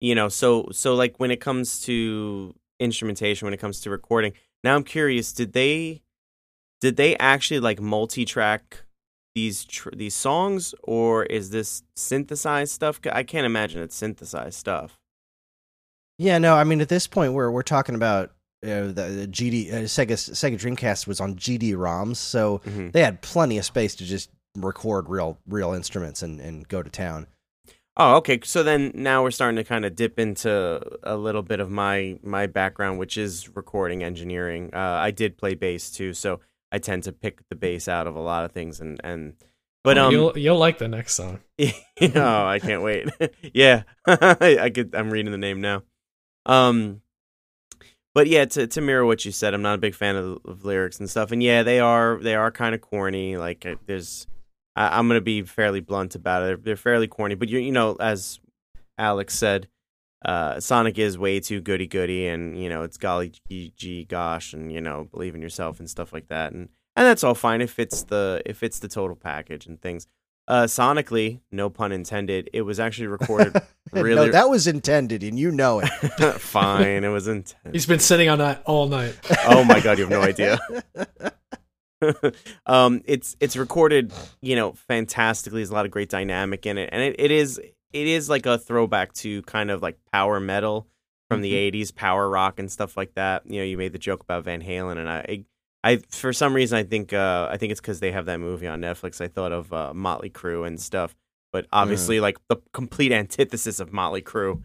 you 0.00 0.14
know, 0.14 0.28
so 0.28 0.68
so 0.72 0.94
like 0.94 1.18
when 1.18 1.30
it 1.30 1.40
comes 1.40 1.80
to 1.82 2.54
instrumentation, 2.78 3.46
when 3.46 3.54
it 3.54 3.60
comes 3.60 3.80
to 3.82 3.90
recording. 3.90 4.32
Now 4.64 4.74
I'm 4.74 4.84
curious, 4.84 5.32
did 5.32 5.52
they 5.52 6.02
did 6.80 6.96
they 6.96 7.16
actually 7.18 7.60
like 7.60 7.80
multi-track 7.80 8.84
these 9.34 9.64
tr- 9.64 9.94
these 9.94 10.14
songs 10.14 10.74
or 10.82 11.24
is 11.24 11.50
this 11.50 11.82
synthesized 11.96 12.72
stuff? 12.72 13.00
I 13.12 13.22
can't 13.22 13.46
imagine 13.46 13.82
it's 13.82 13.94
synthesized 13.96 14.54
stuff. 14.54 14.98
Yeah, 16.18 16.38
no, 16.38 16.54
I 16.54 16.64
mean 16.64 16.80
at 16.80 16.88
this 16.88 17.06
point 17.06 17.32
we're 17.32 17.50
we're 17.50 17.62
talking 17.62 17.94
about 17.94 18.32
uh, 18.62 18.86
the, 18.88 18.92
the 18.92 19.26
GD 19.28 19.72
uh, 19.72 19.76
Sega 19.84 20.12
Sega 20.12 20.58
Dreamcast 20.58 21.06
was 21.06 21.20
on 21.20 21.34
GD 21.36 21.74
ROMs, 21.74 22.16
so 22.16 22.60
Mhm. 22.66 22.92
they 22.92 23.02
had 23.02 23.22
plenty 23.22 23.58
of 23.58 23.64
space 23.64 23.94
to 23.96 24.04
just 24.04 24.30
record 24.56 25.08
real 25.08 25.38
real 25.46 25.72
instruments 25.72 26.22
and, 26.22 26.40
and 26.40 26.66
go 26.68 26.82
to 26.82 26.90
town. 26.90 27.26
Oh, 27.96 28.16
okay. 28.16 28.40
So 28.44 28.62
then 28.62 28.92
now 28.94 29.22
we're 29.22 29.30
starting 29.30 29.56
to 29.56 29.64
kind 29.64 29.84
of 29.84 29.94
dip 29.96 30.18
into 30.18 30.80
a 31.02 31.16
little 31.16 31.42
bit 31.42 31.60
of 31.60 31.70
my 31.70 32.18
my 32.22 32.46
background, 32.46 32.98
which 32.98 33.16
is 33.16 33.48
recording 33.54 34.02
engineering. 34.02 34.70
Uh, 34.72 34.78
I 34.78 35.10
did 35.10 35.36
play 35.38 35.54
bass 35.54 35.90
too, 35.90 36.14
so 36.14 36.40
I 36.72 36.78
tend 36.78 37.02
to 37.04 37.12
pick 37.12 37.40
the 37.48 37.56
bass 37.56 37.88
out 37.88 38.06
of 38.06 38.14
a 38.14 38.20
lot 38.20 38.44
of 38.44 38.52
things, 38.52 38.80
and 38.80 39.00
and 39.04 39.34
but 39.82 39.98
Oh, 39.98 40.06
um, 40.06 40.12
you'll 40.12 40.38
you'll 40.38 40.58
like 40.58 40.78
the 40.78 40.88
next 40.88 41.14
song. 41.14 41.40
oh, 41.60 42.44
I 42.46 42.58
can't 42.60 42.82
wait. 42.82 43.08
yeah, 43.54 43.82
I 44.06 44.70
could. 44.74 44.94
I'm 44.94 45.10
reading 45.10 45.32
the 45.32 45.38
name 45.38 45.60
now. 45.60 45.82
Um, 46.46 47.02
but 48.14 48.26
yeah, 48.26 48.44
to 48.44 48.66
to 48.66 48.80
mirror 48.80 49.04
what 49.04 49.24
you 49.24 49.32
said, 49.32 49.54
I'm 49.54 49.62
not 49.62 49.74
a 49.74 49.78
big 49.78 49.94
fan 49.94 50.16
of, 50.16 50.38
of 50.44 50.64
lyrics 50.64 50.98
and 50.98 51.08
stuff. 51.08 51.32
And 51.32 51.42
yeah, 51.42 51.62
they 51.62 51.80
are 51.80 52.18
they 52.20 52.34
are 52.34 52.50
kind 52.50 52.74
of 52.74 52.80
corny. 52.80 53.36
Like 53.36 53.66
there's, 53.86 54.26
I, 54.76 54.98
I'm 54.98 55.08
gonna 55.08 55.20
be 55.20 55.42
fairly 55.42 55.80
blunt 55.80 56.14
about 56.14 56.42
it. 56.42 56.46
They're, 56.46 56.56
they're 56.56 56.76
fairly 56.76 57.06
corny. 57.08 57.34
But 57.34 57.48
you 57.48 57.58
you 57.58 57.72
know, 57.72 57.96
as 58.00 58.40
Alex 58.98 59.34
said, 59.34 59.68
uh, 60.24 60.60
Sonic 60.60 60.98
is 60.98 61.18
way 61.18 61.40
too 61.40 61.60
goody 61.60 61.86
goody, 61.86 62.26
and 62.26 62.60
you 62.60 62.68
know, 62.68 62.82
it's 62.82 62.96
golly 62.96 63.32
gee, 63.48 63.72
gee 63.76 64.04
gosh, 64.04 64.52
and 64.52 64.72
you 64.72 64.80
know, 64.80 65.08
believe 65.10 65.34
in 65.34 65.42
yourself 65.42 65.78
and 65.78 65.88
stuff 65.88 66.12
like 66.12 66.28
that. 66.28 66.52
And 66.52 66.68
and 66.96 67.06
that's 67.06 67.22
all 67.24 67.34
fine 67.34 67.60
if 67.60 67.78
it's 67.78 68.02
the 68.04 68.42
if 68.44 68.62
it's 68.62 68.80
the 68.80 68.88
total 68.88 69.16
package 69.16 69.66
and 69.66 69.80
things. 69.80 70.06
Uh, 70.50 70.64
sonically, 70.64 71.38
no 71.52 71.70
pun 71.70 71.92
intended. 71.92 72.50
It 72.52 72.62
was 72.62 72.80
actually 72.80 73.06
recorded 73.06 73.54
really. 73.92 74.16
no, 74.16 74.32
that 74.32 74.50
was 74.50 74.66
intended, 74.66 75.22
and 75.22 75.38
you 75.38 75.52
know 75.52 75.78
it. 75.78 75.86
fine. 76.40 77.04
It 77.04 77.08
was 77.08 77.28
intended. 77.28 77.72
He's 77.72 77.86
been 77.86 78.00
sitting 78.00 78.28
on 78.28 78.38
that 78.38 78.60
all 78.64 78.88
night. 78.88 79.16
oh 79.46 79.62
my 79.62 79.78
god, 79.78 79.98
you 79.98 80.08
have 80.08 80.10
no 80.10 80.22
idea. 80.22 80.58
um, 82.66 83.00
it's 83.04 83.36
it's 83.38 83.56
recorded, 83.56 84.12
you 84.42 84.56
know, 84.56 84.72
fantastically. 84.72 85.60
There's 85.60 85.70
a 85.70 85.74
lot 85.74 85.84
of 85.84 85.92
great 85.92 86.08
dynamic 86.08 86.66
in 86.66 86.78
it, 86.78 86.88
and 86.90 87.00
it, 87.00 87.14
it 87.20 87.30
is 87.30 87.58
it 87.58 88.06
is 88.08 88.28
like 88.28 88.44
a 88.44 88.58
throwback 88.58 89.12
to 89.12 89.42
kind 89.42 89.70
of 89.70 89.82
like 89.82 89.98
power 90.12 90.40
metal 90.40 90.88
from 91.28 91.42
the 91.42 91.52
'80s, 91.52 91.94
power 91.94 92.28
rock 92.28 92.58
and 92.58 92.68
stuff 92.72 92.96
like 92.96 93.14
that. 93.14 93.46
You 93.46 93.60
know, 93.60 93.64
you 93.64 93.78
made 93.78 93.92
the 93.92 93.98
joke 94.00 94.24
about 94.24 94.42
Van 94.42 94.62
Halen, 94.62 94.98
and 94.98 95.08
I 95.08 95.44
I 95.82 95.96
for 96.10 96.32
some 96.32 96.54
reason 96.54 96.78
I 96.78 96.82
think 96.84 97.12
uh, 97.12 97.48
I 97.50 97.56
think 97.56 97.72
it's 97.72 97.80
because 97.80 98.00
they 98.00 98.12
have 98.12 98.26
that 98.26 98.38
movie 98.40 98.66
on 98.66 98.80
Netflix. 98.80 99.20
I 99.20 99.28
thought 99.28 99.52
of 99.52 99.72
uh, 99.72 99.94
Motley 99.94 100.30
Crue 100.30 100.66
and 100.66 100.80
stuff, 100.80 101.14
but 101.52 101.66
obviously 101.72 102.20
like 102.20 102.36
the 102.48 102.56
complete 102.72 103.12
antithesis 103.12 103.80
of 103.80 103.92
Motley 103.92 104.22
Crue. 104.22 104.62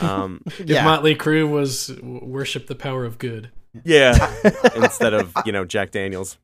Um, 0.00 0.42
If 0.58 0.84
Motley 0.84 1.16
Crue 1.16 1.50
was 1.50 1.90
worship 2.02 2.68
the 2.68 2.74
power 2.76 3.04
of 3.04 3.18
good. 3.18 3.50
yeah, 3.84 4.14
instead 4.76 5.14
of 5.14 5.32
you 5.44 5.52
know 5.52 5.64
Jack 5.64 5.90
Daniels. 5.90 6.38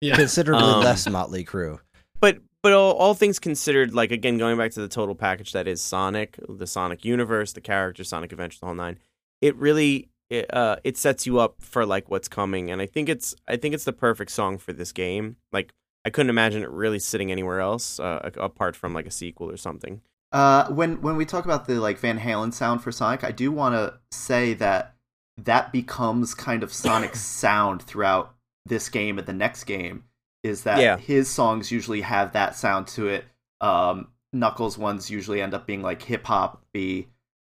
Yeah. 0.00 0.16
Considerably 0.16 0.64
Um, 0.64 0.80
less 0.84 1.08
Motley 1.08 1.44
Crue. 1.44 1.78
but 2.20 2.38
but 2.62 2.72
all, 2.74 2.92
all 2.94 3.14
things 3.14 3.38
considered, 3.38 3.94
like 3.94 4.10
again, 4.10 4.36
going 4.38 4.58
back 4.58 4.72
to 4.72 4.80
the 4.80 4.88
total 4.88 5.14
package 5.14 5.52
that 5.52 5.66
is 5.68 5.80
Sonic, 5.80 6.38
the 6.48 6.66
Sonic 6.66 7.04
universe, 7.04 7.52
the 7.54 7.60
character, 7.62 8.04
Sonic 8.04 8.32
Adventure, 8.32 8.58
the 8.60 8.66
whole 8.66 8.74
nine. 8.74 8.98
It 9.40 9.54
really 9.56 10.08
it, 10.30 10.52
uh, 10.54 10.76
it 10.84 10.96
sets 10.96 11.26
you 11.26 11.38
up 11.38 11.60
for 11.60 11.84
like 11.86 12.10
what's 12.10 12.28
coming, 12.28 12.70
and 12.70 12.80
I 12.80 12.86
think 12.86 13.08
it's 13.08 13.34
I 13.48 13.56
think 13.56 13.74
it's 13.74 13.84
the 13.84 13.92
perfect 13.92 14.30
song 14.30 14.58
for 14.58 14.72
this 14.72 14.92
game. 14.92 15.36
Like 15.52 15.72
I 16.04 16.10
couldn't 16.10 16.30
imagine 16.30 16.62
it 16.62 16.70
really 16.70 16.98
sitting 16.98 17.30
anywhere 17.32 17.60
else 17.60 17.98
uh, 18.00 18.30
apart 18.36 18.76
from 18.76 18.94
like 18.94 19.06
a 19.06 19.10
sequel 19.10 19.50
or 19.50 19.56
something. 19.56 20.00
Uh, 20.32 20.66
when 20.68 21.00
when 21.00 21.16
we 21.16 21.24
talk 21.24 21.44
about 21.44 21.66
the 21.66 21.74
like 21.80 21.98
Van 21.98 22.18
Halen 22.18 22.52
sound 22.52 22.82
for 22.82 22.90
Sonic, 22.90 23.22
I 23.24 23.30
do 23.30 23.52
want 23.52 23.74
to 23.74 23.98
say 24.10 24.54
that 24.54 24.94
that 25.38 25.72
becomes 25.72 26.34
kind 26.34 26.62
of 26.62 26.72
Sonic's 26.72 27.20
sound 27.24 27.82
throughout 27.82 28.34
this 28.66 28.88
game 28.88 29.18
and 29.18 29.26
the 29.26 29.32
next 29.32 29.64
game. 29.64 30.04
Is 30.42 30.64
that 30.64 30.80
Yeah. 30.80 30.96
his 30.96 31.30
songs 31.30 31.70
usually 31.70 32.00
have 32.02 32.32
that 32.32 32.56
sound 32.56 32.86
to 32.88 33.08
it? 33.08 33.24
Um, 33.60 34.08
Knuckles 34.32 34.76
ones 34.76 35.10
usually 35.10 35.40
end 35.40 35.54
up 35.54 35.66
being 35.66 35.80
like 35.82 36.02
hip 36.02 36.26
hop 36.26 36.64
y, 36.74 37.06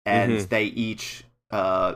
and 0.05 0.33
Mhm. 0.33 0.49
they 0.49 0.63
each 0.65 1.23
uh 1.51 1.95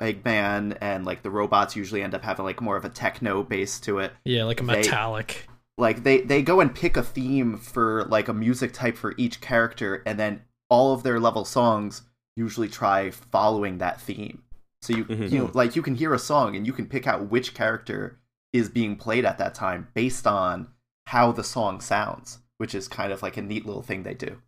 Eggman 0.00 0.76
and 0.80 1.04
like 1.04 1.22
the 1.22 1.30
robots 1.30 1.76
usually 1.76 2.02
end 2.02 2.14
up 2.14 2.22
having 2.22 2.44
like 2.44 2.60
more 2.60 2.76
of 2.76 2.84
a 2.84 2.88
techno 2.88 3.42
base 3.42 3.78
to 3.80 3.98
it 3.98 4.12
Yeah, 4.24 4.44
like 4.44 4.60
a 4.60 4.64
They- 4.64 4.76
metallic. 4.78 5.46
like 5.78 6.02
they 6.02 6.22
they 6.22 6.42
go 6.42 6.60
and 6.60 6.74
pick 6.74 6.96
a 6.96 7.02
theme 7.02 7.56
for 7.56 8.04
like 8.06 8.28
a 8.28 8.34
music 8.34 8.72
type 8.72 8.96
for 8.96 9.14
each 9.16 9.40
character 9.40 10.02
and 10.06 10.18
then 10.18 10.42
all 10.68 10.92
of 10.92 11.02
their 11.02 11.20
level 11.20 11.44
songs 11.44 12.02
usually 12.36 12.68
try 12.68 13.10
following 13.10 13.78
that 13.78 14.00
theme 14.00 14.42
so 14.82 14.96
you 14.96 15.04
Mhm. 15.04 15.30
you 15.30 15.38
know 15.38 15.50
like 15.54 15.76
you 15.76 15.82
can 15.82 15.94
hear 15.94 16.12
a 16.14 16.18
song 16.18 16.56
and 16.56 16.66
you 16.66 16.72
can 16.72 16.86
pick 16.86 17.06
out 17.06 17.30
which 17.30 17.54
character 17.54 18.18
is 18.52 18.68
being 18.68 18.96
played 18.96 19.24
at 19.24 19.38
that 19.38 19.54
time 19.54 19.88
based 19.94 20.26
on 20.26 20.68
how 21.06 21.30
the 21.32 21.44
song 21.44 21.80
sounds 21.80 22.38
which 22.58 22.74
is 22.74 22.88
kind 22.88 23.12
of 23.12 23.22
like 23.22 23.36
a 23.36 23.42
neat 23.42 23.64
little 23.66 23.82
thing 23.82 24.02
they 24.02 24.14
do 24.14 24.40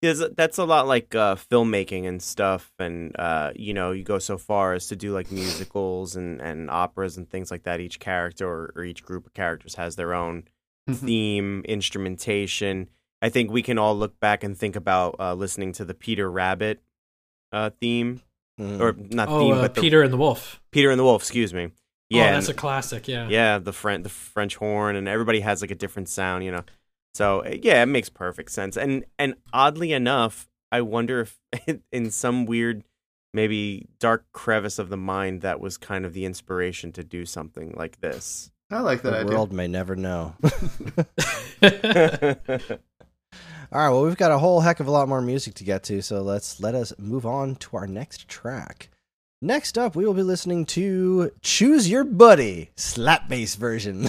Yes, 0.00 0.22
that's 0.36 0.58
a 0.58 0.64
lot 0.64 0.86
like 0.86 1.14
uh, 1.16 1.34
filmmaking 1.34 2.06
and 2.06 2.22
stuff, 2.22 2.70
and 2.78 3.18
uh, 3.18 3.50
you 3.56 3.74
know, 3.74 3.90
you 3.90 4.04
go 4.04 4.20
so 4.20 4.38
far 4.38 4.74
as 4.74 4.86
to 4.88 4.96
do 4.96 5.12
like 5.12 5.32
musicals 5.32 6.14
and, 6.14 6.40
and 6.40 6.70
operas 6.70 7.16
and 7.16 7.28
things 7.28 7.50
like 7.50 7.64
that. 7.64 7.80
Each 7.80 7.98
character 7.98 8.46
or, 8.48 8.72
or 8.76 8.84
each 8.84 9.02
group 9.02 9.26
of 9.26 9.34
characters 9.34 9.74
has 9.76 9.96
their 9.96 10.14
own 10.14 10.44
Mm-hmm. 10.88 11.06
theme, 11.06 11.62
instrumentation. 11.68 12.88
I 13.20 13.28
think 13.28 13.50
we 13.50 13.60
can 13.62 13.76
all 13.76 13.94
look 13.94 14.18
back 14.20 14.42
and 14.42 14.56
think 14.56 14.74
about 14.76 15.16
uh, 15.18 15.34
listening 15.34 15.72
to 15.74 15.84
the 15.84 15.92
Peter 15.92 16.30
Rabbit 16.30 16.80
uh, 17.52 17.70
theme, 17.80 18.22
Mm. 18.58 18.80
or 18.80 18.92
not 19.14 19.28
Oh, 19.28 19.38
theme, 19.38 19.54
uh, 19.54 19.60
but 19.60 19.74
the 19.74 19.80
Peter 19.82 20.02
and 20.02 20.12
the 20.12 20.16
Wolf. 20.16 20.60
Peter 20.72 20.90
and 20.90 20.98
the 20.98 21.04
Wolf. 21.04 21.22
Excuse 21.22 21.54
me. 21.54 21.70
Yeah, 22.10 22.30
oh, 22.30 22.32
that's 22.32 22.48
a 22.48 22.54
classic. 22.54 23.06
Yeah. 23.06 23.28
yeah, 23.28 23.58
the 23.58 23.72
French 23.72 24.02
the 24.02 24.08
French 24.08 24.56
horn, 24.56 24.96
and 24.96 25.06
everybody 25.06 25.40
has 25.40 25.60
like 25.60 25.70
a 25.70 25.76
different 25.76 26.08
sound, 26.08 26.42
you 26.44 26.50
know. 26.50 26.62
So 27.18 27.40
uh, 27.40 27.56
yeah, 27.62 27.82
it 27.82 27.86
makes 27.86 28.08
perfect 28.08 28.52
sense. 28.52 28.76
And 28.76 29.04
and 29.18 29.34
oddly 29.52 29.92
enough, 29.92 30.48
I 30.70 30.82
wonder 30.82 31.22
if 31.22 31.36
in 31.92 32.12
some 32.12 32.46
weird, 32.46 32.84
maybe 33.34 33.88
dark 33.98 34.26
crevice 34.30 34.78
of 34.78 34.88
the 34.88 34.96
mind, 34.96 35.40
that 35.40 35.58
was 35.58 35.76
kind 35.76 36.06
of 36.06 36.12
the 36.12 36.24
inspiration 36.24 36.92
to 36.92 37.02
do 37.02 37.26
something 37.26 37.74
like 37.76 38.00
this. 38.00 38.52
i 38.70 38.78
like 38.78 39.02
that 39.02 39.10
the 39.10 39.18
idea 39.18 39.34
world 39.34 39.52
may 39.52 39.66
never 39.66 39.96
know. 39.96 40.36
All 43.70 43.80
right, 43.80 43.90
well, 43.90 44.04
we've 44.04 44.16
got 44.16 44.30
a 44.30 44.38
whole 44.38 44.60
heck 44.60 44.78
of 44.78 44.86
a 44.86 44.92
lot 44.92 45.08
more 45.08 45.20
music 45.20 45.54
to 45.54 45.64
get 45.64 45.82
to, 45.84 46.00
so 46.00 46.22
let's 46.22 46.60
let 46.60 46.76
us 46.76 46.92
move 46.98 47.26
on 47.26 47.56
to 47.56 47.76
our 47.76 47.88
next 47.88 48.28
track. 48.28 48.90
Next 49.42 49.76
up, 49.76 49.96
we 49.96 50.06
will 50.06 50.14
be 50.14 50.22
listening 50.22 50.66
to 50.66 51.32
"Choose 51.42 51.90
Your 51.90 52.04
Buddy" 52.04 52.70
slap 52.76 53.28
bass 53.28 53.56
version. 53.56 54.08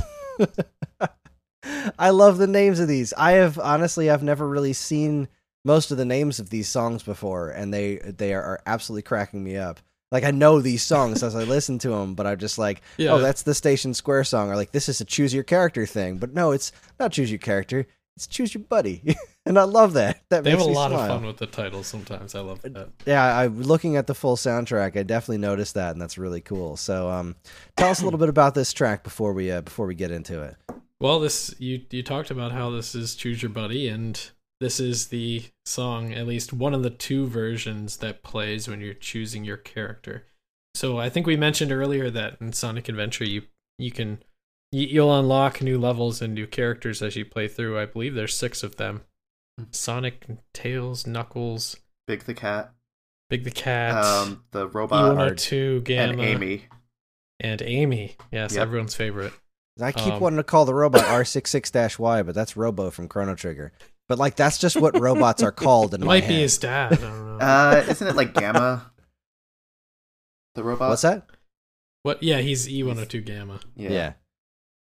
I 1.97 2.10
love 2.12 2.38
the 2.38 2.47
names 2.47 2.80
of 2.80 2.88
these. 2.88 3.14
I 3.18 3.34
have 3.34 3.60
honestly, 3.60 4.10
I've 4.10 4.24
never 4.24 4.47
really 4.47 4.74
seen 4.74 5.28
most 5.66 5.91
of 5.91 5.97
the 5.97 6.05
names 6.05 6.39
of 6.39 6.49
these 6.49 6.70
songs 6.70 7.03
before, 7.03 7.49
and 7.49 7.74
they 7.74 7.97
they 7.97 8.34
are 8.34 8.62
absolutely 8.66 9.01
cracking 9.03 9.43
me 9.43 9.57
up. 9.57 9.80
Like 10.12 10.24
I 10.24 10.32
know 10.32 10.60
these 10.62 10.82
songs 10.84 11.22
as 11.22 11.36
I 11.36 11.43
listen 11.43 11.78
to 11.80 11.89
them, 11.89 12.16
but 12.16 12.26
I'm 12.26 12.38
just 12.39 12.57
like, 12.57 12.82
Yeah. 12.97 13.12
oh, 13.12 13.20
that's 13.20 13.43
the 13.43 13.53
Station 13.53 13.93
Square 13.93 14.24
song, 14.24 14.49
or 14.49 14.55
like 14.55 14.72
this 14.72 14.89
is 14.89 15.01
a 15.01 15.05
choose 15.05 15.34
your 15.34 15.43
character 15.43 15.86
thing. 15.86 16.18
But 16.18 16.34
no, 16.34 16.51
it's 16.51 16.72
not 16.99 17.12
choose 17.12 17.30
your 17.30 17.39
character; 17.39 17.86
it's 18.16 18.26
choose 18.26 18.53
your 18.53 18.64
buddy, 18.64 19.16
and 19.45 19.60
I 19.60 19.64
love 19.64 19.93
that. 19.93 20.22
That 20.30 20.43
They 20.45 20.51
have 20.51 20.62
a 20.62 20.64
lot 20.64 20.91
smile. 20.91 21.01
of 21.01 21.07
fun 21.10 21.26
with 21.28 21.38
the 21.38 21.45
titles 21.45 21.88
sometimes. 21.88 22.34
I 22.36 22.39
love 22.39 22.62
that. 22.64 22.89
Yeah, 23.05 23.38
I'm 23.38 23.62
looking 23.62 23.97
at 23.97 24.07
the 24.07 24.16
full 24.16 24.38
soundtrack, 24.38 24.97
I 24.97 25.03
definitely 25.03 25.38
noticed 25.39 25.74
that, 25.76 25.91
and 25.91 26.01
that's 26.01 26.18
really 26.18 26.41
cool. 26.41 26.76
So, 26.78 27.10
um, 27.10 27.36
tell 27.78 27.89
us 27.89 28.01
a 28.01 28.05
little 28.05 28.20
bit 28.20 28.30
about 28.30 28.55
this 28.55 28.72
track 28.74 29.03
before 29.03 29.34
we 29.34 29.51
uh, 29.51 29.62
before 29.62 29.86
we 29.86 29.93
get 29.93 30.10
into 30.10 30.41
it. 30.41 30.55
Well, 31.02 31.20
this 31.20 31.56
you 31.60 31.82
you 31.91 32.04
talked 32.04 32.30
about 32.32 32.52
how 32.52 32.70
this 32.72 32.93
is 32.93 33.16
Choose 33.16 33.41
Your 33.41 33.50
Buddy, 33.50 33.88
and 33.88 34.20
this 34.60 34.80
is 34.80 35.08
the 35.08 35.43
song, 35.66 36.14
at 36.14 36.28
least 36.28 36.52
one 36.52 36.74
of 36.74 36.84
the 36.84 36.89
two 36.89 37.26
versions 37.28 37.97
that 37.97 38.24
plays 38.24 38.68
when 38.68 38.82
you're 38.82 38.93
choosing 38.93 39.45
your 39.45 39.58
character. 39.58 40.26
So 40.76 40.97
I 41.00 41.10
think 41.10 41.26
we 41.26 41.38
mentioned 41.38 41.72
earlier 41.72 42.10
that 42.12 42.38
in 42.41 42.52
Sonic 42.54 42.89
Adventure 42.89 43.24
you 43.26 43.43
you 43.78 43.91
can 43.91 44.22
you- 44.72 44.88
you'll 44.88 45.18
unlock 45.18 45.62
new 45.62 45.80
levels 45.80 46.22
and 46.22 46.36
new 46.36 46.45
characters 46.45 47.02
as 47.02 47.16
you 47.16 47.26
play 47.26 47.47
through. 47.47 47.80
I 47.80 47.86
believe 47.86 48.14
there's 48.14 48.36
six 48.36 48.62
of 48.62 48.76
them: 48.76 49.02
Sonic, 49.72 50.28
Tails, 50.54 51.08
Knuckles, 51.08 51.78
big 52.08 52.24
the 52.26 52.34
cat 52.34 52.74
Big 53.30 53.43
the 53.45 53.52
Cat, 53.52 54.04
um 54.04 54.43
the 54.52 54.68
robot 54.68 55.16
E102, 55.16 55.84
Gamma, 55.86 56.12
and 56.12 56.22
amy 56.22 56.64
and 57.39 57.62
Amy. 57.62 58.18
Yes, 58.32 58.54
Yep. 58.54 58.62
everyone's 58.64 58.95
favorite. 58.95 59.34
I 59.82 59.91
keep 59.91 60.13
Um, 60.13 60.20
wanting 60.20 60.38
to 60.38 60.43
call 60.43 60.65
the 60.65 60.74
robot 60.74 61.01
R66-Y, 61.05 62.24
but 62.26 62.36
that's 62.36 62.57
Robo 62.57 62.89
from 62.91 63.07
Chrono 63.07 63.36
Trigger. 63.36 63.72
But 64.07 64.17
like 64.17 64.36
that's 64.36 64.57
just 64.57 64.76
what 64.76 64.99
robots 64.99 65.43
are 65.43 65.51
called 65.51 65.93
in 65.93 66.01
It 66.01 66.05
my 66.05 66.15
might 66.15 66.24
head. 66.24 66.30
be 66.30 66.39
his 66.41 66.57
dad. 66.57 66.93
I 66.93 66.95
don't 66.95 67.38
know. 67.38 67.45
uh 67.45 67.86
isn't 67.88 68.07
it 68.07 68.15
like 68.15 68.34
gamma 68.34 68.91
the 70.55 70.63
robot 70.63 70.89
What's 70.89 71.03
that? 71.03 71.28
what? 72.03 72.24
Yeah, 72.24 72.39
he's 72.39 72.67
E102 72.67 73.24
Gamma. 73.26 73.59
Yeah. 73.76 73.89
yeah. 73.91 74.13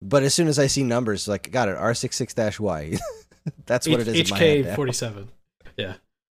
But 0.03 0.23
as 0.23 0.33
soon 0.33 0.49
as 0.49 0.59
I 0.59 0.67
see 0.69 0.83
numbers, 0.83 1.29
like 1.29 1.51
got 1.51 1.69
it, 1.69 1.77
R66-Y. 1.77 2.99
that's 3.67 3.87
what 3.89 4.01
it 4.01 4.09
is 4.09 4.19
in 4.19 4.29
my 4.31 4.39
head. 4.39 4.65
HK 4.65 4.75
forty 4.77 4.93
seven. 4.93 5.29
Yeah. 5.77 5.95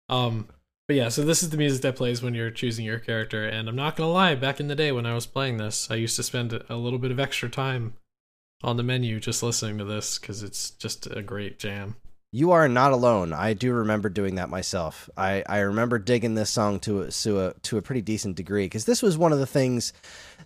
Um. 0.08 0.48
But 0.88 0.96
yeah, 0.96 1.08
so 1.10 1.22
this 1.22 1.42
is 1.44 1.50
the 1.50 1.56
music 1.56 1.82
that 1.82 1.94
plays 1.96 2.22
when 2.22 2.34
you're 2.34 2.50
choosing 2.50 2.84
your 2.84 2.98
character, 2.98 3.46
and 3.46 3.68
I'm 3.68 3.76
not 3.76 3.94
gonna 3.94 4.10
lie. 4.10 4.34
Back 4.34 4.58
in 4.58 4.66
the 4.66 4.74
day 4.74 4.90
when 4.90 5.06
I 5.06 5.14
was 5.14 5.26
playing 5.26 5.58
this, 5.58 5.88
I 5.90 5.94
used 5.94 6.16
to 6.16 6.24
spend 6.24 6.52
a 6.68 6.74
little 6.76 6.98
bit 6.98 7.12
of 7.12 7.20
extra 7.20 7.48
time 7.48 7.94
on 8.62 8.76
the 8.76 8.82
menu 8.82 9.20
just 9.20 9.42
listening 9.42 9.78
to 9.78 9.84
this 9.84 10.18
because 10.18 10.42
it's 10.42 10.70
just 10.70 11.06
a 11.06 11.22
great 11.22 11.58
jam. 11.58 11.96
You 12.34 12.52
are 12.52 12.66
not 12.66 12.92
alone. 12.92 13.34
I 13.34 13.52
do 13.52 13.74
remember 13.74 14.08
doing 14.08 14.36
that 14.36 14.48
myself. 14.48 15.10
I, 15.18 15.44
I 15.46 15.58
remember 15.58 15.98
digging 15.98 16.34
this 16.34 16.48
song 16.48 16.80
to 16.80 17.02
a, 17.02 17.10
to 17.10 17.40
a 17.40 17.54
to 17.54 17.76
a 17.76 17.82
pretty 17.82 18.00
decent 18.00 18.36
degree 18.36 18.64
because 18.64 18.86
this 18.86 19.02
was 19.02 19.18
one 19.18 19.32
of 19.32 19.38
the 19.38 19.46
things. 19.46 19.92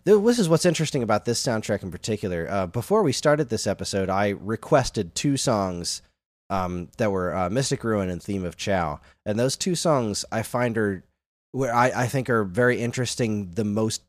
This 0.03 0.41
is 0.41 0.49
what's 0.49 0.67
interesting 0.67 1.05
about 1.05 1.25
this 1.25 1.41
soundtrack 1.41 1.85
in 1.85 1.93
particular. 1.93 2.49
Uh, 2.51 2.67
before 2.67 3.05
we 3.05 3.13
started 3.13 3.49
this 3.49 3.69
episode, 3.69 4.11
I 4.11 4.31
requested 4.31 5.15
two 5.15 5.37
songs 5.37 6.03
um, 6.51 6.89
that 6.99 7.13
were 7.13 7.33
uh, 7.33 7.51
"Mystic 7.51 7.85
Ruin" 7.85 8.11
and 8.11 8.21
"Theme 8.21 8.45
of 8.45 8.57
Chao," 8.57 9.01
and 9.25 9.39
those 9.39 9.57
two 9.57 9.77
songs 9.77 10.25
I 10.33 10.43
find 10.43 10.77
are 10.77 11.05
where 11.53 11.73
I, 11.73 11.93
I 11.95 12.07
think 12.09 12.29
are 12.29 12.43
very 12.43 12.81
interesting. 12.81 13.53
The 13.53 13.65
most 13.65 14.03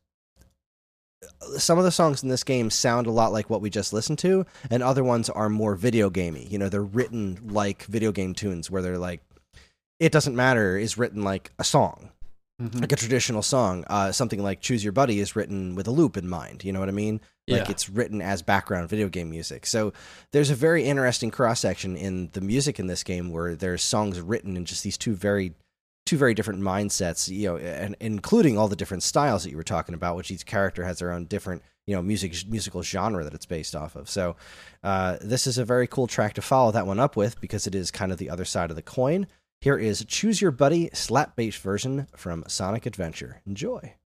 some 1.56 1.78
of 1.78 1.84
the 1.84 1.90
songs 1.90 2.22
in 2.22 2.28
this 2.28 2.44
game 2.44 2.70
sound 2.70 3.06
a 3.06 3.10
lot 3.10 3.32
like 3.32 3.50
what 3.50 3.60
we 3.60 3.70
just 3.70 3.92
listened 3.92 4.18
to, 4.20 4.46
and 4.70 4.82
other 4.82 5.02
ones 5.04 5.28
are 5.28 5.48
more 5.48 5.74
video 5.74 6.10
gamey. 6.10 6.46
You 6.50 6.58
know, 6.58 6.68
they're 6.68 6.82
written 6.82 7.38
like 7.48 7.82
video 7.84 8.12
game 8.12 8.34
tunes, 8.34 8.70
where 8.70 8.82
they're 8.82 8.98
like, 8.98 9.20
"It 10.00 10.12
doesn't 10.12 10.36
matter" 10.36 10.76
is 10.78 10.96
written 10.98 11.22
like 11.22 11.50
a 11.58 11.64
song, 11.64 12.10
Mhm. 12.62 12.80
like 12.80 12.92
a 12.92 12.96
traditional 12.96 13.42
song. 13.42 13.84
Uh, 13.88 14.12
something 14.12 14.42
like 14.42 14.60
"Choose 14.60 14.84
Your 14.84 14.92
Buddy" 14.92 15.20
is 15.20 15.34
written 15.36 15.74
with 15.74 15.86
a 15.88 15.92
loop 15.92 16.16
in 16.16 16.28
mind. 16.28 16.64
You 16.64 16.72
know 16.72 16.80
what 16.80 16.88
I 16.88 16.92
mean? 16.92 17.20
Like 17.48 17.64
Yeah. 17.64 17.70
it's 17.70 17.88
written 17.88 18.20
as 18.20 18.42
background 18.42 18.88
video 18.88 19.08
game 19.08 19.30
music. 19.30 19.66
So 19.66 19.92
there's 20.32 20.50
a 20.50 20.54
very 20.54 20.84
interesting 20.84 21.30
cross 21.30 21.60
section 21.60 21.96
in 21.96 22.28
the 22.32 22.40
music 22.42 22.78
in 22.78 22.86
this 22.88 23.02
game 23.02 23.30
where 23.30 23.54
there's 23.56 23.82
songs 23.82 24.20
written 24.20 24.56
in 24.56 24.64
just 24.66 24.84
these 24.84 24.98
two 24.98 25.14
very 25.14 25.54
two 26.08 26.16
very 26.16 26.32
different 26.32 26.62
mindsets, 26.62 27.28
you 27.28 27.48
know, 27.48 27.58
and 27.58 27.94
including 28.00 28.56
all 28.56 28.66
the 28.66 28.74
different 28.74 29.02
styles 29.02 29.44
that 29.44 29.50
you 29.50 29.58
were 29.58 29.62
talking 29.62 29.94
about, 29.94 30.16
which 30.16 30.30
each 30.30 30.46
character 30.46 30.82
has 30.84 31.00
their 31.00 31.12
own 31.12 31.26
different, 31.26 31.62
you 31.86 31.94
know, 31.94 32.00
music 32.00 32.34
musical 32.48 32.82
genre 32.82 33.22
that 33.22 33.34
it's 33.34 33.44
based 33.44 33.76
off 33.76 33.94
of. 33.94 34.08
So 34.08 34.34
uh, 34.82 35.18
this 35.20 35.46
is 35.46 35.58
a 35.58 35.66
very 35.66 35.86
cool 35.86 36.06
track 36.06 36.32
to 36.34 36.42
follow 36.42 36.72
that 36.72 36.86
one 36.86 36.98
up 36.98 37.14
with 37.14 37.38
because 37.42 37.66
it 37.66 37.74
is 37.74 37.90
kind 37.90 38.10
of 38.10 38.16
the 38.16 38.30
other 38.30 38.46
side 38.46 38.70
of 38.70 38.76
the 38.76 38.82
coin. 38.82 39.26
Here 39.60 39.76
is 39.76 40.02
Choose 40.06 40.40
Your 40.40 40.50
Buddy 40.50 40.88
slap 40.94 41.36
bass 41.36 41.58
version 41.58 42.06
from 42.16 42.42
Sonic 42.48 42.86
Adventure. 42.86 43.42
Enjoy. 43.46 43.97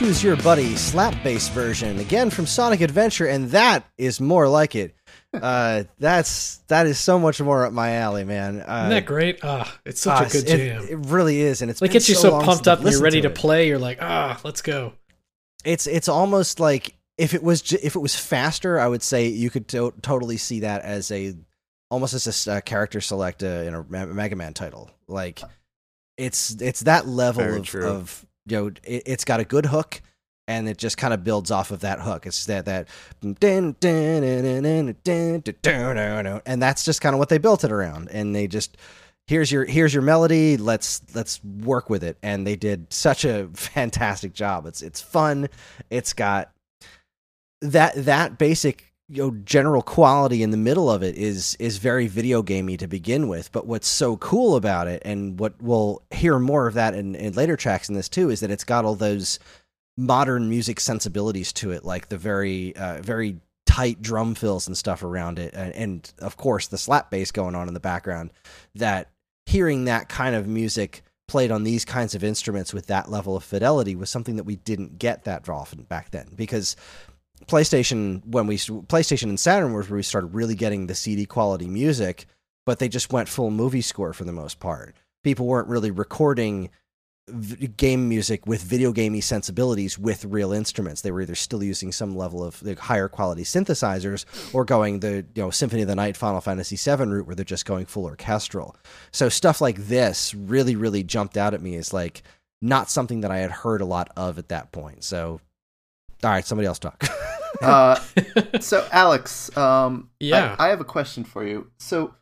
Choose 0.00 0.24
Your 0.24 0.36
Buddy 0.36 0.76
slap 0.76 1.22
bass 1.22 1.50
version, 1.50 1.98
again 1.98 2.30
from 2.30 2.46
Sonic 2.46 2.80
Adventure, 2.80 3.26
and 3.26 3.50
that 3.50 3.84
is 3.98 4.18
more 4.18 4.48
like 4.48 4.74
it. 4.74 4.94
Uh, 5.32 5.84
that's 6.00 6.56
that 6.66 6.88
is 6.88 6.98
so 6.98 7.16
much 7.16 7.40
more 7.40 7.64
up 7.64 7.72
my 7.72 7.94
alley, 7.94 8.24
man. 8.24 8.60
Uh, 8.60 8.78
Isn't 8.78 8.90
that 8.90 9.06
great? 9.06 9.38
Ah, 9.44 9.78
it's 9.86 10.00
such 10.00 10.22
ah, 10.22 10.26
a 10.26 10.28
good 10.28 10.48
it, 10.48 10.56
jam. 10.56 10.86
It 10.90 11.06
really 11.08 11.40
is, 11.40 11.62
and 11.62 11.70
it's 11.70 11.80
like 11.80 11.90
been 11.90 11.98
gets 11.98 12.08
you 12.08 12.16
so 12.16 12.40
pumped 12.40 12.66
up 12.66 12.80
and 12.80 12.90
you're 12.90 13.00
ready 13.00 13.20
to, 13.20 13.28
it. 13.28 13.36
play. 13.36 13.68
You're 13.68 13.78
like, 13.78 13.98
ah, 14.02 14.40
let's 14.42 14.60
go. 14.60 14.94
It's 15.64 15.86
it's 15.86 16.08
almost 16.08 16.58
like 16.58 16.96
if 17.16 17.32
it 17.32 17.44
was 17.44 17.72
if 17.72 17.94
it 17.94 18.00
was 18.00 18.16
faster, 18.16 18.80
I 18.80 18.88
would 18.88 19.04
say 19.04 19.28
you 19.28 19.50
could 19.50 19.68
to- 19.68 19.94
totally 20.02 20.36
see 20.36 20.60
that 20.60 20.82
as 20.82 21.12
a 21.12 21.36
almost 21.92 22.14
as 22.14 22.48
a 22.48 22.54
uh, 22.54 22.60
character 22.60 23.00
select 23.00 23.44
uh, 23.44 23.46
in 23.46 23.74
a 23.74 23.84
Mega 23.84 24.34
Man 24.34 24.52
title. 24.52 24.90
Like 25.06 25.40
it's 26.16 26.60
it's 26.60 26.80
that 26.80 27.06
level 27.06 27.44
Very 27.44 27.60
of, 27.60 27.66
true. 27.66 27.86
of 27.86 28.26
you 28.46 28.56
know 28.56 28.70
it, 28.84 29.06
has 29.06 29.24
got 29.24 29.40
a 29.40 29.44
good 29.44 29.66
hook 29.66 30.02
and 30.48 30.68
it 30.68 30.78
just 30.78 30.96
kind 30.96 31.14
of 31.14 31.22
builds 31.22 31.50
off 31.50 31.70
of 31.70 31.80
that 31.80 32.00
hook 32.00 32.26
it's 32.26 32.46
that 32.46 32.64
that 32.64 32.88
and 36.46 36.62
that's 36.62 36.84
just 36.84 37.00
kind 37.00 37.14
of 37.14 37.18
what 37.18 37.28
they 37.28 37.38
built 37.38 37.64
it 37.64 37.72
around 37.72 38.08
and 38.10 38.34
they 38.34 38.46
just 38.46 38.76
here's 39.26 39.52
your 39.52 39.64
here's 39.64 39.94
your 39.94 40.02
melody 40.02 40.56
let's 40.56 41.02
let's 41.14 41.42
work 41.44 41.88
with 41.88 42.02
it 42.02 42.18
and 42.22 42.46
they 42.46 42.56
did 42.56 42.92
such 42.92 43.24
a 43.24 43.48
fantastic 43.54 44.32
job 44.32 44.66
it's 44.66 44.82
it's 44.82 45.00
fun 45.00 45.48
it's 45.88 46.12
got 46.12 46.50
that 47.60 47.92
that 48.04 48.38
basic 48.38 48.89
you 49.10 49.22
know 49.22 49.30
general 49.44 49.82
quality 49.82 50.42
in 50.42 50.50
the 50.50 50.56
middle 50.56 50.90
of 50.90 51.02
it 51.02 51.16
is 51.16 51.56
is 51.58 51.78
very 51.78 52.06
video 52.06 52.42
gamey 52.42 52.76
to 52.76 52.86
begin 52.86 53.28
with. 53.28 53.50
But 53.50 53.66
what's 53.66 53.88
so 53.88 54.16
cool 54.16 54.56
about 54.56 54.86
it 54.86 55.02
and 55.04 55.38
what 55.38 55.54
we'll 55.60 56.02
hear 56.10 56.38
more 56.38 56.68
of 56.68 56.74
that 56.74 56.94
in, 56.94 57.14
in 57.16 57.32
later 57.32 57.56
tracks 57.56 57.88
in 57.88 57.94
this 57.94 58.08
too 58.08 58.30
is 58.30 58.40
that 58.40 58.50
it's 58.50 58.64
got 58.64 58.84
all 58.84 58.94
those 58.94 59.38
modern 59.96 60.48
music 60.48 60.78
sensibilities 60.78 61.52
to 61.52 61.72
it 61.72 61.84
like 61.84 62.08
the 62.08 62.16
very 62.16 62.74
uh, 62.76 63.02
very 63.02 63.40
tight 63.66 64.00
drum 64.00 64.34
fills 64.34 64.66
and 64.66 64.76
stuff 64.76 65.02
around 65.02 65.38
it 65.38 65.52
and, 65.54 65.72
and 65.74 66.12
of 66.20 66.36
course 66.36 66.68
the 66.68 66.78
slap 66.78 67.10
bass 67.10 67.30
going 67.30 67.54
on 67.54 67.68
in 67.68 67.74
the 67.74 67.80
background 67.80 68.30
that 68.74 69.10
hearing 69.46 69.84
that 69.84 70.08
kind 70.08 70.34
of 70.34 70.46
music 70.46 71.02
played 71.30 71.52
on 71.52 71.62
these 71.62 71.84
kinds 71.84 72.16
of 72.16 72.24
instruments 72.24 72.74
with 72.74 72.86
that 72.86 73.08
level 73.08 73.36
of 73.36 73.44
fidelity 73.44 73.94
was 73.94 74.10
something 74.10 74.34
that 74.34 74.42
we 74.42 74.56
didn't 74.56 74.98
get 74.98 75.22
that 75.22 75.48
often 75.48 75.82
back 75.84 76.10
then. 76.10 76.28
Because 76.34 76.74
PlayStation 77.46 78.24
when 78.26 78.46
we 78.46 78.56
PlayStation 78.56 79.24
and 79.24 79.40
Saturn 79.40 79.72
was 79.72 79.88
where 79.88 79.96
we 79.96 80.02
started 80.02 80.34
really 80.34 80.54
getting 80.54 80.86
the 80.86 80.94
CD 80.94 81.26
quality 81.26 81.66
music, 81.66 82.26
but 82.66 82.78
they 82.78 82.88
just 82.88 83.12
went 83.12 83.28
full 83.28 83.50
movie 83.50 83.80
score 83.80 84.12
for 84.12 84.24
the 84.24 84.32
most 84.32 84.60
part. 84.60 84.96
People 85.22 85.46
weren't 85.46 85.68
really 85.68 85.90
recording 85.90 86.70
v- 87.28 87.66
game 87.68 88.08
music 88.08 88.46
with 88.46 88.62
video 88.62 88.92
gamey 88.92 89.20
sensibilities 89.20 89.98
with 89.98 90.24
real 90.24 90.52
instruments. 90.52 91.00
They 91.00 91.10
were 91.10 91.22
either 91.22 91.34
still 91.34 91.62
using 91.62 91.92
some 91.92 92.16
level 92.16 92.44
of 92.44 92.62
like, 92.62 92.78
higher 92.78 93.08
quality 93.08 93.42
synthesizers 93.42 94.24
or 94.54 94.64
going 94.64 95.00
the 95.00 95.24
you 95.34 95.42
know 95.42 95.50
Symphony 95.50 95.82
of 95.82 95.88
the 95.88 95.94
Night, 95.94 96.16
Final 96.16 96.40
Fantasy 96.40 96.76
VII 96.76 97.04
route 97.04 97.26
where 97.26 97.34
they're 97.34 97.44
just 97.44 97.66
going 97.66 97.86
full 97.86 98.04
orchestral. 98.04 98.76
So 99.12 99.28
stuff 99.28 99.60
like 99.60 99.76
this 99.76 100.34
really 100.34 100.76
really 100.76 101.02
jumped 101.02 101.36
out 101.36 101.54
at 101.54 101.62
me 101.62 101.76
as 101.76 101.92
like 101.92 102.22
not 102.62 102.90
something 102.90 103.22
that 103.22 103.30
I 103.30 103.38
had 103.38 103.50
heard 103.50 103.80
a 103.80 103.86
lot 103.86 104.10
of 104.16 104.38
at 104.38 104.48
that 104.48 104.72
point. 104.72 105.04
So 105.04 105.40
all 106.22 106.30
right, 106.30 106.44
somebody 106.44 106.66
else 106.66 106.78
talk. 106.78 107.02
Uh, 107.62 107.98
so 108.60 108.86
Alex, 108.92 109.54
um, 109.56 110.10
Yeah. 110.20 110.56
I, 110.58 110.66
I 110.66 110.68
have 110.70 110.80
a 110.80 110.84
question 110.84 111.24
for 111.24 111.44
you. 111.44 111.70
So, 111.78 112.14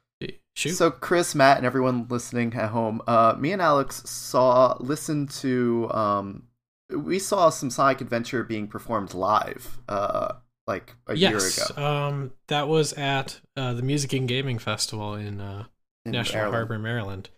Shoot. 0.55 0.75
so 0.75 0.91
Chris, 0.91 1.35
Matt, 1.35 1.59
and 1.59 1.67
everyone 1.67 2.07
listening 2.09 2.55
at 2.55 2.71
home, 2.71 3.03
uh, 3.07 3.37
me 3.39 3.53
and 3.53 3.63
Alex 3.63 4.03
saw, 4.09 4.77
listened 4.81 5.31
to, 5.31 5.91
um, 5.93 6.45
we 6.91 7.19
saw 7.19 7.51
some 7.51 7.71
Sonic 7.71 8.01
Adventure 8.01 8.43
being 8.43 8.67
performed 8.69 9.15
live, 9.15 9.79
uh, 9.89 10.35
like 10.69 10.95
a 11.07 11.17
year 11.17 11.39
ago 11.39 11.83
um, 11.83 12.33
that 12.49 12.69
was 12.69 12.93
at 12.93 13.41
uh, 13.57 13.73
the 13.73 13.83
Music 13.83 14.13
and 14.13 14.29
Gaming 14.29 14.59
Festival 14.59 15.15
in 15.15 15.41
uh, 15.41 15.65
in 16.05 16.13
National 16.13 16.43
Maryland. 16.43 16.55
Harbor, 16.55 16.79
Maryland. 16.79 17.31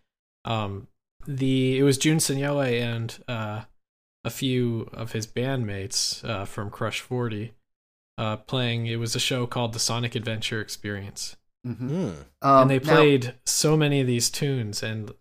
Um, 0.44 0.88
the 1.26 1.78
it 1.78 1.82
was 1.84 1.96
Jun 1.96 2.16
Senoue 2.16 2.80
and 2.80 3.16
uh, 3.28 3.62
a 4.24 4.30
few 4.30 4.90
of 4.92 5.12
his 5.12 5.26
bandmates 5.26 6.24
uh, 6.28 6.44
from 6.44 6.70
Crush 6.70 7.00
Forty 7.00 7.52
uh, 8.20 8.36
playing. 8.36 8.86
It 8.86 8.96
was 8.96 9.16
a 9.16 9.20
show 9.20 9.46
called 9.46 9.72
the 9.72 9.78
Sonic 9.78 10.14
Adventure 10.14 10.60
Experience, 10.60 11.36
Mhm. 11.66 11.76
Hmm. 11.78 11.94
Um, 12.42 12.62
and 12.62 12.70
they 12.70 12.78
now- 12.78 12.94
played 12.94 13.34
so 13.46 13.76
many 13.76 14.00
of 14.00 14.06
these 14.06 14.30
tunes, 14.30 14.82
and 14.82 15.12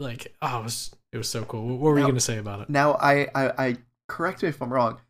like, 0.00 0.34
oh, 0.42 0.60
it 0.60 0.64
was 0.64 0.94
it 1.12 1.16
was 1.18 1.28
so 1.28 1.44
cool. 1.44 1.66
What 1.68 1.80
were 1.80 1.98
you 1.98 2.06
gonna 2.06 2.20
say 2.20 2.38
about 2.38 2.60
it? 2.60 2.68
Now, 2.70 2.92
I, 2.94 3.28
I, 3.34 3.44
I 3.66 3.76
correct 4.08 4.42
me 4.42 4.48
if 4.50 4.60
I'm 4.62 4.72
wrong. 4.72 5.00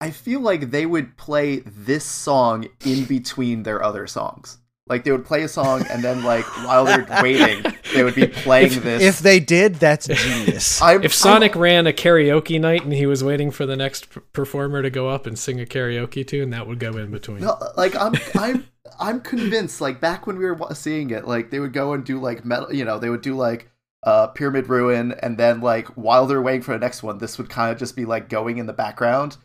I 0.00 0.10
feel 0.10 0.40
like 0.40 0.70
they 0.70 0.86
would 0.86 1.16
play 1.16 1.60
this 1.66 2.04
song 2.04 2.68
in 2.84 3.04
between 3.04 3.62
their 3.64 3.82
other 3.82 4.06
songs. 4.06 4.58
Like 4.86 5.04
they 5.04 5.12
would 5.12 5.24
play 5.24 5.42
a 5.42 5.48
song 5.48 5.86
and 5.88 6.04
then, 6.04 6.22
like 6.24 6.44
while 6.66 6.84
they're 6.84 7.06
waiting, 7.22 7.64
they 7.94 8.04
would 8.04 8.14
be 8.14 8.26
playing 8.44 8.80
this. 8.80 9.02
If 9.02 9.18
they 9.20 9.40
did, 9.40 9.76
that's 9.76 10.06
genius. 10.06 10.82
I'm, 10.82 11.02
If 11.02 11.14
Sonic 11.14 11.56
ran 11.56 11.86
a 11.86 11.92
karaoke 11.92 12.60
night 12.60 12.84
and 12.84 12.92
he 12.92 13.06
was 13.06 13.24
waiting 13.24 13.50
for 13.50 13.64
the 13.64 13.76
next 13.76 14.08
performer 14.34 14.82
to 14.82 14.90
go 14.90 15.08
up 15.08 15.26
and 15.26 15.38
sing 15.38 15.58
a 15.58 15.64
karaoke 15.64 16.26
tune, 16.26 16.50
that 16.50 16.66
would 16.66 16.78
go 16.78 16.98
in 16.98 17.10
between. 17.10 17.40
No, 17.40 17.56
like 17.78 17.96
I'm, 17.96 18.12
I'm, 18.34 18.68
I'm 19.00 19.20
convinced. 19.22 19.80
Like 19.80 20.02
back 20.02 20.26
when 20.26 20.36
we 20.36 20.44
were 20.44 20.58
seeing 20.74 21.08
it, 21.10 21.26
like 21.26 21.50
they 21.50 21.60
would 21.60 21.72
go 21.72 21.94
and 21.94 22.04
do 22.04 22.20
like 22.20 22.44
metal. 22.44 22.70
You 22.70 22.84
know, 22.84 22.98
they 22.98 23.08
would 23.08 23.22
do 23.22 23.34
like 23.34 23.70
uh 24.02 24.26
Pyramid 24.28 24.68
Ruin, 24.68 25.12
and 25.22 25.38
then 25.38 25.62
like 25.62 25.88
while 25.96 26.26
they're 26.26 26.42
waiting 26.42 26.60
for 26.60 26.72
the 26.72 26.78
next 26.78 27.02
one, 27.02 27.16
this 27.16 27.38
would 27.38 27.48
kind 27.48 27.72
of 27.72 27.78
just 27.78 27.96
be 27.96 28.04
like 28.04 28.28
going 28.28 28.58
in 28.58 28.66
the 28.66 28.74
background, 28.74 29.38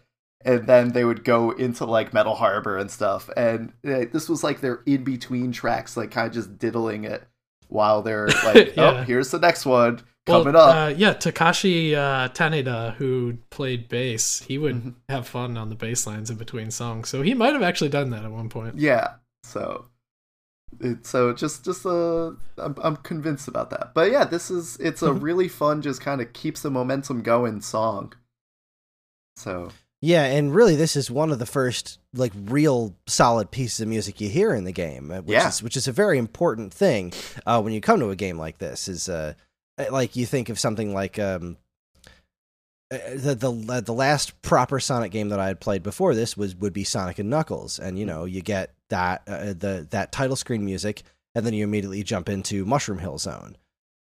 and 0.45 0.67
then 0.67 0.93
they 0.93 1.03
would 1.03 1.23
go 1.23 1.51
into 1.51 1.85
like 1.85 2.13
Metal 2.13 2.35
Harbor 2.35 2.77
and 2.77 2.89
stuff. 2.89 3.29
And 3.35 3.73
uh, 3.85 4.05
this 4.11 4.29
was 4.29 4.43
like 4.43 4.61
their 4.61 4.81
in 4.85 5.03
between 5.03 5.51
tracks, 5.51 5.97
like 5.97 6.11
kind 6.11 6.27
of 6.27 6.33
just 6.33 6.57
diddling 6.57 7.03
it 7.03 7.23
while 7.67 8.01
they're 8.01 8.27
like, 8.45 8.77
oh, 8.77 9.03
here's 9.03 9.31
the 9.31 9.39
next 9.39 9.65
one 9.65 10.01
Well, 10.27 10.43
coming 10.43 10.55
up. 10.55 10.75
Uh, 10.75 10.93
yeah, 10.95 11.13
Takeshi 11.13 11.95
uh, 11.95 12.29
Taneda, 12.29 12.95
who 12.95 13.37
played 13.49 13.89
bass, 13.89 14.41
he 14.41 14.57
would 14.57 14.75
Mhm. 14.75 14.93
have 15.09 15.27
fun 15.27 15.57
on 15.57 15.69
the 15.69 15.75
bass 15.75 16.07
lines 16.07 16.29
in 16.29 16.37
between 16.37 16.71
songs. 16.71 17.09
So 17.09 17.21
he 17.21 17.33
might 17.33 17.53
have 17.53 17.61
actually 17.63 17.89
done 17.89 18.09
that 18.11 18.23
at 18.25 18.31
one 18.31 18.49
point. 18.49 18.77
Yeah. 18.77 19.15
So 19.43 19.85
it, 20.79 21.05
so 21.05 21.33
just 21.33 21.65
just 21.65 21.85
uh 21.85 22.27
I'm 22.57 22.75
I'm 22.81 22.95
convinced 22.97 23.47
about 23.47 23.71
that. 23.71 23.91
But 23.93 24.11
yeah, 24.11 24.23
this 24.23 24.49
is 24.49 24.77
it's 24.79 25.01
a 25.01 25.09
Mhm. 25.09 25.21
really 25.21 25.47
fun 25.47 25.81
just 25.81 25.99
kind 26.01 26.21
of 26.21 26.31
keeps 26.33 26.61
the 26.61 26.69
momentum 26.71 27.21
going 27.23 27.59
song. 27.61 28.13
So 29.35 29.69
Yeah, 30.01 30.23
and 30.23 30.55
really, 30.55 30.75
this 30.77 30.95
is 30.95 31.11
one 31.11 31.29
of 31.31 31.39
the 31.39 31.45
first 31.45 31.99
like 32.13 32.31
real 32.45 32.95
solid 33.05 33.51
pieces 33.51 33.81
of 33.81 33.87
music 33.89 34.21
you 34.21 34.29
hear 34.29 34.53
in 34.53 34.63
the 34.63 34.71
game, 34.71 35.11
uh, 35.11 35.17
which 35.21 35.33
Yeah. 35.33 35.49
is 35.49 35.61
which 35.61 35.75
is 35.75 35.87
a 35.87 35.91
very 35.91 36.17
important 36.17 36.73
thing 36.73 37.11
uh, 37.45 37.61
when 37.61 37.73
you 37.73 37.81
come 37.81 37.99
to 37.99 38.09
a 38.09 38.15
game 38.15 38.37
like 38.37 38.59
this. 38.59 38.87
Is 38.87 39.09
uh, 39.09 39.33
uh, 39.77 39.85
like 39.91 40.15
you 40.15 40.25
think 40.25 40.47
of 40.49 40.57
something 40.59 40.93
like 40.93 41.19
um, 41.19 41.57
uh, 42.91 42.97
the 43.15 43.35
the 43.35 43.81
the 43.85 43.93
last 43.93 44.41
proper 44.41 44.79
Sonic 44.79 45.11
game 45.11 45.29
that 45.29 45.39
I 45.39 45.47
had 45.47 45.59
played 45.59 45.83
before 45.83 46.15
this 46.15 46.35
was 46.35 46.55
would 46.55 46.73
be 46.73 46.83
Sonic 46.83 47.19
and 47.19 47.29
Knuckles, 47.29 47.77
and 47.77 47.99
you 47.99 48.05
know 48.05 48.25
you 48.25 48.41
get 48.41 48.73
that 48.89 49.21
uh, 49.27 49.47
the 49.53 49.85
that 49.91 50.11
title 50.11 50.35
screen 50.35 50.65
music, 50.65 51.03
and 51.35 51.45
then 51.45 51.53
you 51.53 51.63
immediately 51.63 52.03
jump 52.03 52.29
into 52.29 52.65
Mushroom 52.65 52.99
Hill 52.99 53.17
Zone. 53.17 53.57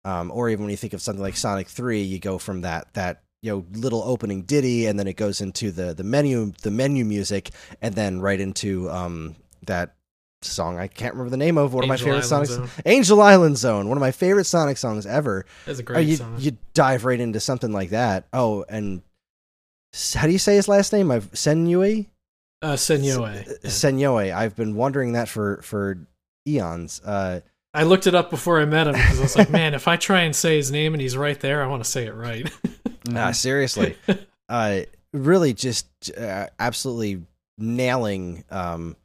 Um, 0.05 0.31
or 0.31 0.51
even 0.51 0.65
when 0.65 0.71
you 0.71 0.77
think 0.77 0.93
of 0.93 1.01
something 1.01 1.23
like 1.23 1.37
Sonic 1.37 1.69
Three, 1.69 2.03
you 2.03 2.19
go 2.19 2.37
from 2.39 2.61
that 2.61 2.93
that 2.93 3.23
you 3.45 3.51
know 3.53 3.65
little 3.73 4.03
opening 4.03 4.43
ditty, 4.43 4.87
and 4.87 4.99
then 4.99 5.07
it 5.07 5.17
goes 5.17 5.41
into 5.43 5.71
the 5.71 5.93
the 5.93 6.03
menu 6.05 6.53
the 6.63 6.71
menu 6.71 7.05
music, 7.05 7.51
and 7.83 7.95
then 7.95 8.21
right 8.21 8.41
into 8.41 8.91
um, 8.91 9.37
that 9.67 9.95
song 10.41 10.79
I 10.79 10.89
can't 10.89 11.15
remember 11.15 11.31
the 11.31 11.37
name 11.39 11.57
of 11.59 11.73
one 11.75 11.85
of 11.85 11.89
my 11.89 11.97
favorite 11.97 12.25
Island 12.25 12.49
Sonic 12.49 12.49
Zone. 12.49 12.69
Angel 12.87 13.21
Island 13.23 13.57
Zone, 13.59 13.89
one 13.89 13.97
of 13.99 14.01
my 14.01 14.13
favorite 14.13 14.45
Sonic 14.45 14.77
songs 14.79 15.07
ever. 15.07 15.45
That's 15.67 15.81
a 15.81 15.85
Oh, 15.95 15.99
you 15.99 16.17
song. 16.17 16.37
you 16.39 16.57
dive 16.75 17.05
right 17.05 17.21
into 17.21 17.41
something 17.41 17.73
like 17.73 17.91
that. 17.91 18.27
Oh, 18.33 18.65
and 18.69 19.03
how 20.15 20.27
do 20.27 20.33
you 20.33 20.39
say 20.39 20.55
his 20.57 20.69
last 20.69 20.93
name? 20.93 21.11
I've 21.11 21.31
Senyue. 21.33 22.07
uh, 22.63 22.73
Senyoe. 22.75 23.47
S- 23.65 23.83
Senyoe. 23.85 24.35
I've 24.35 24.57
been 24.57 24.75
wondering 24.75 25.13
that 25.13 25.29
for 25.29 25.61
for 25.63 25.99
eons. 26.49 27.01
Uh, 27.05 27.41
I 27.73 27.83
looked 27.85 28.07
it 28.07 28.15
up 28.15 28.31
before 28.31 28.61
I 28.61 28.65
met 28.67 28.87
him 28.87 28.95
because 28.95 29.19
I 29.19 29.23
was 29.23 29.37
like, 29.37 29.51
man, 29.61 29.75
if 29.75 29.89
I 29.89 29.97
try 29.97 30.23
and 30.23 30.35
say 30.37 30.57
his 30.57 30.71
name 30.71 30.95
and 30.95 31.01
he's 31.01 31.17
right 31.17 31.39
there, 31.41 31.63
I 31.63 31.67
want 31.67 31.83
to 31.85 31.91
say 31.91 32.07
it 32.07 32.15
right. 32.15 32.51
ah, 33.15 33.33
seriously, 33.33 33.97
uh, 34.49 34.81
really 35.13 35.55
just 35.55 35.89
uh, 36.17 36.47
absolutely 36.59 37.23
nailing 37.59 38.45
um, 38.51 38.97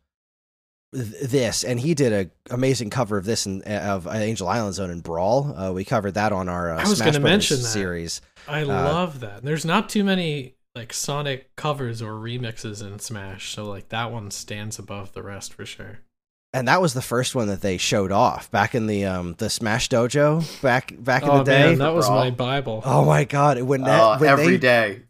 th- 0.94 1.30
this. 1.30 1.64
And 1.64 1.80
he 1.80 1.94
did 1.94 2.14
a 2.14 2.54
amazing 2.54 2.90
cover 2.90 3.18
of 3.18 3.26
this 3.26 3.46
and 3.46 3.64
of 3.64 4.08
Angel 4.08 4.48
Island 4.48 4.76
Zone 4.76 4.90
and 4.90 5.04
Brawl. 5.04 5.56
Uh, 5.56 5.72
we 5.72 5.86
covered 5.86 6.14
that 6.14 6.32
on 6.32 6.50
our 6.50 6.72
uh, 6.72 6.80
I 6.80 6.88
was 6.88 6.98
Smash 6.98 7.12
Brothers 7.12 7.24
mention 7.24 7.58
that. 7.58 7.68
series. 7.68 8.22
I 8.48 8.64
love 8.64 9.20
that. 9.20 9.44
There's 9.44 9.66
not 9.66 9.90
too 9.90 10.04
many 10.04 10.56
like 10.76 10.94
Sonic 10.94 11.56
covers 11.56 12.02
or 12.02 12.14
remixes 12.14 12.86
in 12.86 13.00
Smash, 13.00 13.54
so 13.54 13.66
like 13.66 13.90
that 13.90 14.12
one 14.12 14.32
stands 14.32 14.80
above 14.80 15.14
the 15.14 15.24
rest 15.24 15.54
for 15.54 15.66
sure. 15.66 16.00
And 16.54 16.68
that 16.68 16.82
was 16.82 16.94
the 16.94 17.02
first 17.02 17.36
one 17.36 17.48
that 17.48 17.62
they 17.62 17.78
showed 17.78 18.12
off 18.12 18.50
back 18.52 18.74
in 18.76 18.88
the 18.88 19.06
um 19.06 19.36
the 19.38 19.50
Smash 19.50 19.90
Dojo 19.90 20.62
back 20.62 20.94
back 20.98 21.24
in 21.24 21.30
oh 21.30 21.38
the 21.40 21.44
day. 21.44 21.70
man, 21.70 21.80
that 21.80 21.94
was 21.94 22.08
Brawl. 22.08 22.24
my 22.24 22.32
bible. 22.32 22.82
oh 22.86 23.06
my 23.06 23.24
god, 23.24 23.62
when 23.62 23.82
that 23.82 24.00
uh, 24.00 24.18
when 24.18 24.30
every 24.30 24.52
they, 24.54 24.58
day. 24.58 25.02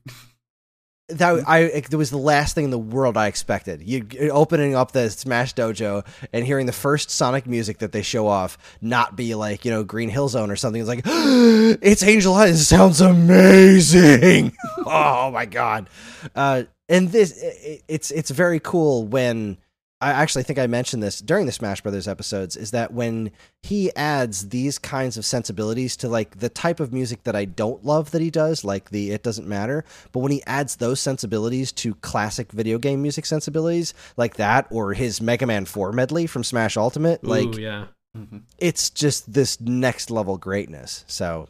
that 1.07 1.43
I 1.47 1.59
it 1.61 1.93
was 1.93 2.09
the 2.09 2.17
last 2.17 2.55
thing 2.55 2.65
in 2.65 2.71
the 2.71 2.77
world 2.77 3.15
I 3.17 3.27
expected. 3.27 3.81
You 3.81 4.29
opening 4.31 4.75
up 4.75 4.91
the 4.91 5.09
Smash 5.09 5.55
Dojo 5.55 6.05
and 6.33 6.45
hearing 6.45 6.65
the 6.65 6.73
first 6.73 7.09
Sonic 7.09 7.47
music 7.47 7.79
that 7.79 7.91
they 7.91 8.01
show 8.01 8.27
off 8.27 8.57
not 8.81 9.15
be 9.15 9.33
like 9.35 9.65
you 9.65 9.71
know 9.71 9.83
Green 9.83 10.09
Hill 10.09 10.27
Zone 10.27 10.51
or 10.51 10.55
something. 10.55 10.81
It's 10.81 10.89
like 10.89 11.03
it's 11.05 12.03
Angel 12.03 12.33
Eyes. 12.33 12.61
It 12.61 12.65
sounds 12.65 13.01
amazing. 13.01 14.55
oh 14.85 15.31
my 15.31 15.45
god! 15.45 15.89
Uh, 16.35 16.63
and 16.89 17.09
this 17.09 17.41
it, 17.41 17.83
it's 17.87 18.11
it's 18.11 18.29
very 18.29 18.59
cool 18.59 19.07
when 19.07 19.57
I 20.01 20.11
actually 20.11 20.43
think 20.43 20.57
I 20.59 20.67
mentioned 20.67 21.03
this 21.03 21.19
during 21.19 21.45
the 21.45 21.51
Smash 21.51 21.81
Brothers 21.81 22.07
episodes 22.07 22.55
is 22.55 22.71
that 22.71 22.93
when 22.93 23.31
he 23.63 23.93
adds 23.97 24.47
these 24.49 24.79
kinds 24.79 25.17
of 25.17 25.25
sensibilities 25.25 25.97
to 25.97 26.07
like 26.07 26.39
the 26.39 26.47
type 26.47 26.79
of 26.79 26.93
music 26.93 27.23
that 27.25 27.35
I 27.35 27.43
don't 27.43 27.83
love 27.83 28.11
that 28.11 28.21
he 28.21 28.29
does, 28.29 28.63
like 28.63 28.91
the 28.91 29.11
It 29.11 29.23
Doesn't 29.23 29.47
Matter, 29.47 29.83
but 30.13 30.19
when 30.19 30.31
he 30.31 30.41
adds 30.45 30.77
those 30.77 31.01
sensibilities 31.01 31.73
to 31.73 31.95
classic 31.95 32.53
video 32.53 32.77
game 32.77 33.01
music 33.01 33.25
sensibilities 33.25 33.93
like 34.15 34.37
that 34.37 34.67
or 34.69 34.93
his 34.93 35.19
Mega 35.19 35.45
Man 35.45 35.65
4 35.65 35.91
medley 35.91 36.27
from 36.27 36.45
Smash 36.45 36.77
Ultimate, 36.77 37.21
like 37.25 37.57
Ooh, 37.57 37.59
yeah. 37.59 37.87
it's 38.57 38.89
just 38.89 39.33
this 39.33 39.59
next 39.59 40.09
level 40.09 40.37
greatness. 40.37 41.03
So 41.07 41.49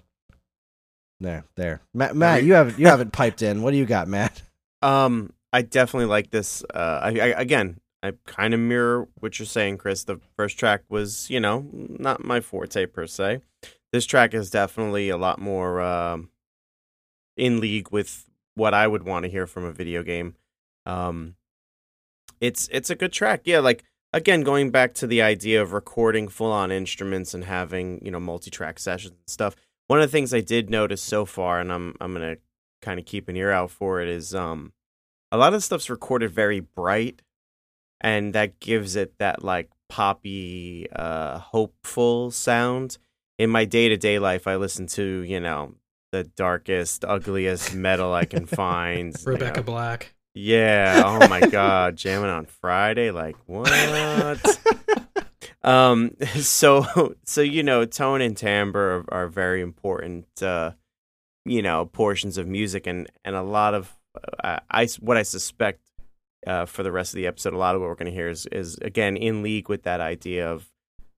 there, 1.20 1.43
there. 1.56 1.82
Matt, 1.93 2.16
Matt 2.16 2.43
you 2.43 2.54
haven't 2.54 2.80
you 2.80 2.88
haven't 2.88 3.12
piped 3.12 3.43
in. 3.43 3.62
What 3.62 3.72
do 3.72 3.78
you 3.78 3.86
got, 3.86 4.08
Matt? 4.08 4.41
Um, 4.82 5.34
I 5.52 5.62
definitely 5.62 6.06
like 6.06 6.32
this. 6.32 6.64
Uh, 6.74 7.00
I, 7.04 7.10
I 7.10 7.28
again, 7.36 7.82
I 8.02 8.14
kind 8.26 8.54
of 8.54 8.60
mirror 8.60 9.08
what 9.20 9.39
you're 9.39 9.45
saying, 9.45 9.78
Chris. 9.78 10.04
The 10.04 10.20
first 10.36 10.58
track 10.58 10.84
was, 10.89 11.30
you 11.30 11.39
know, 11.39 11.66
not 11.74 12.24
my 12.24 12.39
forte 12.39 12.86
per 12.86 13.06
se. 13.06 13.41
This 13.91 14.06
track 14.06 14.34
is 14.34 14.50
definitely 14.50 15.10
a 15.10 15.18
lot 15.18 15.39
more 15.39 15.82
um, 15.82 16.30
in 17.36 17.60
league 17.60 17.91
with 17.91 18.30
what 18.56 18.74
I 18.74 18.88
would 18.88 19.04
want 19.04 19.24
to 19.24 19.30
hear 19.30 19.47
from 19.47 19.66
a 19.66 19.72
video 19.72 20.04
game. 20.04 20.36
Um, 20.86 21.36
it's 22.39 22.70
it's 22.72 22.89
a 22.89 22.95
good 22.95 23.12
track, 23.12 23.41
yeah. 23.43 23.60
Like 23.60 23.84
again, 24.14 24.41
going 24.41 24.72
back 24.72 24.93
to 24.95 25.08
the 25.08 25.22
idea 25.22 25.62
of 25.62 25.74
recording 25.74 26.30
full 26.30 26.52
on 26.52 26.72
instruments 26.72 27.34
and 27.34 27.43
having 27.43 28.04
you 28.04 28.12
know 28.12 28.20
multi 28.20 28.50
track 28.50 28.80
sessions 28.80 29.16
and 29.16 29.30
stuff. 29.30 29.56
One 29.88 30.00
of 30.00 30.10
the 30.10 30.12
things 30.12 30.34
I 30.34 30.41
did 30.41 30.70
notice 30.70 31.02
so 31.02 31.26
far, 31.26 31.60
and 31.60 31.72
I'm 31.72 31.95
I'm 32.00 32.14
gonna 32.14 32.38
kind 32.82 33.00
of 33.00 33.06
keep 33.06 33.28
an 33.28 33.36
ear 33.36 33.52
out 33.52 33.72
for 33.72 34.02
it, 34.02 34.08
is 34.08 34.34
um, 34.34 34.72
a 35.32 35.38
lot 35.38 35.54
of 35.54 35.64
stuff's 35.64 35.89
recorded 35.89 36.32
very 36.32 36.60
bright 36.62 37.22
and 38.02 38.34
that 38.34 38.60
gives 38.60 38.95
it 38.95 39.18
that 39.20 39.43
like 39.43 39.70
poppy 39.89 40.88
uh 40.95 41.39
hopeful 41.39 42.32
sound. 42.32 42.97
In 43.38 43.50
my 43.50 43.66
day-to-day 43.66 44.20
life 44.20 44.47
i 44.47 44.56
listen 44.58 44.86
to 44.88 45.22
you 45.22 45.39
know 45.39 45.76
the 46.12 46.24
darkest 46.36 47.06
ugliest 47.06 47.74
metal 47.74 48.14
i 48.14 48.26
can 48.26 48.45
find 48.45 49.16
you 49.26 49.32
Rebecca 49.32 49.62
know. 49.62 49.64
Black. 49.64 50.14
yeah. 50.34 51.02
Oh 51.06 51.28
my 51.28 51.39
god. 51.41 51.95
Jamming 51.95 52.30
on 52.30 52.45
friday? 52.45 53.12
Like 53.12 53.36
what? 53.45 54.60
Um 55.64 56.16
so 56.36 57.16
so 57.26 57.41
you 57.41 57.64
know 57.64 57.86
tone 57.86 58.22
and 58.22 58.36
timbre 58.36 59.06
are, 59.10 59.24
are 59.24 59.28
very 59.28 59.62
important 59.62 60.26
uh 60.41 60.72
you 61.45 61.62
know 61.62 61.86
portions 61.86 62.38
of 62.38 62.47
music 62.47 62.88
and 62.88 63.10
and 63.26 63.36
a 63.36 63.41
lot 63.41 63.74
of 63.74 63.95
uh, 64.43 64.60
i 64.70 64.88
what 65.00 65.18
i 65.18 65.24
suspect 65.24 65.80
uh, 66.48 66.66
for 66.66 66.84
the 66.84 66.92
rest 66.92 67.14
of 67.14 67.18
the 67.18 67.28
episode. 67.28 67.54
A 67.54 67.58
lot 67.58 67.76
of 67.76 67.82
what 67.82 67.88
we're 67.90 67.96
going 67.96 68.12
to 68.12 68.18
hear 68.18 68.30
is, 68.30 68.46
is 68.48 68.78
again 68.78 69.18
in 69.18 69.42
league 69.44 69.70
with 69.70 69.84
that 69.84 70.02
idea 70.02 70.50
of 70.50 70.70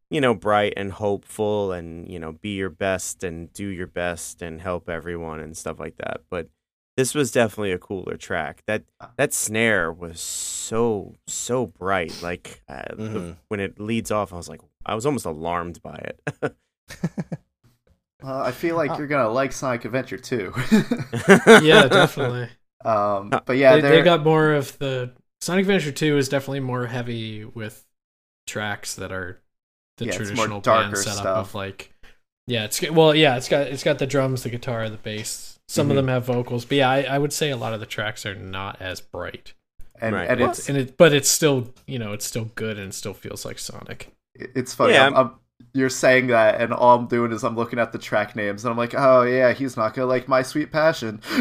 you 0.09 0.19
know 0.21 0.33
bright 0.33 0.73
and 0.75 0.91
hopeful 0.91 1.71
and 1.71 2.07
you 2.09 2.19
know 2.19 2.33
be 2.33 2.49
your 2.55 2.69
best 2.69 3.23
and 3.23 3.51
do 3.53 3.65
your 3.67 3.87
best 3.87 4.41
and 4.41 4.61
help 4.61 4.89
everyone 4.89 5.39
and 5.39 5.55
stuff 5.55 5.79
like 5.79 5.97
that. 5.97 6.21
But 6.29 6.49
this 6.97 7.15
was 7.15 7.31
definitely 7.31 7.71
a 7.71 7.77
cooler 7.79 8.17
track. 8.17 8.63
That 8.67 8.83
that 9.17 9.33
snare 9.33 9.91
was 9.93 10.19
so 10.19 11.15
so 11.27 11.67
bright. 11.67 12.13
Like 12.21 12.61
uh, 12.67 12.83
the- 12.95 13.03
Mhm. 13.19 13.37
when 13.47 13.59
it 13.61 13.79
leads 13.79 14.11
off, 14.11 14.33
I 14.33 14.35
was 14.37 14.49
like, 14.49 14.59
I 14.85 14.95
was 14.95 15.05
almost 15.05 15.25
alarmed 15.25 15.81
by 15.81 15.95
it. 15.95 16.21
Uh, 18.23 18.39
I 18.43 18.51
feel 18.51 18.75
like 18.75 18.95
you're 18.99 19.07
gonna 19.07 19.29
like 19.29 19.51
Sonic 19.51 19.83
Adventure 19.83 20.17
too. 20.17 20.53
Yeah, 21.63 21.87
definitely. 21.87 22.49
Um, 22.85 23.39
but 23.45 23.57
yeah, 23.57 23.77
they, 23.77 23.81
they 23.81 24.01
got 24.01 24.23
more 24.23 24.53
of 24.53 24.77
the 24.79 25.13
Sonic 25.41 25.63
Adventure 25.63 25.91
2 25.91 26.17
is 26.17 26.29
definitely 26.29 26.59
more 26.61 26.87
heavy 26.87 27.45
with 27.45 27.85
tracks 28.47 28.95
that 28.95 29.11
are 29.11 29.41
the 29.97 30.05
Yeah, 30.05 30.15
it's 30.15 30.33
more 30.33 30.47
traditional 30.47 30.61
darker 30.61 30.95
band 30.95 30.97
setup 30.97 31.35
stuff. 31.35 31.35
of 31.35 31.55
like 31.55 31.93
yeah, 32.47 32.65
it's 32.65 32.81
well, 32.91 33.15
yeah, 33.15 33.37
it's 33.37 33.47
got 33.49 33.67
it's 33.67 33.83
got 33.83 33.99
the 33.99 34.07
drums, 34.07 34.43
the 34.43 34.49
guitar, 34.49 34.89
the 34.89 34.97
bass. 34.97 35.59
Some 35.69 35.89
Mm-hmm. 35.89 35.91
of 35.91 35.95
them 35.95 36.07
have 36.09 36.25
vocals, 36.25 36.65
but 36.65 36.77
yeah, 36.77 36.89
I, 36.89 37.03
I 37.03 37.17
would 37.17 37.31
say 37.33 37.49
a 37.49 37.57
lot 37.57 37.73
of 37.73 37.79
the 37.79 37.85
tracks 37.85 38.25
are 38.25 38.35
not 38.35 38.81
as 38.81 38.99
bright. 39.01 39.53
and, 39.99 40.13
Right. 40.13 40.27
and 40.27 40.41
it's 40.41 40.69
And 40.69 40.77
it, 40.77 40.97
but 40.97 41.13
it's 41.13 41.29
still 41.29 41.73
you 41.87 41.99
know 41.99 42.13
it's 42.13 42.25
still 42.25 42.45
good 42.55 42.77
and 42.77 42.89
it 42.89 42.93
still 42.93 43.13
feels 43.13 43.45
like 43.45 43.59
Sonic. 43.59 44.11
it's 44.35 44.73
funny. 44.73 44.93
Yeah, 44.93 45.07
I'm, 45.07 45.15
I'm, 45.15 45.31
you're 45.73 45.89
saying 45.89 46.27
that, 46.27 46.59
and 46.59 46.73
all 46.73 46.97
I'm 46.97 47.07
doing 47.07 47.31
is 47.31 47.43
I'm 47.43 47.55
looking 47.55 47.79
at 47.79 47.91
the 47.91 47.97
track 47.97 48.35
names, 48.35 48.65
and 48.65 48.71
I'm 48.71 48.77
like, 48.77 48.93
oh 48.95 49.21
yeah, 49.23 49.53
he's 49.53 49.77
not 49.77 49.93
gonna 49.93 50.07
like 50.07 50.27
my 50.27 50.41
sweet 50.41 50.71
passion. 50.71 51.21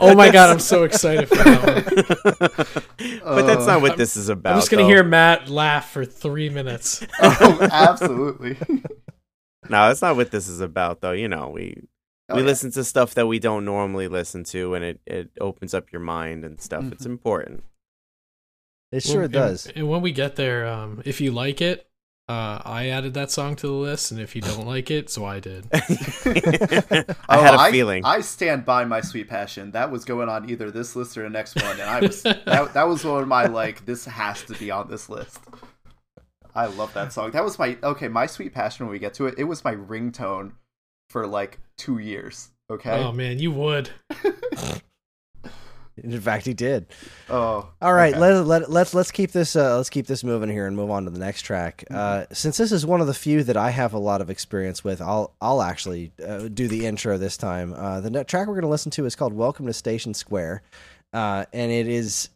Oh 0.00 0.14
my 0.16 0.30
god, 0.30 0.50
I'm 0.50 0.58
so 0.60 0.84
excited 0.84 1.28
for 1.28 1.36
that 1.36 1.62
one. 1.64 3.22
but 3.24 3.42
that's 3.46 3.66
not 3.66 3.80
what 3.80 3.90
I'm- 3.92 3.98
this 3.98 4.16
is 4.16 4.28
about. 4.28 4.52
I'm 4.54 4.58
just 4.58 4.70
gonna 4.70 4.82
though. 4.84 4.88
hear 4.88 5.02
Matt 5.04 5.48
laugh 5.48 5.90
for 5.90 6.04
three 6.04 6.48
minutes. 6.48 7.04
oh, 7.20 7.68
absolutely. 7.70 8.56
No, 9.68 9.88
that's 9.88 10.02
not 10.02 10.16
what 10.16 10.30
this 10.30 10.48
is 10.48 10.60
about, 10.60 11.00
though. 11.00 11.12
You 11.12 11.28
know, 11.28 11.48
we 11.48 11.82
Oh, 12.30 12.34
we 12.36 12.42
yeah. 12.42 12.46
listen 12.48 12.70
to 12.72 12.84
stuff 12.84 13.14
that 13.14 13.26
we 13.26 13.38
don't 13.38 13.64
normally 13.64 14.06
listen 14.08 14.44
to, 14.44 14.74
and 14.74 14.84
it 14.84 15.00
it 15.06 15.30
opens 15.40 15.72
up 15.74 15.90
your 15.92 16.00
mind 16.00 16.44
and 16.44 16.60
stuff. 16.60 16.84
It's 16.92 17.02
Mm-hmm. 17.04 17.12
important. 17.12 17.64
It 18.92 19.02
sure 19.02 19.16
Well, 19.16 19.24
and- 19.24 19.32
does. 19.32 19.66
And, 19.74 19.88
when 19.88 20.02
we 20.02 20.12
get 20.12 20.36
there, 20.36 20.66
um, 20.66 21.02
if 21.04 21.20
you 21.20 21.30
like 21.32 21.60
it, 21.62 21.86
uh, 22.28 22.60
I 22.64 22.88
added 22.88 23.14
that 23.14 23.30
song 23.30 23.56
to 23.56 23.66
the 23.66 23.72
list, 23.72 24.10
and 24.10 24.20
if 24.20 24.36
you 24.36 24.42
don't 24.42 24.66
like 24.66 24.90
it, 24.90 25.08
so 25.10 25.24
I 25.24 25.40
did. 25.40 25.66
I 25.72 27.04
Oh, 27.28 27.42
had 27.42 27.54
a 27.54 27.70
feeling. 27.70 28.04
I 28.04 28.20
stand 28.20 28.64
by 28.64 28.84
my 28.84 29.00
sweet 29.00 29.28
passion. 29.28 29.70
That 29.70 29.90
was 29.90 30.04
going 30.04 30.28
on 30.28 30.48
either 30.50 30.70
this 30.70 30.94
list 30.94 31.16
or 31.16 31.22
the 31.22 31.30
next 31.30 31.56
one, 31.62 31.72
and 31.80 31.88
I 31.88 32.00
was 32.00 32.22
that, 32.22 32.72
that 32.74 32.86
was 32.88 33.04
one 33.04 33.22
of 33.22 33.28
my 33.28 33.46
like 33.46 33.86
this 33.86 34.04
has 34.04 34.42
to 34.44 34.54
be 34.54 34.70
on 34.70 34.88
this 34.90 35.08
list. 35.08 35.40
I 36.54 36.66
love 36.66 36.92
that 36.94 37.12
song. 37.12 37.30
That 37.30 37.44
was 37.44 37.58
my 37.58 37.76
okay. 37.82 38.08
My 38.08 38.26
sweet 38.26 38.52
passion. 38.52 38.86
When 38.86 38.92
we 38.92 38.98
get 38.98 39.14
to 39.14 39.26
it, 39.26 39.34
it 39.38 39.44
was 39.44 39.64
my 39.64 39.74
ringtone 39.74 40.52
for 41.10 41.26
like 41.26 41.58
two 41.76 41.98
years. 41.98 42.50
Okay. 42.70 42.90
Oh 43.02 43.12
man, 43.12 43.38
you 43.38 43.52
would. 43.52 43.90
In 46.04 46.20
fact, 46.20 46.46
he 46.46 46.54
did. 46.54 46.86
oh. 47.28 47.68
All 47.80 47.92
right, 47.92 48.12
okay. 48.12 48.20
let, 48.20 48.46
let, 48.46 48.70
let's 48.70 48.94
let's 48.94 49.10
keep 49.10 49.32
this 49.32 49.56
uh, 49.56 49.76
let's 49.76 49.90
keep 49.90 50.06
this 50.06 50.24
moving 50.24 50.50
here 50.50 50.66
and 50.66 50.76
move 50.76 50.90
on 50.90 51.04
to 51.04 51.10
the 51.10 51.18
next 51.18 51.42
track. 51.42 51.84
Uh, 51.90 52.24
since 52.32 52.56
this 52.56 52.72
is 52.72 52.84
one 52.84 53.00
of 53.00 53.06
the 53.06 53.14
few 53.14 53.42
that 53.44 53.56
I 53.56 53.70
have 53.70 53.92
a 53.92 53.98
lot 53.98 54.20
of 54.20 54.30
experience 54.30 54.82
with, 54.84 55.00
I'll 55.00 55.34
I'll 55.40 55.62
actually 55.62 56.12
uh, 56.24 56.48
do 56.48 56.68
the 56.68 56.86
intro 56.86 57.18
this 57.18 57.36
time. 57.36 57.74
Uh, 57.74 58.00
the 58.00 58.24
track 58.24 58.46
we're 58.48 58.54
going 58.54 58.62
to 58.62 58.68
listen 58.68 58.90
to 58.92 59.06
is 59.06 59.16
called 59.16 59.32
"Welcome 59.32 59.66
to 59.66 59.72
Station 59.72 60.14
Square," 60.14 60.62
uh, 61.12 61.44
and 61.52 61.70
it 61.70 61.86
is. 61.86 62.30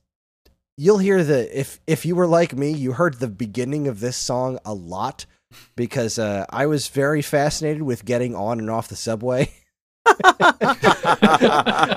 You'll 0.79 0.99
hear 0.99 1.23
the 1.23 1.59
if 1.59 1.81
if 1.87 2.07
you 2.07 2.17
were 2.17 2.27
like 2.27 2.57
me, 2.57 2.71
you 2.71 2.93
heard 2.93 3.15
the 3.15 3.29
beginning 3.29 3.89
of 3.89 4.01
this 4.01 4.17
song 4.17 4.59
a 4.65 4.73
lot 4.73 5.27
because 5.77 6.19
uh, 6.19 6.47
I 6.51 6.67
was 6.67 6.89
very 6.89 7.23
fascinated 7.23 7.83
with 7.83 8.05
getting 8.05 8.35
on 8.35 8.59
and 8.59 8.71
off 8.71 8.89
the 8.89 8.97
subway. 8.97 9.53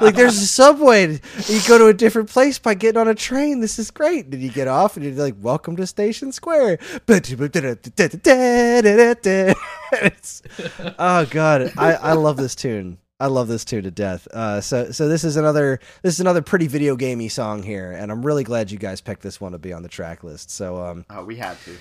like 0.02 0.16
there's 0.16 0.38
a 0.38 0.48
subway. 0.48 1.20
You 1.48 1.60
go 1.68 1.78
to 1.78 1.88
a 1.88 1.94
different 1.94 2.30
place 2.30 2.60
by 2.60 2.74
getting 2.74 3.00
on 3.02 3.08
a 3.08 3.16
train. 3.16 3.60
This 3.60 3.80
is 3.80 3.92
great. 3.92 4.30
Then 4.32 4.42
you 4.42 4.50
get 4.52 4.68
off 4.68 4.96
and 4.96 5.06
you're 5.06 5.14
like, 5.16 5.36
"Welcome 5.40 5.76
to 5.78 5.88
Station 5.88 6.32
Square." 6.32 6.80
It's- 9.92 10.42
oh 11.00 11.26
god, 11.26 11.72
I, 11.78 11.94
I 11.94 12.14
love 12.14 12.38
this 12.38 12.56
tune. 12.56 12.98
I 13.20 13.28
love 13.28 13.48
this 13.48 13.64
tune 13.64 13.84
to 13.84 13.92
death. 13.92 14.28
Uh, 14.28 14.60
so 14.62 14.92
so 14.92 15.08
this 15.08 15.24
is 15.24 15.38
another 15.38 15.80
this 16.04 16.14
is 16.16 16.20
another 16.20 16.42
pretty 16.42 16.68
video 16.68 16.96
gamey 16.96 17.30
song 17.30 17.64
here, 17.64 17.92
and 17.92 18.12
I'm 18.12 18.26
really 18.26 18.44
glad 18.44 18.72
you 18.72 18.78
guys 18.78 19.02
picked 19.02 19.22
this 19.22 19.40
one 19.40 19.54
to 19.54 19.58
be 19.58 19.72
on 19.74 19.84
the 19.84 19.90
track 19.90 20.24
list. 20.24 20.50
So 20.52 20.84
um, 20.84 21.06
Oh, 21.10 21.24
we 21.24 21.38
had 21.38 21.58
to. 21.66 21.78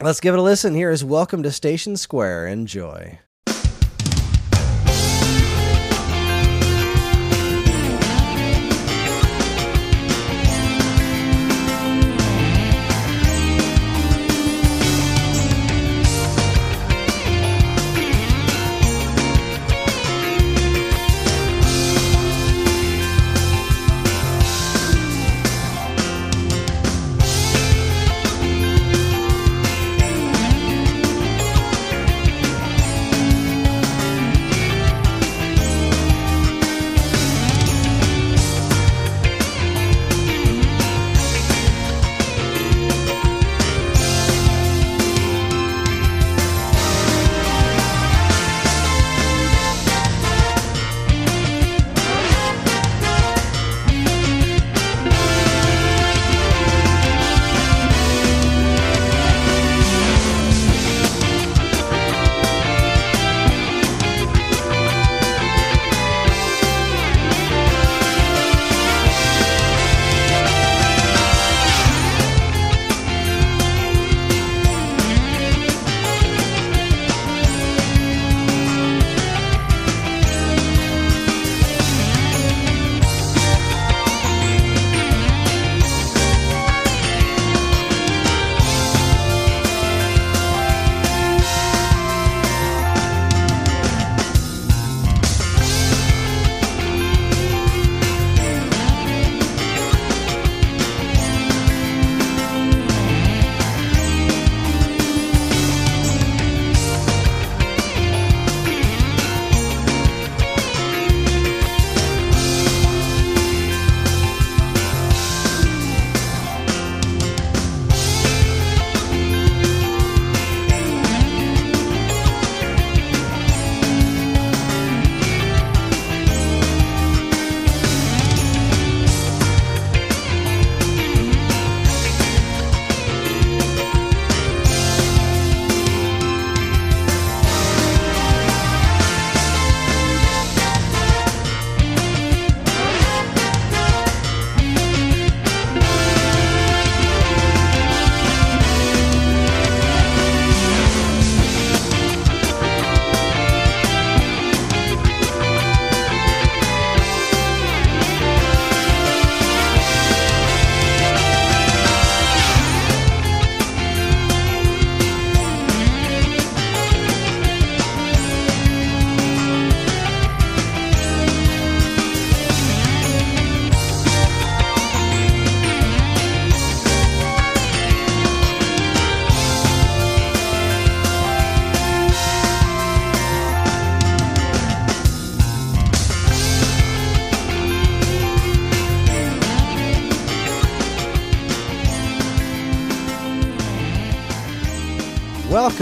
let's 0.00 0.20
give 0.20 0.34
it 0.34 0.38
a 0.38 0.42
listen. 0.42 0.74
Here 0.74 0.90
is 0.90 1.04
"Welcome 1.04 1.42
to 1.42 1.52
Station 1.52 1.96
Square." 1.96 2.46
Enjoy. 2.48 3.18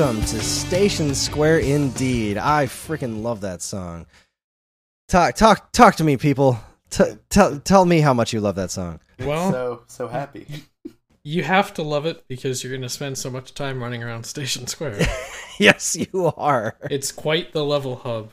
Welcome 0.01 0.25
to 0.25 0.41
Station 0.41 1.15
Square 1.15 1.59
indeed. 1.59 2.39
I 2.39 2.65
freaking 2.65 3.23
love 3.23 3.43
that 3.43 3.61
song. 3.61 4.07
Talk 5.09 5.35
talk 5.35 5.73
talk 5.73 5.97
to 5.97 6.05
me 6.05 6.17
people. 6.17 6.59
T- 6.89 7.19
tell 7.29 7.61
tell 7.61 7.85
me 7.85 8.01
how 8.01 8.15
much 8.15 8.33
you 8.33 8.41
love 8.41 8.55
that 8.55 8.71
song. 8.71 9.01
Well, 9.19 9.53
so 9.53 9.83
so 9.89 10.09
happy. 10.09 10.47
you 11.23 11.43
have 11.43 11.75
to 11.75 11.83
love 11.83 12.07
it 12.07 12.27
because 12.29 12.65
you're 12.65 12.73
going 12.73 12.81
to 12.81 12.89
spend 12.89 13.19
so 13.19 13.29
much 13.29 13.53
time 13.53 13.83
running 13.83 14.03
around 14.03 14.25
Station 14.25 14.67
Square. 14.67 15.01
yes, 15.59 15.95
you 15.95 16.33
are. 16.35 16.79
it's 16.91 17.13
quite 17.13 17.53
the 17.53 17.63
level 17.63 17.97
hub. 17.97 18.33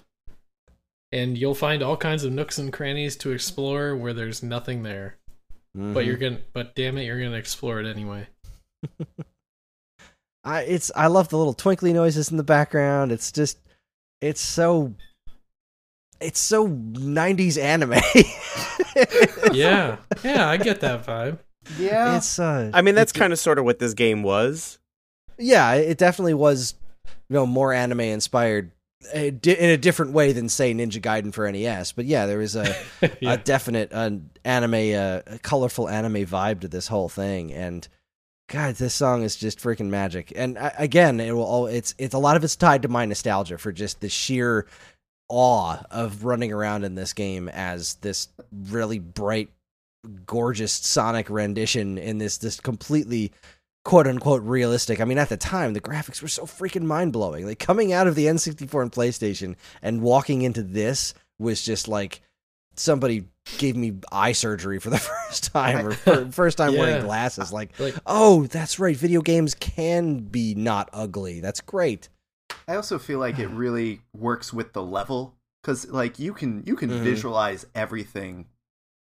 And 1.11 1.37
you'll 1.37 1.53
find 1.53 1.83
all 1.83 1.97
kinds 1.97 2.23
of 2.23 2.31
nooks 2.31 2.57
and 2.57 2.71
crannies 2.71 3.17
to 3.17 3.31
explore 3.31 3.93
where 3.93 4.13
there's 4.13 4.41
nothing 4.41 4.83
there. 4.83 5.17
But 5.75 5.81
mm-hmm. 5.81 5.99
you're 5.99 6.15
going 6.15 6.37
to 6.37 6.41
but 6.53 6.75
damn 6.75 6.97
it, 6.97 7.03
you're 7.03 7.19
going 7.19 7.33
to 7.33 7.37
explore 7.37 7.81
it 7.81 7.87
anyway. 7.87 8.29
I 10.47 10.61
it's 10.61 10.91
I 10.95 11.07
love 11.07 11.29
the 11.29 11.37
little 11.37 11.53
twinkly 11.53 11.93
noises 11.93 12.31
in 12.31 12.37
the 12.37 12.43
background. 12.43 13.11
It's 13.11 13.31
just 13.31 13.57
it's 14.21 14.41
so 14.41 14.93
it's 16.19 16.39
so 16.39 16.67
90s 16.67 17.61
anime. 17.61 17.93
yeah. 19.53 19.97
Yeah, 20.23 20.49
I 20.49 20.57
get 20.57 20.79
that 20.81 21.05
vibe. 21.05 21.39
Yeah. 21.77 22.17
It's 22.17 22.39
uh 22.39 22.71
I 22.73 22.81
mean, 22.81 22.95
that's 22.95 23.11
kind 23.11 23.33
of 23.33 23.39
sort 23.39 23.59
of 23.59 23.65
what 23.65 23.79
this 23.79 23.93
game 23.93 24.23
was. 24.23 24.79
yeah, 25.37 25.73
it 25.73 25.97
definitely 25.97 26.33
was 26.33 26.75
you 27.29 27.33
know 27.35 27.45
more 27.45 27.73
anime 27.73 27.99
inspired 28.01 28.71
uh, 29.13 29.19
in 29.19 29.69
a 29.69 29.77
different 29.77 30.13
way 30.13 30.31
than 30.31 30.49
say 30.49 30.73
Ninja 30.73 31.01
Gaiden 31.01 31.33
for 31.33 31.49
NES. 31.51 31.91
But 31.91 32.05
yeah, 32.05 32.25
there 32.25 32.37
was 32.39 32.55
a 32.55 32.75
Yeah. 33.21 33.33
a 33.33 33.37
definite 33.37 33.91
uh, 33.93 34.11
anime, 34.43 34.73
uh, 34.73 35.21
a 35.27 35.39
colorful 35.43 35.87
anime 35.89 36.25
vibe 36.25 36.61
to 36.61 36.67
this 36.67 36.87
whole 36.87 37.09
thing. 37.09 37.53
And 37.53 37.87
God, 38.49 38.75
this 38.75 38.93
song 38.93 39.23
is 39.23 39.35
just 39.35 39.59
freaking 39.59 39.89
magic. 39.89 40.31
And 40.35 40.57
again, 40.77 41.19
it 41.19 41.33
will. 41.33 41.43
All, 41.43 41.67
it's 41.67 41.93
it's 41.97 42.13
a 42.13 42.19
lot 42.19 42.37
of 42.37 42.43
it's 42.43 42.55
tied 42.55 42.83
to 42.83 42.87
my 42.87 43.05
nostalgia 43.05 43.57
for 43.57 43.73
just 43.73 43.99
the 43.99 44.09
sheer 44.09 44.65
awe 45.27 45.77
of 45.91 46.23
running 46.23 46.53
around 46.53 46.85
in 46.85 46.95
this 46.95 47.11
game 47.11 47.49
as 47.49 47.95
this 47.95 48.29
really 48.69 48.99
bright, 48.99 49.49
gorgeous 50.25 50.71
Sonic 50.71 51.29
rendition 51.29 51.97
in 51.97 52.19
this 52.19 52.37
this 52.37 52.59
completely 52.61 53.33
quote 53.83 54.07
unquote 54.07 54.43
realistic. 54.43 55.01
I 55.01 55.05
mean, 55.05 55.17
at 55.17 55.27
the 55.27 55.37
time, 55.37 55.73
the 55.73 55.81
graphics 55.81 56.21
were 56.21 56.29
so 56.29 56.43
freaking 56.43 56.83
mind 56.85 57.11
blowing. 57.11 57.45
Like 57.45 57.59
coming 57.59 57.91
out 57.91 58.07
of 58.07 58.15
the 58.15 58.27
N64 58.27 58.81
and 58.81 58.91
PlayStation 58.93 59.55
and 59.81 60.01
walking 60.01 60.43
into 60.43 60.63
this 60.63 61.13
was 61.37 61.61
just 61.61 61.89
like 61.89 62.21
somebody 62.75 63.25
gave 63.57 63.75
me 63.75 63.93
eye 64.11 64.31
surgery 64.33 64.79
for 64.79 64.89
the 64.89 64.97
first 65.27 65.51
time 65.51 65.87
or 66.05 66.31
first 66.31 66.57
time 66.57 66.75
wearing 66.75 67.03
glasses. 67.03 67.51
Like, 67.51 67.79
Like 67.79 67.95
oh, 68.05 68.45
that's 68.47 68.79
right. 68.79 68.95
Video 68.95 69.21
games 69.21 69.53
can 69.55 70.19
be 70.19 70.53
not 70.55 70.89
ugly. 70.93 71.39
That's 71.39 71.61
great. 71.61 72.09
I 72.67 72.75
also 72.75 72.99
feel 72.99 73.19
like 73.19 73.39
it 73.39 73.47
really 73.51 74.01
works 74.15 74.53
with 74.53 74.73
the 74.73 74.83
level 74.83 75.35
because 75.61 75.87
like 75.89 76.19
you 76.19 76.33
can 76.33 76.63
you 76.65 76.75
can 76.75 76.89
Mhm. 76.89 76.99
visualize 77.03 77.65
everything 77.75 78.47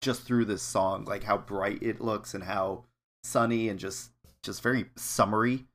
just 0.01 0.23
through 0.23 0.45
this 0.45 0.61
song, 0.61 1.05
like 1.05 1.23
how 1.23 1.37
bright 1.37 1.83
it 1.83 1.99
looks 1.99 2.33
and 2.33 2.43
how 2.45 2.85
sunny 3.23 3.67
and 3.69 3.79
just 3.79 4.11
just 4.43 4.61
very 4.63 4.85
summery 4.95 5.65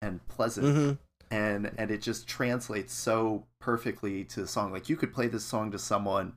and 0.00 0.26
pleasant. 0.28 0.66
hmm 0.76 0.92
and 1.30 1.72
and 1.78 1.90
it 1.90 2.02
just 2.02 2.28
translates 2.28 2.92
so 2.92 3.46
perfectly 3.58 4.24
to 4.24 4.40
the 4.42 4.46
song 4.46 4.70
like 4.70 4.90
you 4.90 4.96
could 4.96 5.12
play 5.12 5.26
this 5.26 5.42
song 5.42 5.70
to 5.70 5.78
someone 5.78 6.34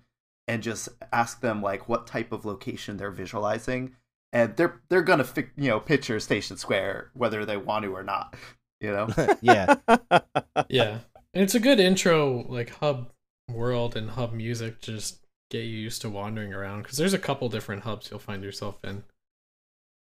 and 0.47 0.63
just 0.63 0.89
ask 1.11 1.41
them 1.41 1.61
like 1.61 1.89
what 1.89 2.07
type 2.07 2.31
of 2.31 2.45
location 2.45 2.97
they're 2.97 3.11
visualizing 3.11 3.95
and 4.33 4.55
they're 4.57 4.81
they're 4.89 5.01
gonna 5.01 5.23
fi- 5.23 5.49
you 5.55 5.69
know 5.69 5.79
picture 5.79 6.19
station 6.19 6.57
square 6.57 7.11
whether 7.13 7.45
they 7.45 7.57
want 7.57 7.83
to 7.83 7.95
or 7.95 8.03
not 8.03 8.35
you 8.81 8.91
know 8.91 9.07
yeah. 9.41 9.75
yeah. 10.69 10.99
And 11.33 11.43
it's 11.43 11.55
a 11.55 11.59
good 11.59 11.79
intro 11.79 12.45
like 12.47 12.69
hub 12.69 13.11
world 13.51 13.95
and 13.95 14.11
hub 14.11 14.33
music 14.33 14.81
just 14.81 15.19
get 15.49 15.63
you 15.63 15.77
used 15.77 16.01
to 16.01 16.09
wandering 16.09 16.53
around 16.53 16.83
because 16.83 16.97
there's 16.97 17.13
a 17.13 17.19
couple 17.19 17.47
different 17.47 17.83
hubs 17.83 18.09
you'll 18.09 18.19
find 18.19 18.43
yourself 18.43 18.83
in 18.83 19.03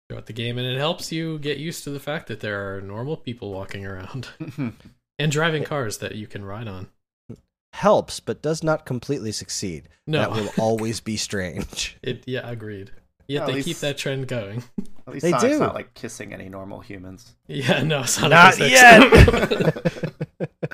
throughout 0.09 0.27
the 0.27 0.33
game 0.33 0.59
and 0.59 0.67
it 0.67 0.79
helps 0.79 1.13
you 1.13 1.39
get 1.39 1.59
used 1.59 1.85
to 1.85 1.91
the 1.91 2.01
fact 2.01 2.29
that 2.29 2.41
there 2.41 2.77
are 2.77 2.81
normal 2.81 3.17
people 3.17 3.53
walking 3.53 3.85
around 3.85 4.29
and 5.19 5.33
driving 5.33 5.65
cars 5.65 5.99
that 5.99 6.15
you 6.15 6.27
can 6.27 6.45
ride 6.45 6.69
on. 6.69 6.89
Helps, 7.75 8.21
but 8.21 8.41
does 8.41 8.63
not 8.63 8.87
completely 8.87 9.33
succeed. 9.33 9.89
No. 10.07 10.21
That 10.21 10.31
will 10.31 10.51
always 10.59 11.01
be 11.01 11.17
strange. 11.17 11.97
It 12.03 12.23
yeah, 12.27 12.49
agreed. 12.49 12.93
Yet 13.27 13.43
At 13.43 13.47
they 13.49 13.53
least- 13.55 13.67
keep 13.67 13.77
that 13.79 13.99
trend 13.99 14.29
going. 14.29 14.63
at 15.09 15.13
least 15.15 15.23
They 15.25 15.31
Sonic's 15.33 15.55
do. 15.55 15.59
not 15.59 15.75
like 15.75 15.93
kissing 15.95 16.33
any 16.33 16.49
normal 16.49 16.81
humans 16.81 17.35
yeah, 17.49 17.83
no, 17.83 18.05
Sonic 18.05 18.31
Not 18.31 18.61
is 18.61 18.71
yet. 18.71 19.75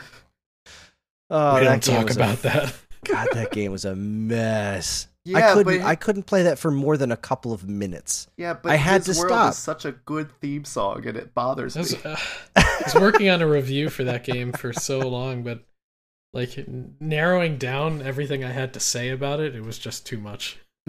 Oh, 1.31 1.55
we 1.55 1.65
don't 1.65 1.83
talk 1.83 2.11
about 2.11 2.39
a, 2.41 2.43
that. 2.43 2.75
God, 3.05 3.29
that 3.35 3.53
game 3.53 3.71
was 3.73 3.85
a 3.85 3.95
mess. 3.95 5.07
I 5.27 5.31
Yeah, 5.31 5.55
couldn't. 5.55 5.79
but- 5.81 5.87
I 5.87 5.95
couldn't 5.95 6.25
play 6.25 6.43
that 6.43 6.59
for 6.59 6.71
more 6.71 6.97
than 6.97 7.13
a 7.13 7.17
couple 7.17 7.53
of 7.53 7.69
minutes. 7.69 8.27
yeah 8.37 8.55
but 8.55 8.73
I 8.73 8.77
had 8.77 9.05
his 9.07 9.17
to 9.17 9.21
world 9.23 9.33
stop. 9.33 9.51
is 9.53 9.59
such 9.59 9.85
a 9.85 9.93
good 9.93 10.31
theme 10.41 10.65
song 10.65 11.07
and 11.07 11.17
it 11.17 11.33
bothers 11.35 11.77
I 11.77 11.81
was, 11.81 11.93
me 12.05 12.11
uh, 12.11 12.17
I 12.57 12.81
was 12.85 12.95
working 12.97 13.31
on 13.31 13.41
a 13.43 13.47
review 13.47 13.91
for 13.91 14.03
that 14.05 14.25
game 14.25 14.53
for 14.53 14.73
so 14.73 14.99
long, 15.09 15.43
but 15.45 15.63
like 16.33 16.65
narrowing 17.01 17.59
down 17.59 18.03
everything 18.03 18.45
I 18.45 18.53
had 18.53 18.73
to 18.75 18.81
say 18.81 19.09
about 19.11 19.41
it, 19.41 19.55
it 19.55 19.63
was 19.63 19.79
just 19.79 20.07
too 20.07 20.19
much. 20.19 20.59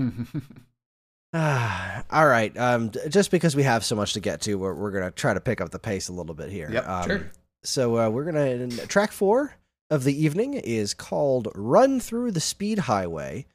Ah, 1.33 2.03
all 2.11 2.27
right. 2.27 2.55
Um, 2.57 2.91
just 3.07 3.31
because 3.31 3.55
we 3.55 3.63
have 3.63 3.85
so 3.85 3.95
much 3.95 4.13
to 4.13 4.19
get 4.19 4.41
to, 4.41 4.55
we're 4.55 4.73
we're 4.73 4.91
gonna 4.91 5.11
try 5.11 5.33
to 5.33 5.39
pick 5.39 5.61
up 5.61 5.69
the 5.69 5.79
pace 5.79 6.09
a 6.09 6.13
little 6.13 6.35
bit 6.35 6.49
here. 6.49 6.69
Yep, 6.69 6.87
um, 6.89 7.07
sure. 7.07 7.31
So 7.63 7.97
uh, 7.97 8.09
we're 8.09 8.25
gonna 8.25 8.67
track 8.87 9.13
four 9.13 9.55
of 9.89 10.03
the 10.03 10.13
evening 10.13 10.55
is 10.55 10.93
called 10.93 11.47
"Run 11.55 12.01
Through 12.01 12.31
the 12.31 12.41
Speed 12.41 12.79
Highway." 12.79 13.45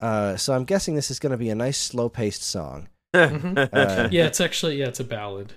Uh, 0.00 0.36
so 0.36 0.52
I'm 0.52 0.64
guessing 0.64 0.96
this 0.96 1.10
is 1.12 1.20
gonna 1.20 1.36
be 1.36 1.48
a 1.48 1.54
nice 1.54 1.78
slow 1.78 2.08
paced 2.08 2.42
song. 2.42 2.88
Uh, 3.14 4.08
Yeah, 4.10 4.26
it's 4.26 4.40
actually 4.40 4.76
yeah, 4.80 4.88
it's 4.88 5.00
a 5.00 5.04
ballad. 5.04 5.52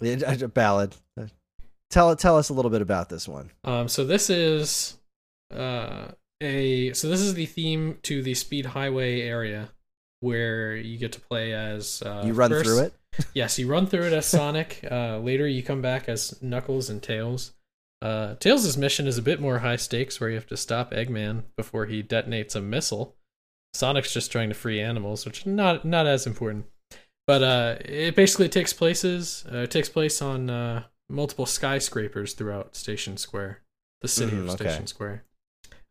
A, 0.00 0.44
a 0.44 0.48
ballad. 0.48 0.96
Tell 1.90 2.14
tell 2.16 2.36
us 2.36 2.48
a 2.48 2.52
little 2.52 2.70
bit 2.70 2.82
about 2.82 3.08
this 3.08 3.26
one. 3.26 3.50
Um, 3.64 3.88
so 3.88 4.04
this 4.04 4.30
is 4.30 4.98
uh 5.54 6.08
a 6.40 6.92
so 6.92 7.08
this 7.08 7.20
is 7.20 7.34
the 7.34 7.46
theme 7.46 7.98
to 8.02 8.22
the 8.22 8.34
Speed 8.34 8.66
Highway 8.66 9.22
area 9.22 9.70
where 10.20 10.76
you 10.76 10.98
get 10.98 11.12
to 11.12 11.20
play 11.20 11.52
as 11.54 12.02
uh, 12.04 12.22
you 12.24 12.32
run 12.32 12.50
first- 12.50 12.64
through 12.64 12.80
it. 12.80 12.92
Yes, 13.34 13.58
you 13.58 13.66
run 13.66 13.86
through 13.86 14.04
it 14.04 14.12
as 14.12 14.26
Sonic. 14.26 14.86
Uh, 14.88 15.18
later, 15.18 15.48
you 15.48 15.62
come 15.62 15.82
back 15.82 16.08
as 16.08 16.40
Knuckles 16.40 16.88
and 16.88 17.02
Tails. 17.02 17.52
Uh, 18.00 18.34
Tails' 18.36 18.76
mission 18.76 19.08
is 19.08 19.18
a 19.18 19.22
bit 19.22 19.40
more 19.40 19.58
high 19.58 19.76
stakes, 19.76 20.20
where 20.20 20.28
you 20.28 20.36
have 20.36 20.46
to 20.48 20.56
stop 20.56 20.92
Eggman 20.92 21.42
before 21.56 21.86
he 21.86 22.00
detonates 22.02 22.54
a 22.54 22.60
missile. 22.60 23.16
Sonic's 23.74 24.12
just 24.12 24.30
trying 24.30 24.50
to 24.50 24.54
free 24.54 24.80
animals, 24.80 25.24
which 25.24 25.40
is 25.40 25.46
not 25.46 25.84
not 25.84 26.06
as 26.06 26.26
important. 26.28 26.66
But 27.26 27.42
uh, 27.42 27.76
it 27.80 28.14
basically 28.14 28.48
takes 28.48 28.72
places. 28.72 29.44
Uh, 29.50 29.58
it 29.58 29.70
takes 29.72 29.88
place 29.88 30.22
on 30.22 30.48
uh, 30.48 30.84
multiple 31.08 31.46
skyscrapers 31.46 32.34
throughout 32.34 32.76
Station 32.76 33.16
Square, 33.16 33.62
the 34.00 34.08
city 34.08 34.32
Mhm, 34.36 34.40
of 34.44 34.50
okay. 34.50 34.64
Station 34.68 34.86
Square, 34.86 35.24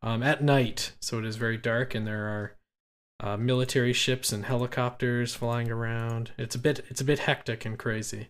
um, 0.01 0.21
at 0.23 0.43
night. 0.43 0.93
So 0.99 1.19
it 1.19 1.25
is 1.25 1.35
very 1.35 1.57
dark, 1.57 1.95
and 1.95 2.05
there 2.05 2.25
are 2.27 2.57
uh, 3.19 3.35
military 3.37 3.93
ships 3.93 4.31
and 4.31 4.45
helicopters 4.45 5.33
flying 5.33 5.71
around. 5.71 6.31
It's 6.37 6.53
a 6.55 6.59
bit 6.59 6.85
it's 6.89 7.01
a 7.01 7.05
bit 7.05 7.19
hectic 7.19 7.65
and 7.65 7.77
crazy. 7.77 8.29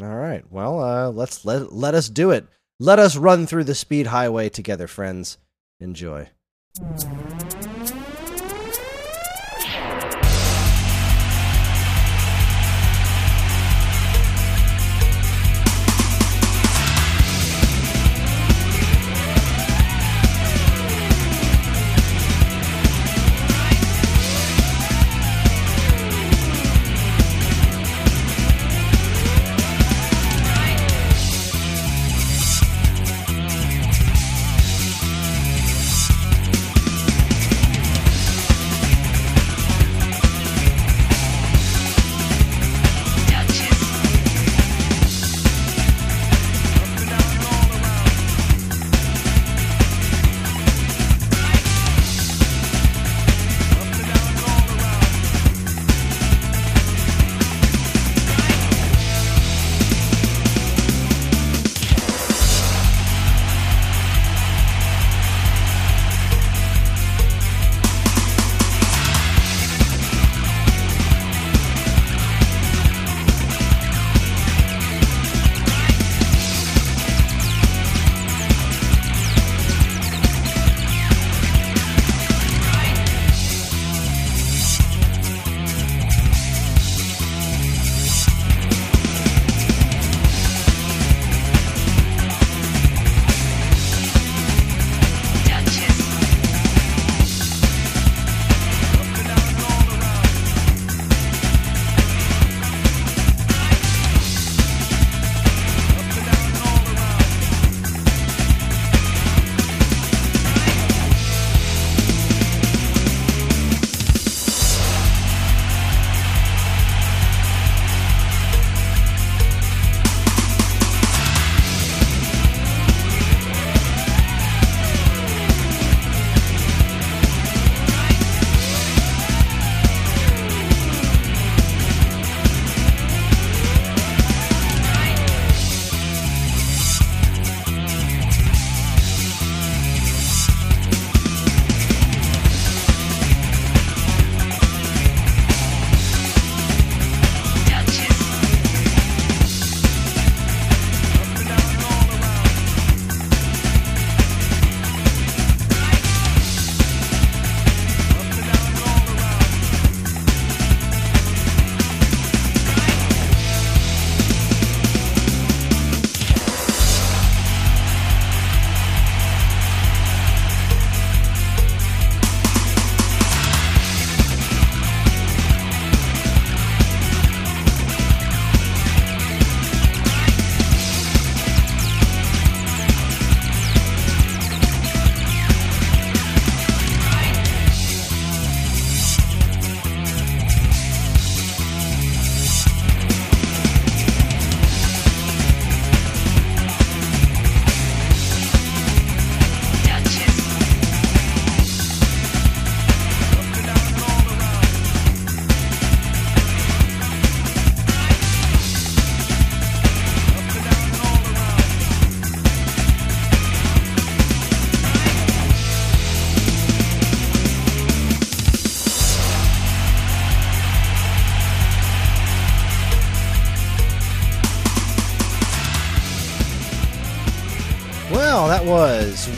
All 0.00 0.16
right. 0.16 0.44
Well, 0.50 0.80
uh, 0.80 1.10
let's 1.10 1.44
let 1.44 1.72
let 1.72 1.94
us 1.94 2.08
do 2.08 2.30
it. 2.30 2.46
Let 2.78 2.98
us 2.98 3.16
run 3.16 3.46
through 3.46 3.64
the 3.64 3.74
speed 3.74 4.08
highway 4.08 4.48
together, 4.48 4.86
friends. 4.86 5.38
Enjoy. 5.80 6.28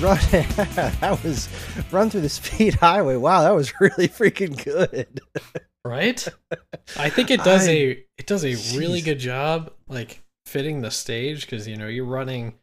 Run. 0.01 0.19
that 1.01 1.21
was 1.23 1.49
run 1.91 2.11
through 2.11 2.23
the 2.23 2.29
speed 2.29 2.75
highway. 2.81 3.17
Wow, 3.17 3.43
that 3.43 3.55
was 3.55 3.73
really 3.81 4.09
freaking 4.09 4.63
good. 4.63 5.21
right? 5.85 6.27
I 6.99 7.11
think 7.11 7.31
it 7.31 7.43
does 7.45 7.69
I- 7.69 7.73
a 7.73 8.05
it 8.19 8.27
does 8.27 8.45
a 8.45 8.55
really 8.79 9.01
good 9.01 9.19
job 9.19 9.73
like 9.89 10.23
fitting 10.47 10.81
the 10.81 10.91
stage 10.91 11.43
because 11.43 11.67
you 11.67 11.77
know 11.77 11.89
you're 11.89 12.05
running 12.05 12.55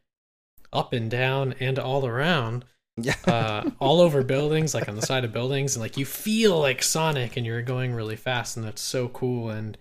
up 0.71 0.93
and 0.93 1.09
down 1.11 1.53
and 1.59 1.77
all 1.77 2.05
around 2.05 2.65
Yeah. 2.97 3.15
uh, 3.27 3.69
all 3.79 4.01
over 4.01 4.23
buildings, 4.23 4.73
like 4.73 4.87
on 4.89 4.95
the 4.95 5.01
side 5.05 5.23
of 5.25 5.31
buildings, 5.33 5.75
and 5.75 5.81
like 5.81 5.97
you 5.97 6.05
feel 6.05 6.59
like 6.59 6.81
Sonic 6.81 7.37
and 7.37 7.45
you're 7.45 7.61
going 7.61 7.93
really 7.93 8.15
fast, 8.15 8.55
and 8.57 8.65
that's 8.65 8.81
so 8.81 9.07
cool. 9.09 9.49
And 9.49 9.77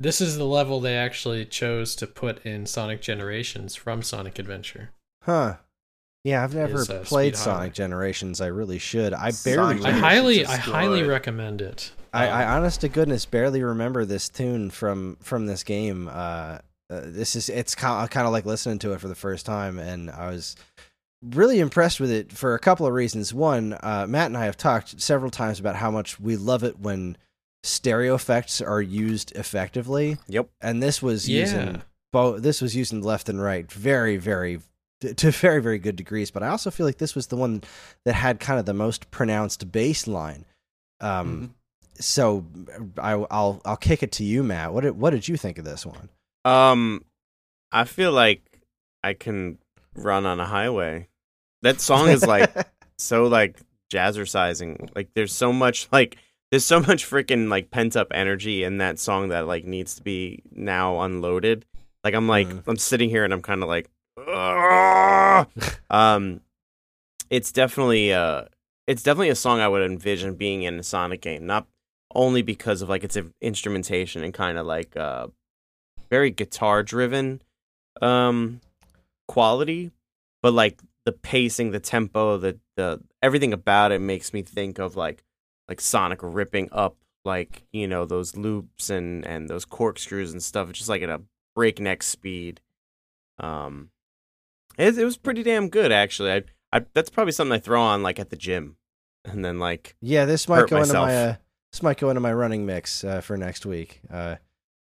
this 0.00 0.20
is 0.20 0.36
the 0.36 0.44
level 0.46 0.80
they 0.80 0.96
actually 0.96 1.44
chose 1.44 1.94
to 1.96 2.06
put 2.06 2.44
in 2.44 2.66
Sonic 2.66 3.00
Generations 3.00 3.74
from 3.74 4.02
Sonic 4.02 4.38
Adventure. 4.38 4.90
Huh. 5.22 5.56
Yeah, 6.24 6.42
I've 6.42 6.54
never 6.54 6.80
Is, 6.80 6.90
uh, 6.90 7.02
played 7.04 7.36
Speed 7.36 7.44
Highway. 7.44 7.56
Sonic 7.58 7.72
Generations. 7.74 8.40
I 8.40 8.46
really 8.46 8.78
should. 8.78 9.12
I 9.12 9.30
Sonic 9.30 9.82
barely. 9.82 9.84
I 9.84 9.98
highly, 9.98 10.46
I 10.46 10.56
highly 10.56 11.02
recommend 11.02 11.60
it. 11.60 11.92
I, 12.14 12.28
I 12.28 12.44
Um, 12.44 12.58
honest 12.58 12.80
to 12.80 12.88
goodness 12.88 13.26
barely 13.26 13.62
remember 13.62 14.04
this 14.04 14.28
tune 14.28 14.70
from 14.70 15.16
from 15.20 15.46
this 15.46 15.62
game. 15.62 16.08
Uh, 16.08 16.58
uh, 16.90 17.00
this 17.04 17.36
is 17.36 17.48
it's 17.48 17.74
kind 17.74 18.02
of, 18.04 18.10
kind 18.10 18.26
of 18.26 18.32
like 18.32 18.46
listening 18.46 18.78
to 18.80 18.92
it 18.92 19.00
for 19.00 19.08
the 19.08 19.14
first 19.14 19.44
time, 19.44 19.78
and 19.78 20.10
I 20.10 20.30
was 20.30 20.56
really 21.22 21.58
impressed 21.60 22.00
with 22.00 22.10
it 22.10 22.32
for 22.32 22.54
a 22.54 22.58
couple 22.58 22.86
of 22.86 22.92
reasons. 22.94 23.34
One, 23.34 23.76
uh, 23.82 24.06
Matt 24.08 24.26
and 24.26 24.36
I 24.36 24.44
have 24.46 24.56
talked 24.56 25.00
several 25.00 25.30
times 25.30 25.58
about 25.60 25.76
how 25.76 25.90
much 25.90 26.18
we 26.20 26.36
love 26.36 26.62
it 26.64 26.78
when 26.78 27.16
stereo 27.64 28.14
effects 28.14 28.60
are 28.62 28.80
used 28.82 29.32
effectively, 29.36 30.18
Yep. 30.28 30.48
and 30.60 30.82
this 30.82 31.02
was 31.02 31.28
Yeah. 31.28 31.40
using 31.40 31.82
both. 32.12 32.42
This 32.42 32.62
was 32.62 32.76
using 32.76 33.02
left 33.02 33.28
and 33.28 33.42
right 33.42 33.70
very, 33.70 34.16
very 34.18 34.60
to 35.12 35.30
very, 35.30 35.60
very 35.60 35.78
good 35.78 35.96
degrees. 35.96 36.30
But 36.30 36.42
I 36.42 36.48
also 36.48 36.70
feel 36.70 36.86
like 36.86 36.98
this 36.98 37.14
was 37.14 37.26
the 37.26 37.36
one 37.36 37.62
that 38.04 38.14
had 38.14 38.40
kind 38.40 38.58
of 38.58 38.66
the 38.66 38.74
most 38.74 39.10
pronounced 39.10 39.70
bass 39.70 40.06
line. 40.06 40.44
Um, 41.00 41.54
so 42.00 42.44
I, 42.98 43.12
I'll 43.30 43.60
I'll 43.64 43.76
kick 43.76 44.02
it 44.02 44.12
to 44.12 44.24
you, 44.24 44.42
Matt. 44.42 44.72
What 44.72 44.82
did 44.82 44.98
what 44.98 45.10
did 45.10 45.28
you 45.28 45.36
think 45.36 45.58
of 45.58 45.64
this 45.64 45.84
one? 45.84 46.08
Um, 46.44 47.04
I 47.72 47.84
feel 47.84 48.12
like 48.12 48.42
I 49.02 49.14
can 49.14 49.58
run 49.94 50.26
on 50.26 50.40
a 50.40 50.46
highway. 50.46 51.08
That 51.62 51.80
song 51.80 52.08
is 52.08 52.26
like 52.26 52.52
so 52.98 53.24
like 53.24 53.60
jazzercising. 53.92 54.90
Like 54.94 55.10
there's 55.14 55.32
so 55.32 55.52
much 55.52 55.88
like 55.92 56.16
there's 56.50 56.64
so 56.64 56.80
much 56.80 57.08
freaking 57.08 57.48
like 57.48 57.70
pent 57.70 57.96
up 57.96 58.08
energy 58.12 58.64
in 58.64 58.78
that 58.78 58.98
song 58.98 59.28
that 59.28 59.46
like 59.46 59.64
needs 59.64 59.94
to 59.96 60.02
be 60.02 60.42
now 60.52 61.00
unloaded. 61.00 61.64
Like 62.02 62.14
I'm 62.14 62.28
like 62.28 62.48
Mm. 62.48 62.62
I'm 62.66 62.76
sitting 62.76 63.08
here 63.10 63.24
and 63.24 63.32
I'm 63.32 63.42
kind 63.42 63.62
of 63.62 63.68
like. 63.68 63.90
Um, 65.90 66.40
it's 67.30 67.52
definitely 67.52 68.12
uh, 68.12 68.44
it's 68.86 69.02
definitely 69.02 69.30
a 69.30 69.34
song 69.34 69.60
I 69.60 69.68
would 69.68 69.82
envision 69.82 70.34
being 70.34 70.62
in 70.62 70.78
a 70.78 70.82
Sonic 70.82 71.20
game. 71.20 71.46
Not 71.46 71.66
only 72.14 72.42
because 72.42 72.80
of 72.80 72.88
like 72.88 73.02
its 73.04 73.18
instrumentation 73.40 74.22
and 74.22 74.32
kind 74.32 74.56
of 74.56 74.66
like 74.66 74.96
uh, 74.96 75.28
very 76.10 76.30
guitar 76.30 76.82
driven 76.82 77.42
um 78.02 78.60
quality, 79.28 79.90
but 80.42 80.52
like 80.52 80.80
the 81.04 81.12
pacing, 81.12 81.70
the 81.70 81.80
tempo, 81.80 82.36
the 82.38 82.58
the 82.76 83.00
everything 83.22 83.52
about 83.52 83.92
it 83.92 84.00
makes 84.00 84.32
me 84.32 84.42
think 84.42 84.78
of 84.78 84.96
like 84.96 85.24
like 85.68 85.80
Sonic 85.80 86.20
ripping 86.22 86.68
up 86.72 86.96
like 87.24 87.64
you 87.72 87.88
know 87.88 88.04
those 88.04 88.36
loops 88.36 88.90
and 88.90 89.26
and 89.26 89.48
those 89.48 89.64
corkscrews 89.64 90.32
and 90.32 90.42
stuff, 90.42 90.72
just 90.72 90.88
like 90.88 91.02
at 91.02 91.10
a 91.10 91.22
breakneck 91.54 92.02
speed. 92.02 92.60
Um, 93.38 93.90
it 94.78 94.98
it 94.98 95.04
was 95.04 95.16
pretty 95.16 95.42
damn 95.42 95.68
good 95.68 95.92
actually. 95.92 96.32
I 96.32 96.42
I 96.72 96.84
that's 96.94 97.10
probably 97.10 97.32
something 97.32 97.52
I 97.52 97.58
throw 97.60 97.80
on 97.80 98.02
like 98.02 98.18
at 98.18 98.30
the 98.30 98.36
gym, 98.36 98.76
and 99.24 99.44
then 99.44 99.58
like 99.58 99.96
Yeah, 100.00 100.24
this 100.24 100.48
might 100.48 100.60
Hurt 100.60 100.70
go 100.70 100.78
myself. 100.78 101.08
into 101.08 101.14
my 101.20 101.24
uh, 101.30 101.34
this 101.72 101.82
might 101.82 101.98
go 101.98 102.08
into 102.10 102.20
my 102.20 102.32
running 102.32 102.66
mix 102.66 103.02
uh, 103.04 103.20
for 103.20 103.36
next 103.36 103.66
week. 103.66 104.00
Uh, 104.12 104.36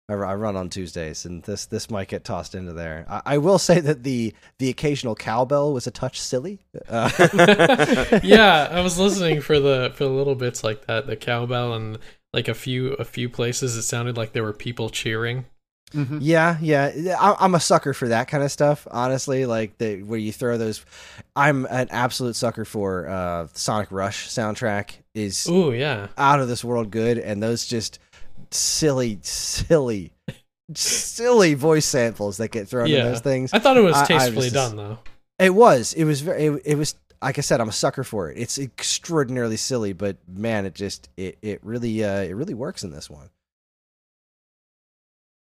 I, 0.09 0.13
I 0.13 0.35
run 0.35 0.57
on 0.57 0.69
Tuesdays, 0.69 1.23
and 1.25 1.43
this 1.43 1.65
this 1.65 1.89
might 1.89 2.09
get 2.09 2.23
tossed 2.25 2.55
into 2.55 2.73
there. 2.73 3.05
I, 3.09 3.21
I 3.25 3.37
will 3.37 3.57
say 3.59 3.79
that 3.79 4.03
the 4.03 4.33
the 4.59 4.69
occasional 4.69 5.15
cowbell 5.15 5.71
was 5.73 5.87
a 5.87 5.91
touch 5.91 6.19
silly. 6.19 6.65
Uh, 6.89 7.09
yeah, 8.23 8.67
I 8.71 8.81
was 8.81 8.99
listening 8.99 9.41
for 9.41 9.59
the 9.59 9.91
for 9.95 10.03
the 10.03 10.09
little 10.09 10.35
bits 10.35 10.63
like 10.63 10.85
that, 10.87 11.07
the 11.07 11.15
cowbell 11.15 11.73
and 11.73 11.99
like 12.33 12.47
a 12.47 12.53
few 12.53 12.93
a 12.93 13.05
few 13.05 13.29
places 13.29 13.77
it 13.77 13.83
sounded 13.83 14.17
like 14.17 14.33
there 14.33 14.43
were 14.43 14.53
people 14.53 14.89
cheering. 14.89 15.45
Mhm. 15.91 16.17
Yeah, 16.21 16.57
yeah. 16.59 16.91
I, 17.19 17.35
I'm 17.39 17.53
a 17.53 17.59
sucker 17.59 17.93
for 17.93 18.07
that 18.07 18.27
kind 18.27 18.43
of 18.43 18.51
stuff. 18.51 18.87
Honestly, 18.89 19.45
like 19.45 19.77
the 19.77 20.01
where 20.03 20.17
you 20.19 20.31
throw 20.31 20.57
those. 20.57 20.83
I'm 21.35 21.65
an 21.69 21.87
absolute 21.91 22.35
sucker 22.35 22.65
for 22.65 23.07
uh, 23.07 23.47
Sonic 23.53 23.91
Rush 23.91 24.27
soundtrack. 24.29 24.91
Is 25.13 25.45
oh 25.49 25.69
yeah. 25.71 26.07
out 26.17 26.39
of 26.39 26.47
this 26.47 26.63
world 26.63 26.89
good, 26.89 27.19
and 27.19 27.43
those 27.43 27.65
just 27.67 27.99
silly, 28.49 29.19
silly, 29.21 30.11
silly 30.73 31.53
voice 31.53 31.85
samples 31.85 32.37
that 32.37 32.49
get 32.49 32.67
thrown 32.67 32.87
in 32.87 33.11
those 33.11 33.21
things. 33.21 33.53
I 33.53 33.59
thought 33.59 33.77
it 33.77 33.81
was 33.81 33.95
I- 33.95 34.03
I 34.03 34.05
tastefully 34.05 34.35
was 34.37 34.45
just- 34.51 34.55
done 34.55 34.77
though. 34.77 34.99
It 35.39 35.53
was. 35.53 35.93
It 35.93 36.05
was 36.05 36.21
very. 36.21 36.45
It, 36.45 36.61
it 36.65 36.77
was. 36.77 36.95
Like 37.21 37.37
I 37.37 37.41
said, 37.41 37.61
I'm 37.61 37.69
a 37.69 37.73
sucker 37.73 38.03
for 38.03 38.29
it. 38.29 38.37
It's 38.37 38.59
extraordinarily 38.59 39.55
silly, 39.57 39.93
but 39.93 40.17
man, 40.27 40.65
it 40.65 40.73
just 40.75 41.09
it 41.17 41.37
it 41.41 41.59
really 41.63 42.03
uh 42.03 42.21
it 42.21 42.33
really 42.35 42.53
works 42.53 42.83
in 42.83 42.91
this 42.91 43.09
one. 43.09 43.29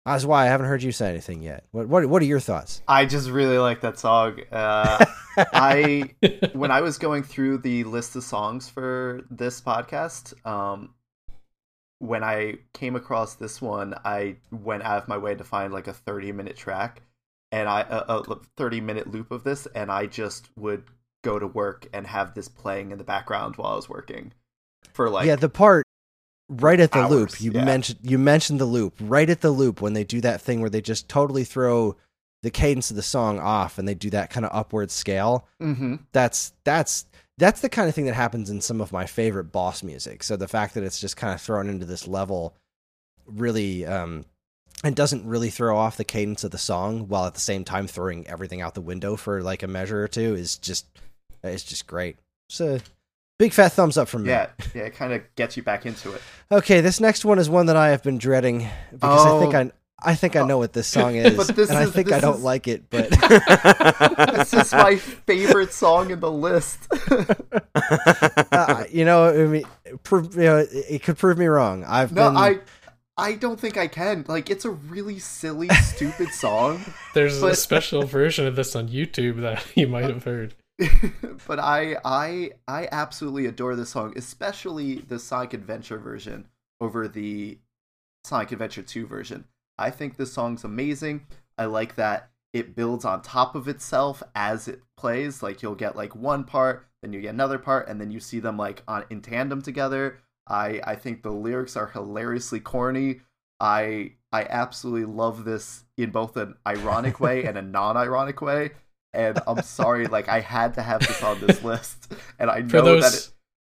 That's 0.07 0.25
why 0.25 0.45
I 0.45 0.47
haven't 0.47 0.67
heard 0.67 0.83
you 0.83 0.93
say 0.93 1.11
anything 1.11 1.43
yet. 1.43 1.65
What 1.71 1.89
what 1.89 2.07
what 2.07 2.23
are 2.23 2.27
your 2.27 2.41
thoughts? 2.41 2.83
I 2.89 3.05
just 3.05 3.29
really 3.29 3.59
like 3.59 3.83
that 3.83 3.99
song. 3.99 4.41
Uh, 4.51 5.05
I 5.53 6.15
when 6.53 6.71
I 6.71 6.81
was 6.81 6.99
going 6.99 7.23
through 7.23 7.59
the 7.59 7.85
list 7.85 8.17
of 8.17 8.25
songs 8.25 8.69
for 8.69 9.23
this 9.31 9.61
podcast, 9.61 10.35
um, 10.47 10.95
when 11.99 12.25
I 12.25 12.59
came 12.73 12.97
across 12.97 13.35
this 13.35 13.61
one, 13.61 13.95
I 14.05 14.37
went 14.51 14.83
out 14.83 15.03
of 15.03 15.09
my 15.09 15.19
way 15.19 15.35
to 15.35 15.45
find 15.45 15.73
like 15.73 15.89
a 15.89 15.93
30 15.93 16.33
minute 16.33 16.57
track 16.57 17.03
and 17.53 17.69
I 17.69 17.81
a, 17.83 18.19
a 18.19 18.41
30 18.57 18.81
minute 18.81 19.11
loop 19.11 19.31
of 19.31 19.45
this, 19.45 19.67
and 19.75 19.91
I 19.91 20.07
just 20.07 20.49
would 20.57 20.85
go 21.25 21.39
to 21.39 21.47
work 21.47 21.89
and 21.93 22.07
have 22.07 22.35
this 22.35 22.49
playing 22.49 22.93
in 22.93 22.99
the 22.99 23.05
background 23.05 23.57
while 23.57 23.73
I 23.73 23.77
was 23.77 23.89
working 23.89 24.33
for 24.93 25.11
like 25.11 25.27
yeah, 25.27 25.37
the 25.37 25.49
part 25.49 25.85
right 26.49 26.81
at 26.81 26.93
the 26.93 26.99
hours, 27.01 27.11
loop 27.11 27.41
you 27.41 27.53
yeah. 27.53 27.65
mentioned 27.65 27.99
you 28.03 28.19
mentioned 28.19 28.59
the 28.59 28.65
loop 28.65 28.95
right 29.01 29.29
at 29.29 29.43
the 29.43 29.51
loop 29.51 29.81
when 29.81 29.93
they 29.93 30.05
do 30.05 30.21
that 30.21 30.41
thing 30.41 30.61
where 30.61 30.71
they 30.71 30.81
just 30.81 31.09
totally 31.09 31.45
throw 31.45 31.95
the 32.43 32.51
cadence 32.51 32.91
of 32.91 32.97
the 32.97 33.03
song 33.03 33.39
off 33.39 33.79
and 33.79 33.87
they 33.87 33.95
do 33.95 34.11
that 34.11 34.31
kind 34.31 34.47
of 34.47 34.55
upward 34.55 34.91
scale. 34.91 35.47
hmm 35.61 35.97
that's 36.13 36.53
that's 36.65 37.05
that's 37.37 37.61
the 37.61 37.69
kind 37.69 37.89
of 37.89 37.95
thing 37.95 38.07
that 38.07 38.15
happens 38.15 38.51
in 38.51 38.61
some 38.61 38.81
of 38.81 38.93
my 38.93 39.07
favorite 39.07 39.53
boss 39.53 39.83
music. 39.83 40.25
So 40.25 40.37
the 40.37 40.49
fact 40.49 40.75
that 40.75 40.83
it's 40.83 41.01
just 41.01 41.17
kind 41.17 41.33
of 41.33 41.41
thrown 41.41 41.69
into 41.69 41.87
this 41.87 42.09
level 42.09 42.57
really 43.27 43.85
um 43.85 44.25
and 44.85 44.95
doesn't 44.97 45.27
really 45.27 45.51
throw 45.51 45.77
off 45.77 45.97
the 45.97 46.05
cadence 46.05 46.45
of 46.45 46.51
the 46.51 46.59
song 46.59 47.09
while 47.09 47.27
at 47.27 47.35
the 47.35 47.41
same 47.41 47.65
time 47.65 47.87
throwing 47.87 48.27
everything 48.27 48.61
out 48.61 48.75
the 48.75 48.81
window 48.81 49.17
for 49.17 49.43
like 49.43 49.63
a 49.63 49.69
measure 49.69 50.03
or 50.03 50.09
two 50.09 50.35
is 50.35 50.57
just 50.57 50.87
it's 51.43 51.65
just 51.65 51.87
great. 51.87 52.17
So 52.49 52.79
big 53.39 53.53
fat 53.53 53.73
thumbs 53.73 53.97
up 53.97 54.09
from 54.09 54.25
me. 54.25 54.31
yeah, 54.31 54.49
yeah, 54.75 54.83
it 54.83 54.95
kind 54.95 55.13
of 55.13 55.23
gets 55.37 55.57
you 55.57 55.63
back 55.63 55.87
into 55.87 56.13
it. 56.13 56.21
Okay, 56.51 56.81
this 56.81 57.01
next 57.01 57.25
one 57.25 57.39
is 57.39 57.49
one 57.49 57.67
that 57.67 57.77
I 57.77 57.89
have 57.91 58.03
been 58.03 58.19
dreading 58.19 58.69
because 58.93 59.27
I 59.27 59.39
think 59.41 59.55
Oh. 59.55 59.59
I 59.59 59.71
I 60.01 60.15
think 60.15 60.37
I 60.37 60.47
know 60.47 60.59
what 60.59 60.73
this 60.75 60.87
song 60.87 61.17
is, 61.17 61.37
But 61.37 61.49
this 61.57 61.71
and 61.71 61.79
I 61.79 61.83
is- 61.83 61.91
think 61.93 62.13
I 62.13 62.21
don't 62.21 62.37
is- 62.37 62.43
like 62.45 62.69
it. 62.69 62.89
But 62.89 63.11
This 64.37 64.55
is 64.55 64.73
my 64.73 64.95
favorite 65.27 65.73
song 65.73 66.11
in 66.11 66.21
the 66.21 66.31
list. 66.31 66.87
uh, 68.53 68.85
you 68.91 69.05
know, 69.05 69.29
I 69.29 69.47
mean, 69.47 69.65
prove, 70.05 70.35
you 70.37 70.43
know, 70.43 70.59
it, 70.59 70.69
it 70.73 71.03
could 71.03 71.19
prove 71.19 71.39
me 71.39 71.47
wrong. 71.47 71.85
I've 71.85 72.13
No, 72.13 72.29
been, 72.29 72.37
I 72.37 72.59
I 73.17 73.33
don't 73.35 73.59
think 73.59 73.77
I 73.77 73.89
can. 73.89 74.25
Like 74.29 74.51
it's 74.51 74.65
a 74.65 74.71
really 74.71 75.19
silly, 75.19 75.69
stupid 75.71 76.29
song. 76.29 76.81
There's 77.15 77.43
a 77.43 77.55
special 77.57 78.05
version 78.05 78.47
of 78.47 78.55
this 78.57 78.77
on 78.77 78.89
YouTube 78.89 79.41
that 79.41 79.65
you 79.75 79.89
might 79.89 80.05
have 80.05 80.23
heard. 80.25 80.55
but 81.47 81.59
I 81.59 81.97
I 82.05 82.53
I 82.69 82.89
absolutely 82.93 83.47
adore 83.47 83.75
this 83.75 83.91
song, 83.91 84.13
especially 84.17 84.97
the 84.97 85.19
Sonic 85.19 85.55
Adventure 85.55 85.99
version 85.99 86.49
over 86.81 87.09
the 87.09 87.59
Sonic 88.25 88.53
Adventure 88.53 88.83
2 88.83 89.07
version. 89.07 89.45
I 89.77 89.91
think 89.91 90.17
this 90.17 90.33
song's 90.33 90.65
amazing. 90.65 91.27
I 91.57 91.65
like 91.65 91.97
that 91.97 92.31
it 92.53 92.75
builds 92.75 93.05
on 93.05 93.23
top 93.23 93.55
of 93.55 93.69
itself 93.69 94.23
as 94.35 94.69
it 94.69 94.83
plays. 94.97 95.43
Like 95.43 95.63
you'll 95.63 95.75
get 95.75 95.97
like 95.97 96.15
one 96.15 96.45
part, 96.45 96.87
then 97.03 97.13
you 97.13 97.21
get 97.21 97.35
another 97.35 97.59
part, 97.59 97.89
and 97.89 98.01
then 98.01 98.11
you 98.11 98.21
see 98.21 98.41
them 98.41 98.57
like 98.57 98.83
on 98.89 99.05
in 99.11 99.21
tandem 99.21 99.63
together. 99.63 100.21
I 100.47 100.81
I 100.85 100.95
think 100.95 101.23
the 101.23 101.33
lyrics 101.33 101.77
are 101.77 101.89
hilariously 101.89 102.61
corny. 102.61 103.21
I 103.61 104.13
I 104.33 104.45
absolutely 104.45 105.07
love 105.07 105.45
this 105.45 105.85
in 105.97 106.11
both 106.11 106.37
an 106.37 106.55
ironic 106.67 107.21
way 107.21 107.45
and 107.45 107.59
a 107.59 107.63
non-ironic 107.79 108.41
way. 108.41 108.71
And 109.15 109.41
I'm 109.47 109.63
sorry, 109.63 110.07
like 110.07 110.29
I 110.29 110.41
had 110.41 110.75
to 110.75 110.83
have 110.83 111.01
this 111.01 111.23
on 111.23 111.41
this 111.41 111.63
list, 111.71 112.13
and 112.39 112.51
I 112.51 112.61
know 112.61 112.83
those 112.83 113.03
that 113.03 113.15
it, 113.15 113.31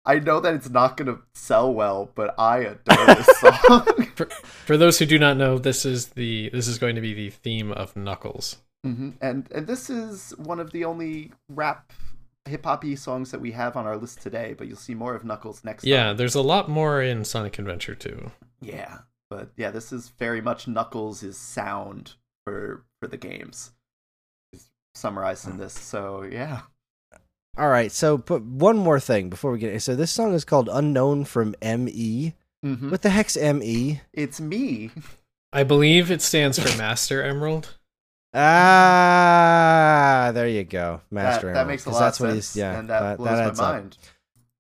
I 0.05 0.19
know 0.19 0.39
that 0.39 0.53
it's 0.53 0.69
not 0.69 0.97
gonna 0.97 1.19
sell 1.34 1.73
well, 1.73 2.11
but 2.14 2.35
I 2.38 2.60
adore 2.60 3.05
this 3.07 3.26
song. 3.39 4.05
for, 4.15 4.26
for 4.27 4.77
those 4.77 4.99
who 4.99 5.05
do 5.05 5.18
not 5.18 5.38
know, 5.38 5.57
this 5.57 5.85
is 5.85 6.07
the 6.10 6.49
this 6.53 6.68
is 6.68 6.77
going 6.77 6.95
to 6.95 7.01
be 7.01 7.14
the 7.14 7.30
theme 7.30 7.72
of 7.72 7.95
Knuckles. 7.95 8.57
hmm 8.84 9.11
And 9.22 9.49
and 9.51 9.65
this 9.65 9.89
is 9.89 10.34
one 10.38 10.60
of 10.60 10.72
the 10.72 10.85
only 10.85 11.31
rap 11.49 11.91
hip 12.45 12.65
hoppy 12.65 12.95
songs 12.95 13.31
that 13.31 13.39
we 13.39 13.53
have 13.53 13.76
on 13.77 13.85
our 13.88 13.97
list 13.97 14.22
today. 14.22 14.53
But 14.57 14.68
you'll 14.68 14.77
see 14.77 14.93
more 14.95 15.15
of 15.15 15.23
Knuckles 15.26 15.64
next. 15.64 15.84
Yeah, 15.85 16.07
time. 16.07 16.18
there's 16.18 16.35
a 16.35 16.41
lot 16.41 16.69
more 16.69 17.01
in 17.01 17.23
Sonic 17.26 17.57
Adventure 17.60 17.95
2. 17.95 18.31
yeah. 18.61 18.99
But 19.30 19.49
yeah, 19.57 19.72
this 19.72 19.91
is 19.91 20.10
very 20.19 20.41
much 20.41 20.68
Knuckles' 20.68 21.35
sound 21.38 22.14
for 22.45 22.84
for 23.01 23.07
the 23.07 23.18
games. 23.18 23.72
Is 24.95 24.99
summarized 25.02 25.48
in 25.48 25.57
this. 25.57 25.74
So 25.74 26.24
yeah. 26.24 26.61
All 27.57 27.70
right, 27.70 27.91
so 27.91 28.18
but 28.18 28.41
one 28.44 28.78
more 28.78 28.99
thing 28.99 29.30
before 29.30 29.52
we 29.52 29.60
get. 29.60 29.80
So 29.82 29.95
this 29.95 30.11
song 30.11 30.34
is 30.34 30.44
called 30.45 30.70
"Unknown" 30.72 31.26
from 31.26 31.56
Me. 31.61 32.34
hmm 32.64 32.90
What 32.90 33.02
the 33.03 33.10
heck's 33.11 33.38
Me? 33.38 34.02
It's 34.14 34.40
me. 34.41 34.90
I 35.52 35.64
believe 35.64 36.10
it 36.10 36.22
stands 36.24 36.57
for 36.57 36.76
Master 36.78 37.22
Emerald. 37.24 37.76
Ah, 38.36 40.32
there 40.34 40.48
you 40.48 40.64
go, 40.64 41.02
Master. 41.11 41.48
that, 41.48 41.53
that 41.53 41.60
Emerald, 41.61 41.68
makes 41.68 41.84
a 41.84 41.86
'cause 41.86 41.94
lot 41.94 41.99
that's 41.99 42.20
of 42.20 42.26
what 42.26 42.34
sense. 42.34 42.53
he's. 42.53 42.60
Yeah, 42.60 42.80
and 42.80 42.90
that, 42.90 42.99
that, 43.02 43.18
blows 43.18 43.30
that 43.30 43.38
my 43.38 43.45
adds 43.49 43.60
up. 43.60 43.74
mind. 43.76 43.98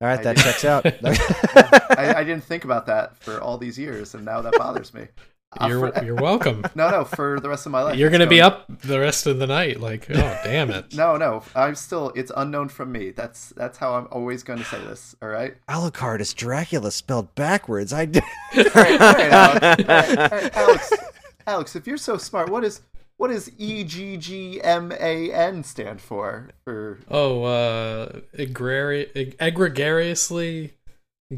All 0.01 0.07
right, 0.07 0.19
I 0.19 0.23
that 0.23 0.35
did- 0.35 0.43
checks 0.43 0.65
out. 0.65 0.85
I, 1.97 2.13
I 2.19 2.23
didn't 2.23 2.43
think 2.43 2.63
about 2.65 2.85
that 2.87 3.17
for 3.17 3.41
all 3.41 3.57
these 3.57 3.79
years, 3.79 4.13
and 4.13 4.23
now 4.25 4.41
that 4.41 4.53
bothers 4.57 4.93
me. 4.93 5.07
Uh, 5.59 5.67
You're 5.67 5.91
for- 5.91 6.03
you're 6.05 6.15
welcome. 6.15 6.63
no, 6.75 6.89
no, 6.89 7.05
for 7.05 7.39
the 7.39 7.49
rest 7.49 7.65
of 7.65 7.71
my 7.71 7.81
life. 7.83 7.95
You're 7.97 8.07
it's 8.09 8.13
gonna 8.17 8.29
be 8.29 8.41
up 8.41 8.65
the 8.81 8.99
rest 8.99 9.27
of 9.27 9.39
the 9.39 9.47
night. 9.47 9.79
Like, 9.79 10.07
oh 10.09 10.39
damn 10.43 10.69
it. 10.71 10.93
No, 10.95 11.17
no, 11.17 11.43
I'm 11.55 11.75
still. 11.75 12.11
It's 12.15 12.31
unknown 12.35 12.69
from 12.69 12.91
me. 12.91 13.11
That's 13.11 13.49
that's 13.49 13.77
how 13.77 13.93
I'm 13.95 14.07
always 14.11 14.43
going 14.43 14.59
to 14.59 14.65
say 14.65 14.79
this. 14.79 15.15
All 15.21 15.29
right. 15.29 15.55
Alucard 15.69 16.19
is 16.21 16.33
Dracula 16.33 16.91
spelled 16.91 17.33
backwards. 17.35 17.93
I. 17.93 18.05
d- 18.05 18.21
All 18.55 18.63
right, 18.75 19.01
all 19.01 19.13
right, 19.13 19.31
Alex. 19.31 19.63
All 19.63 19.95
right, 19.95 20.17
all 20.19 20.27
right, 20.39 20.55
Alex. 20.57 20.93
Alex, 21.47 21.75
if 21.75 21.85
you're 21.87 21.97
so 21.97 22.17
smart, 22.17 22.49
what 22.49 22.63
is 22.63 22.81
what 23.17 23.27
does 23.29 23.51
E 23.57 23.83
G 23.83 24.17
G 24.17 24.61
M 24.63 24.91
A 24.91 25.31
N 25.31 25.63
stand 25.63 25.99
for? 26.01 26.49
For 26.63 26.99
Oh, 27.09 27.43
uh, 27.43 28.19
egregari- 28.37 29.09
eg- 29.15 29.35
egregariously, 29.39 30.73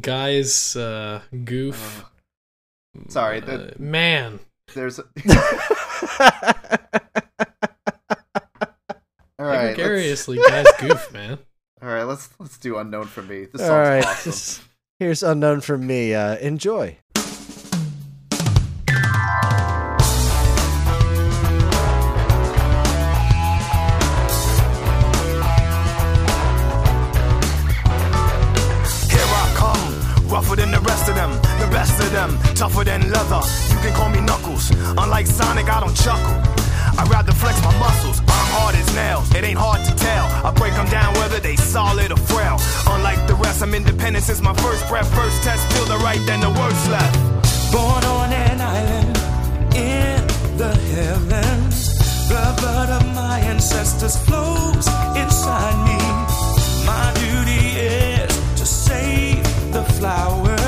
guys, 0.02 0.76
uh, 0.76 1.22
goof. 1.44 2.06
Sorry, 3.10 3.42
Uh, 3.42 3.72
man. 3.78 4.40
there's. 4.74 5.00
All 9.38 9.46
right, 9.48 9.66
let's, 9.66 9.76
Gregariously, 9.76 10.38
guys, 10.48 10.66
goof, 10.80 11.12
man. 11.14 11.38
all 11.82 11.90
right. 11.90 12.04
Let's 12.04 12.30
let's 12.40 12.58
do 12.58 12.78
unknown 12.78 13.06
for 13.06 13.22
me. 13.22 13.46
This 13.46 13.62
All 13.62 13.68
song's 13.68 13.90
right, 13.90 14.06
awesome. 14.06 14.66
here's 15.00 15.24
unknown 15.24 15.60
for 15.62 15.78
me. 15.78 16.14
Uh, 16.16 16.38
enjoy. 16.38 16.98
Them, 32.28 32.56
tougher 32.56 32.84
than 32.84 33.12
leather. 33.12 33.42
You 33.70 33.78
can 33.84 33.94
call 33.94 34.10
me 34.10 34.22
Knuckles. 34.22 34.72
Unlike 34.98 35.28
Sonic, 35.28 35.70
I 35.70 35.80
don't 35.80 35.96
chuckle. 35.96 36.36
I'd 36.98 37.10
rather 37.10 37.34
flex 37.34 37.62
my 37.64 37.78
muscles. 37.78 38.20
I'm 38.20 38.50
hard 38.58 38.76
as 38.76 38.88
nails. 38.96 39.34
It 39.36 39.44
ain't 39.44 39.58
hard 39.58 39.84
to 39.86 39.94
tell. 39.96 40.26
I 40.46 40.52
break 40.52 40.74
them 40.74 40.88
down 40.90 41.14
whether 41.16 41.40
they 41.40 41.56
solid 41.56 42.12
or 42.12 42.18
frail. 42.18 42.58
Unlike 42.88 43.28
the 43.28 43.36
rest, 43.36 43.62
I'm 43.62 43.74
independent 43.74 44.24
since 44.24 44.42
my 44.42 44.54
first 44.56 44.88
breath. 44.88 45.10
First 45.14 45.44
test, 45.44 45.62
feel 45.74 45.86
the 45.86 45.98
right, 45.98 46.22
then 46.26 46.40
the 46.40 46.50
worst 46.50 46.90
left. 46.90 47.16
Born 47.72 48.04
on 48.04 48.32
an 48.32 48.62
island 48.62 49.18
in 49.76 50.22
the 50.58 50.74
heavens. 50.94 51.98
The 52.30 52.46
blood 52.60 52.90
of 52.90 53.06
my 53.14 53.40
ancestors 53.40 54.16
flows 54.26 54.88
inside 55.16 55.78
me. 55.90 56.00
My 56.86 57.12
duty 57.24 57.66
is 57.80 58.32
to 58.60 58.66
save 58.66 59.44
the 59.74 59.84
flower 59.84 60.56
from 60.58 60.65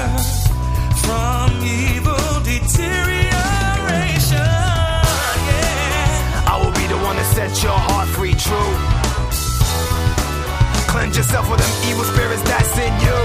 evil 1.68 2.39
deterioration. 2.44 4.52
Yeah. 5.49 6.52
I 6.52 6.53
will 6.61 6.73
be 6.81 6.85
the 6.88 6.98
one 7.10 7.15
to 7.15 7.23
set 7.35 7.64
your 7.64 7.77
heart 7.88 8.07
free, 8.15 8.34
true. 8.34 8.73
Cleanse 10.91 11.15
yourself 11.18 11.49
with 11.52 11.60
them 11.60 11.73
evil 11.89 12.06
spirits 12.06 12.41
that's 12.44 12.77
in 12.85 12.94
you. 13.06 13.19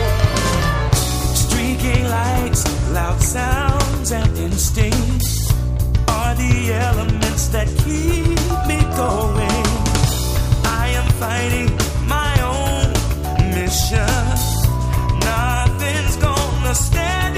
Streaking 1.45 2.05
lights, 2.09 2.63
loud 2.93 3.21
sounds, 3.21 4.13
and 4.13 4.37
instincts 4.39 5.53
are 6.09 6.35
the 6.35 6.73
elements 6.73 7.49
that 7.49 7.67
keep 7.85 8.39
me 8.71 8.79
going. 8.97 9.67
I 10.83 10.85
am 10.99 11.07
fighting 11.23 11.71
my 12.07 12.35
own 12.43 12.93
mission. 13.55 14.27
Nothing's 15.21 16.17
gonna 16.17 16.75
stand 16.75 17.37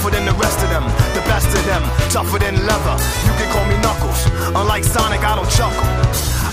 rougher 0.00 0.16
than 0.16 0.24
the 0.24 0.38
rest 0.40 0.56
of 0.64 0.70
them, 0.70 0.84
the 1.12 1.20
best 1.28 1.46
of 1.52 1.62
them, 1.66 1.82
tougher 2.08 2.38
than 2.38 2.56
leather. 2.64 2.96
You 3.28 3.32
can 3.36 3.48
call 3.52 3.66
me 3.68 3.76
Knuckles. 3.84 4.24
Unlike 4.56 4.84
Sonic, 4.84 5.20
I 5.20 5.36
don't 5.36 5.50
chuckle. 5.52 5.84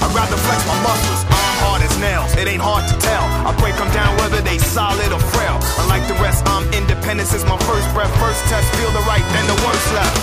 I'd 0.04 0.12
rather 0.12 0.36
flex 0.36 0.60
my 0.68 0.76
muscles. 0.84 1.24
I'm 1.32 1.56
hard 1.64 1.82
as 1.82 1.96
nails. 2.00 2.36
It 2.36 2.48
ain't 2.48 2.62
hard 2.62 2.84
to 2.92 2.96
tell. 3.00 3.24
I 3.48 3.56
break 3.56 3.76
them 3.80 3.88
down 3.96 4.18
whether 4.18 4.42
they 4.42 4.58
solid 4.58 5.12
or 5.16 5.24
frail. 5.32 5.56
Unlike 5.80 6.08
the 6.12 6.18
rest, 6.20 6.44
I'm 6.48 6.68
independent 6.74 7.30
since 7.30 7.46
my 7.48 7.58
first 7.64 7.88
breath. 7.96 8.12
First 8.20 8.44
test, 8.52 8.68
feel 8.76 8.92
the 8.92 9.06
right, 9.08 9.24
then 9.32 9.46
the 9.48 9.60
worst 9.64 9.88
left. 9.96 10.20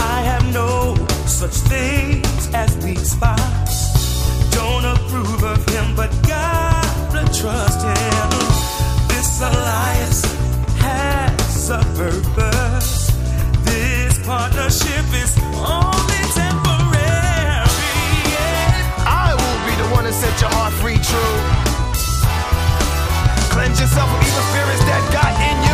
I 0.00 0.24
have 0.24 0.44
no 0.54 0.96
such 1.28 1.56
things 1.68 2.48
as 2.54 2.72
weak 2.80 3.04
spots. 3.04 4.48
Don't 4.56 4.86
approve 4.88 5.42
of 5.44 5.60
him, 5.68 5.94
but 5.94 6.08
gotta 6.24 7.22
trust 7.36 7.84
him. 7.84 8.28
This 9.12 9.28
alliance 9.44 10.39
a 11.70 11.78
purpose. 11.94 13.12
This 13.62 14.18
partnership 14.26 15.06
is 15.14 15.38
only 15.54 16.22
temporary. 16.34 17.68
I 19.06 19.34
will 19.38 19.60
be 19.66 19.74
the 19.80 19.88
one 19.94 20.04
to 20.04 20.12
set 20.12 20.40
your 20.40 20.50
heart 20.50 20.72
free, 20.74 20.98
true. 20.98 21.38
Cleanse 23.54 23.80
yourself 23.80 24.10
of 24.10 24.20
evil 24.26 24.42
spirits 24.50 24.84
that 24.90 25.02
got 25.12 25.32
in 25.48 25.64
you. 25.64 25.69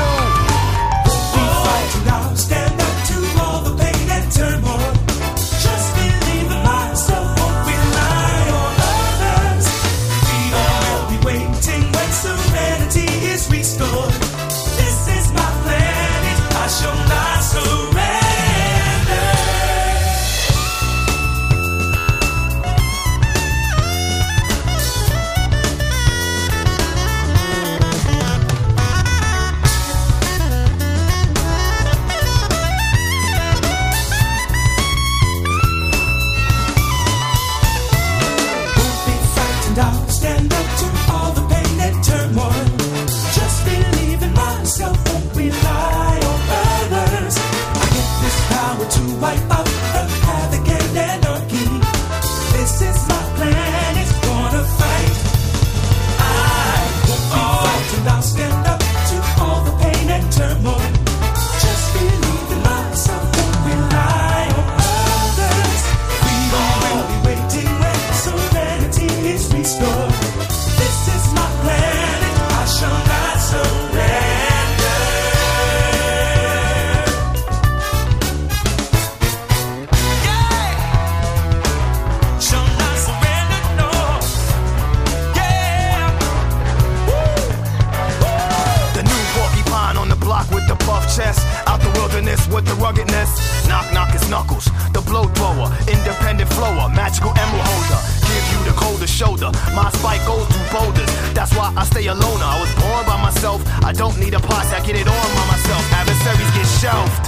Flower, 96.57 96.89
magical 96.89 97.31
emerald 97.37 97.69
holder. 97.69 98.01
Give 98.33 98.47
you 98.53 98.61
the 98.65 98.75
coldest 98.81 99.15
shoulder. 99.15 99.51
My 99.77 99.91
spike 99.91 100.25
goes 100.27 100.47
through 100.49 100.69
boulders. 100.73 101.11
That's 101.37 101.55
why 101.55 101.73
I 101.77 101.85
stay 101.85 102.07
alone. 102.07 102.41
I 102.41 102.57
was 102.59 102.73
born 102.81 103.05
by 103.05 103.21
myself. 103.21 103.61
I 103.85 103.93
don't 103.93 104.19
need 104.19 104.33
a 104.35 104.41
posse. 104.41 104.75
I 104.75 104.81
get 104.85 104.97
it 104.97 105.07
on 105.07 105.29
by 105.37 105.45
myself. 105.53 105.83
Adversaries 105.93 106.51
get 106.57 106.67
shelved. 106.81 107.25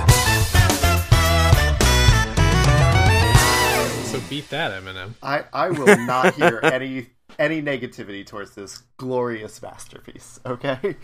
So 4.09 4.18
beat 4.30 4.48
that, 4.50 4.72
Eminem. 4.72 5.12
I, 5.22 5.44
I 5.52 5.68
will 5.70 5.96
not 6.06 6.34
hear 6.34 6.60
any 6.78 7.09
any 7.38 7.62
negativity 7.62 8.26
towards 8.26 8.55
this 8.55 8.82
glorious 8.96 9.60
masterpiece. 9.62 10.40
Okay. 10.44 10.96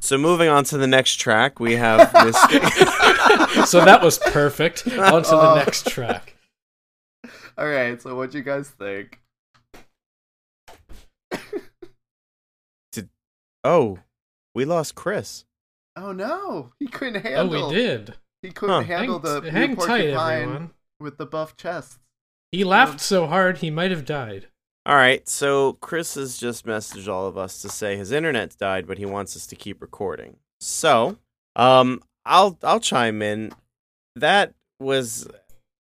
So 0.00 0.16
moving 0.16 0.48
on 0.48 0.64
to 0.64 0.78
the 0.78 0.86
next 0.86 1.16
track, 1.16 1.60
we 1.60 1.76
have 1.76 2.10
this. 2.24 2.36
So 3.68 3.84
that 3.84 4.00
was 4.02 4.18
perfect. 4.18 4.86
On 4.86 5.22
to 5.22 5.30
the 5.30 5.36
uh, 5.36 5.54
next 5.56 5.86
track. 5.88 6.34
All 7.58 7.66
right. 7.68 8.00
So 8.00 8.14
what 8.14 8.30
do 8.30 8.38
you 8.38 8.44
guys 8.44 8.68
think? 8.70 9.18
oh, 13.64 13.98
we 14.54 14.64
lost 14.64 14.94
Chris. 14.94 15.44
Oh 15.96 16.12
no, 16.12 16.70
he 16.78 16.86
couldn't 16.86 17.22
handle. 17.22 17.64
Oh, 17.64 17.68
we 17.68 17.74
did. 17.74 18.14
He 18.42 18.50
couldn't 18.50 18.84
Huh. 18.86 18.94
handle 18.94 19.18
hang 19.20 19.42
the 19.42 19.50
hang 19.50 19.76
tight, 19.76 19.86
porcupine 19.86 20.42
everyone. 20.42 20.70
with 20.98 21.18
the 21.18 21.26
buff 21.26 21.56
chest. 21.56 21.98
He 22.52 22.64
laughed 22.64 23.00
so 23.00 23.26
hard 23.26 23.58
he 23.58 23.70
might 23.70 23.90
have 23.90 24.04
died. 24.04 24.48
All 24.86 24.94
right, 24.96 25.28
so 25.28 25.74
Chris 25.74 26.14
has 26.14 26.38
just 26.38 26.64
messaged 26.64 27.06
all 27.06 27.26
of 27.26 27.36
us 27.36 27.60
to 27.62 27.68
say 27.68 27.96
his 27.96 28.10
internet's 28.12 28.56
died, 28.56 28.86
but 28.86 28.96
he 28.98 29.04
wants 29.04 29.36
us 29.36 29.46
to 29.48 29.54
keep 29.56 29.82
recording. 29.82 30.36
So, 30.60 31.18
um, 31.54 32.02
I'll 32.24 32.58
I'll 32.62 32.80
chime 32.80 33.20
in. 33.20 33.52
That 34.16 34.54
was 34.80 35.28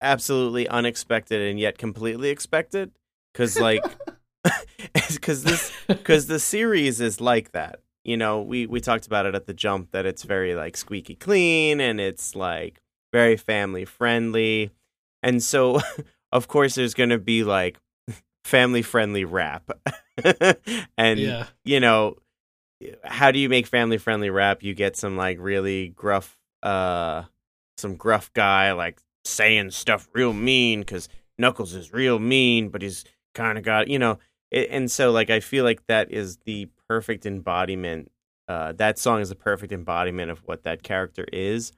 absolutely 0.02 0.68
unexpected 0.68 1.42
and 1.42 1.60
yet 1.60 1.78
completely 1.78 2.30
expected, 2.30 2.92
because 3.34 3.60
like, 3.60 3.84
because 5.12 5.44
this 5.44 5.72
because 5.88 6.28
the 6.28 6.40
series 6.40 7.02
is 7.02 7.22
like 7.22 7.52
that. 7.52 7.80
You 8.04 8.18
know, 8.18 8.42
we 8.42 8.66
we 8.66 8.82
talked 8.82 9.06
about 9.06 9.26
it 9.26 9.36
at 9.36 9.46
the 9.46 9.54
jump 9.54 9.92
that 9.92 10.06
it's 10.06 10.24
very 10.24 10.56
like 10.56 10.76
squeaky 10.76 11.16
clean 11.16 11.80
and 11.80 12.00
it's 12.00 12.36
like 12.36 12.82
very 13.14 13.38
family 13.38 13.86
friendly, 13.86 14.72
and 15.22 15.44
so 15.44 15.80
of 16.32 16.48
course 16.48 16.76
there's 16.76 16.94
gonna 16.94 17.20
be 17.20 17.44
like 17.44 17.78
family 18.44 18.82
friendly 18.82 19.24
rap, 19.24 19.70
and 20.98 21.20
yeah. 21.20 21.46
you 21.64 21.80
know 21.80 22.18
how 23.04 23.32
do 23.32 23.40
you 23.40 23.50
make 23.50 23.68
family 23.68 23.98
friendly 23.98 24.30
rap? 24.30 24.64
You 24.64 24.74
get 24.74 24.96
some 24.96 25.16
like 25.16 25.38
really 25.40 25.90
gruff, 25.90 26.38
uh, 26.64 27.24
some 27.78 27.96
gruff 27.96 28.34
guy 28.34 28.72
like 28.72 29.00
saying 29.26 29.72
stuff 29.72 30.08
real 30.14 30.34
mean 30.34 30.82
because 30.82 31.08
Knuckles 31.38 31.74
is 31.74 31.94
real 31.94 32.20
mean, 32.20 32.70
but 32.70 32.82
he's 32.82 33.04
kind 33.34 33.58
of 33.58 33.64
got 33.64 33.88
you 33.88 34.00
know, 34.00 34.20
it, 34.50 34.70
and 34.70 34.90
so 34.90 35.12
like 35.12 35.30
I 35.30 35.40
feel 35.40 35.64
like 35.64 35.86
that 35.88 36.12
is 36.12 36.38
the 36.46 36.70
perfect 36.88 37.26
embodiment. 37.26 38.12
Uh, 38.48 38.74
that 38.74 38.98
song 38.98 39.22
is 39.22 39.30
the 39.30 39.36
perfect 39.36 39.72
embodiment 39.72 40.30
of 40.32 40.40
what 40.46 40.64
that 40.64 40.84
character 40.84 41.26
is, 41.32 41.72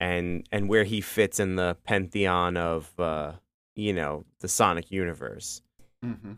and 0.00 0.46
and 0.52 0.68
where 0.68 0.84
he 0.84 1.00
fits 1.00 1.40
in 1.40 1.56
the 1.56 1.76
pantheon 1.84 2.56
of 2.56 2.92
uh, 2.98 3.32
you 3.74 3.92
know 3.92 4.24
the 4.40 4.48
Sonic 4.48 4.90
universe. 4.90 5.62
Mm-hmm. 6.04 6.32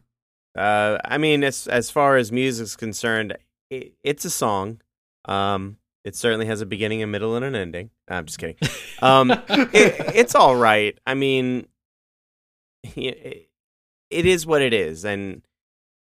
Uh, 0.57 0.99
I 1.05 1.19
mean, 1.19 1.45
as 1.45 1.67
as 1.67 1.91
far 1.91 2.17
as 2.17 2.33
music's 2.33 2.77
concerned, 2.77 3.37
it, 3.71 3.95
it's 4.03 4.25
a 4.25 4.31
song. 4.31 4.81
Um, 5.27 5.77
it 6.05 6.17
certainly 6.17 6.47
has 6.47 6.61
a 6.61 6.67
beginning, 6.67 7.03
a 7.03 7.07
middle, 7.07 7.37
and 7.37 7.45
an 7.45 7.55
ending. 7.55 7.91
I'm 8.09 8.27
just 8.27 8.39
kidding. 8.39 8.57
Um, 9.03 9.31
it, 9.31 9.41
it's 10.15 10.35
all 10.35 10.55
right. 10.57 10.99
I 11.07 11.15
mean, 11.15 11.67
it, 12.97 13.49
it 14.11 14.27
is 14.27 14.47
what 14.47 14.63
it 14.63 14.75
is, 14.75 15.05
and 15.05 15.43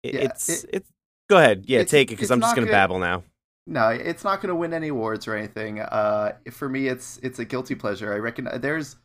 it, 0.04 0.14
Yeah, 0.16 0.22
it's 0.22 0.64
it- 0.64 0.70
it's. 0.74 0.90
Go 1.30 1.38
ahead, 1.38 1.64
yeah, 1.68 1.84
take 1.86 2.12
it 2.12 2.16
because 2.16 2.30
I'm 2.30 2.42
just 2.42 2.54
gonna 2.56 2.70
babble 2.70 3.00
now. 3.00 3.24
No, 3.66 3.88
it's 3.88 4.26
not 4.26 4.42
going 4.42 4.50
to 4.50 4.56
win 4.56 4.74
any 4.74 4.90
awards 4.90 5.26
or 5.26 5.36
anything. 5.38 5.80
Uh, 5.80 6.34
for 6.52 6.68
me, 6.68 6.88
it's 6.88 7.18
it's 7.24 7.40
a 7.40 7.46
guilty 7.46 7.76
pleasure. 7.76 8.14
I 8.14 8.18
reckon 8.18 8.50
there's 8.60 8.98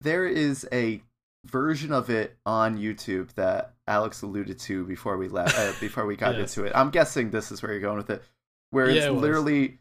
there 0.00 0.26
is 0.26 0.66
a 0.72 1.00
version 1.46 1.92
of 1.92 2.10
it 2.10 2.36
on 2.44 2.76
YouTube 2.76 3.32
that 3.34 3.74
Alex 3.86 4.20
alluded 4.22 4.58
to 4.58 4.84
before 4.84 5.16
we 5.16 5.28
left 5.28 5.56
uh, 5.56 5.72
before 5.80 6.04
we 6.06 6.16
got 6.16 6.34
Yes. 6.38 6.56
into 6.56 6.68
it. 6.68 6.72
I'm 6.74 6.90
guessing 6.90 7.30
this 7.30 7.52
is 7.52 7.62
where 7.62 7.70
you're 7.70 7.80
going 7.80 7.96
with 7.98 8.10
it, 8.10 8.22
where 8.70 8.90
Yeah, 8.90 8.96
it's 8.96 9.06
it 9.06 9.12
literally 9.12 9.78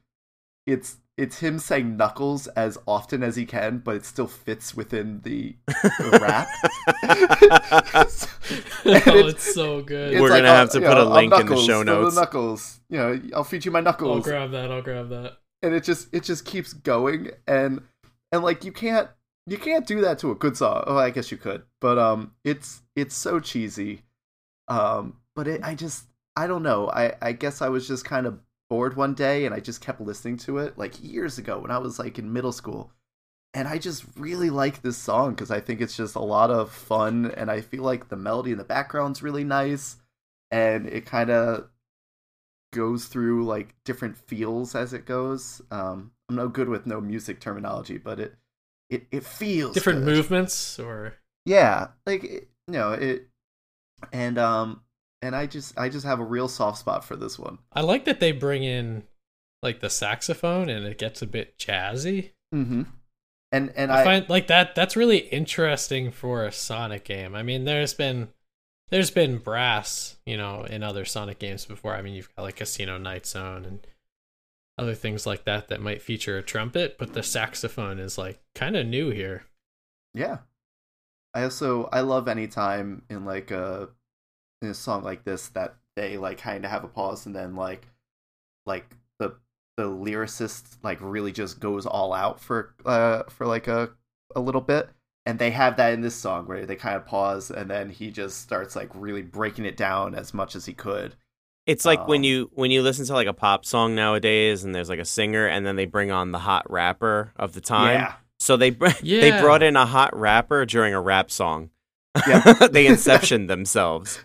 it's 0.65 0.97
it's 1.15 1.39
him 1.39 1.59
saying 1.59 1.95
knuckles 1.95 2.47
as 2.47 2.77
often 2.87 3.21
as 3.21 3.35
he 3.35 3.45
can, 3.45 3.77
but 3.79 3.95
it 3.95 4.03
still 4.05 4.25
fits 4.27 4.73
within 4.73 5.21
the, 5.21 5.55
the 5.67 6.19
rap. 6.19 6.47
oh, 7.03 8.05
And 8.85 8.97
it's- 9.07 9.33
it's 9.33 9.53
so 9.53 9.81
good. 9.81 10.13
It's 10.13 10.21
We're 10.21 10.29
like, 10.29 10.39
gonna 10.43 10.53
uh, 10.53 10.55
have 10.57 10.71
to 10.71 10.79
you 10.79 10.87
put 10.87 10.97
a 10.97 11.03
know, 11.05 11.09
link 11.11 11.33
in 11.33 11.37
the 11.37 11.43
Knuckles, 11.43 11.65
show 11.65 11.79
the 11.79 11.85
notes. 11.85 12.15
Knuckles, 12.15 12.79
you 12.89 12.97
know, 12.97 13.21
I'll 13.35 13.43
feed 13.43 13.65
you 13.65 13.71
my 13.71 13.81
knuckles. 13.81 14.17
I'll 14.17 14.23
grab 14.23 14.51
that. 14.51 14.71
I'll 14.71 14.81
grab 14.81 15.09
that. 15.09 15.37
and 15.61 15.73
it 15.73 15.83
just 15.83 16.07
it 16.13 16.23
just 16.23 16.45
keeps 16.45 16.73
going 16.73 17.29
and 17.47 17.81
and 18.31 18.43
like 18.43 18.63
you 18.65 18.71
can't 18.71 19.09
you 19.45 19.57
can't 19.57 19.85
do 19.85 20.01
that 20.01 20.17
to 20.19 20.31
a 20.31 20.35
good 20.35 20.55
song 20.57 20.83
oh 20.87 20.97
i 20.97 21.09
guess 21.09 21.29
you 21.31 21.37
could 21.37 21.63
but 21.81 21.97
um 21.99 22.31
it's 22.45 22.81
it's 22.95 23.13
so 23.15 23.39
cheesy 23.41 24.01
um 24.69 25.17
but 25.35 25.47
it 25.47 25.61
i 25.63 25.75
just 25.75 26.05
i 26.37 26.47
don't 26.47 26.63
know 26.63 26.89
i 26.89 27.13
i 27.21 27.31
guess 27.33 27.61
i 27.61 27.67
was 27.69 27.87
just 27.87 28.05
kind 28.05 28.25
of 28.25 28.39
bored 28.73 28.95
one 28.95 29.13
day 29.13 29.45
and 29.45 29.53
i 29.55 29.59
just 29.59 29.81
kept 29.81 30.01
listening 30.01 30.37
to 30.37 30.57
it 30.57 30.77
like 30.77 31.03
years 31.03 31.37
ago 31.37 31.59
when 31.59 31.71
i 31.71 31.77
was 31.77 31.99
like 31.99 32.17
in 32.19 32.33
middle 32.33 32.51
school 32.51 32.91
and 33.53 33.67
i 33.67 33.77
just 33.77 34.05
really 34.17 34.49
like 34.49 34.81
this 34.81 34.97
song 34.97 35.31
because 35.31 35.51
i 35.51 35.59
think 35.59 35.81
it's 35.81 35.97
just 35.97 36.15
a 36.15 36.19
lot 36.19 36.51
of 36.51 36.71
fun 36.71 37.31
and 37.37 37.51
i 37.51 37.61
feel 37.61 37.83
like 37.83 38.09
the 38.09 38.17
melody 38.17 38.51
in 38.51 38.57
the 38.57 38.63
background's 38.63 39.23
really 39.23 39.43
nice 39.43 39.97
and 40.51 40.87
it 40.87 41.05
kind 41.05 41.29
of 41.31 41.69
goes 42.71 43.05
through 43.05 43.45
like 43.45 43.75
different 43.83 44.17
feels 44.17 44.75
as 44.75 44.93
it 44.93 45.05
goes. 45.05 45.61
Um, 45.71 46.11
I'm 46.29 46.35
no 46.35 46.47
good 46.47 46.69
with 46.69 46.85
no 46.85 46.99
music 46.99 47.39
terminology, 47.39 47.97
but 47.97 48.19
it 48.19 48.35
it 48.89 49.07
it 49.11 49.23
feels 49.23 49.75
Different 49.75 49.99
good. 49.99 50.05
movements, 50.05 50.79
or 50.79 51.15
Yeah, 51.45 51.89
like 52.05 52.23
it, 52.23 52.49
you 52.67 52.73
know 52.73 52.93
it, 52.93 53.27
and 54.13 54.37
um, 54.37 54.81
and 55.23 55.35
I 55.35 55.45
just 55.45 55.79
I 55.79 55.87
just 55.87 56.05
have 56.05 56.19
a 56.19 56.25
real 56.25 56.49
soft 56.49 56.77
spot 56.77 57.05
for 57.05 57.15
this 57.15 57.39
one. 57.39 57.57
I 57.71 57.81
like 57.81 58.03
that 58.05 58.19
they 58.19 58.33
bring 58.33 58.63
in 58.63 59.03
like 59.61 59.79
the 59.79 59.89
saxophone 59.89 60.69
and 60.69 60.85
it 60.85 60.97
gets 60.97 61.21
a 61.21 61.27
bit 61.27 61.57
jazzy. 61.57 62.31
Mm-hmm. 62.53 62.83
And 63.53 63.71
and 63.75 63.91
I, 63.91 64.01
I, 64.01 64.03
find 64.03 64.29
like 64.29 64.47
that 64.47 64.75
that's 64.75 64.97
really 64.97 65.19
interesting 65.19 66.11
for 66.11 66.45
a 66.45 66.51
Sonic 66.51 67.05
game. 67.05 67.35
I 67.35 67.41
mean, 67.41 67.63
there's 67.63 67.93
been 67.93 68.29
there's 68.89 69.11
been 69.11 69.37
brass, 69.37 70.17
you 70.25 70.35
know, 70.35 70.65
in 70.65 70.83
other 70.83 71.05
Sonic 71.05 71.39
games 71.39 71.65
before. 71.65 71.95
I 71.95 72.01
mean, 72.01 72.15
you've 72.15 72.35
got 72.35 72.43
like 72.43 72.57
Casino 72.57 72.97
Night 72.97 73.25
Zone 73.25 73.63
and 73.63 73.87
other 74.77 74.93
things 74.93 75.25
like 75.25 75.45
that 75.45 75.69
that 75.69 75.81
might 75.81 76.01
feature 76.01 76.37
a 76.37 76.43
trumpet, 76.43 76.97
but 76.97 77.13
the 77.13 77.23
saxophone 77.23 77.97
is 77.97 78.17
like 78.17 78.41
kind 78.53 78.75
of 78.75 78.85
new 78.85 79.09
here. 79.09 79.45
yeah. 80.13 80.39
I 81.35 81.45
also 81.45 81.89
I 81.91 82.01
love 82.01 82.27
any 82.27 82.47
time 82.47 83.01
in 83.09 83.25
like 83.25 83.49
a 83.49 83.89
in 84.63 84.69
a 84.69 84.73
song 84.73 85.03
like 85.03 85.23
this 85.23 85.49
that 85.49 85.75
they 85.95 86.17
like 86.17 86.37
kind 86.39 86.65
of 86.65 86.71
have 86.71 86.83
a 86.83 86.87
pause 86.87 87.25
and 87.25 87.35
then 87.35 87.55
like 87.55 87.87
like 88.65 88.95
the 89.19 89.35
the 89.77 89.83
lyricist 89.83 90.77
like 90.83 90.97
really 91.01 91.31
just 91.31 91.59
goes 91.59 91.85
all 91.85 92.13
out 92.13 92.39
for 92.39 92.73
uh 92.85 93.23
for 93.29 93.45
like 93.45 93.67
a 93.67 93.89
a 94.35 94.39
little 94.39 94.61
bit 94.61 94.89
and 95.25 95.39
they 95.39 95.51
have 95.51 95.77
that 95.77 95.93
in 95.93 96.01
this 96.01 96.15
song 96.15 96.45
where 96.47 96.65
they 96.65 96.75
kind 96.75 96.95
of 96.95 97.05
pause 97.05 97.51
and 97.51 97.69
then 97.69 97.89
he 97.89 98.09
just 98.11 98.41
starts 98.41 98.75
like 98.75 98.89
really 98.93 99.21
breaking 99.21 99.65
it 99.65 99.77
down 99.77 100.15
as 100.15 100.33
much 100.33 100.55
as 100.55 100.65
he 100.65 100.73
could 100.73 101.15
It's 101.65 101.85
like 101.85 102.07
when 102.07 102.21
Um, 102.21 102.23
you 102.25 102.51
when 102.53 102.71
you 102.71 102.81
listen 102.81 103.05
to 103.05 103.13
like 103.13 103.27
a 103.27 103.33
pop 103.33 103.63
song 103.65 103.95
nowadays, 103.95 104.63
and 104.65 104.75
there's 104.75 104.89
like 104.89 104.99
a 104.99 105.05
singer, 105.05 105.47
and 105.47 105.65
then 105.65 105.77
they 105.77 105.85
bring 105.85 106.11
on 106.11 106.31
the 106.31 106.39
hot 106.39 106.69
rapper 106.69 107.31
of 107.37 107.53
the 107.53 107.61
time. 107.61 107.93
yeah 107.95 108.13
So 108.39 108.57
they 108.57 108.71
br- 108.71 108.87
Yeah. 109.01 109.21
they 109.21 109.31
brought 109.41 109.63
in 109.63 109.75
a 109.77 109.85
hot 109.85 110.13
rapper 110.17 110.65
during 110.65 110.93
a 110.93 110.99
rap 111.01 111.31
song. 111.31 111.69
Yeah. 112.27 112.67
they 112.71 112.85
inceptioned 112.85 113.47
themselves. 113.47 114.19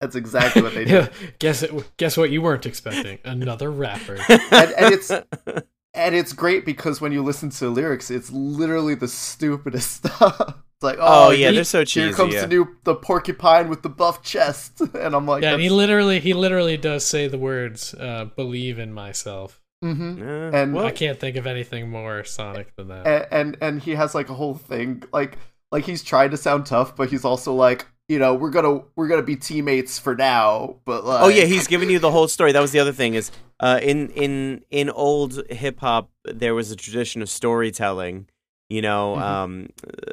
That's 0.00 0.14
exactly 0.16 0.62
what 0.62 0.74
they 0.74 0.84
do 0.84 0.92
Yeah, 0.94 1.08
guess 1.38 1.62
it, 1.62 1.96
guess 1.96 2.16
what 2.16 2.30
you 2.30 2.40
weren't 2.42 2.66
expecting? 2.66 3.18
Another 3.24 3.70
rapper. 3.70 4.16
and, 4.28 4.72
and 4.72 4.94
it's 4.94 5.10
and 5.10 6.14
it's 6.14 6.32
great 6.32 6.64
because 6.64 7.00
when 7.00 7.12
you 7.12 7.22
listen 7.22 7.50
to 7.50 7.60
the 7.64 7.70
lyrics 7.70 8.10
it's 8.10 8.30
literally 8.30 8.94
the 8.94 9.08
stupidest 9.08 9.90
stuff 10.06 10.40
it's 10.40 10.82
like 10.82 10.98
oh 11.00 11.28
oh, 11.28 11.30
yeah, 11.30 11.48
he- 11.48 11.56
they're 11.56 11.64
so 11.64 11.84
cheesy. 11.84 12.06
here 12.06 12.14
comes 12.14 12.34
yeah. 12.34 12.42
the 12.42 12.46
new 12.46 12.76
the 12.84 12.94
porcupine 12.94 13.68
with 13.68 13.82
the 13.82 13.88
buff 13.88 14.22
chest 14.22 14.80
and 14.94 15.14
i'm 15.14 15.26
like 15.26 15.42
yeah, 15.42 15.52
and 15.54 15.62
he 15.62 15.68
literally 15.70 16.20
he 16.20 16.32
literally 16.34 16.76
does 16.76 17.04
say 17.04 17.26
the 17.26 17.38
words 17.38 17.94
uh, 17.94 18.26
"believe 18.36 18.78
in 18.78 18.92
myself." 18.92 19.60
Mhm. 19.84 20.18
Yeah, 20.18 20.60
and- 20.62 20.74
well, 20.74 20.86
I 20.86 20.90
can't 20.92 21.18
think 21.18 21.36
of 21.36 21.46
anything 21.46 21.88
more 21.90 22.22
Sonic 22.24 22.74
than 22.76 22.88
that. 22.88 23.06
and, 23.06 23.26
and 23.32 23.56
and 23.60 23.82
he 23.82 23.92
has 23.96 24.14
like 24.14 24.28
a 24.28 24.34
whole 24.34 24.54
thing 24.54 25.02
like 25.12 25.38
like 25.72 25.84
he's 25.84 26.02
trying 26.04 26.30
to 26.30 26.36
sound 26.36 26.66
tough 26.66 26.94
but 26.96 27.10
he's 27.10 27.24
also 27.24 27.52
like 27.54 27.86
you 28.08 28.18
know 28.18 28.34
we're 28.34 28.50
gonna 28.50 28.80
we're 28.96 29.08
gonna 29.08 29.22
be 29.22 29.36
teammates 29.36 29.98
for 29.98 30.14
now 30.16 30.76
but 30.84 31.04
like 31.04 31.22
oh 31.22 31.28
yeah, 31.28 31.44
he's 31.44 31.66
giving 31.66 31.90
you 31.90 31.98
the 31.98 32.10
whole 32.10 32.28
story. 32.28 32.52
That 32.52 32.60
was 32.60 32.72
the 32.72 32.78
other 32.80 32.92
thing 32.92 33.14
is 33.14 33.30
uh, 33.60 33.80
in 33.82 34.08
in 34.10 34.62
in 34.70 34.90
old 34.90 35.42
hip 35.50 35.80
hop, 35.80 36.10
there 36.24 36.54
was 36.54 36.70
a 36.70 36.76
tradition 36.76 37.22
of 37.22 37.28
storytelling. 37.28 38.28
You 38.70 38.82
know, 38.82 39.16
Mhm. 39.16 39.22
um, 39.22 39.68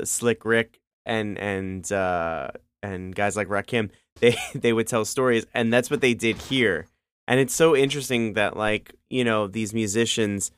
Slick 0.05 0.45
Rick 0.45 0.79
and 1.05 1.37
and 1.37 1.91
uh, 1.91 2.51
and 2.81 3.13
guys 3.15 3.35
like 3.35 3.47
Rakim, 3.49 3.89
they 4.19 4.35
they 4.55 4.73
would 4.73 4.87
tell 4.87 5.05
stories, 5.05 5.45
and 5.53 5.71
that's 5.73 5.89
what 5.91 6.01
they 6.01 6.13
did 6.13 6.37
here. 6.37 6.87
And 7.27 7.39
it's 7.39 7.53
so 7.55 7.75
interesting 7.75 8.33
that 8.33 8.55
like 8.57 8.93
you 9.09 9.23
know 9.23 9.47
these 9.47 9.73
musicians, 9.73 10.51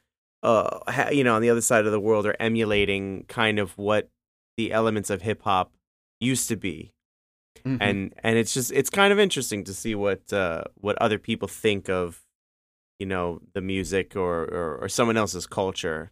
uh, 0.43 0.79
ha- 0.87 1.09
you 1.09 1.23
know, 1.23 1.35
on 1.35 1.41
the 1.41 1.49
other 1.49 1.61
side 1.61 1.85
of 1.85 1.91
the 1.91 1.99
world 1.99 2.25
are 2.25 2.35
emulating 2.39 3.25
kind 3.27 3.57
of 3.59 3.77
what 3.77 4.09
the 4.57 4.71
elements 4.71 5.09
of 5.09 5.21
hip 5.23 5.41
hop 5.43 5.71
used 6.19 6.47
to 6.49 6.55
be 6.55 6.91
Mhm. 7.63 7.77
and 7.81 8.13
and 8.23 8.37
it's 8.37 8.53
just 8.53 8.71
it's 8.71 8.89
kind 8.89 9.11
of 9.13 9.19
interesting 9.19 9.63
to 9.65 9.73
see 9.73 9.95
what 9.95 10.31
uh 10.33 10.63
what 10.75 10.97
other 11.01 11.17
people 11.19 11.47
think 11.47 11.89
of 11.89 12.23
you 12.99 13.05
know 13.05 13.41
the 13.53 13.61
music 13.61 14.15
or 14.15 14.43
or, 14.45 14.77
or 14.83 14.89
someone 14.89 15.17
else's 15.17 15.47
culture. 15.47 16.11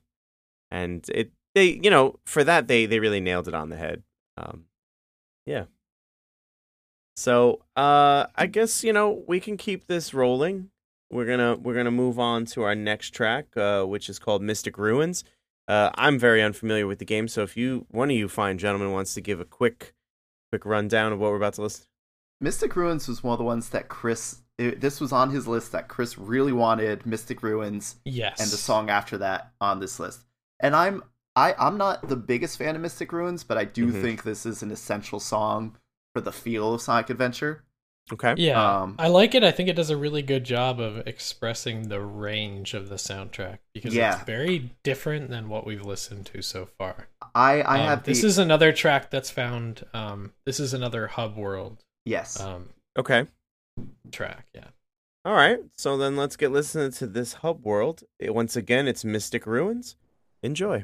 And 0.72 1.06
it 1.14 1.32
they 1.56 1.80
you 1.84 1.90
know 1.90 2.20
for 2.26 2.44
that 2.44 2.68
they 2.68 2.86
they 2.86 3.00
really 3.00 3.20
nailed 3.22 3.48
it 3.48 3.54
on 3.56 3.70
the 3.70 3.78
head. 3.78 4.04
Um 4.38 4.66
yeah. 5.46 5.66
So 7.18 7.62
uh 7.76 8.28
i 8.36 8.46
guess 8.46 8.84
you 8.84 8.94
know 8.94 9.24
we 9.28 9.40
can 9.40 9.58
keep 9.58 9.88
this 9.88 10.14
rolling. 10.14 10.70
We're 11.12 11.26
gonna 11.26 11.56
we're 11.56 11.76
gonna 11.76 11.92
move 11.92 12.20
on 12.20 12.46
to 12.48 12.64
our 12.64 12.76
next 12.76 13.12
track 13.12 13.56
uh 13.58 13.84
which 13.86 14.10
is 14.10 14.20
called 14.20 14.42
mystic 14.42 14.78
ruins. 14.78 15.24
Uh 15.68 15.90
i'm 15.96 16.20
very 16.20 16.44
unfamiliar 16.44 16.86
with 16.86 17.00
the 17.00 17.06
game 17.06 17.28
so 17.28 17.42
if 17.42 17.58
you 17.58 17.88
one 17.90 18.12
of 18.12 18.16
you 18.18 18.28
fine 18.28 18.58
gentlemen 18.60 18.92
wants 18.92 19.16
to 19.16 19.22
give 19.22 19.40
a 19.40 19.46
quick 19.46 19.95
quick 20.60 20.66
rundown 20.66 21.12
of 21.12 21.20
what 21.20 21.32
we're 21.32 21.38
about 21.38 21.54
to 21.56 21.62
list? 21.64 21.88
Mystic 22.42 22.76
Ruins 22.76 23.08
was 23.08 23.24
one 23.24 23.34
of 23.34 23.38
the 23.40 23.44
ones 23.44 23.70
that 23.70 23.88
Chris. 23.90 24.38
It, 24.58 24.80
this 24.80 25.02
was 25.02 25.12
on 25.12 25.32
his 25.32 25.48
list 25.48 25.74
that 25.74 25.90
Chris 25.90 26.18
really 26.18 26.54
wanted 26.54 27.06
Mystic 27.06 27.44
Ruins 27.44 27.98
Yes. 28.06 28.40
and 28.40 28.50
the 28.50 28.56
song 28.58 28.90
after 28.90 29.18
that 29.18 29.52
on 29.60 29.82
this 29.82 30.00
list. 30.00 30.22
And 30.62 30.74
I'm 30.76 31.04
I 31.36 31.54
I'm 31.60 31.78
not 31.78 32.08
the 32.08 32.16
biggest 32.16 32.58
fan 32.58 32.76
of 32.76 32.82
Mystic 32.82 33.12
Ruins, 33.12 33.44
but 33.44 33.58
I 33.58 33.66
do 33.66 33.88
Mhm. 33.92 34.02
think 34.02 34.24
this 34.24 34.46
is 34.46 34.64
an 34.64 34.72
essential 34.72 35.20
song 35.20 35.76
for 36.14 36.22
the 36.22 36.32
feel 36.32 36.74
of 36.74 36.82
Sonic 36.82 37.10
Adventure. 37.10 37.65
Okay 38.14 38.36
Yeah, 38.38 38.82
Um, 38.82 38.96
I 39.00 39.08
like 39.08 39.34
it. 39.36 39.44
I 39.44 39.52
think 39.52 39.68
it 39.70 39.76
does 39.76 39.90
a 39.90 39.98
really 39.98 40.22
good 40.22 40.44
job 40.44 40.80
of 40.80 41.06
expressing 41.08 41.90
the 41.90 42.00
range 42.02 42.74
of 42.74 42.90
the 42.90 42.96
soundtrack 42.96 43.60
because 43.74 43.94
Yeah. 43.96 44.16
it's 44.16 44.24
very 44.26 44.72
different 44.84 45.30
than 45.30 45.50
what 45.50 45.66
we've 45.66 45.86
listened 45.86 46.26
to 46.28 46.42
so 46.42 46.66
far. 46.78 47.08
I 47.34 47.62
I 47.62 47.80
Um, 47.80 47.86
have 47.88 48.04
the, 48.04 48.12
this 48.12 48.24
is 48.24 48.38
another 48.38 48.72
track 48.72 49.10
that's 49.10 49.32
found. 49.32 49.86
Um, 49.94 50.34
this 50.46 50.60
is 50.60 50.74
another 50.74 51.08
Hub 51.08 51.36
World 51.36 51.84
yes. 52.06 52.40
um, 52.40 52.70
okay 52.98 53.28
track. 54.12 54.48
Yeah. 54.54 54.68
All 55.26 55.34
right, 55.34 55.60
so 55.76 55.98
then 55.98 56.16
let's 56.16 56.36
get 56.38 56.52
listening 56.52 56.92
to 56.92 57.08
this 57.08 57.34
hub 57.34 57.66
world. 57.66 58.04
Eh, 58.22 58.30
Once 58.30 58.56
again, 58.56 58.88
it's 58.88 59.04
Mystic 59.04 59.48
Ruins. 59.48 59.96
Enjoy. 60.44 60.84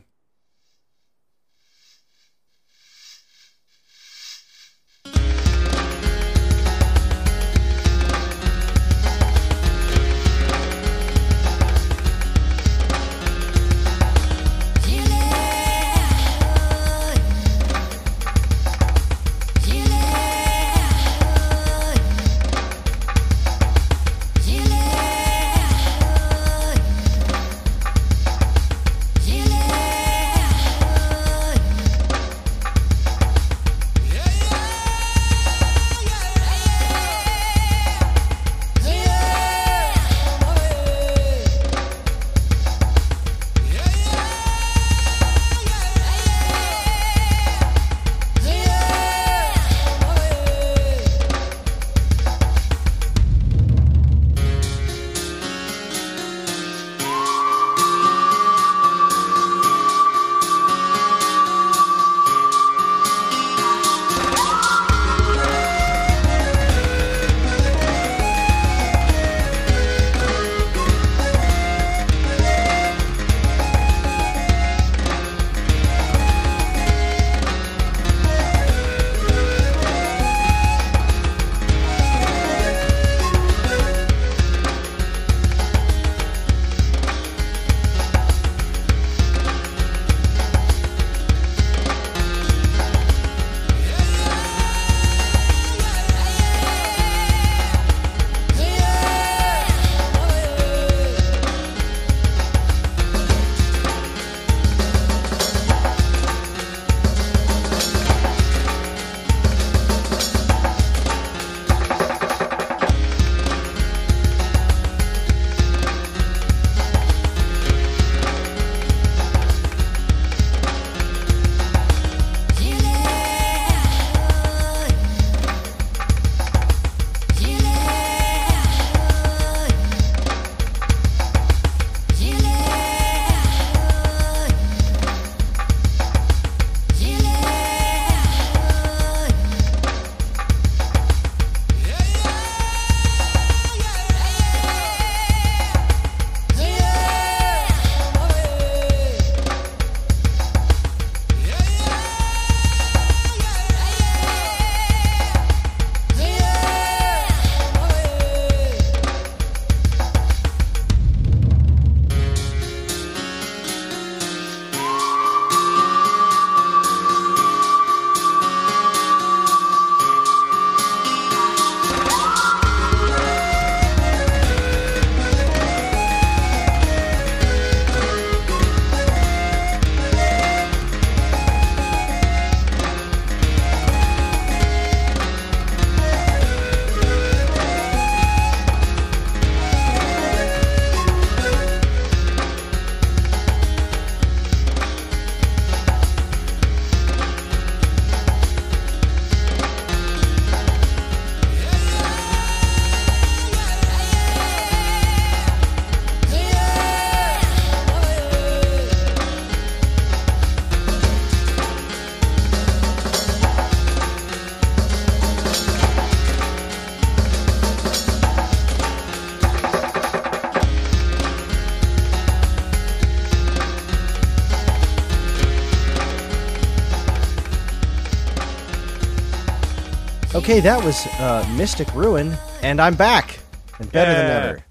Okay, 230.41 230.59
that 230.61 230.83
was 230.83 231.05
uh, 231.19 231.47
Mystic 231.55 231.93
Ruin, 231.93 232.35
and 232.63 232.81
I'm 232.81 232.95
back 232.95 233.37
and 233.77 233.91
better 233.91 234.11
than 234.11 234.25
ever. 234.25 234.65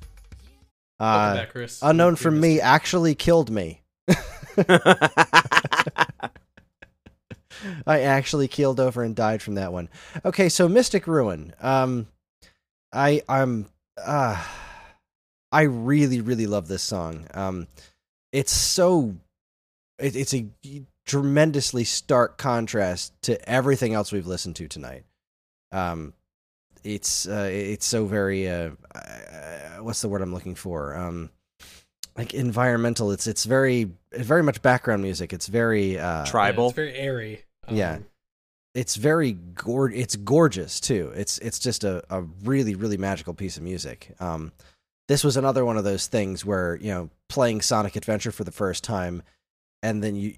Uh, 0.98 1.34
back, 1.36 1.50
Chris. 1.50 1.78
unknown 1.80 2.16
from 2.16 2.40
me 2.40 2.60
actually 2.60 3.14
killed 3.14 3.50
me. 3.50 3.80
I 4.08 4.16
actually 7.86 8.48
keeled 8.48 8.80
over 8.80 9.04
and 9.04 9.14
died 9.14 9.42
from 9.42 9.54
that 9.54 9.72
one. 9.72 9.88
Okay, 10.24 10.48
so 10.48 10.68
Mystic 10.68 11.06
Ruin. 11.06 11.54
Um, 11.60 12.08
I 12.92 13.22
I'm 13.28 13.66
uh, 13.96 14.44
I 15.52 15.62
really 15.62 16.20
really 16.20 16.48
love 16.48 16.66
this 16.66 16.82
song. 16.82 17.28
Um, 17.32 17.68
it's 18.32 18.52
so 18.52 19.14
it, 20.00 20.16
it's 20.16 20.34
a 20.34 20.46
tremendously 21.06 21.84
stark 21.84 22.38
contrast 22.38 23.12
to 23.22 23.48
everything 23.48 23.94
else 23.94 24.10
we've 24.10 24.26
listened 24.26 24.56
to 24.56 24.66
tonight. 24.66 25.04
Um, 25.72 26.12
it's 26.84 27.28
uh, 27.28 27.48
it's 27.52 27.86
so 27.86 28.06
very 28.06 28.48
uh, 28.48 28.70
uh, 28.94 29.78
what's 29.80 30.00
the 30.00 30.08
word 30.08 30.22
I'm 30.22 30.32
looking 30.32 30.54
for? 30.54 30.96
Um, 30.96 31.30
like 32.16 32.34
environmental. 32.34 33.12
It's 33.12 33.26
it's 33.26 33.44
very 33.44 33.90
very 34.12 34.42
much 34.42 34.62
background 34.62 35.02
music. 35.02 35.32
It's 35.32 35.46
very 35.46 35.98
uh, 35.98 36.20
Yeah, 36.20 36.24
Tribal. 36.24 36.66
it's 36.68 36.76
very 36.76 36.94
airy. 36.94 37.44
Yeah. 37.70 37.94
Um, 37.94 38.06
it's 38.74 38.94
very 38.96 39.32
gor- 39.32 39.90
it's 39.90 40.16
gorgeous 40.16 40.80
too. 40.80 41.12
It's 41.16 41.38
it's 41.38 41.58
just 41.58 41.84
a, 41.84 42.02
a 42.08 42.22
really 42.44 42.74
really 42.74 42.96
magical 42.96 43.34
piece 43.34 43.56
of 43.56 43.62
music. 43.62 44.14
Um, 44.20 44.52
this 45.08 45.24
was 45.24 45.36
another 45.36 45.64
one 45.64 45.76
of 45.76 45.84
those 45.84 46.06
things 46.06 46.44
where 46.44 46.76
you 46.76 46.88
know 46.90 47.10
playing 47.28 47.62
Sonic 47.62 47.96
Adventure 47.96 48.30
for 48.30 48.44
the 48.44 48.52
first 48.52 48.84
time, 48.84 49.22
and 49.82 50.02
then 50.04 50.14
you 50.14 50.34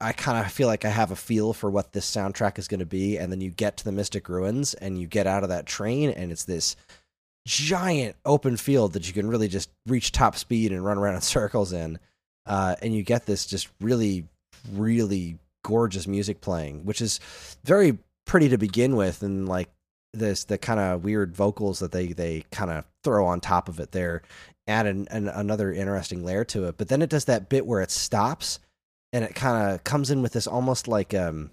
I 0.00 0.12
kind 0.12 0.44
of 0.44 0.50
feel 0.50 0.66
like 0.66 0.84
I 0.84 0.88
have 0.88 1.12
a 1.12 1.16
feel 1.16 1.52
for 1.52 1.70
what 1.70 1.92
this 1.92 2.10
soundtrack 2.10 2.58
is 2.58 2.66
going 2.66 2.80
to 2.80 2.86
be, 2.86 3.16
and 3.16 3.30
then 3.30 3.40
you 3.40 3.50
get 3.50 3.76
to 3.78 3.84
the 3.84 3.92
Mystic 3.92 4.28
Ruins 4.28 4.74
and 4.74 4.98
you 4.98 5.06
get 5.06 5.26
out 5.26 5.44
of 5.44 5.50
that 5.50 5.66
train, 5.66 6.10
and 6.10 6.32
it's 6.32 6.44
this 6.44 6.74
giant 7.46 8.16
open 8.24 8.56
field 8.56 8.92
that 8.92 9.06
you 9.06 9.14
can 9.14 9.28
really 9.28 9.48
just 9.48 9.70
reach 9.86 10.12
top 10.12 10.36
speed 10.36 10.72
and 10.72 10.84
run 10.84 10.98
around 10.98 11.14
in 11.14 11.20
circles 11.22 11.72
in, 11.72 11.98
uh, 12.46 12.74
and 12.82 12.94
you 12.94 13.02
get 13.02 13.26
this 13.26 13.46
just 13.46 13.68
really 13.80 14.24
really 14.72 15.38
gorgeous 15.62 16.06
music 16.06 16.40
playing, 16.40 16.84
which 16.84 17.00
is 17.00 17.20
very 17.64 17.98
pretty 18.26 18.48
to 18.48 18.58
begin 18.58 18.96
with, 18.96 19.22
and 19.22 19.48
like 19.48 19.70
this 20.12 20.44
the 20.44 20.58
kind 20.58 20.80
of 20.80 21.04
weird 21.04 21.36
vocals 21.36 21.78
that 21.78 21.92
they 21.92 22.08
they 22.08 22.42
kind 22.50 22.70
of 22.70 22.84
throw 23.04 23.26
on 23.26 23.40
top 23.40 23.68
of 23.68 23.78
it 23.78 23.92
there 23.92 24.22
add 24.66 24.86
an, 24.86 25.08
an, 25.10 25.28
another 25.28 25.72
interesting 25.72 26.24
layer 26.24 26.44
to 26.44 26.64
it. 26.66 26.76
But 26.76 26.88
then 26.88 27.00
it 27.00 27.10
does 27.10 27.24
that 27.24 27.48
bit 27.48 27.66
where 27.66 27.80
it 27.80 27.90
stops 27.90 28.60
and 29.12 29.24
it 29.24 29.34
kind 29.34 29.72
of 29.72 29.84
comes 29.84 30.10
in 30.10 30.22
with 30.22 30.32
this 30.32 30.46
almost 30.46 30.88
like 30.88 31.14
um 31.14 31.50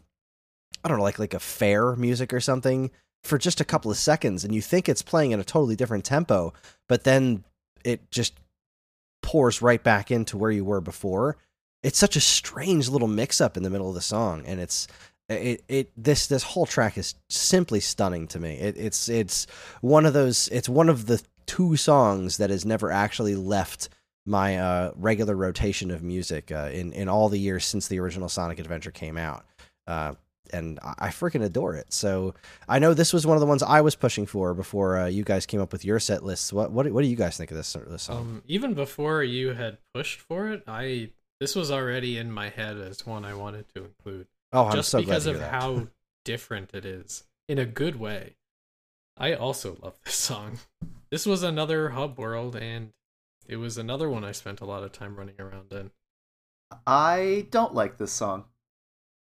I 0.83 0.87
don't 0.87 0.97
know 0.97 1.03
like 1.03 1.19
like 1.19 1.33
a 1.33 1.39
fair 1.39 1.95
music 1.95 2.33
or 2.33 2.39
something 2.39 2.91
for 3.23 3.37
just 3.37 3.59
a 3.59 3.65
couple 3.65 3.89
of 3.89 3.97
seconds, 3.97 4.43
and 4.43 4.53
you 4.53 4.61
think 4.61 4.87
it's 4.87 5.01
playing 5.01 5.31
in 5.31 5.39
a 5.39 5.43
totally 5.43 5.75
different 5.75 6.05
tempo, 6.05 6.53
but 6.87 7.03
then 7.03 7.43
it 7.83 8.11
just 8.11 8.33
pours 9.23 9.61
right 9.61 9.83
back 9.83 10.11
into 10.11 10.37
where 10.37 10.51
you 10.51 10.63
were 10.63 10.81
before. 10.81 11.37
It's 11.81 11.97
such 11.97 12.15
a 12.15 12.21
strange 12.21 12.87
little 12.87 13.07
mix 13.07 13.41
up 13.41 13.57
in 13.57 13.63
the 13.63 13.69
middle 13.69 13.89
of 13.89 13.95
the 13.95 14.01
song 14.01 14.43
and 14.45 14.59
it's 14.59 14.87
it 15.27 15.63
it 15.67 15.91
this 15.97 16.27
this 16.27 16.43
whole 16.43 16.65
track 16.65 16.97
is 16.97 17.15
simply 17.29 17.79
stunning 17.79 18.27
to 18.27 18.39
me. 18.39 18.53
It, 18.55 18.77
it's 18.77 19.09
it's 19.09 19.47
one 19.81 20.05
of 20.05 20.13
those 20.13 20.47
it's 20.49 20.69
one 20.69 20.89
of 20.89 21.07
the 21.07 21.21
two 21.47 21.75
songs 21.75 22.37
that 22.37 22.49
has 22.49 22.65
never 22.65 22.91
actually 22.91 23.35
left 23.35 23.89
my 24.25 24.57
uh, 24.57 24.91
regular 24.95 25.35
rotation 25.35 25.91
of 25.91 26.01
music 26.03 26.51
uh, 26.51 26.69
in 26.73 26.91
in 26.93 27.07
all 27.07 27.29
the 27.29 27.39
years 27.39 27.65
since 27.65 27.87
the 27.87 27.99
original 27.99 28.29
Sonic 28.29 28.59
Adventure 28.59 28.91
came 28.91 29.17
out 29.17 29.45
uh, 29.87 30.13
and 30.53 30.79
I, 30.83 30.93
I 30.99 31.07
freaking 31.09 31.43
adore 31.43 31.75
it. 31.75 31.91
So 31.91 32.33
I 32.67 32.79
know 32.79 32.93
this 32.93 33.13
was 33.13 33.25
one 33.25 33.37
of 33.37 33.41
the 33.41 33.47
ones 33.47 33.63
I 33.63 33.81
was 33.81 33.95
pushing 33.95 34.25
for 34.25 34.53
before 34.53 34.97
uh, 34.99 35.05
you 35.07 35.23
guys 35.23 35.45
came 35.45 35.61
up 35.61 35.71
with 35.71 35.85
your 35.85 35.99
set 35.99 36.23
lists. 36.23 36.51
What 36.51 36.71
what, 36.71 36.89
what 36.91 37.01
do 37.01 37.07
you 37.07 37.15
guys 37.15 37.37
think 37.37 37.51
of 37.51 37.57
this, 37.57 37.75
this 37.87 38.03
song? 38.03 38.17
Um, 38.17 38.43
even 38.47 38.73
before 38.73 39.23
you 39.23 39.53
had 39.53 39.77
pushed 39.93 40.19
for 40.19 40.49
it, 40.49 40.63
I 40.67 41.09
this 41.39 41.55
was 41.55 41.71
already 41.71 42.17
in 42.17 42.31
my 42.31 42.49
head 42.49 42.77
as 42.77 43.05
one 43.05 43.25
I 43.25 43.33
wanted 43.33 43.65
to 43.75 43.83
include, 43.83 44.27
oh 44.53 44.65
I'm 44.65 44.75
just 44.75 44.89
so 44.89 44.99
glad 44.99 45.07
because 45.07 45.25
of 45.25 45.41
how 45.41 45.87
different 46.25 46.71
it 46.73 46.85
is 46.85 47.23
in 47.47 47.59
a 47.59 47.65
good 47.65 47.99
way. 47.99 48.35
I 49.17 49.33
also 49.33 49.77
love 49.81 49.95
this 50.03 50.15
song. 50.15 50.59
This 51.09 51.25
was 51.25 51.43
another 51.43 51.89
hub 51.89 52.17
world, 52.17 52.55
and 52.55 52.91
it 53.47 53.57
was 53.57 53.77
another 53.77 54.09
one 54.09 54.23
I 54.23 54.31
spent 54.31 54.61
a 54.61 54.65
lot 54.65 54.83
of 54.83 54.91
time 54.91 55.15
running 55.15 55.39
around 55.39 55.71
in. 55.71 55.91
I 56.87 57.47
don't 57.51 57.73
like 57.73 57.97
this 57.97 58.11
song, 58.11 58.45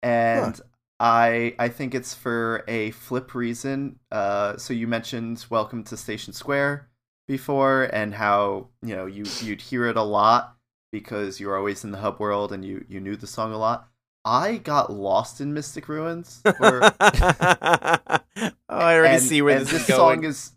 and 0.01 0.59
I 0.99 1.55
I 1.59 1.69
think 1.69 1.93
it's 1.93 2.13
for 2.13 2.63
a 2.67 2.91
flip 2.91 3.35
reason. 3.35 3.99
Uh, 4.11 4.57
so 4.57 4.73
you 4.73 4.87
mentioned 4.87 5.45
"Welcome 5.49 5.83
to 5.85 5.97
Station 5.97 6.33
Square" 6.33 6.89
before, 7.27 7.89
and 7.93 8.13
how 8.13 8.69
you 8.81 8.95
know 8.95 9.05
you 9.05 9.25
you'd 9.41 9.61
hear 9.61 9.87
it 9.87 9.97
a 9.97 10.03
lot 10.03 10.55
because 10.91 11.39
you 11.39 11.47
were 11.47 11.57
always 11.57 11.83
in 11.83 11.91
the 11.91 11.97
hub 11.97 12.19
world 12.19 12.53
and 12.53 12.63
you 12.63 12.85
you 12.87 12.99
knew 12.99 13.15
the 13.15 13.27
song 13.27 13.51
a 13.51 13.57
lot. 13.57 13.89
I 14.25 14.57
got 14.57 14.91
lost 14.91 15.41
in 15.41 15.53
Mystic 15.53 15.89
Ruins, 15.89 16.41
where 16.57 16.83
oh, 16.83 16.91
I 17.01 18.21
already 18.69 19.15
and, 19.15 19.23
see 19.23 19.41
where 19.41 19.57
and 19.57 19.65
this, 19.65 19.73
is 19.73 19.85
song 19.87 19.97
going. 19.97 20.23
is. 20.23 20.53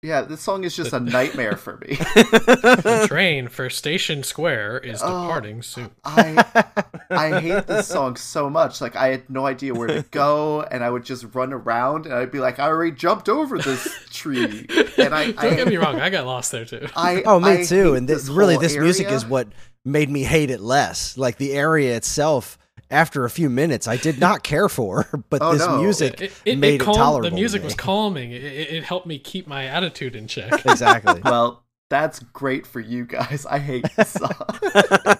Yeah, 0.00 0.20
this 0.22 0.40
song 0.40 0.62
is 0.62 0.76
just 0.76 0.92
a 0.92 1.00
nightmare 1.00 1.56
for 1.56 1.76
me. 1.78 1.96
The 1.96 3.06
train 3.08 3.48
for 3.48 3.68
Station 3.68 4.22
Square 4.22 4.78
is 4.78 5.00
Oh, 5.02 5.22
departing 5.22 5.60
soon. 5.60 5.90
I 6.04 6.44
I 7.10 7.40
hate 7.40 7.66
this 7.66 7.88
song 7.88 8.14
so 8.14 8.48
much. 8.48 8.80
Like 8.80 8.94
I 8.94 9.08
had 9.08 9.28
no 9.28 9.44
idea 9.44 9.74
where 9.74 9.88
to 9.88 10.02
go, 10.12 10.62
and 10.62 10.84
I 10.84 10.90
would 10.90 11.04
just 11.04 11.26
run 11.34 11.52
around, 11.52 12.06
and 12.06 12.14
I'd 12.14 12.30
be 12.30 12.38
like, 12.38 12.60
I 12.60 12.68
already 12.68 12.92
jumped 12.92 13.28
over 13.28 13.58
this 13.58 13.88
tree, 14.10 14.66
and 14.98 15.12
I 15.12 15.32
Don't 15.32 15.38
I, 15.44 15.54
get 15.56 15.66
me 15.66 15.76
wrong, 15.78 15.98
I 16.00 16.10
got 16.10 16.26
lost 16.26 16.52
there 16.52 16.64
too. 16.64 16.86
I 16.94 17.22
Oh, 17.26 17.40
me 17.40 17.62
I 17.62 17.64
too. 17.64 17.94
And 17.94 18.08
this, 18.08 18.28
really, 18.28 18.54
whole 18.54 18.62
this 18.62 18.76
music 18.76 19.08
is 19.08 19.26
what 19.26 19.48
made 19.84 20.08
me 20.10 20.22
hate 20.22 20.50
it 20.50 20.60
less. 20.60 21.18
Like 21.18 21.38
the 21.38 21.54
area 21.54 21.96
itself, 21.96 22.56
after 22.90 23.24
a 23.24 23.30
few 23.30 23.50
minutes, 23.50 23.86
I 23.86 23.96
did 23.96 24.18
not 24.18 24.42
care 24.42 24.68
for, 24.68 25.06
but 25.30 25.42
Oh, 25.42 25.52
this 25.52 25.66
no. 25.66 25.80
music 25.82 26.20
It, 26.20 26.32
it, 26.44 26.58
made 26.58 26.80
it 26.80 26.82
it, 26.82 26.84
tolerable. 26.84 27.22
the 27.22 27.30
to 27.30 27.34
music 27.34 27.62
me. 27.62 27.66
was 27.66 27.74
calming. 27.74 28.32
It, 28.32 28.42
it, 28.44 28.70
it 28.72 28.84
helped 28.84 29.06
me 29.06 29.18
keep 29.18 29.46
my 29.46 29.64
attitude 29.66 30.16
in 30.16 30.26
check. 30.26 30.52
exactly. 30.66 31.20
Well, 31.24 31.64
that's 31.90 32.18
great 32.20 32.66
for 32.66 32.80
you 32.80 33.04
guys. 33.06 33.46
I 33.48 33.58
hate 33.58 33.86
this 33.96 34.10
song. 34.12 34.32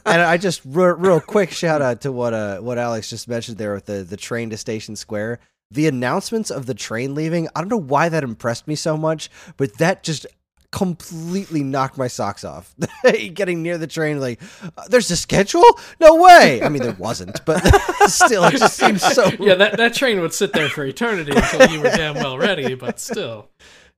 and 0.04 0.20
I 0.22 0.36
just 0.36 0.60
real, 0.64 0.88
real 0.96 1.20
quick 1.20 1.50
shout 1.50 1.80
out 1.82 2.02
to 2.02 2.12
what 2.12 2.34
uh 2.34 2.58
what 2.58 2.76
Alex 2.78 3.08
just 3.10 3.26
mentioned 3.28 3.56
there 3.58 3.72
with 3.74 3.86
the 3.86 4.02
the 4.04 4.16
train 4.18 4.50
to 4.50 4.56
Station 4.58 4.94
Square. 4.96 5.38
The 5.70 5.86
announcements 5.86 6.50
of 6.50 6.64
the 6.66 6.74
train 6.74 7.14
leaving. 7.14 7.48
I 7.54 7.60
don't 7.60 7.68
know 7.70 7.76
why 7.80 8.08
that 8.08 8.22
impressed 8.24 8.66
me 8.66 8.74
so 8.74 8.96
much, 8.96 9.28
but 9.58 9.76
that 9.78 10.02
just 10.02 10.26
completely 10.70 11.62
knocked 11.62 11.96
my 11.96 12.08
socks 12.08 12.44
off. 12.44 12.74
Getting 13.34 13.62
near 13.62 13.78
the 13.78 13.86
train, 13.86 14.20
like, 14.20 14.40
uh, 14.62 14.88
there's 14.88 15.10
a 15.10 15.16
schedule? 15.16 15.64
No 16.00 16.16
way. 16.16 16.62
I 16.62 16.68
mean, 16.68 16.82
there 16.82 16.92
wasn't, 16.92 17.44
but 17.44 17.60
still, 18.08 18.44
it 18.44 18.52
just 18.52 18.76
seems 18.76 19.02
so. 19.02 19.30
yeah, 19.40 19.54
that, 19.54 19.76
that 19.76 19.94
train 19.94 20.20
would 20.20 20.34
sit 20.34 20.52
there 20.52 20.68
for 20.68 20.84
eternity 20.84 21.32
until 21.34 21.68
you 21.70 21.80
were 21.80 21.90
damn 21.90 22.14
well 22.14 22.38
ready, 22.38 22.74
but 22.74 23.00
still. 23.00 23.50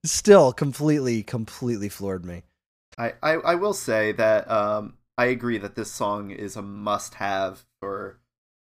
Still, 0.05 0.53
completely, 0.53 1.23
completely 1.23 1.89
floored 1.89 2.25
me. 2.25 2.43
I, 2.97 3.15
I, 3.23 3.33
I 3.33 3.55
will 3.57 3.75
say 3.75 4.13
that 4.13 4.51
um, 4.51 4.95
I 5.19 5.27
agree 5.27 5.59
that 5.59 5.75
this 5.75 5.91
song 5.91 6.31
is 6.31 6.57
a 6.57 6.63
must-have 6.63 7.65
for 7.81 8.19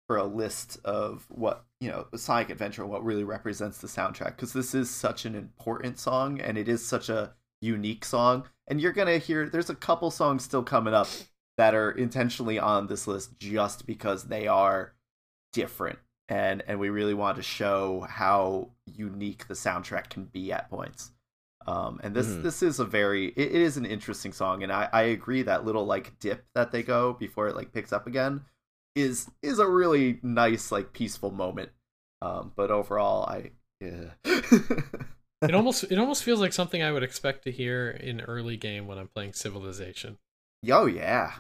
for 0.08 0.18
a 0.18 0.26
list 0.26 0.78
of 0.84 1.26
what 1.30 1.64
you 1.80 1.90
know 1.90 2.08
Sonic 2.16 2.50
Adventure, 2.50 2.86
what 2.86 3.06
really 3.06 3.24
represents 3.24 3.78
the 3.78 3.88
soundtrack, 3.88 4.36
because 4.36 4.52
this 4.54 4.76
is 4.76 4.90
such 4.90 5.26
an 5.26 5.34
important 5.34 5.98
song 5.98 6.42
and 6.42 6.58
it 6.58 6.68
is 6.68 6.86
such 6.86 7.10
a 7.10 7.34
unique 7.64 8.06
song. 8.06 8.46
And 8.68 8.80
you're 8.82 8.92
gonna 8.94 9.18
hear 9.18 9.50
there's 9.50 9.70
a 9.70 9.76
couple 9.76 10.12
songs 10.12 10.44
still 10.44 10.64
coming 10.64 10.94
up 10.94 11.08
that 11.58 11.76
are 11.76 11.92
intentionally 11.92 12.60
on 12.60 12.88
this 12.88 13.08
list 13.08 13.38
just 13.40 13.86
because 13.86 14.26
they 14.26 14.48
are 14.48 14.94
different 15.54 16.00
and 16.30 16.64
and 16.68 16.80
we 16.80 16.90
really 16.90 17.14
want 17.14 17.36
to 17.38 17.44
show 17.44 18.06
how 18.10 18.70
unique 18.86 19.48
the 19.48 19.54
soundtrack 19.54 20.10
can 20.10 20.26
be 20.26 20.52
at 20.52 20.70
points. 20.70 21.12
Um, 21.68 22.00
and 22.04 22.16
this 22.16 22.28
Mhm. 22.28 22.44
this 22.44 22.64
is 22.64 22.80
a 22.80 22.86
very 22.86 23.28
it, 23.30 23.52
it 23.54 23.62
is 23.62 23.78
an 23.78 23.86
interesting 23.86 24.34
song, 24.34 24.64
and 24.64 24.72
I, 24.72 24.90
I 24.92 25.02
agree 25.04 25.44
that 25.44 25.66
little 25.66 25.86
like 25.86 26.20
dip 26.20 26.46
that 26.56 26.72
they 26.72 26.84
go 26.84 27.14
before 27.14 27.48
it 27.48 27.56
like 27.56 27.72
picks 27.74 27.94
up 27.94 28.08
again 28.08 28.46
is 28.96 29.30
is 29.42 29.60
a 29.60 29.68
really 29.68 30.20
nice 30.24 30.72
like 30.72 30.94
peaceful 30.94 31.32
moment. 31.32 31.70
Um, 32.22 32.52
but 32.56 32.72
overall, 32.72 33.26
I 33.26 33.52
yeah. 33.82 34.12
It 35.50 35.56
almost 35.56 35.84
it 35.92 35.98
almost 36.00 36.24
feels 36.24 36.40
like 36.40 36.54
something 36.54 36.82
I 36.84 36.92
would 36.92 37.04
expect 37.04 37.44
to 37.46 37.52
hear 37.52 37.90
in 37.90 38.22
early 38.22 38.58
game 38.58 38.88
when 38.88 38.98
I'm 38.98 39.08
playing 39.08 39.34
Civilization. 39.34 40.18
oh 40.72 40.86
yeah, 40.86 41.32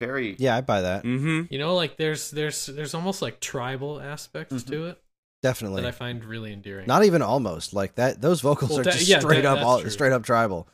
very 0.00 0.36
Yeah, 0.38 0.56
I 0.56 0.60
buy 0.62 0.80
that. 0.82 1.04
mm-hmm. 1.04 1.52
You 1.52 1.58
know, 1.58 1.74
like 1.74 1.96
there's 1.96 2.30
there's 2.30 2.66
there's 2.66 2.94
almost 2.94 3.20
like 3.22 3.40
tribal 3.40 4.00
aspects 4.00 4.54
Mhm. 4.54 4.66
to 4.70 4.86
it 4.86 5.02
Definitely. 5.42 5.82
that 5.82 5.88
I 5.88 5.92
find 5.92 6.24
really 6.24 6.52
endearing. 6.52 6.86
Not 6.86 7.04
even 7.04 7.22
almost 7.22 7.72
like 7.74 7.94
that. 7.96 8.20
Those 8.20 8.40
vocals 8.40 8.70
Well, 8.70 8.80
are 8.80 8.84
that- 8.84 8.92
just 8.94 9.08
yeah, 9.08 9.20
straight 9.20 9.42
that- 9.42 9.58
up, 9.58 9.64
all, 9.64 9.80
true. 9.80 9.90
straight 9.90 10.12
up 10.12 10.22
tribal. 10.24 10.68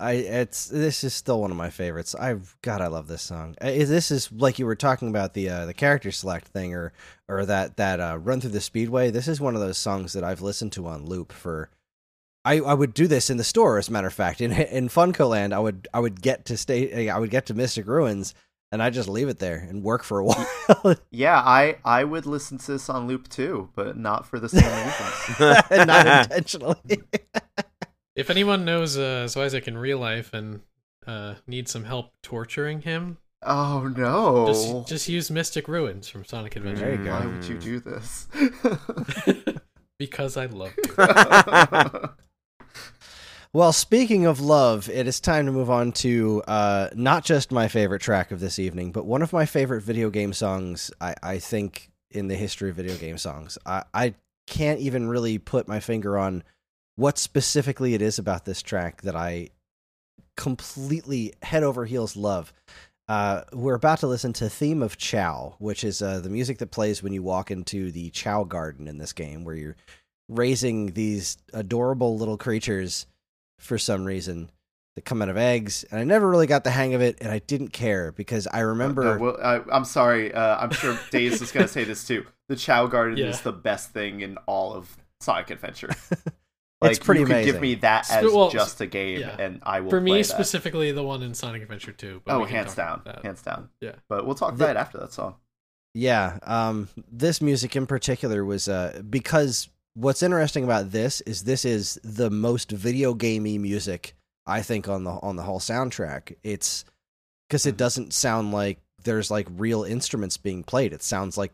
I 0.00 0.12
it's 0.12 0.66
this 0.66 1.02
is 1.02 1.12
still 1.12 1.40
one 1.40 1.50
of 1.50 1.56
my 1.56 1.70
favorites. 1.70 2.14
I 2.14 2.36
God, 2.62 2.80
I 2.80 2.86
love 2.86 3.08
this 3.08 3.22
song. 3.22 3.56
I, 3.60 3.70
this 3.84 4.10
is 4.10 4.30
like 4.30 4.58
you 4.58 4.66
were 4.66 4.76
talking 4.76 5.08
about 5.08 5.34
the 5.34 5.48
uh, 5.48 5.66
the 5.66 5.74
character 5.74 6.12
select 6.12 6.48
thing 6.48 6.72
or 6.72 6.92
or 7.28 7.44
that 7.46 7.76
that 7.78 7.98
uh, 7.98 8.18
run 8.18 8.40
through 8.40 8.50
the 8.50 8.60
speedway. 8.60 9.10
This 9.10 9.26
is 9.26 9.40
one 9.40 9.54
of 9.56 9.60
those 9.60 9.76
songs 9.78 10.12
that 10.12 10.22
I've 10.22 10.40
listened 10.40 10.72
to 10.72 10.86
on 10.86 11.06
loop 11.06 11.32
for. 11.32 11.70
I, 12.44 12.60
I 12.60 12.74
would 12.74 12.94
do 12.94 13.08
this 13.08 13.28
in 13.28 13.36
the 13.36 13.44
store, 13.44 13.76
as 13.76 13.88
a 13.88 13.92
matter 13.92 14.06
of 14.06 14.14
fact. 14.14 14.40
In 14.40 14.52
in 14.76 14.88
Funko 14.88 15.28
Land, 15.30 15.52
I 15.52 15.58
would 15.58 15.88
I 15.92 15.98
would 15.98 16.22
get 16.22 16.44
to 16.46 16.56
stay. 16.56 17.08
I 17.08 17.18
would 17.18 17.30
get 17.30 17.46
to 17.46 17.54
Mystic 17.54 17.88
Ruins, 17.88 18.34
and 18.70 18.80
I 18.80 18.90
just 18.90 19.08
leave 19.08 19.28
it 19.28 19.40
there 19.40 19.66
and 19.68 19.82
work 19.82 20.04
for 20.04 20.20
a 20.20 20.24
while. 20.26 20.94
Yeah, 21.10 21.36
I 21.40 21.78
I 21.84 22.04
would 22.04 22.24
listen 22.24 22.58
to 22.58 22.72
this 22.72 22.88
on 22.88 23.08
loop 23.08 23.28
too, 23.28 23.70
but 23.74 23.96
not 23.96 24.26
for 24.26 24.38
the 24.38 24.48
same 24.48 24.62
reasons. 24.86 25.86
not 25.88 26.06
intentionally. 26.06 27.02
If 28.18 28.30
anyone 28.30 28.64
knows 28.64 28.98
uh, 28.98 29.28
Zwizek 29.28 29.68
in 29.68 29.78
real 29.78 29.98
life 29.98 30.34
and 30.34 30.62
uh, 31.06 31.34
needs 31.46 31.70
some 31.70 31.84
help 31.84 32.10
torturing 32.20 32.80
him, 32.80 33.18
oh 33.44 33.92
no! 33.96 34.48
just 34.48 34.88
just 34.88 35.08
use 35.08 35.30
Mystic 35.30 35.68
Ruins 35.68 36.08
from 36.08 36.24
Sonic 36.24 36.56
Adventure 36.56 36.80
There 36.80 36.94
you 36.96 37.04
go. 37.04 37.12
Why 37.12 37.26
would 37.26 37.44
you 37.44 37.56
do 37.58 37.78
this? 37.78 38.26
because 40.00 40.36
I 40.36 40.46
love 40.46 40.72
you. 40.76 42.08
Well, 43.54 43.72
speaking 43.72 44.26
of 44.26 44.40
love, 44.40 44.90
it 44.90 45.06
is 45.06 45.20
time 45.20 45.46
to 45.46 45.52
move 45.52 45.70
on 45.70 45.92
to 45.92 46.42
uh, 46.46 46.90
not 46.94 47.24
just 47.24 47.50
my 47.50 47.66
favorite 47.66 48.02
track 48.02 48.30
of 48.30 48.40
this 48.40 48.58
evening, 48.58 48.92
but 48.92 49.06
one 49.06 49.22
of 49.22 49.32
my 49.32 49.46
favorite 49.46 49.80
video 49.80 50.10
game 50.10 50.34
songs, 50.34 50.90
I, 51.00 51.14
I 51.22 51.38
think, 51.38 51.90
in 52.10 52.28
the 52.28 52.34
history 52.34 52.68
of 52.68 52.76
video 52.76 52.94
game 52.96 53.16
songs. 53.16 53.56
I, 53.64 53.84
I 53.94 54.14
can't 54.46 54.80
even 54.80 55.08
really 55.08 55.38
put 55.38 55.66
my 55.66 55.80
finger 55.80 56.18
on 56.18 56.44
what 56.98 57.16
specifically 57.16 57.94
it 57.94 58.02
is 58.02 58.18
about 58.18 58.44
this 58.44 58.60
track 58.60 59.02
that 59.02 59.14
I 59.14 59.50
completely 60.36 61.32
head 61.42 61.62
over 61.62 61.84
heels 61.84 62.16
love. 62.16 62.52
Uh, 63.06 63.42
we're 63.52 63.76
about 63.76 64.00
to 64.00 64.08
listen 64.08 64.32
to 64.32 64.48
Theme 64.50 64.82
of 64.82 64.96
Chao, 64.96 65.54
which 65.60 65.84
is 65.84 66.02
uh, 66.02 66.18
the 66.18 66.28
music 66.28 66.58
that 66.58 66.72
plays 66.72 67.00
when 67.00 67.12
you 67.12 67.22
walk 67.22 67.52
into 67.52 67.92
the 67.92 68.10
Chao 68.10 68.42
Garden 68.42 68.88
in 68.88 68.98
this 68.98 69.12
game, 69.12 69.44
where 69.44 69.54
you're 69.54 69.76
raising 70.28 70.86
these 70.94 71.38
adorable 71.54 72.18
little 72.18 72.36
creatures 72.36 73.06
for 73.60 73.78
some 73.78 74.04
reason 74.04 74.50
that 74.96 75.04
come 75.04 75.22
out 75.22 75.28
of 75.28 75.36
eggs. 75.36 75.84
And 75.92 76.00
I 76.00 76.04
never 76.04 76.28
really 76.28 76.48
got 76.48 76.64
the 76.64 76.70
hang 76.72 76.94
of 76.94 77.00
it, 77.00 77.18
and 77.20 77.30
I 77.30 77.38
didn't 77.38 77.72
care 77.72 78.10
because 78.10 78.48
I 78.48 78.60
remember. 78.60 79.04
No, 79.16 79.18
well, 79.24 79.38
I, 79.40 79.60
I'm 79.70 79.84
sorry. 79.84 80.34
Uh, 80.34 80.56
I'm 80.58 80.72
sure 80.72 80.98
Daze 81.12 81.40
is 81.40 81.52
going 81.52 81.64
to 81.64 81.72
say 81.72 81.84
this 81.84 82.04
too. 82.08 82.26
The 82.48 82.56
Chao 82.56 82.88
Garden 82.88 83.16
Yeah. 83.18 83.26
is 83.26 83.40
the 83.42 83.52
best 83.52 83.92
thing 83.92 84.20
in 84.20 84.36
all 84.46 84.74
of 84.74 84.96
Sonic 85.20 85.50
Adventure. 85.50 85.90
It's 86.82 86.98
pretty 87.00 87.20
you 87.22 87.26
could 87.26 87.44
give 87.44 87.60
me 87.60 87.74
that 87.76 88.06
Sp- 88.06 88.22
as 88.22 88.32
well, 88.32 88.50
just 88.50 88.80
a 88.80 88.86
game, 88.86 89.20
yeah. 89.20 89.36
and 89.38 89.60
I 89.64 89.80
will 89.80 89.90
For 89.90 90.00
me 90.00 90.12
play 90.12 90.18
that. 90.22 90.28
specifically, 90.28 90.92
the 90.92 91.02
one 91.02 91.22
in 91.22 91.34
Sonic 91.34 91.62
Adventure 91.62 91.90
2. 91.92 92.22
But 92.24 92.34
Oh, 92.36 92.44
hands 92.44 92.74
down, 92.76 93.02
hands 93.24 93.42
down. 93.42 93.68
Yeah. 93.80 93.92
But 94.08 94.26
we'll 94.26 94.36
talk 94.36 94.56
The- 94.56 94.64
about 94.64 94.76
it 94.76 94.78
after 94.78 94.98
that 94.98 95.12
song. 95.12 95.34
Yeah, 95.94 96.38
um, 96.44 96.88
this 97.10 97.40
music 97.42 97.74
in 97.74 97.86
particular 97.86 98.44
was 98.44 98.68
uh, 98.68 99.02
because 99.10 99.68
what's 99.94 100.22
interesting 100.22 100.62
about 100.62 100.92
this 100.92 101.20
is 101.22 101.42
this 101.42 101.64
is 101.64 101.98
the 102.04 102.30
most 102.30 102.70
video 102.70 103.14
gamey 103.14 103.58
music 103.58 104.14
I 104.46 104.62
think 104.62 104.86
on 104.88 105.02
the 105.02 105.10
on 105.10 105.34
the 105.34 105.42
whole 105.42 105.58
soundtrack. 105.58 106.36
It's 106.44 106.84
because 107.48 107.66
it 107.66 107.76
doesn't 107.76 108.12
sound 108.12 108.52
like 108.52 108.78
there's 109.02 109.30
like 109.30 109.48
real 109.50 109.82
instruments 109.82 110.36
being 110.36 110.62
played. 110.62 110.92
It 110.92 111.02
sounds 111.02 111.36
like 111.36 111.52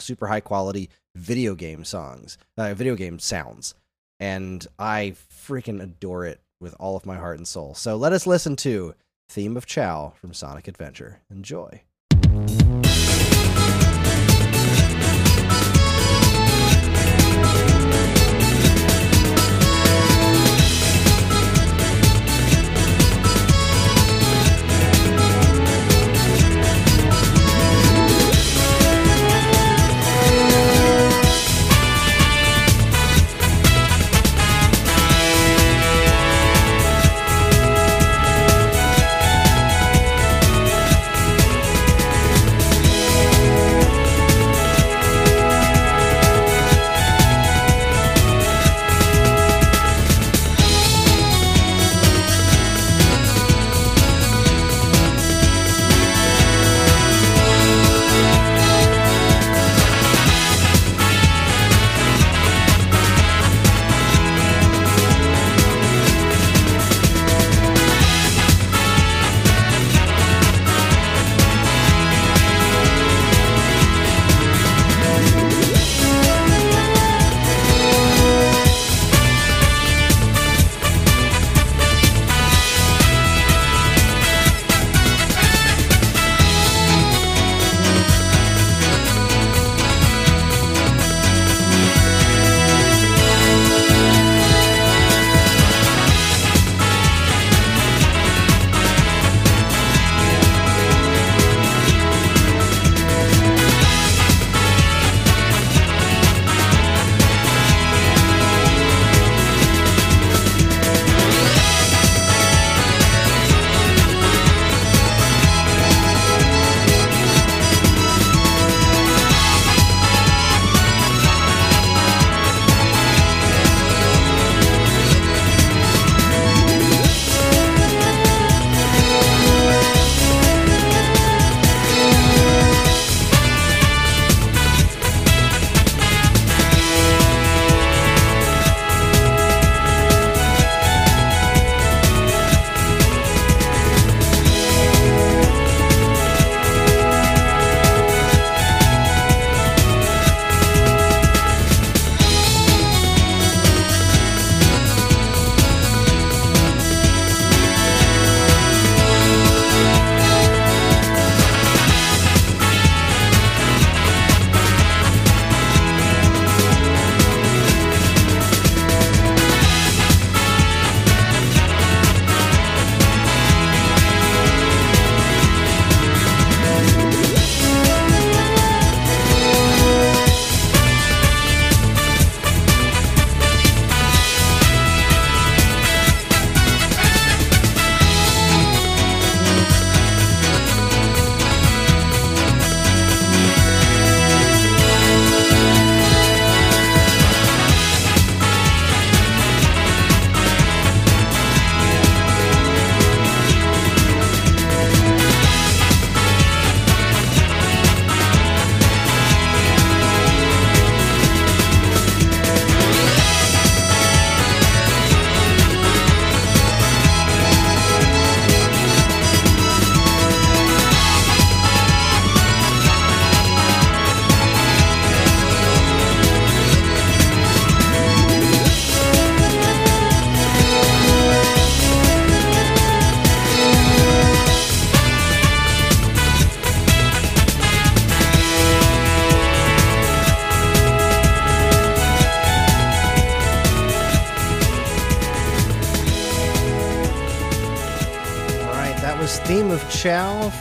super 0.00 0.26
high 0.26 0.40
quality 0.40 0.90
video 1.14 1.54
game 1.54 1.84
songs, 1.84 2.36
uh, 2.58 2.74
video 2.74 2.96
game 2.96 3.18
sounds, 3.18 3.74
and 4.20 4.66
I 4.78 5.14
freaking 5.32 5.82
adore 5.82 6.24
it 6.26 6.40
with 6.60 6.74
all 6.78 6.96
of 6.96 7.06
my 7.06 7.16
heart 7.16 7.38
and 7.38 7.46
soul. 7.46 7.74
So 7.74 7.96
let 7.96 8.12
us 8.12 8.26
listen 8.26 8.56
to 8.56 8.94
"Theme 9.28 9.56
of 9.56 9.66
Chao" 9.66 10.14
from 10.20 10.32
Sonic 10.32 10.68
Adventure. 10.68 11.20
Enjoy. 11.30 11.82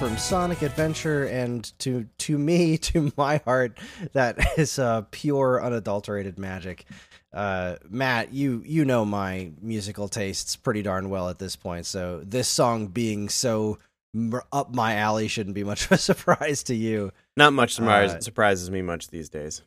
From 0.04 0.18
Sonic 0.18 0.62
Adventure, 0.64 1.24
and 1.28 1.72
to 1.80 2.06
to 2.18 2.38
me, 2.38 2.78
to 2.90 3.14
my 3.16 3.38
heart, 3.46 3.80
that 4.12 4.38
is 4.58 4.78
uh, 4.78 5.04
pure, 5.12 5.64
unadulterated 5.64 6.38
magic. 6.38 6.86
Uh, 7.32 7.78
Matt, 7.90 8.34
you 8.34 8.62
you 8.66 8.84
know 8.84 9.06
my 9.06 9.52
musical 9.62 10.10
tastes 10.10 10.58
pretty 10.58 10.82
darn 10.82 11.10
well 11.10 11.30
at 11.30 11.40
this 11.40 11.56
point, 11.56 11.86
so 11.86 12.22
this 12.26 12.50
song 12.50 12.88
being 12.88 13.30
so 13.30 13.78
up 14.52 14.76
my 14.76 14.96
alley 14.96 15.30
shouldn't 15.30 15.56
be 15.56 15.64
much 15.64 15.86
of 15.86 15.94
a 15.94 15.98
surprise 16.10 16.64
to 16.64 16.76
you. 16.76 17.14
Not 17.38 17.54
much 17.54 17.74
surprise, 17.76 18.12
Uh, 18.14 18.20
surprises 18.20 18.70
me 18.70 18.82
much 18.82 19.08
these 19.08 19.30
days. 19.30 19.62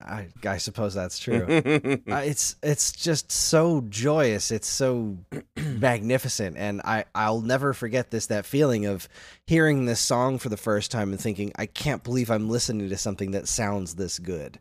I, 0.00 0.28
I 0.44 0.58
suppose 0.58 0.92
that's 0.94 1.18
true. 1.18 1.44
uh, 1.48 2.16
it's 2.16 2.56
it's 2.62 2.92
just 2.92 3.32
so 3.32 3.80
joyous. 3.88 4.50
It's 4.50 4.66
so 4.68 5.16
magnificent, 5.56 6.56
and 6.58 6.80
I 6.84 7.04
I'll 7.14 7.40
never 7.40 7.72
forget 7.72 8.10
this 8.10 8.26
that 8.26 8.44
feeling 8.44 8.84
of 8.86 9.08
hearing 9.46 9.86
this 9.86 10.00
song 10.00 10.38
for 10.38 10.48
the 10.50 10.56
first 10.58 10.90
time 10.90 11.12
and 11.12 11.20
thinking 11.20 11.52
I 11.56 11.66
can't 11.66 12.04
believe 12.04 12.30
I'm 12.30 12.50
listening 12.50 12.88
to 12.90 12.96
something 12.98 13.30
that 13.30 13.48
sounds 13.48 13.94
this 13.94 14.18
good. 14.18 14.58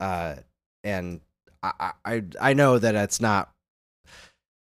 Uh, 0.00 0.36
and 0.82 1.20
I 1.62 1.72
I 1.80 1.92
I- 2.04 2.22
I 2.40 2.52
know 2.54 2.78
that 2.78 2.94
it's 2.96 3.20
not. 3.20 3.50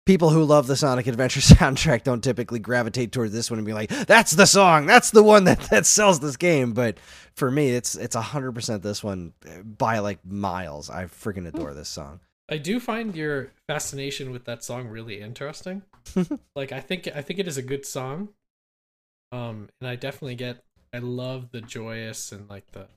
People 0.09 0.31
who 0.31 0.43
love 0.43 0.65
the 0.65 0.75
Sonic 0.75 1.05
Adventure 1.05 1.39
soundtrack 1.39 2.01
don't 2.01 2.23
typically 2.23 2.57
gravitate 2.57 3.11
toward 3.11 3.31
this 3.31 3.51
one 3.51 3.59
and 3.59 3.65
be 3.67 3.73
like, 3.73 3.91
"That's 3.91 4.31
the 4.31 4.47
song. 4.47 4.87
That's 4.87 5.11
the 5.11 5.21
one 5.21 5.43
that, 5.43 5.59
that 5.69 5.85
sells 5.85 6.19
this 6.19 6.35
game." 6.35 6.73
But 6.73 6.97
for 7.35 7.51
me, 7.51 7.69
it's 7.69 7.93
it's 7.93 8.15
hundred 8.15 8.53
percent 8.53 8.81
this 8.81 9.03
one 9.03 9.33
by 9.63 9.99
like 9.99 10.25
miles. 10.25 10.89
I 10.89 11.05
freaking 11.05 11.47
adore 11.47 11.75
this 11.75 11.89
song. 11.89 12.21
I 12.49 12.57
do 12.57 12.79
find 12.79 13.15
your 13.15 13.51
fascination 13.67 14.31
with 14.31 14.45
that 14.45 14.63
song 14.63 14.87
really 14.87 15.21
interesting. 15.21 15.83
like 16.55 16.71
I 16.71 16.79
think 16.79 17.07
I 17.13 17.21
think 17.21 17.37
it 17.37 17.47
is 17.47 17.57
a 17.57 17.61
good 17.61 17.85
song. 17.85 18.29
Um 19.31 19.69
and 19.79 19.87
I 19.87 19.95
definitely 19.95 20.33
get 20.33 20.63
I 20.91 20.97
love 20.97 21.51
the 21.51 21.61
joyous 21.61 22.31
and 22.31 22.49
like 22.49 22.71
the 22.71 22.87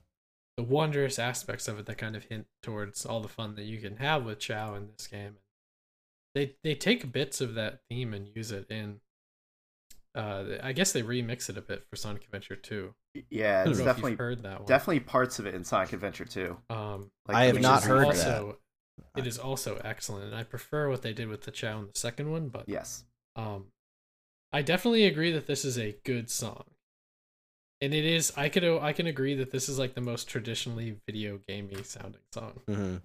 the 0.57 0.63
wondrous 0.63 1.19
aspects 1.19 1.67
of 1.67 1.77
it 1.77 1.85
that 1.85 1.99
kind 1.99 2.15
of 2.15 2.23
hint 2.23 2.47
towards 2.63 3.05
all 3.05 3.21
the 3.21 3.27
fun 3.27 3.53
that 3.53 3.65
you 3.65 3.77
can 3.77 3.97
have 3.97 4.25
with 4.25 4.39
Chao 4.39 4.73
in 4.73 4.87
this 4.97 5.05
game. 5.05 5.35
They 6.35 6.55
they 6.63 6.75
take 6.75 7.11
bits 7.11 7.41
of 7.41 7.53
that 7.55 7.81
theme 7.89 8.13
and 8.13 8.27
use 8.35 8.51
it 8.51 8.69
in 8.69 8.99
uh 10.15 10.43
I 10.61 10.73
guess 10.73 10.91
they 10.91 11.01
remix 11.03 11.49
it 11.49 11.57
a 11.57 11.61
bit 11.61 11.85
for 11.89 11.95
Sonic 11.95 12.23
Adventure 12.25 12.55
2. 12.55 12.93
Yeah, 13.29 13.65
it's 13.65 13.77
definitely 13.79 14.15
heard 14.15 14.43
that 14.43 14.59
one. 14.59 14.67
definitely 14.67 14.99
parts 15.01 15.39
of 15.39 15.45
it 15.47 15.53
in 15.55 15.63
Sonic 15.63 15.93
Adventure 15.93 16.25
2. 16.25 16.57
Um 16.69 17.11
Like, 17.27 17.37
I 17.37 17.43
have 17.45 17.61
not 17.61 17.83
heard 17.83 18.05
also, 18.05 18.57
It 19.15 19.27
is 19.27 19.37
also 19.37 19.77
excellent, 19.83 20.25
and 20.25 20.35
I 20.35 20.43
prefer 20.43 20.89
what 20.89 21.01
they 21.01 21.13
did 21.13 21.27
with 21.27 21.43
the 21.43 21.51
Chao 21.51 21.79
in 21.79 21.87
the 21.87 21.99
second 21.99 22.31
one. 22.31 22.49
But 22.49 22.67
Yes. 22.67 23.03
um, 23.35 23.67
I 24.51 24.61
definitely 24.61 25.05
agree 25.05 25.31
that 25.31 25.47
this 25.47 25.65
is 25.65 25.77
a 25.77 25.97
good 26.03 26.29
song, 26.29 26.63
and 27.81 27.93
it 27.93 28.05
is. 28.05 28.31
I 28.35 28.49
could 28.49 28.63
I 28.63 28.93
can 28.93 29.07
agree 29.07 29.35
that 29.35 29.51
this 29.51 29.67
is 29.69 29.77
like 29.79 29.93
the 29.95 30.01
most 30.01 30.27
traditionally 30.27 30.97
video 31.05 31.39
gamey 31.47 31.83
sounding 31.83 32.21
song 32.33 32.61
hmm 32.67 32.73
in 32.73 33.01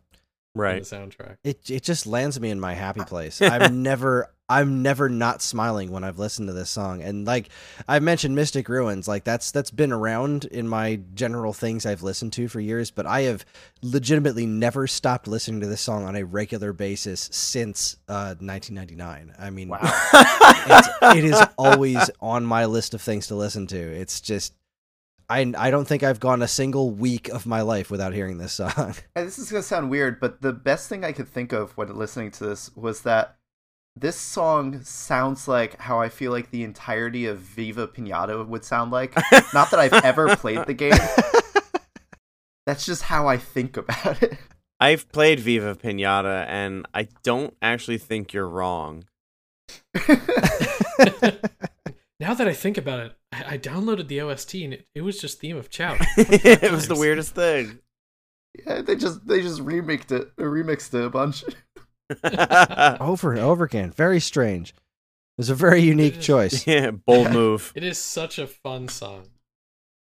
right. 0.58 0.84
the 0.84 0.96
soundtrack. 0.96 1.36
It 1.44 1.70
it 1.70 1.82
just 1.82 2.06
lands 2.06 2.38
me 2.40 2.50
in 2.50 2.60
my 2.60 2.74
happy 2.74 3.00
place. 3.06 3.40
I'm 3.40 3.82
never 3.82 4.32
I'm 4.50 4.82
never 4.82 5.10
not 5.10 5.42
smiling 5.42 5.90
when 5.90 6.04
I've 6.04 6.18
listened 6.18 6.48
to 6.48 6.54
this 6.54 6.70
song. 6.70 7.02
And 7.02 7.26
like 7.26 7.50
I've 7.86 8.02
mentioned 8.02 8.34
Mystic 8.34 8.68
Ruins, 8.70 9.06
like 9.06 9.24
that's 9.24 9.50
that's 9.50 9.70
been 9.70 9.92
around 9.92 10.46
in 10.46 10.66
my 10.66 11.00
general 11.14 11.52
things 11.52 11.84
I've 11.84 12.02
listened 12.02 12.32
to 12.34 12.48
for 12.48 12.58
years, 12.58 12.90
but 12.90 13.04
I 13.04 13.22
have 13.22 13.44
legitimately 13.82 14.46
never 14.46 14.86
stopped 14.86 15.28
listening 15.28 15.60
to 15.60 15.66
this 15.66 15.82
song 15.82 16.04
on 16.04 16.16
a 16.16 16.24
regular 16.24 16.72
basis 16.72 17.28
since 17.32 17.96
uh 18.08 18.34
1999. 18.40 19.34
I 19.38 19.50
mean, 19.50 19.68
Wow. 19.68 19.78
it's, 19.82 20.88
it 21.16 21.24
is 21.24 21.42
always 21.58 22.10
on 22.20 22.46
my 22.46 22.64
list 22.64 22.94
of 22.94 23.02
things 23.02 23.26
to 23.26 23.34
listen 23.34 23.66
to. 23.66 23.78
It's 23.78 24.20
just 24.20 24.54
I 25.28 25.52
I 25.56 25.70
don't 25.70 25.86
think 25.86 26.02
I've 26.02 26.20
gone 26.20 26.42
a 26.42 26.48
single 26.48 26.90
week 26.90 27.28
of 27.28 27.46
my 27.46 27.60
life 27.60 27.90
without 27.90 28.14
hearing 28.14 28.38
this 28.38 28.54
song. 28.54 28.94
And 29.14 29.26
this 29.26 29.38
is 29.38 29.50
gonna 29.50 29.62
sound 29.62 29.90
weird, 29.90 30.20
but 30.20 30.42
the 30.42 30.52
best 30.52 30.88
thing 30.88 31.04
I 31.04 31.12
could 31.12 31.28
think 31.28 31.52
of 31.52 31.76
when 31.76 31.94
listening 31.96 32.30
to 32.32 32.44
this 32.44 32.74
was 32.76 33.02
that 33.02 33.36
this 33.96 34.16
song 34.16 34.82
sounds 34.84 35.48
like 35.48 35.78
how 35.80 36.00
I 36.00 36.08
feel 36.08 36.30
like 36.30 36.50
the 36.50 36.62
entirety 36.62 37.26
of 37.26 37.38
Viva 37.38 37.88
Pinata 37.88 38.46
would 38.46 38.64
sound 38.64 38.92
like. 38.92 39.14
Not 39.52 39.70
that 39.70 39.80
I've 39.80 40.04
ever 40.04 40.36
played 40.36 40.66
the 40.66 40.74
game. 40.74 40.92
That's 42.64 42.86
just 42.86 43.02
how 43.02 43.26
I 43.26 43.38
think 43.38 43.76
about 43.76 44.22
it. 44.22 44.38
I've 44.78 45.10
played 45.10 45.40
Viva 45.40 45.74
Pinata, 45.74 46.46
and 46.46 46.86
I 46.94 47.08
don't 47.24 47.56
actually 47.60 47.98
think 47.98 48.32
you're 48.32 48.48
wrong. 48.48 49.04
now 52.20 52.34
that 52.34 52.48
I 52.48 52.52
think 52.52 52.78
about 52.78 53.00
it, 53.00 53.12
I, 53.32 53.54
I 53.54 53.58
downloaded 53.58 54.08
the 54.08 54.20
OST 54.20 54.54
and 54.54 54.74
it, 54.74 54.86
it 54.94 55.02
was 55.02 55.20
just 55.20 55.40
theme 55.40 55.56
of 55.56 55.70
Chao. 55.70 55.96
it 56.16 56.72
was 56.72 56.88
the 56.88 56.96
weirdest 56.96 57.34
thing. 57.34 57.78
yeah, 58.66 58.82
they 58.82 58.96
just 58.96 59.26
they 59.26 59.40
just 59.40 59.60
remixed 59.60 60.12
it, 60.12 60.34
remixed 60.36 60.94
it 60.94 61.04
a 61.04 61.10
bunch. 61.10 61.44
over 63.00 63.32
and 63.32 63.40
over 63.40 63.64
again. 63.64 63.90
Very 63.90 64.20
strange. 64.20 64.70
It 64.70 65.42
was 65.42 65.50
a 65.50 65.54
very 65.54 65.82
unique 65.82 66.20
choice. 66.20 66.66
yeah, 66.66 66.90
bold 66.90 67.32
move. 67.32 67.72
It 67.74 67.84
is 67.84 67.98
such 67.98 68.38
a 68.38 68.46
fun 68.46 68.88
song. 68.88 69.28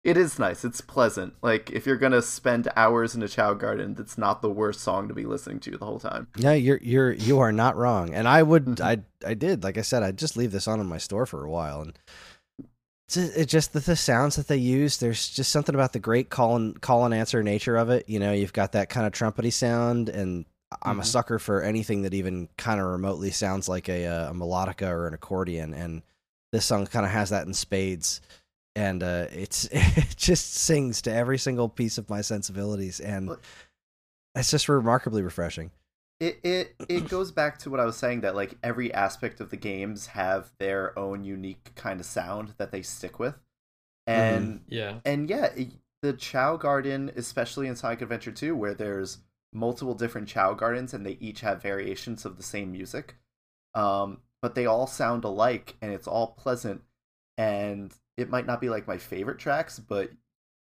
It 0.09 0.17
is 0.17 0.39
nice. 0.39 0.65
It's 0.65 0.81
pleasant. 0.81 1.35
Like 1.43 1.71
if 1.71 1.87
you're 1.87 1.97
gonna 1.97 2.23
spend 2.23 2.69
hours 2.77 3.15
in 3.15 3.23
a 3.23 3.29
Chao 3.29 3.55
Garden, 3.55 3.95
that's 3.95 4.17
not 4.19 4.43
the 4.43 4.51
worst 4.51 4.81
song 4.81 5.09
to 5.09 5.15
be 5.15 5.25
listening 5.25 5.61
to 5.61 5.77
the 5.77 5.85
whole 5.85 6.01
time. 6.01 6.29
No, 6.39 6.53
you're 6.53 6.79
you're 6.83 7.13
you 7.13 7.39
are 7.41 7.53
not 7.53 7.77
wrong. 7.77 8.15
And 8.15 8.27
I 8.27 8.43
would 8.43 8.81
I 8.81 8.99
I 9.27 9.35
did 9.35 9.63
like 9.65 9.77
I 9.79 9.83
said 9.83 10.03
I'd 10.03 10.19
just 10.19 10.37
leave 10.37 10.53
this 10.53 10.67
on 10.69 10.81
in 10.81 10.87
my 10.87 10.99
store 10.99 11.27
for 11.27 11.45
a 11.45 11.51
while 11.51 11.83
and 11.83 11.99
it's 13.07 13.15
ju- 13.15 13.31
it 13.37 13.47
just 13.47 13.73
the, 13.73 13.81
the 13.81 13.97
sounds 13.97 14.37
that 14.37 14.49
they 14.49 14.57
use. 14.57 14.99
There's 14.99 15.29
just 15.29 15.51
something 15.51 15.75
about 15.75 15.93
the 15.93 15.99
great 15.99 16.31
call 16.31 16.57
and 16.57 16.81
call 16.81 17.05
and 17.05 17.15
answer 17.15 17.43
nature 17.43 17.77
of 17.77 17.91
it. 17.91 18.09
You 18.09 18.19
know, 18.19 18.33
you've 18.33 18.53
got 18.53 18.73
that 18.73 18.89
kind 18.91 19.07
of 19.07 19.13
trumpety 19.13 19.53
sound, 19.53 20.09
and 20.09 20.45
I'm 20.83 20.99
a 21.01 21.03
Mhm. 21.03 21.07
sucker 21.07 21.39
for 21.39 21.63
anything 21.63 22.03
that 22.03 22.13
even 22.13 22.49
kind 22.59 22.81
of 22.81 22.87
remotely 22.87 23.31
sounds 23.31 23.67
like 23.69 23.89
a, 23.89 24.05
uh, 24.07 24.31
a 24.31 24.35
melodica 24.35 24.91
or 24.91 25.07
an 25.09 25.15
accordion. 25.15 25.73
And 25.73 26.03
this 26.53 26.67
song 26.67 26.87
kind 26.87 27.07
of 27.07 27.13
has 27.13 27.31
that 27.31 27.47
in 27.47 27.55
spades. 27.55 28.21
And 28.79 29.03
uh, 29.03 29.27
it's 29.33 29.65
it 29.73 30.15
just 30.17 30.55
sings 30.55 31.03
to 31.03 31.13
every 31.13 31.37
single 31.39 31.69
piece 31.69 31.99
of 31.99 32.09
my 32.09 32.21
sensibilities, 32.21 33.01
and 33.01 33.29
Well- 33.29 33.41
it's 34.37 34.51
just 34.53 34.69
remarkably 34.69 35.23
refreshing. 35.23 35.73
It 36.21 36.39
it 36.45 36.75
it 36.89 37.09
goes 37.09 37.33
back 37.33 37.59
to 37.61 37.71
what 37.71 37.81
I 37.81 37.85
was 37.85 37.97
saying 37.97 38.21
that 38.21 38.37
like 38.37 38.57
every 38.63 38.95
aspect 38.95 39.41
of 39.41 39.51
the 39.51 39.57
games 39.57 40.07
have 40.09 40.53
their 40.59 40.97
own 40.99 41.25
unique 41.25 41.73
kind 41.75 41.99
of 41.99 42.07
sound 42.07 42.55
that 42.59 42.71
they 42.71 42.83
stick 42.83 43.19
with, 43.19 43.35
and 44.07 44.61
Yeah. 44.69 45.01
and 45.05 45.29
yeah, 45.29 45.47
it- 45.57 45.73
the 46.03 46.13
Chao 46.13 46.57
Garden, 46.57 47.11
especially 47.17 47.67
in 47.67 47.75
Sonic 47.75 48.01
Adventure 48.03 48.31
2, 48.31 48.55
where 48.55 48.75
there's 48.75 49.19
multiple 49.53 49.95
different 49.95 50.29
Chao 50.29 50.55
Gardens 50.55 50.95
and 50.95 51.05
they 51.05 51.17
each 51.21 51.41
have 51.41 51.61
variations 51.61 52.25
of 52.25 52.37
the 52.37 52.43
same 52.45 52.71
music, 52.71 53.17
um, 53.75 54.19
but 54.41 54.55
they 54.55 54.65
all 54.67 54.87
sound 54.87 55.25
alike 55.25 55.75
and 55.83 55.93
it's 55.93 56.07
all 56.07 56.29
pleasant. 56.29 56.83
And 57.37 57.93
it 58.19 58.29
might 58.29 58.47
not 58.47 58.61
be 58.61 58.69
like 58.69 58.89
my 58.89 58.99
favorite 58.99 59.39
tracks, 59.39 59.79
but 59.79 60.11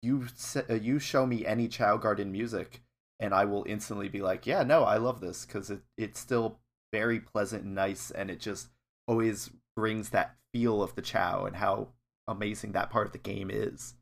you 0.02 0.26
uh, 0.68 0.74
you 0.74 0.98
show 0.98 1.24
me 1.24 1.46
any 1.46 1.68
Chao 1.68 1.96
Garden 1.96 2.32
music, 2.32 2.82
and 3.20 3.32
I 3.32 3.44
will 3.44 3.64
instantly 3.66 4.08
be 4.08 4.20
like, 4.20 4.46
yeah, 4.46 4.64
no, 4.64 4.82
I 4.82 4.96
love 4.96 5.20
this 5.20 5.46
because 5.46 5.70
it 5.70 5.80
it's 5.96 6.20
still 6.20 6.58
very 6.92 7.20
pleasant 7.20 7.62
and 7.62 7.74
nice, 7.74 8.10
and 8.10 8.30
it 8.30 8.40
just 8.40 8.68
always 9.06 9.50
brings 9.76 10.10
that 10.10 10.34
feel 10.52 10.82
of 10.82 10.96
the 10.96 11.02
Chao 11.02 11.44
and 11.46 11.56
how 11.56 11.88
amazing 12.26 12.72
that 12.72 12.90
part 12.90 13.06
of 13.06 13.12
the 13.12 13.18
game 13.18 13.50
is. 13.50 13.94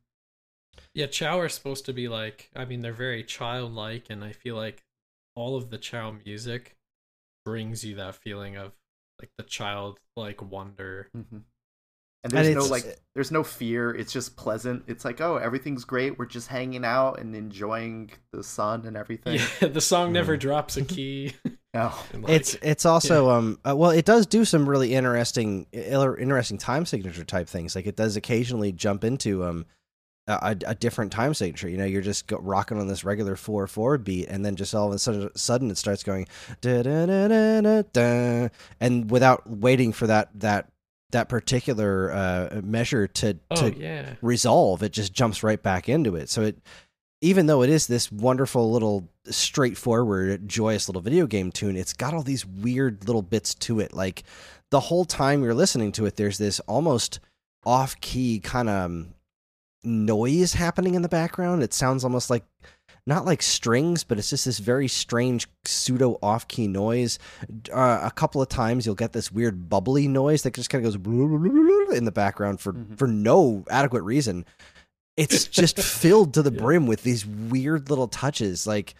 Yeah, 0.93 1.05
Chao 1.05 1.39
are 1.39 1.49
supposed 1.49 1.85
to 1.85 1.93
be 1.93 2.07
like, 2.07 2.49
I 2.55 2.65
mean, 2.65 2.81
they're 2.81 2.93
very 2.93 3.23
childlike, 3.23 4.07
and 4.09 4.23
I 4.23 4.31
feel 4.31 4.55
like 4.55 4.83
all 5.35 5.55
of 5.55 5.69
the 5.69 5.77
Chao 5.77 6.15
music 6.25 6.77
brings 7.45 7.85
you 7.85 7.95
that 7.95 8.15
feeling 8.15 8.57
of 8.57 8.71
like 9.21 9.29
the 9.37 9.43
childlike 9.43 10.41
wonder. 10.41 11.09
Mm-hmm. 11.15 11.37
And 12.25 12.33
there's 12.33 12.55
no 12.55 12.65
like, 12.65 12.99
there's 13.13 13.31
no 13.31 13.43
fear. 13.43 13.91
It's 13.91 14.11
just 14.11 14.35
pleasant. 14.35 14.83
It's 14.87 15.05
like, 15.05 15.21
oh, 15.21 15.37
everything's 15.37 15.85
great. 15.85 16.17
We're 16.17 16.25
just 16.25 16.47
hanging 16.47 16.83
out 16.83 17.19
and 17.19 17.35
enjoying 17.35 18.09
the 18.31 18.43
sun 18.43 18.85
and 18.85 18.97
everything. 18.97 19.39
Yeah, 19.61 19.67
the 19.67 19.79
song 19.81 20.11
never 20.11 20.35
Mm. 20.35 20.39
drops 20.39 20.75
a 20.77 20.83
key. 20.83 21.33
No. 21.75 21.91
like, 22.13 22.29
it's 22.29 22.55
it's 22.61 22.85
also 22.85 23.29
um 23.29 23.59
uh, 23.67 23.75
well 23.75 23.91
it 23.91 24.05
does 24.05 24.25
do 24.25 24.45
some 24.45 24.67
really 24.67 24.93
interesting 24.95 25.67
interesting 25.73 26.57
time 26.57 26.85
signature 26.85 27.25
type 27.25 27.49
things 27.49 27.75
like 27.75 27.85
it 27.85 27.97
does 27.97 28.15
occasionally 28.15 28.71
jump 28.71 29.03
into 29.03 29.43
um 29.43 29.65
a, 30.27 30.55
a 30.65 30.73
different 30.73 31.11
time 31.11 31.33
signature 31.33 31.67
you 31.67 31.75
know 31.77 31.83
you're 31.83 32.01
just 32.01 32.27
go, 32.27 32.37
rocking 32.37 32.79
on 32.79 32.87
this 32.87 33.03
regular 33.03 33.35
4-4 33.35 34.01
beat 34.01 34.27
and 34.29 34.45
then 34.45 34.55
just 34.55 34.73
all 34.73 34.87
of 34.87 34.93
a 34.93 34.97
sudden, 34.97 35.29
sudden 35.35 35.69
it 35.69 35.77
starts 35.77 36.01
going 36.01 36.27
da 36.61 36.81
da 36.81 37.05
da 37.05 37.27
da 37.27 37.61
da 37.61 37.81
da 37.91 38.47
and 38.79 39.11
without 39.11 39.47
waiting 39.47 39.91
for 39.91 40.07
that 40.07 40.29
that 40.39 40.69
that 41.11 41.29
particular 41.29 42.11
uh 42.11 42.61
measure 42.63 43.07
to 43.07 43.37
oh 43.51 43.55
to 43.55 43.77
yeah, 43.77 44.15
resolve 44.21 44.83
it 44.83 44.91
just 44.91 45.13
jumps 45.13 45.43
right 45.43 45.61
back 45.61 45.87
into 45.87 46.15
it. 46.15 46.29
So 46.29 46.41
it 46.41 46.57
even 47.21 47.45
though 47.45 47.61
it 47.61 47.69
is 47.69 47.87
this 47.87 48.11
wonderful 48.11 48.71
little 48.71 49.07
straightforward 49.25 50.47
joyous 50.47 50.89
little 50.89 51.01
video 51.01 51.25
game 51.27 51.51
tune 51.51 51.75
it's 51.77 51.93
got 51.93 52.13
all 52.13 52.23
these 52.23 52.45
weird 52.45 53.07
little 53.07 53.21
bits 53.21 53.53
to 53.55 53.79
it. 53.79 53.93
Like 53.93 54.23
the 54.71 54.79
whole 54.79 55.05
time 55.05 55.43
you're 55.43 55.53
listening 55.53 55.91
to 55.93 56.05
it 56.05 56.15
there's 56.15 56.37
this 56.37 56.59
almost 56.61 57.19
off 57.65 57.99
key 58.01 58.39
kind 58.39 58.69
of 58.69 59.07
noise 59.85 60.53
happening 60.53 60.95
in 60.95 61.01
the 61.01 61.09
background. 61.09 61.63
It 61.63 61.73
sounds 61.73 62.03
almost 62.03 62.29
like 62.29 62.43
not 63.07 63.25
like 63.25 63.41
strings, 63.41 64.03
but 64.03 64.17
it's 64.17 64.29
just 64.31 64.45
this 64.45 64.57
very 64.59 64.87
strange 64.87 65.47
pseudo 65.65 66.17
off 66.23 66.47
key 66.47 66.67
noise. 66.67 67.19
Uh, 67.71 67.99
a 68.03 68.11
couple 68.11 68.41
of 68.41 68.49
times 68.49 68.85
you'll 68.85 68.95
get 68.95 69.13
this 69.13 69.31
weird 69.31 69.69
bubbly 69.69 70.07
noise 70.07 70.41
that 70.43 70.53
just 70.55 70.69
kind 70.69 70.83
of 70.85 70.91
goes 71.03 71.95
in 71.97 72.05
the 72.05 72.11
background 72.11 72.59
for 72.59 72.73
Mhm. 72.73 72.97
for 72.97 73.07
no 73.07 73.63
adequate 73.69 74.01
reason. 74.03 74.43
It's 75.17 75.45
just 75.61 75.77
filled 75.79 76.33
to 76.33 76.41
the 76.41 76.51
Yeah. 76.51 76.59
brim 76.61 76.87
with 76.87 77.03
these 77.03 77.25
weird 77.25 77.89
little 77.89 78.07
touches. 78.07 78.65
Like 78.65 78.95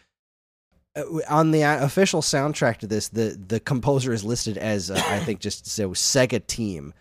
uh, 0.95 1.03
on 1.27 1.51
the 1.51 1.63
uh, 1.63 1.83
official 1.83 2.21
soundtrack 2.21 2.77
to 2.77 2.87
this, 2.87 3.09
the 3.09 3.37
the 3.47 3.59
composer 3.59 4.13
is 4.13 4.23
listed 4.23 4.57
as 4.57 4.91
uh, 4.91 5.01
I 5.07 5.19
think 5.19 5.39
just 5.39 5.65
so 5.67 5.89
Sega 5.89 6.45
Team, 6.45 6.93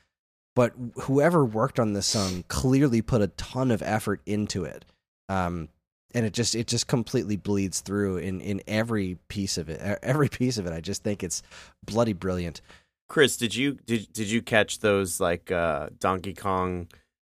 but 0.57 0.73
whoever 1.03 1.45
worked 1.45 1.79
on 1.79 1.93
this 1.93 2.07
song 2.07 2.45
clearly 2.49 3.03
put 3.03 3.21
a 3.21 3.29
ton 3.29 3.71
of 3.71 3.83
effort 3.83 4.21
into 4.27 4.65
it. 4.65 4.85
Um, 5.29 5.69
and 6.15 6.25
it 6.25 6.33
just 6.33 6.55
it 6.55 6.67
just 6.67 6.87
completely 6.87 7.37
bleeds 7.37 7.81
through 7.81 8.19
in 8.19 8.41
in 8.41 8.63
every 8.67 9.19
piece 9.29 9.59
of 9.59 9.69
it. 9.69 9.99
Every 10.03 10.29
piece 10.29 10.57
of 10.57 10.67
it, 10.67 10.73
I 10.73 10.81
just 10.81 11.03
think 11.03 11.23
it's 11.23 11.43
bloody 11.85 12.13
brilliant. 12.13 12.61
Chris, 13.09 13.37
did 13.37 13.55
you 13.55 13.75
did 13.85 14.13
did 14.13 14.31
you 14.31 14.41
catch 14.41 14.79
those 14.79 15.21
like 15.21 15.51
uh, 15.53 15.89
Donkey 15.99 16.33
Kong 16.33 16.89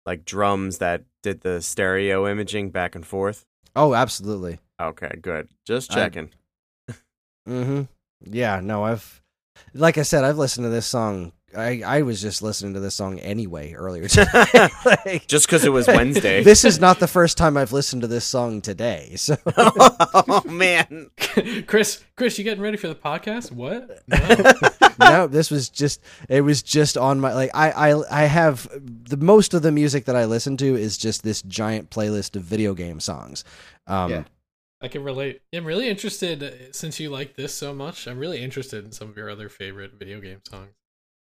like 0.06 0.24
drums 0.24 0.78
that 0.78 1.02
did 1.22 1.42
the 1.42 1.60
stereo 1.60 2.26
imaging 2.26 2.70
back 2.70 2.94
and 2.94 3.06
forth? 3.06 3.44
Oh, 3.76 3.94
absolutely. 3.94 4.58
Okay, 4.80 5.18
good. 5.20 5.48
Just 5.66 5.92
I- 5.92 5.94
checking. 5.96 6.30
Mm-hmm. 7.48 7.82
Yeah, 8.30 8.60
no, 8.60 8.84
I've 8.84 9.22
like 9.72 9.96
I 9.96 10.02
said, 10.02 10.22
I've 10.22 10.36
listened 10.36 10.66
to 10.66 10.70
this 10.70 10.86
song. 10.86 11.32
I, 11.56 11.82
I 11.84 12.02
was 12.02 12.20
just 12.20 12.42
listening 12.42 12.74
to 12.74 12.80
this 12.80 12.94
song 12.94 13.18
anyway 13.20 13.72
earlier 13.72 14.06
today. 14.06 14.28
Like- 14.84 15.26
Just 15.26 15.46
because 15.46 15.64
it 15.64 15.70
was 15.72 15.86
Wednesday. 15.88 16.42
this 16.42 16.64
is 16.64 16.78
not 16.78 16.98
the 17.00 17.06
first 17.08 17.38
time 17.38 17.56
I've 17.56 17.72
listened 17.72 18.02
to 18.02 18.08
this 18.08 18.24
song 18.26 18.60
today. 18.60 19.12
So 19.16 19.36
oh 19.56 20.42
man, 20.46 21.10
Chris, 21.66 22.04
Chris, 22.16 22.36
you 22.38 22.44
getting 22.44 22.62
ready 22.62 22.76
for 22.76 22.88
the 22.88 22.94
podcast? 22.94 23.50
What? 23.50 24.02
No? 24.08 24.52
no, 25.00 25.26
this 25.26 25.50
was 25.50 25.68
just 25.70 26.00
it 26.28 26.42
was 26.42 26.62
just 26.62 26.98
on 26.98 27.18
my 27.20 27.32
like 27.32 27.50
I 27.54 27.70
I 27.92 28.22
I 28.22 28.24
have 28.26 28.68
the 28.82 29.16
most 29.16 29.54
of 29.54 29.62
the 29.62 29.72
music 29.72 30.04
that 30.04 30.16
I 30.16 30.26
listen 30.26 30.56
to 30.58 30.76
is 30.76 30.98
just 30.98 31.22
this 31.22 31.40
giant 31.42 31.88
playlist 31.90 32.36
of 32.36 32.42
video 32.42 32.74
game 32.74 33.00
songs. 33.00 33.44
Um 33.86 34.10
Yeah. 34.10 34.24
I 34.80 34.86
can 34.88 35.02
relate. 35.02 35.40
I'm 35.52 35.64
really 35.64 35.88
interested 35.88 36.40
uh, 36.42 36.50
since 36.72 37.00
you 37.00 37.10
like 37.10 37.34
this 37.34 37.52
so 37.52 37.74
much. 37.74 38.06
I'm 38.06 38.16
really 38.18 38.40
interested 38.40 38.84
in 38.84 38.92
some 38.92 39.08
of 39.08 39.16
your 39.16 39.28
other 39.28 39.48
favorite 39.48 39.94
video 39.98 40.20
game 40.20 40.38
songs. 40.48 40.68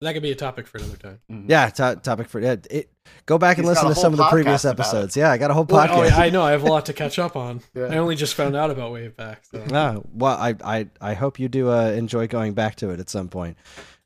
That 0.03 0.13
could 0.13 0.21
be 0.23 0.31
a 0.31 0.35
topic 0.35 0.67
for 0.67 0.77
another 0.77 0.97
time. 0.97 1.19
yeah, 1.47 1.69
to- 1.69 1.99
topic 2.01 2.29
for 2.29 2.39
yeah, 2.39 2.55
it. 2.69 2.89
Go 3.25 3.37
back 3.37 3.57
and 3.57 3.65
He's 3.67 3.75
listen 3.75 3.89
to 3.89 3.95
some 3.95 4.13
of 4.13 4.17
the 4.17 4.25
previous 4.27 4.61
podcast 4.63 4.71
about 4.71 4.79
it. 4.79 4.79
episodes. 4.81 5.17
Yeah, 5.17 5.31
I 5.31 5.37
got 5.37 5.51
a 5.51 5.53
whole 5.53 5.65
Well, 5.65 5.87
podcast. 5.87 5.97
oh, 5.97 6.03
yeah, 6.03 6.17
I 6.17 6.29
know. 6.29 6.41
I 6.43 6.51
have 6.51 6.63
a 6.63 6.67
lot 6.67 6.85
to 6.87 6.93
catch 6.93 7.19
up 7.19 7.35
on. 7.35 7.61
Yeah. 7.73 7.85
I 7.85 7.97
only 7.97 8.15
just 8.15 8.35
found 8.35 8.55
out 8.55 8.69
about 8.71 8.91
Wave 8.91 9.15
Back. 9.17 9.43
So. 9.45 10.03
Well, 10.13 10.37
I, 10.37 10.55
I, 10.63 10.87
I 11.01 11.13
hope 11.13 11.39
you 11.39 11.47
do 11.49 11.69
uh, 11.69 11.87
enjoy 11.91 12.27
going 12.27 12.53
back 12.53 12.75
to 12.77 12.89
it 12.91 12.99
at 12.99 13.09
some 13.09 13.29
point. 13.29 13.57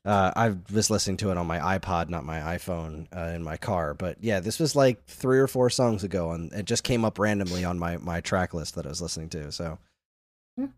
Uh, 0.04 0.32
I 0.34 0.54
was 0.72 0.88
listening 0.90 1.16
to 1.18 1.30
it 1.30 1.36
on 1.36 1.46
my 1.46 1.58
iPod, 1.78 2.08
not 2.08 2.24
my 2.24 2.38
iPhone, 2.56 3.06
uh, 3.14 3.34
in 3.34 3.42
my 3.42 3.56
car. 3.56 3.92
But 3.94 4.16
yeah, 4.22 4.40
this 4.40 4.58
was 4.58 4.74
like 4.74 5.04
three 5.06 5.38
or 5.38 5.46
four 5.46 5.68
songs 5.68 6.02
ago, 6.04 6.30
and 6.32 6.50
it 6.52 6.64
just 6.64 6.82
came 6.82 7.04
up 7.04 7.18
randomly 7.18 7.64
on 7.64 7.78
my, 7.78 7.98
my 7.98 8.20
track 8.20 8.54
list 8.54 8.74
that 8.76 8.86
I 8.86 8.88
was 8.88 9.02
listening 9.02 9.28
to. 9.30 9.52
So, 9.52 9.78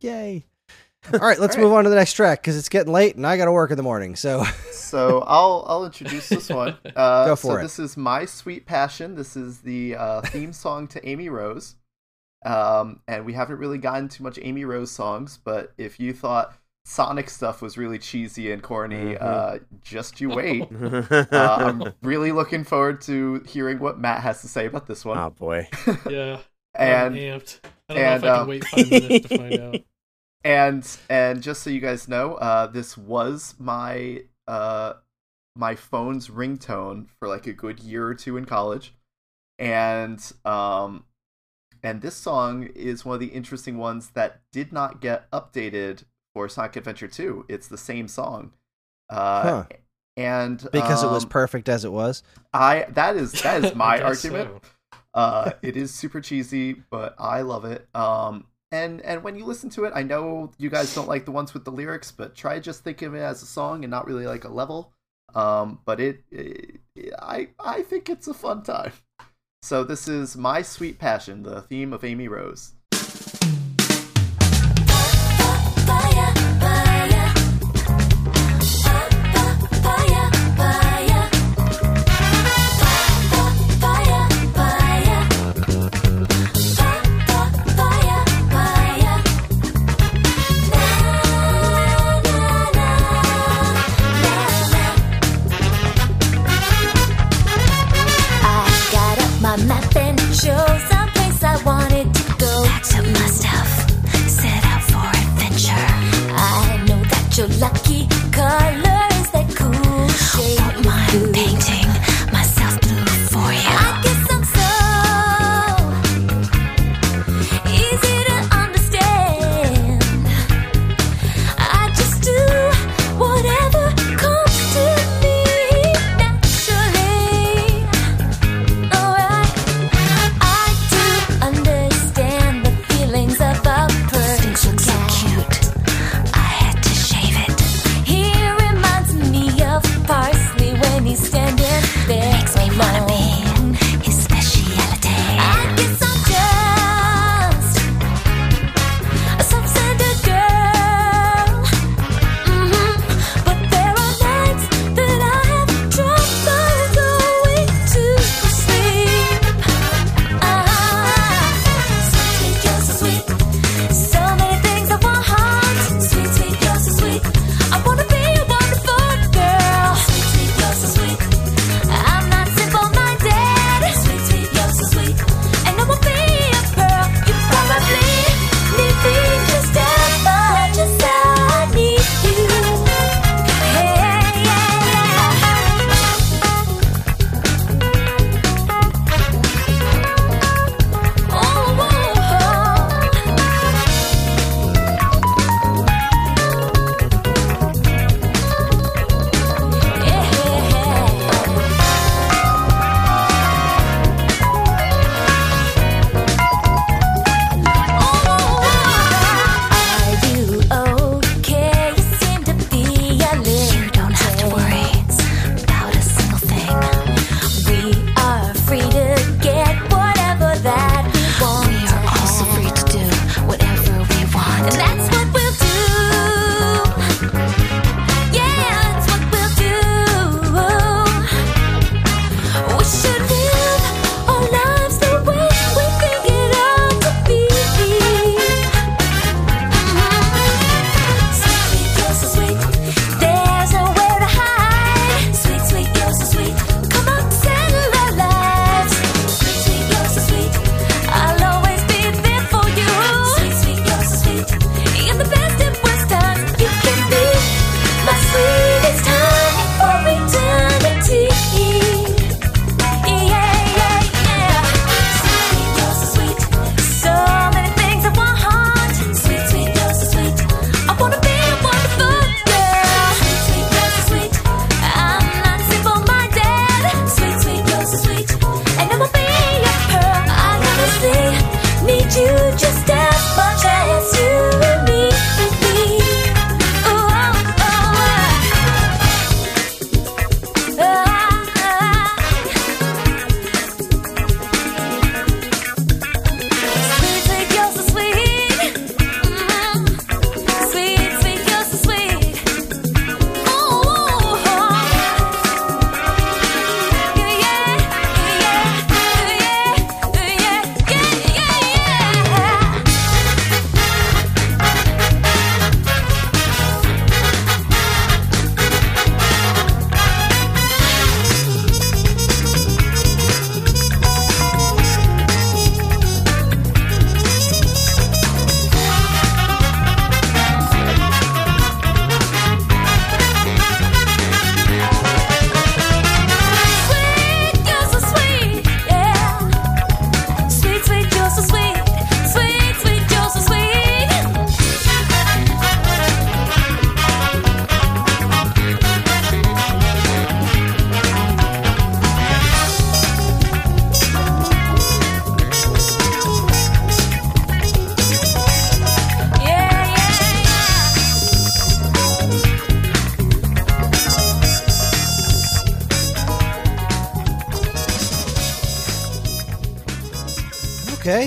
yay! 0.01 0.47
All 1.13 1.19
right, 1.21 1.39
let's 1.39 1.55
All 1.57 1.63
right. 1.63 1.69
move 1.69 1.73
on 1.73 1.85
to 1.85 1.91
the 1.91 1.97
next 1.97 2.13
track 2.15 2.41
because 2.43 2.57
it's 2.57 2.69
getting 2.69 2.93
late 2.93 3.17
and 3.17 3.27
I 3.27 3.37
got 3.37 3.47
to 3.47 3.53
work 3.53 3.71
in 3.71 3.77
the 3.77 3.83
morning. 3.83 4.17
So, 4.17 4.45
so 4.73 5.21
I'll 5.27 5.65
I'll 5.67 5.85
introduce 5.85 6.29
this 6.29 6.49
one. 6.49 6.77
Uh, 6.97 7.27
Go 7.27 7.37
for 7.37 7.53
so 7.53 7.57
it. 7.57 7.63
This 7.63 7.79
is 7.79 7.97
my 7.97 8.25
sweet 8.25 8.67
passion. 8.67 9.15
This 9.15 9.37
is 9.37 9.61
the 9.61 9.97
uh, 9.97 10.21
theme 10.23 10.53
song 10.53 10.89
to 10.89 11.09
Amy 11.09 11.29
Rose. 11.29 11.77
Um, 12.45 13.01
and 13.07 13.25
we 13.27 13.33
haven't 13.35 13.59
really 13.59 13.79
gotten 13.79 14.09
too 14.09 14.23
much 14.25 14.39
Amy 14.43 14.65
Rose 14.65 14.91
songs, 14.91 15.39
but 15.45 15.73
if 15.79 16.01
you 16.01 16.13
thought 16.15 16.55
Sonic 16.87 17.29
stuff 17.29 17.61
was 17.61 17.77
really 17.77 17.99
cheesy 17.99 18.51
and 18.51 18.63
corny, 18.63 19.15
Mhm. 19.15 19.19
uh, 19.23 19.59
just 19.83 20.21
you 20.21 20.31
wait. 20.31 20.63
uh, 21.33 21.57
I'm 21.61 21.93
really 22.03 22.33
looking 22.33 22.65
forward 22.65 23.03
to 23.03 23.43
hearing 23.47 23.79
what 23.79 23.99
Matt 23.99 24.23
has 24.23 24.41
to 24.41 24.49
say 24.49 24.67
about 24.67 24.87
this 24.87 25.05
one. 25.05 25.19
oh 25.19 25.31
boy. 25.31 25.69
Yeah. 26.09 26.39
and 26.75 27.15
I'm 27.15 27.15
amped. 27.15 27.59
I 27.91 27.95
don't 27.95 28.03
and, 28.03 28.23
know 28.23 28.29
if 28.29 28.33
I 28.33 28.35
can 28.35 28.41
um, 28.41 28.49
wait 28.49 28.65
five 28.65 28.91
minutes 28.91 29.29
to 29.29 29.39
find 29.39 29.61
out. 29.61 29.81
And 30.45 30.87
and 31.09 31.43
just 31.43 31.62
so 31.62 31.71
you 31.71 31.81
guys 31.81 32.09
know, 32.09 32.35
uh, 32.35 32.67
this 32.67 32.97
was 32.97 33.55
my 33.59 34.25
uh 34.47 34.95
my 35.57 35.75
phone's 35.75 36.29
ringtone 36.29 37.07
for 37.19 37.29
like 37.29 37.47
a 37.47 37.53
good 37.53 37.81
year 37.81 38.07
or 38.07 38.15
two 38.15 38.37
in 38.37 38.45
college, 38.45 38.95
and 39.59 40.33
um 40.45 41.05
and 41.83 42.03
this 42.03 42.15
song 42.15 42.65
is 42.75 43.05
one 43.05 43.15
of 43.15 43.21
the 43.21 43.29
interesting 43.29 43.79
ones 43.79 44.11
that 44.11 44.41
did 44.53 44.73
not 44.73 45.01
get 45.01 45.31
updated 45.31 46.05
for 46.35 46.49
Sonic 46.49 46.77
Adventure 46.77 47.09
2. 47.09 47.47
It's 47.49 47.69
the 47.69 47.79
same 47.79 48.07
song. 48.09 48.53
Uh, 49.09 49.43
Huh. 49.43 49.65
And 50.17 50.69
because 50.73 51.03
it 51.03 51.07
was 51.07 51.25
um, 51.25 51.31
perfect 51.31 51.69
as 51.69 51.85
it 51.85 51.93
was. 51.93 52.23
I 52.53 52.85
that 52.91 53.17
is 53.17 53.33
that 53.43 53.65
is 53.65 53.75
my 53.75 54.03
argument. 54.03 54.51
so. 54.53 54.99
Uh, 55.15 55.53
it 55.62 55.77
is 55.77 55.95
super 55.95 56.21
cheesy, 56.21 56.75
but 56.91 57.15
I 57.19 57.41
love 57.41 57.65
it. 57.65 57.89
Um, 57.95 58.45
and 58.73 59.01
and 59.03 59.23
when 59.25 59.37
you 59.37 59.45
listen 59.45 59.71
to 59.71 59.85
it, 59.85 59.93
I 59.95 60.03
know 60.03 60.53
you 60.59 60.71
guys 60.71 60.95
don't 60.95 61.09
like 61.09 61.25
the 61.25 61.33
ones 61.33 61.55
with 61.55 61.65
the 61.65 61.73
lyrics, 61.73 62.13
but 62.13 62.35
try 62.35 62.59
just 62.61 62.85
think 62.85 63.03
of 63.03 63.15
it 63.15 63.21
as 63.21 63.43
a 63.43 63.47
song 63.47 63.85
and 63.85 63.91
not 63.91 64.07
really 64.07 64.27
like 64.27 64.45
a 64.45 64.49
level. 64.49 64.93
Um, 65.35 65.81
but 65.85 66.01
it, 66.01 66.23
it 66.31 66.81
I 67.19 67.49
I 67.59 67.83
think 67.83 68.09
it's 68.09 68.29
a 68.29 68.35
fun 68.35 68.63
time. 68.63 68.93
So 69.63 69.85
this 69.85 70.09
is 70.09 70.37
my 70.37 70.63
sweet 70.63 70.99
passion, 70.99 71.43
the 71.43 71.63
theme 71.63 71.93
of 71.93 72.03
Amy 72.05 72.29
Rose. 72.29 72.73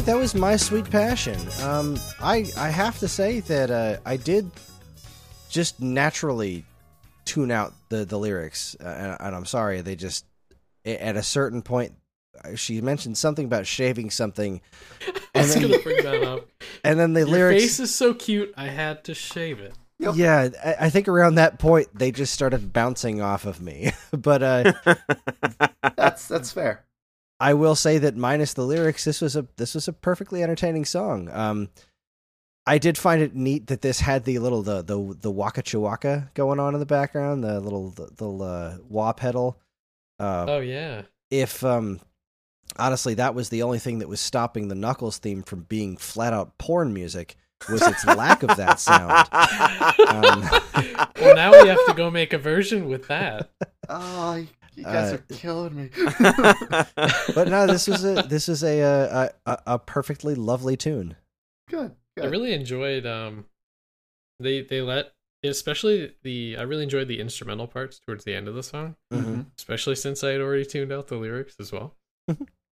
Okay, 0.03 0.11
that 0.11 0.17
was 0.17 0.35
my 0.35 0.57
sweet 0.57 0.89
passion. 0.89 1.39
Um, 1.61 1.97
I 2.21 2.45
I 2.57 2.67
have 2.67 2.99
to 2.99 3.07
say 3.07 3.39
that 3.39 3.71
uh, 3.71 3.97
I 4.05 4.17
did 4.17 4.51
just 5.47 5.79
naturally 5.79 6.65
tune 7.23 7.51
out 7.51 7.73
the 7.87 8.03
the 8.03 8.19
lyrics, 8.19 8.75
uh, 8.83 8.87
and, 8.87 9.17
and 9.21 9.35
I'm 9.35 9.45
sorry. 9.45 9.79
They 9.79 9.95
just 9.95 10.25
at 10.83 11.15
a 11.15 11.23
certain 11.23 11.61
point, 11.61 11.93
uh, 12.43 12.55
she 12.55 12.81
mentioned 12.81 13.17
something 13.17 13.45
about 13.45 13.65
shaving 13.65 14.09
something, 14.09 14.59
I 15.07 15.13
and 15.35 15.43
was 15.45 15.53
then, 15.53 15.69
gonna 15.69 15.79
bring 15.81 16.03
that 16.03 16.23
up. 16.23 16.49
and 16.83 16.99
then 16.99 17.13
the 17.13 17.21
Your 17.21 17.29
lyrics. 17.29 17.63
face 17.63 17.79
is 17.79 17.95
so 17.95 18.13
cute. 18.13 18.53
I 18.57 18.67
had 18.67 19.05
to 19.05 19.13
shave 19.13 19.61
it. 19.61 19.73
Yeah, 19.99 20.49
I, 20.65 20.75
I 20.81 20.89
think 20.89 21.07
around 21.07 21.35
that 21.35 21.59
point 21.59 21.87
they 21.97 22.11
just 22.11 22.33
started 22.33 22.73
bouncing 22.73 23.21
off 23.21 23.45
of 23.45 23.61
me. 23.61 23.93
but 24.11 24.43
uh, 24.43 24.73
That's 25.95 26.27
that's 26.27 26.51
fair. 26.51 26.83
I 27.39 27.53
will 27.53 27.75
say 27.75 27.97
that 27.97 28.15
minus 28.15 28.53
the 28.53 28.63
lyrics, 28.65 29.03
this 29.03 29.19
was 29.21 29.35
a 29.35 29.45
this 29.57 29.75
was 29.75 29.87
a 29.87 29.93
perfectly 29.93 30.41
entertaining 30.43 30.85
song. 30.85 31.29
Um, 31.31 31.69
I 32.65 32.77
did 32.77 32.97
find 32.97 33.21
it 33.21 33.35
neat 33.35 33.67
that 33.67 33.81
this 33.81 33.99
had 33.99 34.23
the 34.23 34.39
little 34.39 34.61
the 34.61 34.81
the 34.81 35.17
the 35.19 35.31
waka 35.31 35.61
chewaka 35.63 36.33
going 36.33 36.59
on 36.59 36.73
in 36.73 36.79
the 36.79 36.85
background, 36.85 37.43
the 37.43 37.59
little 37.59 37.89
the, 37.89 38.09
the 38.15 38.29
uh, 38.29 38.77
wah 38.87 39.11
pedal. 39.13 39.59
Uh, 40.19 40.45
Oh 40.47 40.59
yeah. 40.59 41.01
if 41.31 41.63
um, 41.65 41.99
honestly, 42.77 43.15
that 43.15 43.35
was 43.35 43.49
the 43.49 43.63
only 43.63 43.79
thing 43.79 43.99
that 43.99 44.07
was 44.07 44.21
stopping 44.21 44.67
the 44.69 44.75
Knuckles 44.75 45.17
theme 45.17 45.43
from 45.43 45.63
being 45.63 45.97
flat 45.97 46.31
out 46.33 46.57
porn 46.57 46.93
music 46.93 47.35
was 47.69 47.81
its 47.81 48.05
lack 48.05 48.43
of 48.43 48.55
that 48.57 48.79
sound. 48.79 49.27
Um, 50.07 50.49
Well, 51.19 51.35
now 51.35 51.51
we 51.51 51.67
have 51.69 51.85
to 51.87 51.93
go 51.93 52.09
make 52.11 52.33
a 52.33 52.37
version 52.37 52.87
with 52.87 53.07
that. 53.07 53.49
Oh, 53.89 54.45
you 54.75 54.83
guys 54.83 55.13
Uh, 55.13 55.15
are 55.15 55.35
killing 55.35 55.75
me. 55.75 55.89
but 57.35 57.47
no, 57.47 57.67
this 57.67 57.87
was 57.87 58.03
a 58.03 58.23
this 58.23 58.47
is 58.49 58.63
a 58.63 58.81
uh, 58.81 59.29
a, 59.45 59.51
a 59.51 59.57
a 59.75 59.79
perfectly 59.79 60.35
lovely 60.35 60.75
tune. 60.77 61.15
good. 61.69 61.95
I 62.21 62.25
really 62.25 62.53
enjoyed 62.53 63.05
um 63.05 63.45
they 64.39 64.61
they 64.61 64.81
let 64.81 65.13
especially 65.43 66.13
the 66.23 66.55
I 66.57 66.61
really 66.63 66.83
enjoyed 66.83 67.07
the 67.07 67.19
instrumental 67.19 67.67
parts 67.67 67.99
towards 67.99 68.23
the 68.23 68.33
end 68.35 68.47
of 68.47 68.55
the 68.55 68.63
song, 68.63 68.95
Mhm. 69.11 69.47
especially 69.57 69.95
since 69.95 70.23
I 70.23 70.29
had 70.31 70.41
already 70.41 70.65
tuned 70.65 70.91
out 70.91 71.07
the 71.07 71.15
lyrics 71.17 71.55
as 71.59 71.71
well. 71.71 71.95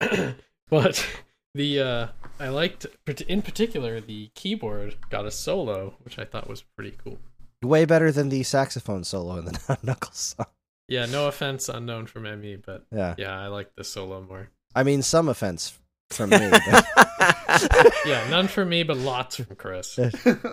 but 0.70 1.06
the 1.54 1.80
uh 1.80 2.06
I 2.40 2.48
liked 2.48 2.86
in 3.28 3.42
particular 3.42 4.00
the 4.00 4.30
keyboard 4.34 4.96
got 5.10 5.26
a 5.26 5.30
solo, 5.30 5.94
which 6.02 6.18
I 6.18 6.24
thought 6.24 6.48
was 6.48 6.62
pretty 6.62 6.96
cool. 7.02 7.18
Way 7.62 7.84
better 7.84 8.10
than 8.10 8.28
the 8.28 8.42
saxophone 8.42 9.04
solo 9.04 9.36
in 9.38 9.44
the 9.46 9.78
Knuckles 9.82 10.34
song. 10.36 10.46
Yeah, 10.88 11.06
no 11.06 11.28
offense 11.28 11.68
unknown 11.68 12.06
from 12.06 12.24
me, 12.40 12.56
but 12.56 12.84
Yeah, 12.92 13.14
yeah, 13.18 13.38
I 13.38 13.46
like 13.48 13.74
the 13.76 13.84
solo 13.84 14.20
more. 14.22 14.50
I 14.74 14.82
mean 14.82 15.02
some 15.02 15.28
offense 15.28 15.78
from 16.10 16.30
me. 16.30 16.50
but- 16.50 16.86
Yeah, 18.06 18.28
none 18.30 18.48
from 18.48 18.68
me, 18.68 18.82
but 18.82 18.96
lots 18.96 19.36
from 19.36 19.54
Chris. 19.56 19.98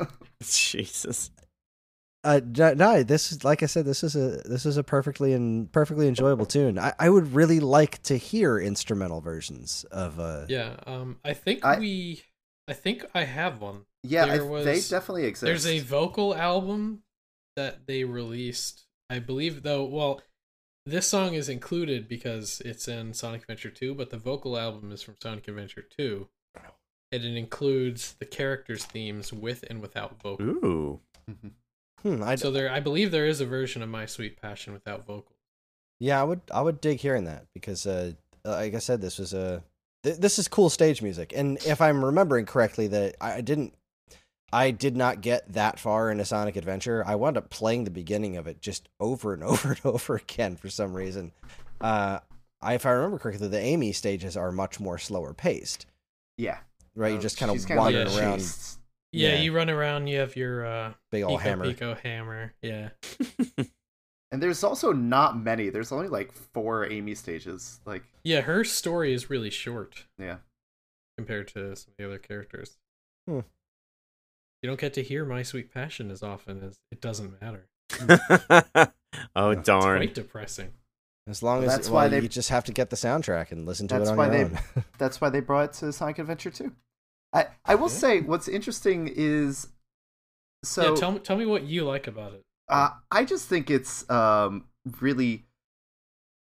Jesus. 0.43 1.31
Uh, 2.23 2.41
no, 2.57 2.73
no, 2.73 3.01
this 3.03 3.31
is 3.31 3.43
like 3.45 3.64
I 3.64 3.65
said. 3.65 3.85
This 3.85 4.03
is 4.03 4.15
a 4.15 4.41
this 4.43 4.65
is 4.65 4.76
a 4.76 4.84
perfectly 4.84 5.31
and 5.34 5.72
perfectly 5.72 6.07
enjoyable 6.07 6.45
tune. 6.45 6.77
I, 6.77 6.93
I 6.99 7.10
would 7.10 7.34
really 7.34 7.61
like 7.61 8.01
to 8.03 8.18
hear 8.18 8.60
instrumental 8.60 9.22
versions 9.22 9.85
of. 9.89 10.19
Uh, 10.19 10.45
Yeah, 10.49 10.76
um, 10.85 11.18
I 11.23 11.34
think 11.34 11.64
I- 11.64 11.80
we, 11.80 12.23
I 12.68 12.73
think 12.73 13.06
I 13.15 13.23
have 13.23 13.61
one. 13.61 13.85
yeah, 14.03 14.26
I, 14.26 14.38
There 14.38 14.45
was- 14.45 14.65
they 14.65 14.81
definitely 14.81 15.26
exist. 15.26 15.45
There's 15.45 15.65
a 15.65 15.80
vocal 15.80 16.35
album 16.35 17.03
that 17.56 17.88
they 17.88 18.03
released. 18.03 18.84
I 19.10 19.19
believe 19.19 19.64
though, 19.64 19.84
well, 19.86 20.22
this 20.86 21.07
song 21.07 21.34
is 21.34 21.49
included 21.49 22.07
because 22.07 22.61
it's 22.65 22.88
in 22.88 23.14
Sonic 23.14 23.41
Adventure 23.41 23.69
2, 23.69 23.95
but 23.95 24.10
the 24.10 24.18
vocal 24.18 24.57
album 24.57 24.91
is 24.91 25.02
from 25.02 25.15
Sonic 25.22 25.48
Adventure 25.48 25.84
2. 25.98 26.27
And 27.11 27.23
it 27.23 27.36
includes 27.38 28.14
the 28.19 28.26
characters' 28.26 28.86
themes 28.86 29.34
with 29.34 29.64
and 29.69 29.81
without 29.81 30.22
vocal. 30.22 30.45
Ooh. 30.45 30.99
Mhm. 31.30 31.52
hmm, 32.03 32.23
I, 32.23 32.36
So 32.36 32.52
there 32.52 32.72
I 32.72 32.80
believe 32.80 33.11
there 33.11 33.26
is 33.26 33.41
a 33.41 33.45
version 33.45 33.81
of 33.81 33.90
My 33.90 34.06
Sweet 34.06 34.40
Passion 34.40 34.73
without 34.73 35.06
vocal. 35.07 35.36
yeah, 35.99 36.22
I 36.22 36.23
would 36.23 36.41
I 36.52 36.61
would 36.61 36.80
dig 36.81 36.99
hearing 36.99 37.23
that 37.26 37.45
because, 37.53 37.86
uh, 37.88 38.14
like 38.45 38.76
I 38.76 38.80
said, 38.80 39.02
this 39.02 39.18
was 39.18 39.34
a 39.34 39.64
th- 40.03 40.18
this 40.18 40.38
is 40.40 40.48
cool 40.48 40.69
stage 40.69 41.02
music, 41.02 41.34
and 41.36 41.57
if 41.65 41.81
I'm 41.81 42.06
remembering 42.06 42.45
correctly, 42.45 42.88
that 42.88 43.15
I 43.19 43.34
I 43.38 43.41
didn't. 43.41 43.73
I 44.52 44.72
did 44.72 44.96
not 44.98 45.22
get 45.22 45.52
that 45.54 45.80
far 45.80 46.10
in 46.12 46.20
a 46.20 46.26
Sonic 46.26 46.56
Adventure. 46.56 47.04
I 47.06 47.16
wound 47.16 47.38
up 47.38 47.50
playing 47.50 47.84
the 47.84 47.92
beginning 47.92 48.38
of 48.38 48.48
it 48.48 48.62
just 48.62 48.90
over 49.00 49.34
and 49.34 49.44
over 49.52 49.70
and 49.72 49.82
over 49.86 50.16
again 50.16 50.56
for 50.56 50.70
some 50.70 50.94
reason. 50.94 51.32
Uh, 51.82 52.20
I, 52.62 52.74
if 52.74 52.86
I 52.86 52.92
remember 52.92 53.20
correctly, 53.20 53.48
the 53.48 53.60
Amy 53.60 53.92
stages 53.94 54.36
are 54.36 54.52
much 54.52 54.80
more 54.80 54.98
slower 54.98 55.34
paced. 55.34 55.86
yeah. 56.38 56.58
right? 56.96 57.10
Uh, 57.10 57.14
You're 57.14 57.22
just 57.22 57.38
kind 57.38 57.52
she's 57.52 57.64
of 57.64 57.68
kinda 57.68 57.82
wandering 57.82 58.08
around, 58.18 58.40
chased. 58.40 58.80
Yeah, 59.12 59.30
Yeah. 59.36 59.42
you 59.42 59.54
run 59.56 59.70
around, 59.70 60.08
you 60.08 60.20
have 60.20 60.36
your 60.36 60.66
uh 60.66 60.94
big 61.12 61.24
old 61.24 61.40
Piko 61.40 61.44
hammer. 61.44 61.66
Piko 61.74 62.00
hammer. 62.00 62.54
Yeah. 62.62 62.90
And 64.32 64.44
there's 64.44 64.64
also 64.64 64.92
not 64.94 65.40
many. 65.40 65.70
There's 65.70 65.92
only 65.92 66.08
like 66.08 66.32
four 66.32 66.86
Amy 66.86 67.16
stages. 67.16 67.80
Like, 67.84 68.04
Yeah, 68.24 68.42
her 68.42 68.64
story 68.64 69.12
is 69.12 69.32
really 69.32 69.50
short 69.50 70.06
yeah. 70.20 70.38
compared 71.18 71.48
to 71.48 71.76
some 71.76 71.94
of 71.94 71.98
the 71.98 72.06
other 72.06 72.20
characters. 72.20 72.78
Hmm. 73.28 73.40
You 74.61 74.68
don't 74.69 74.80
get 74.80 74.94
to 74.95 75.03
hear 75.03 75.23
My 75.26 75.41
Sweet 75.44 75.73
Passion 75.73 76.11
as 76.11 76.22
often 76.22 76.64
as 76.64 76.77
it 76.91 76.99
doesn't 77.02 77.41
matter. 77.41 77.68
oh 79.36 79.52
It's 79.52 79.65
darn. 79.65 79.99
quite 79.99 80.14
depressing. 80.14 80.73
As 81.27 81.44
long 81.44 81.60
Well, 81.60 81.69
as 81.69 81.76
that's 81.76 81.88
well, 81.90 82.03
why 82.03 82.07
they- 82.10 82.22
you 82.22 82.27
just 82.27 82.49
have 82.49 82.65
to 82.65 82.72
get 82.72 82.90
the 82.90 82.95
soundtrack 82.95 83.52
and 83.52 83.65
listen 83.65 83.88
to 83.90 83.95
That's 83.99 84.10
it 84.10 84.11
on 84.11 84.18
why 84.18 84.26
your 84.26 84.49
they- 84.49 84.56
own. 84.56 84.60
That's 84.98 85.22
why 85.22 85.30
they 85.30 85.40
brought 85.40 85.65
it 85.69 85.73
to 85.80 85.94
Sonic 85.94 86.19
Adventure 86.19 86.49
2. 86.49 86.72
I, 87.31 87.48
I 87.65 87.76
will 87.76 87.90
say, 87.90 88.22
what's 88.22 88.48
interesting 88.48 89.07
is. 89.15 89.68
So, 90.64 90.90
yeah, 90.94 90.99
tell 90.99 91.11
me 91.14 91.19
tell 91.19 91.38
me 91.38 91.45
what 91.45 91.64
you 91.64 91.86
like 91.86 92.07
about 92.07 92.34
it. 92.34 92.41
Uh, 92.68 92.90
I 93.11 93.23
just 93.23 93.48
think 93.48 93.69
it's 93.69 94.10
um 94.10 94.65
really. 94.99 95.45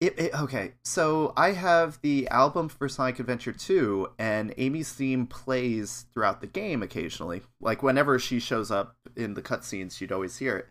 It, 0.03 0.19
it, 0.19 0.35
okay, 0.35 0.73
so 0.83 1.33
I 1.37 1.53
have 1.53 2.01
the 2.03 2.27
album 2.27 2.69
for 2.69 2.89
Sonic 2.89 3.20
Adventure 3.20 3.53
2, 3.53 4.09
and 4.19 4.53
Amy's 4.59 4.93
theme 4.93 5.29
plays 5.29 6.07
throughout 6.12 6.41
the 6.41 6.49
game 6.49 6.83
occasionally. 6.83 7.43
Like 7.61 7.85
whenever 7.85 8.19
she 8.19 8.41
shows 8.41 8.73
up 8.73 8.97
in 9.15 9.35
the 9.35 9.43
cutscenes, 9.43 10.01
you'd 10.01 10.11
always 10.11 10.39
hear 10.39 10.57
it. 10.57 10.66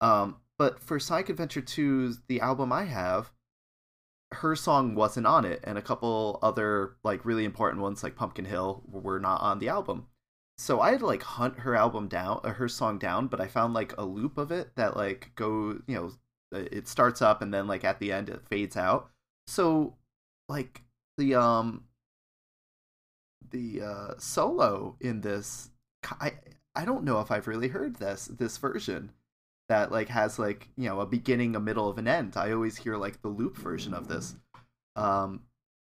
Um, 0.00 0.36
but 0.56 0.82
for 0.82 0.98
Sonic 0.98 1.28
Adventure 1.28 1.60
2's 1.60 2.20
the 2.26 2.40
album 2.40 2.72
I 2.72 2.84
have, 2.84 3.32
her 4.32 4.56
song 4.56 4.94
wasn't 4.94 5.26
on 5.26 5.44
it, 5.44 5.60
and 5.62 5.76
a 5.76 5.82
couple 5.82 6.38
other 6.40 6.96
like 7.04 7.26
really 7.26 7.44
important 7.44 7.82
ones 7.82 8.02
like 8.02 8.16
Pumpkin 8.16 8.46
Hill 8.46 8.82
were 8.90 9.20
not 9.20 9.42
on 9.42 9.58
the 9.58 9.68
album. 9.68 10.06
So 10.56 10.80
I 10.80 10.92
had 10.92 11.00
to 11.00 11.06
like 11.06 11.22
hunt 11.22 11.58
her 11.58 11.74
album 11.74 12.08
down, 12.08 12.40
uh, 12.44 12.54
her 12.54 12.68
song 12.68 12.98
down, 12.98 13.26
but 13.26 13.42
I 13.42 13.46
found 13.46 13.74
like 13.74 13.94
a 13.98 14.06
loop 14.06 14.38
of 14.38 14.50
it 14.50 14.74
that 14.76 14.96
like 14.96 15.32
go, 15.34 15.80
you 15.86 15.94
know, 15.94 16.12
it 16.52 16.88
starts 16.88 17.22
up 17.22 17.42
and 17.42 17.52
then 17.52 17.66
like 17.66 17.84
at 17.84 17.98
the 17.98 18.12
end 18.12 18.28
it 18.28 18.46
fades 18.48 18.76
out. 18.76 19.10
So 19.46 19.94
like 20.48 20.82
the 21.16 21.34
um 21.34 21.84
the 23.50 23.82
uh 23.82 24.14
solo 24.18 24.96
in 25.00 25.20
this 25.20 25.70
I 26.20 26.34
I 26.74 26.84
don't 26.84 27.04
know 27.04 27.20
if 27.20 27.30
I've 27.30 27.48
really 27.48 27.68
heard 27.68 27.96
this 27.96 28.26
this 28.26 28.56
version 28.58 29.12
that 29.68 29.92
like 29.92 30.08
has 30.08 30.38
like, 30.38 30.68
you 30.76 30.88
know, 30.88 31.00
a 31.00 31.06
beginning, 31.06 31.54
a 31.54 31.60
middle 31.60 31.88
of 31.88 31.98
an 31.98 32.08
end. 32.08 32.36
I 32.36 32.52
always 32.52 32.76
hear 32.76 32.96
like 32.96 33.22
the 33.22 33.28
loop 33.28 33.56
version 33.56 33.94
of 33.94 34.08
this. 34.08 34.34
Um 34.96 35.42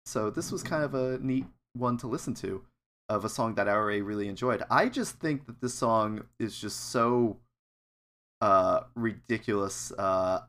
so 0.06 0.30
this 0.30 0.52
was 0.52 0.62
kind 0.62 0.84
of 0.84 0.94
a 0.94 1.18
neat 1.18 1.46
one 1.72 1.96
to 1.98 2.06
listen 2.06 2.34
to 2.34 2.64
of 3.08 3.24
a 3.24 3.28
song 3.28 3.54
that 3.54 3.68
I 3.68 3.72
already 3.72 4.02
really 4.02 4.28
enjoyed. 4.28 4.62
I 4.70 4.88
just 4.88 5.18
think 5.18 5.46
that 5.46 5.60
this 5.60 5.74
song 5.74 6.24
is 6.38 6.58
just 6.58 6.90
so 6.90 7.38
uh 8.44 8.80
ridiculous 8.94 9.90
uh 9.92 10.40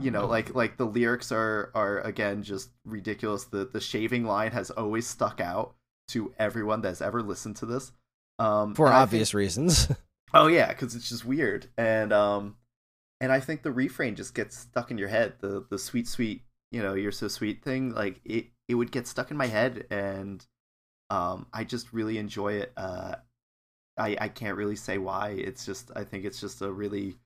you 0.00 0.10
know 0.10 0.26
like 0.26 0.54
like 0.54 0.76
the 0.76 0.84
lyrics 0.86 1.30
are 1.30 1.70
are 1.74 2.00
again 2.00 2.42
just 2.42 2.70
ridiculous 2.84 3.44
the 3.44 3.64
the 3.72 3.80
shaving 3.80 4.24
line 4.24 4.50
has 4.50 4.70
always 4.70 5.06
stuck 5.06 5.40
out 5.40 5.74
to 6.08 6.32
everyone 6.38 6.80
that's 6.82 7.00
ever 7.00 7.22
listened 7.22 7.54
to 7.56 7.66
this 7.66 7.92
um 8.38 8.74
For 8.74 8.86
I 8.88 8.90
think- 8.90 9.02
obvious 9.02 9.34
reasons. 9.34 9.88
Oh 10.32 10.46
yeah, 10.46 10.68
because 10.68 10.94
it's 10.94 11.08
just 11.08 11.24
weird, 11.24 11.66
and 11.76 12.12
um, 12.12 12.54
and 13.20 13.32
I 13.32 13.40
think 13.40 13.64
the 13.64 13.72
refrain 13.72 14.14
just 14.14 14.32
gets 14.32 14.56
stuck 14.56 14.92
in 14.92 14.96
your 14.96 15.08
head. 15.08 15.32
The 15.40 15.66
the 15.68 15.76
sweet 15.76 16.06
sweet, 16.06 16.42
you 16.70 16.80
know, 16.84 16.94
you're 16.94 17.10
so 17.10 17.26
sweet 17.26 17.64
thing. 17.64 17.90
Like 17.92 18.20
it, 18.24 18.46
it 18.68 18.76
would 18.76 18.92
get 18.92 19.08
stuck 19.08 19.32
in 19.32 19.36
my 19.36 19.48
head, 19.48 19.86
and 19.90 20.46
um, 21.10 21.46
I 21.52 21.64
just 21.64 21.92
really 21.92 22.16
enjoy 22.16 22.52
it. 22.62 22.72
Uh, 22.76 23.16
I 24.00 24.16
I 24.20 24.28
can't 24.28 24.56
really 24.56 24.76
say 24.76 24.98
why. 24.98 25.30
It's 25.30 25.66
just 25.66 25.90
I 25.94 26.04
think 26.04 26.24
it's 26.24 26.40
just 26.40 26.62
a 26.62 26.72
really 26.72 27.16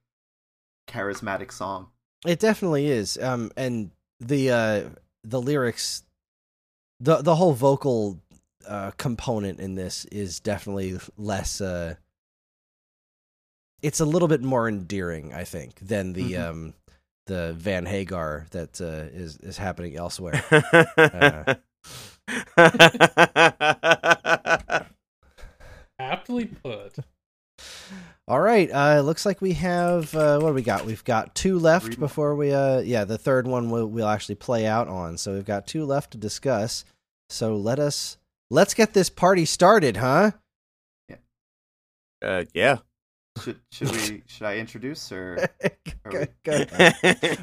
charismatic 0.89 1.53
song. 1.53 1.89
It 2.27 2.41
definitely 2.41 2.87
is. 2.87 3.17
Um, 3.19 3.51
and 3.57 3.91
the 4.21 4.51
uh, 4.51 4.89
the 5.23 5.41
lyrics, 5.41 6.03
the 7.01 7.23
the 7.23 7.37
whole 7.37 7.53
vocal 7.53 8.21
uh, 8.67 8.91
component 8.97 9.61
in 9.61 9.75
this 9.75 10.05
is 10.07 10.41
definitely 10.41 10.99
less. 11.17 11.61
Uh, 11.61 11.95
it's 13.83 14.01
a 14.01 14.07
little 14.07 14.29
bit 14.29 14.43
more 14.43 14.67
endearing, 14.69 15.35
I 15.35 15.45
think, 15.45 15.79
than 15.81 16.15
the 16.15 16.33
Mhm. 16.33 16.51
um, 16.51 16.75
the 17.27 17.53
Van 17.55 17.87
Hagar 17.87 18.47
that 18.51 18.81
uh, 18.81 19.09
is 19.15 19.37
is 19.39 19.59
happening 19.59 19.97
elsewhere. 19.97 20.43
uh, 20.97 21.55
Aptly 26.25 26.47
put. 26.47 26.97
All 28.27 28.41
right. 28.41 28.71
Uh, 28.71 28.97
it 28.99 29.03
looks 29.03 29.27
like 29.27 29.43
we 29.43 29.53
have 29.53 30.15
uh, 30.15 30.39
what 30.41 30.49
do 30.49 30.55
we 30.55 30.63
got? 30.63 30.87
We've 30.87 31.05
got 31.05 31.35
two 31.35 31.59
left 31.59 31.85
Three 31.87 31.97
more. 31.97 32.09
before 32.09 32.35
we. 32.35 32.51
Uh, 32.53 32.79
yeah, 32.81 33.05
the 33.05 33.19
third 33.19 33.47
one 33.47 33.69
we'll, 33.69 33.87
we'll 33.87 34.09
actually 34.09 34.37
play 34.37 34.67
out 34.67 34.89
on. 34.89 35.19
So 35.19 35.35
we've 35.35 35.45
got 35.45 35.67
two 35.67 35.85
left 35.85 36.13
to 36.13 36.19
discuss. 36.19 36.87
So 37.29 37.57
let 37.57 37.79
us 37.79 38.17
let's 38.51 38.73
get 38.73 38.95
this 38.95 39.11
party 39.11 39.45
started, 39.45 39.99
huh? 39.99 40.31
uh, 42.23 42.45
yeah. 42.55 42.79
Should 43.43 43.61
should 43.71 43.91
we 43.91 44.23
should 44.27 44.47
I 44.47 44.57
introduce 44.57 45.13
or 45.13 45.47
are 46.07 46.11
Go- 46.11 46.27
go- 46.45 46.65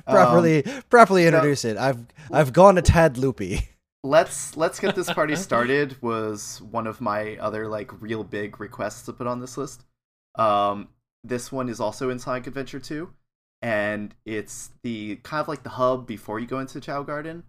properly 0.08 0.64
properly 0.90 1.28
introduce 1.28 1.66
it. 1.66 1.78
I've 1.78 2.04
I've 2.32 2.52
gone 2.54 2.80
a 2.80 2.82
tad 2.82 3.18
loopy. 3.20 3.70
Let's 4.04 4.58
let's 4.58 4.80
get 4.80 4.96
this 4.96 5.12
party 5.12 5.36
started 5.48 6.02
was 6.02 6.62
one 6.72 6.88
of 6.88 7.02
my 7.02 7.38
other 7.38 7.68
like 7.68 8.02
real 8.02 8.24
big 8.24 8.60
requests 8.60 9.04
to 9.04 9.14
put 9.14 9.28
on 9.28 9.40
this 9.40 9.58
list. 9.58 9.86
Um 10.36 10.90
this 11.24 11.52
one 11.52 11.70
is 11.70 11.80
also 11.80 12.10
in 12.10 12.20
sonic 12.20 12.48
adventure 12.48 12.80
2 12.80 13.10
and 13.62 14.16
it's 14.26 14.72
the 14.84 15.18
kind 15.18 15.42
of 15.42 15.48
like 15.48 15.64
the 15.64 15.70
hub 15.70 16.08
before 16.08 16.40
you 16.40 16.48
go 16.48 16.60
into 16.60 16.82
Chao 16.82 17.04
garden 17.04 17.44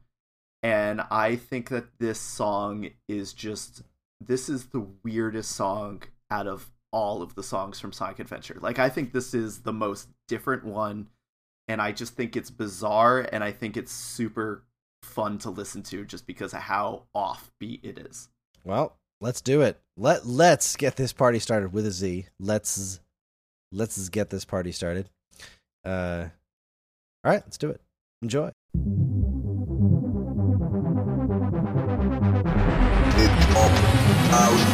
and 0.62 1.00
i 1.10 1.36
think 1.36 1.70
that 1.70 1.86
this 1.98 2.20
song 2.20 2.90
is 3.08 3.32
just 3.32 3.82
this 4.20 4.48
is 4.48 4.66
the 4.66 4.86
weirdest 5.02 5.52
song 5.52 6.02
out 6.30 6.46
of 6.46 6.70
all 6.92 7.22
of 7.22 7.34
the 7.34 7.42
songs 7.42 7.80
from 7.80 7.92
sonic 7.92 8.18
adventure. 8.18 8.58
Like 8.60 8.78
i 8.78 8.88
think 8.88 9.12
this 9.12 9.34
is 9.34 9.60
the 9.62 9.72
most 9.72 10.08
different 10.28 10.64
one 10.64 11.08
and 11.68 11.80
i 11.80 11.92
just 11.92 12.14
think 12.14 12.36
it's 12.36 12.50
bizarre 12.50 13.26
and 13.32 13.42
i 13.42 13.50
think 13.50 13.76
it's 13.76 13.92
super 13.92 14.64
fun 15.02 15.38
to 15.38 15.50
listen 15.50 15.82
to 15.84 16.04
just 16.04 16.26
because 16.26 16.52
of 16.52 16.60
how 16.60 17.04
offbeat 17.14 17.84
it 17.84 17.98
is. 17.98 18.28
Well, 18.64 18.96
let's 19.20 19.40
do 19.40 19.62
it. 19.62 19.78
Let 19.96 20.26
let's 20.26 20.76
get 20.76 20.96
this 20.96 21.12
party 21.12 21.38
started 21.38 21.72
with 21.72 21.86
a 21.86 21.90
Z. 21.90 22.26
Let's 22.38 23.00
let's 23.70 24.08
get 24.08 24.30
this 24.30 24.44
party 24.44 24.72
started. 24.72 25.08
Uh, 25.84 26.28
all 27.24 27.32
right, 27.32 27.42
let's 27.44 27.58
do 27.58 27.70
it. 27.70 27.80
Enjoy. 28.22 28.50
Laying 34.32 34.71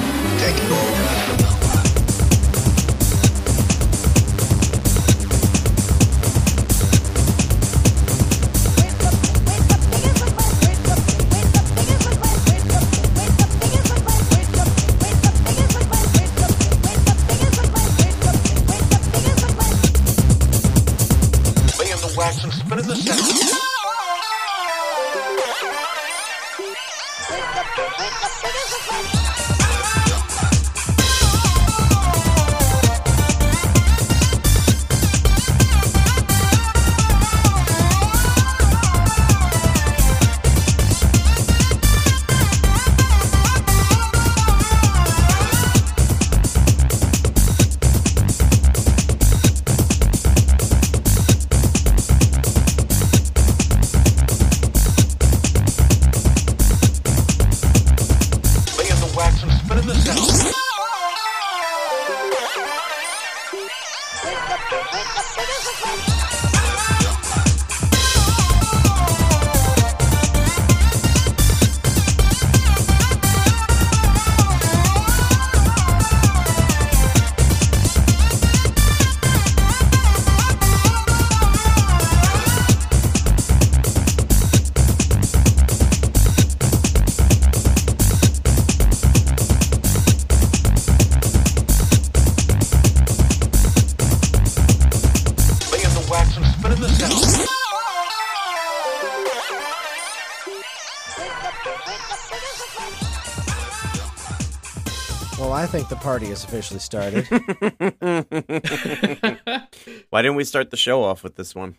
party 106.08 106.28
has 106.28 106.42
officially 106.42 106.80
started. 106.80 107.26
Why 110.08 110.22
didn't 110.22 110.36
we 110.36 110.44
start 110.44 110.70
the 110.70 110.76
show 110.78 111.04
off 111.04 111.22
with 111.22 111.36
this 111.36 111.54
one? 111.54 111.76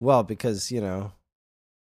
well, 0.00 0.22
because 0.22 0.70
you 0.70 0.82
know, 0.82 1.12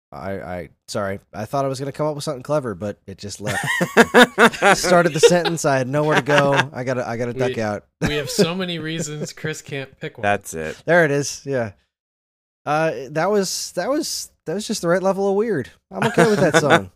I 0.10 0.31
I 0.39 0.69
sorry, 0.88 1.19
I 1.34 1.43
thought 1.43 1.65
I 1.65 1.68
was 1.68 1.80
gonna 1.80 1.91
come 1.91 2.07
up 2.07 2.15
with 2.15 2.23
something 2.23 2.41
clever, 2.41 2.73
but 2.73 2.99
it 3.05 3.18
just 3.18 3.41
left. 3.41 3.65
Started 4.77 5.11
the 5.11 5.19
sentence. 5.19 5.65
I 5.65 5.77
had 5.77 5.89
nowhere 5.89 6.15
to 6.15 6.22
go. 6.22 6.53
I 6.72 6.85
gotta 6.85 7.05
I 7.05 7.18
gotta 7.18 7.34
duck 7.34 7.57
We- 7.57 7.61
out. 7.61 7.85
We 7.99 8.15
have 8.15 8.30
so 8.30 8.55
many 8.55 8.80
reasons 8.80 9.34
Chris 9.34 9.61
can't 9.61 9.99
pick 9.99 10.18
one. 10.18 10.23
That's 10.23 10.53
it. 10.53 10.81
There 10.85 11.03
it 11.03 11.11
is. 11.11 11.41
Yeah. 11.45 11.73
Uh, 12.65 12.93
that 13.10 13.30
was 13.30 13.73
that 13.73 13.89
was 13.89 14.31
that 14.45 14.53
was 14.53 14.65
just 14.65 14.84
the 14.84 14.88
right 14.88 15.03
level 15.03 15.30
of 15.30 15.35
weird. 15.35 15.69
I'm 15.91 16.07
okay 16.07 16.30
with 16.30 16.39
that 16.39 16.61
song. 16.61 16.91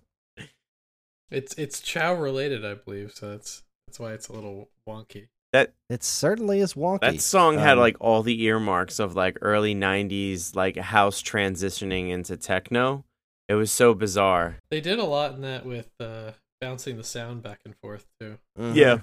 It's 1.30 1.54
it's 1.56 1.82
Chao 1.82 2.14
related, 2.14 2.64
I 2.64 2.76
believe, 2.76 3.12
so 3.14 3.32
that's 3.32 3.64
that's 3.98 4.00
why 4.00 4.14
it's 4.14 4.28
a 4.28 4.34
little 4.34 4.70
wonky. 4.88 5.28
That 5.54 5.74
It 5.90 6.04
certainly 6.04 6.60
is 6.60 6.74
wonky. 6.74 7.00
that 7.02 7.22
song 7.22 7.58
had 7.58 7.74
Um, 7.74 7.80
like 7.80 7.96
all 8.00 8.22
the 8.22 8.44
earmarks 8.44 9.00
of 9.00 9.16
like 9.16 9.38
early 9.42 9.74
'90s 9.74 10.56
like 10.56 10.78
house 10.78 11.22
transitioning 11.24 12.10
into 12.10 12.38
techno. 12.38 13.06
It 13.48 13.56
was 13.56 13.72
so 13.72 13.94
bizarre. 13.94 14.58
They 14.70 14.82
did 14.82 15.00
a 15.00 15.06
lot 15.06 15.34
in 15.34 15.42
that 15.42 15.66
with 15.66 15.90
uh, 16.00 16.34
bouncing 16.62 16.98
the 16.98 17.04
sound 17.04 17.42
back 17.42 17.62
and 17.66 17.76
forth 17.78 18.06
too, 18.20 18.38
mhm. 18.60 18.76
Yeah. 18.76 19.00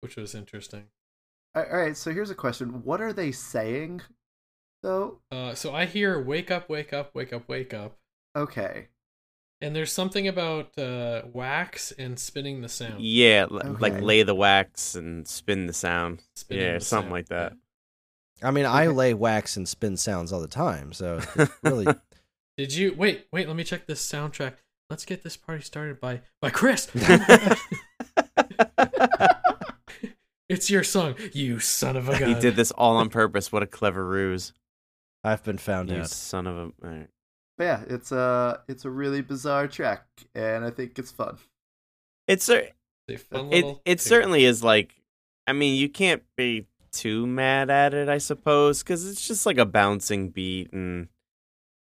which 0.00 0.16
was 0.16 0.34
interesting. 0.34 0.84
All 1.54 1.64
right, 1.64 1.96
so 1.96 2.12
here's 2.12 2.30
a 2.30 2.34
question: 2.34 2.84
What 2.84 3.00
are 3.00 3.12
they 3.12 3.32
saying, 3.32 4.02
though? 4.82 5.18
Uh, 5.30 5.54
so 5.54 5.74
I 5.74 5.84
hear 5.86 6.20
"wake 6.20 6.50
up, 6.50 6.68
wake 6.68 6.92
up, 6.92 7.14
wake 7.14 7.32
up, 7.32 7.48
wake 7.48 7.74
up," 7.74 7.98
Okay, 8.36 8.88
and 9.60 9.74
there's 9.74 9.92
something 9.92 10.28
about 10.28 10.76
uh, 10.78 11.22
wax 11.32 11.92
and 11.92 12.18
spinning 12.18 12.60
the 12.60 12.68
sound. 12.68 13.00
Yeah, 13.00 13.46
l- 13.50 13.76
like 13.80 14.00
lay 14.00 14.22
the 14.22 14.34
wax 14.34 14.94
and 14.94 15.26
spin 15.26 15.66
the 15.66 15.72
sound. 15.72 16.22
Spinning 16.34 16.64
yeah, 16.64 16.74
the 16.74 16.80
something 16.84 17.04
sound, 17.04 17.12
like 17.12 17.28
that. 17.28 17.52
I 18.42 18.50
mean, 18.50 18.66
I 18.66 18.88
lay 18.88 19.14
wax 19.14 19.56
and 19.56 19.66
spin 19.68 19.96
sounds 19.96 20.32
all 20.32 20.40
the 20.40 20.48
time, 20.48 20.92
so 20.92 21.20
really. 21.62 21.86
Did 22.56 22.74
you 22.74 22.94
wait? 22.96 23.26
Wait, 23.32 23.46
let 23.46 23.56
me 23.56 23.64
check 23.64 23.86
this 23.86 24.06
soundtrack. 24.06 24.54
Let's 24.90 25.04
get 25.04 25.22
this 25.22 25.36
party 25.36 25.62
started 25.62 26.00
by 26.00 26.20
by 26.40 26.50
Chris. 26.50 26.88
it's 30.48 30.70
your 30.70 30.84
song, 30.84 31.14
you 31.32 31.58
son 31.58 31.96
of 31.96 32.08
a 32.08 32.18
gun. 32.18 32.28
He 32.28 32.40
did 32.40 32.56
this 32.56 32.70
all 32.72 32.96
on 32.96 33.08
purpose. 33.08 33.50
What 33.50 33.62
a 33.62 33.66
clever 33.66 34.06
ruse. 34.06 34.52
I've 35.24 35.42
been 35.42 35.58
found 35.58 35.90
You 35.90 36.00
out. 36.00 36.10
son 36.10 36.46
of 36.46 36.72
a. 36.82 37.06
alright. 37.58 37.80
but 37.86 37.88
yeah, 37.88 37.94
it's 37.94 38.12
a 38.12 38.62
it's 38.68 38.84
a 38.84 38.90
really 38.90 39.22
bizarre 39.22 39.68
track, 39.68 40.06
and 40.34 40.64
I 40.64 40.70
think 40.70 40.98
it's 40.98 41.10
fun. 41.10 41.38
It's 42.28 42.44
cer- 42.44 42.70
It's 43.08 43.22
a 43.22 43.24
fun 43.26 43.52
it 43.52 43.64
it 43.84 43.84
tune. 43.84 43.98
certainly 43.98 44.44
is 44.44 44.62
like. 44.62 44.94
I 45.48 45.52
mean, 45.52 45.76
you 45.78 45.88
can't 45.88 46.24
be 46.36 46.66
too 46.90 47.24
mad 47.24 47.70
at 47.70 47.94
it, 47.94 48.08
I 48.08 48.18
suppose, 48.18 48.82
because 48.82 49.08
it's 49.08 49.28
just 49.28 49.46
like 49.46 49.58
a 49.58 49.64
bouncing 49.64 50.30
beat, 50.30 50.72
and 50.72 51.06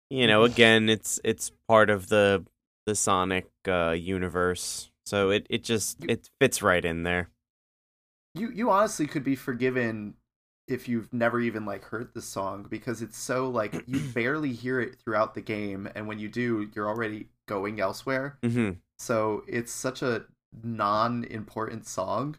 you 0.10 0.28
know, 0.28 0.44
again, 0.44 0.90
it's 0.90 1.20
it's 1.24 1.52
part 1.68 1.90
of 1.90 2.10
the 2.10 2.46
the 2.86 2.96
Sonic 2.96 3.48
uh, 3.68 3.92
universe, 3.92 4.92
so 5.06 5.30
it 5.30 5.48
it 5.50 5.64
just 5.64 6.04
it 6.04 6.30
fits 6.42 6.62
right 6.62 6.84
in 6.84 7.04
there. 7.04 7.30
You 8.34 8.52
you 8.52 8.70
honestly 8.70 9.08
could 9.08 9.24
be 9.24 9.36
forgiven 9.36 10.16
if 10.68 10.88
you've 10.88 11.12
never 11.14 11.40
even 11.40 11.66
like 11.66 11.84
heard 11.86 12.14
the 12.14 12.22
song 12.22 12.66
because 12.70 13.02
it's 13.02 13.18
so 13.18 13.50
like 13.50 13.84
you 13.88 14.00
barely 14.14 14.54
hear 14.54 14.80
it 14.80 14.96
throughout 15.00 15.34
the 15.34 15.42
game, 15.42 15.90
and 15.96 16.08
when 16.08 16.20
you 16.20 16.28
do, 16.30 16.70
you're 16.76 16.88
already 16.88 17.28
going 17.48 17.80
elsewhere. 17.80 18.38
hmm 18.44 18.72
so 18.98 19.44
it's 19.48 19.74
such 19.74 20.02
a 20.02 20.26
non-important 20.64 21.86
song, 21.86 22.38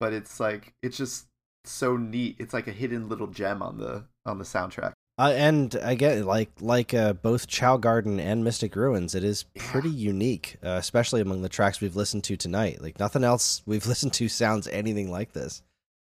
but 0.00 0.12
it's 0.12 0.40
like 0.40 0.74
it's 0.82 0.96
just 0.96 1.26
so 1.64 1.96
neat. 1.96 2.36
It's 2.38 2.52
like 2.52 2.66
a 2.66 2.72
hidden 2.72 3.08
little 3.08 3.28
gem 3.28 3.62
on 3.62 3.78
the 3.78 4.04
on 4.26 4.38
the 4.38 4.44
soundtrack. 4.44 4.92
Uh, 5.18 5.32
and 5.36 5.76
I 5.76 5.94
get 5.94 6.24
like 6.24 6.50
like 6.60 6.94
uh, 6.94 7.12
both 7.12 7.46
Chao 7.46 7.76
Garden 7.76 8.18
and 8.18 8.42
Mystic 8.42 8.74
Ruins, 8.74 9.14
it 9.14 9.22
is 9.22 9.44
pretty 9.56 9.90
unique, 9.90 10.56
uh, 10.64 10.70
especially 10.70 11.20
among 11.20 11.42
the 11.42 11.48
tracks 11.48 11.80
we've 11.80 11.96
listened 11.96 12.24
to 12.24 12.36
tonight. 12.36 12.80
Like 12.80 12.98
nothing 12.98 13.22
else 13.22 13.62
we've 13.66 13.86
listened 13.92 14.14
to 14.14 14.28
sounds 14.28 14.66
anything 14.68 15.10
like 15.10 15.32
this. 15.32 15.62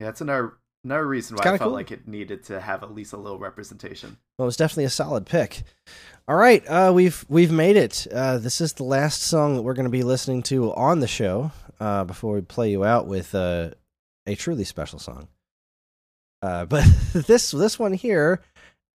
Yeah, 0.01 0.09
it's 0.09 0.20
another 0.20 0.55
another 0.84 1.06
reason 1.06 1.36
why 1.36 1.42
I 1.42 1.59
felt 1.59 1.60
cool. 1.60 1.72
like 1.72 1.90
it 1.90 2.06
needed 2.09 2.44
to 2.44 2.60
have 2.60 2.82
at 2.82 2.94
least 2.94 3.12
a 3.12 3.16
little 3.16 3.38
representation. 3.38 4.16
Well, 4.38 4.44
it 4.44 4.48
was 4.48 4.56
definitely 4.56 4.84
a 4.84 4.90
solid 4.90 5.26
pick. 5.26 5.62
All 6.26 6.36
right, 6.36 6.64
uh, 6.66 6.92
we've 6.94 7.24
we've 7.28 7.52
made 7.52 7.76
it. 7.76 8.06
Uh, 8.12 8.38
this 8.38 8.60
is 8.60 8.74
the 8.74 8.84
last 8.84 9.22
song 9.22 9.56
that 9.56 9.62
we're 9.62 9.74
going 9.74 9.84
to 9.84 9.90
be 9.90 10.02
listening 10.02 10.42
to 10.44 10.74
on 10.74 11.00
the 11.00 11.09
show 11.09 11.52
uh, 11.80 12.05
before 12.05 12.34
we 12.34 12.40
play 12.42 12.70
you 12.70 12.84
out 12.84 13.06
with 13.06 13.34
uh, 13.34 13.70
a 14.26 14.34
truly 14.34 14.64
special 14.64 14.98
song. 14.98 15.28
Uh, 16.42 16.64
but 16.66 16.84
this 17.12 17.50
this 17.50 17.78
one 17.78 17.92
here, 17.92 18.42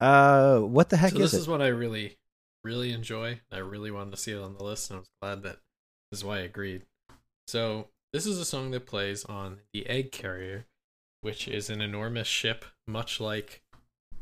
uh, 0.01 0.59
what 0.59 0.91
the 0.91 0.97
heck 0.97 1.13
so 1.13 1.17
is 1.17 1.33
this 1.33 1.35
it? 1.35 1.43
is 1.43 1.49
what 1.49 1.63
I 1.63 1.69
really, 1.69 2.19
really 2.65 2.93
enjoy. 2.93 3.41
I 3.51 3.59
really 3.59 3.91
wanted 3.91 4.11
to 4.13 4.17
see 4.17 4.33
it 4.33 4.43
on 4.43 4.55
the 4.55 4.65
list, 4.65 4.91
and 4.91 4.99
I 4.99 5.01
was 5.01 5.09
glad 5.21 5.43
that 5.43 5.59
this 6.11 6.21
is 6.21 6.25
why 6.25 6.39
I 6.39 6.43
agreed. 6.43 6.83
So 7.47 7.89
this 8.13 8.27
is 8.27 8.39
a 8.39 8.45
song 8.45 8.71
that 8.73 8.87
plays 8.87 9.25
on 9.25 9.59
the 9.73 9.87
Egg 9.87 10.13
Carrier, 10.13 10.67
which 11.23 11.49
is 11.49 11.71
an 11.71 11.81
enormous 11.81 12.29
ship, 12.29 12.65
much 12.87 13.21
like 13.21 13.63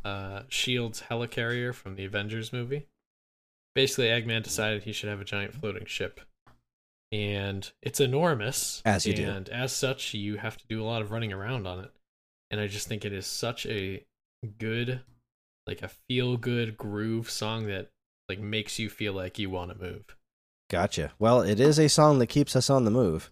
uh, 0.04 0.42
Shield's 0.48 1.02
helicarrier 1.10 1.74
from 1.74 1.96
the 1.96 2.04
Avengers 2.04 2.52
movie. 2.52 2.86
Basically, 3.74 4.06
Eggman 4.06 4.42
decided 4.42 4.82
he 4.82 4.92
should 4.92 5.08
have 5.08 5.20
a 5.20 5.24
giant 5.24 5.54
floating 5.54 5.86
ship, 5.86 6.20
and 7.12 7.70
it's 7.82 8.00
enormous. 8.00 8.82
As 8.84 9.06
you 9.06 9.14
do. 9.14 9.28
and 9.28 9.48
as 9.48 9.72
such, 9.72 10.14
you 10.14 10.36
have 10.36 10.56
to 10.56 10.66
do 10.68 10.82
a 10.82 10.86
lot 10.86 11.02
of 11.02 11.10
running 11.10 11.32
around 11.32 11.66
on 11.66 11.80
it. 11.80 11.90
And 12.50 12.60
I 12.60 12.66
just 12.66 12.88
think 12.88 13.04
it 13.04 13.12
is 13.12 13.26
such 13.26 13.66
a 13.66 14.04
good 14.58 15.00
like 15.66 15.82
a 15.82 15.88
feel 15.88 16.36
good 16.36 16.76
groove 16.76 17.30
song 17.30 17.66
that 17.66 17.90
like 18.28 18.40
makes 18.40 18.78
you 18.78 18.88
feel 18.88 19.12
like 19.12 19.38
you 19.38 19.50
want 19.50 19.70
to 19.70 19.78
move. 19.78 20.16
Gotcha. 20.68 21.12
Well, 21.18 21.42
it 21.42 21.60
is 21.60 21.78
a 21.78 21.88
song 21.88 22.18
that 22.18 22.28
keeps 22.28 22.54
us 22.56 22.70
on 22.70 22.84
the 22.84 22.90
move. 22.90 23.30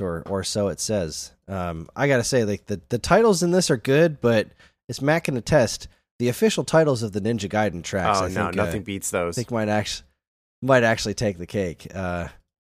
Or, 0.00 0.22
or 0.26 0.44
so 0.44 0.68
it 0.68 0.80
says. 0.80 1.32
Um, 1.48 1.88
I 1.96 2.08
gotta 2.08 2.24
say, 2.24 2.44
like 2.44 2.66
the, 2.66 2.80
the 2.88 2.98
titles 2.98 3.42
in 3.42 3.50
this 3.50 3.70
are 3.70 3.76
good, 3.76 4.20
but 4.20 4.48
as 4.88 5.02
Matt 5.02 5.24
can 5.24 5.36
attest, 5.36 5.88
the 6.18 6.28
official 6.28 6.64
titles 6.64 7.02
of 7.02 7.12
the 7.12 7.20
Ninja 7.20 7.48
Gaiden 7.50 7.82
tracks, 7.82 8.20
oh 8.20 8.24
I 8.24 8.28
no, 8.28 8.34
think, 8.46 8.58
uh, 8.58 8.64
nothing 8.64 8.82
beats 8.82 9.12
I 9.12 9.18
those. 9.18 9.34
think 9.34 9.50
might 9.50 9.68
actually 9.68 10.06
might 10.62 10.84
actually 10.84 11.14
take 11.14 11.38
the 11.38 11.46
cake. 11.46 11.88
Uh, 11.94 12.28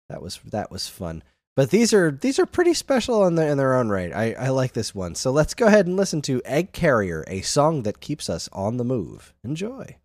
that 0.08 0.22
was 0.22 0.38
that 0.52 0.70
was 0.70 0.88
fun. 0.88 1.22
But 1.56 1.70
these 1.70 1.92
are 1.92 2.10
these 2.10 2.38
are 2.38 2.46
pretty 2.46 2.74
special 2.74 3.26
in 3.26 3.34
their 3.34 3.50
in 3.50 3.58
their 3.58 3.74
own 3.74 3.88
right. 3.88 4.12
I, 4.12 4.32
I 4.34 4.48
like 4.48 4.72
this 4.72 4.94
one. 4.94 5.14
So 5.14 5.30
let's 5.30 5.54
go 5.54 5.66
ahead 5.66 5.86
and 5.86 5.96
listen 5.96 6.22
to 6.22 6.42
Egg 6.44 6.72
Carrier, 6.72 7.24
a 7.26 7.42
song 7.42 7.82
that 7.82 8.00
keeps 8.00 8.30
us 8.30 8.48
on 8.52 8.76
the 8.76 8.84
move. 8.84 9.34
Enjoy. 9.44 9.96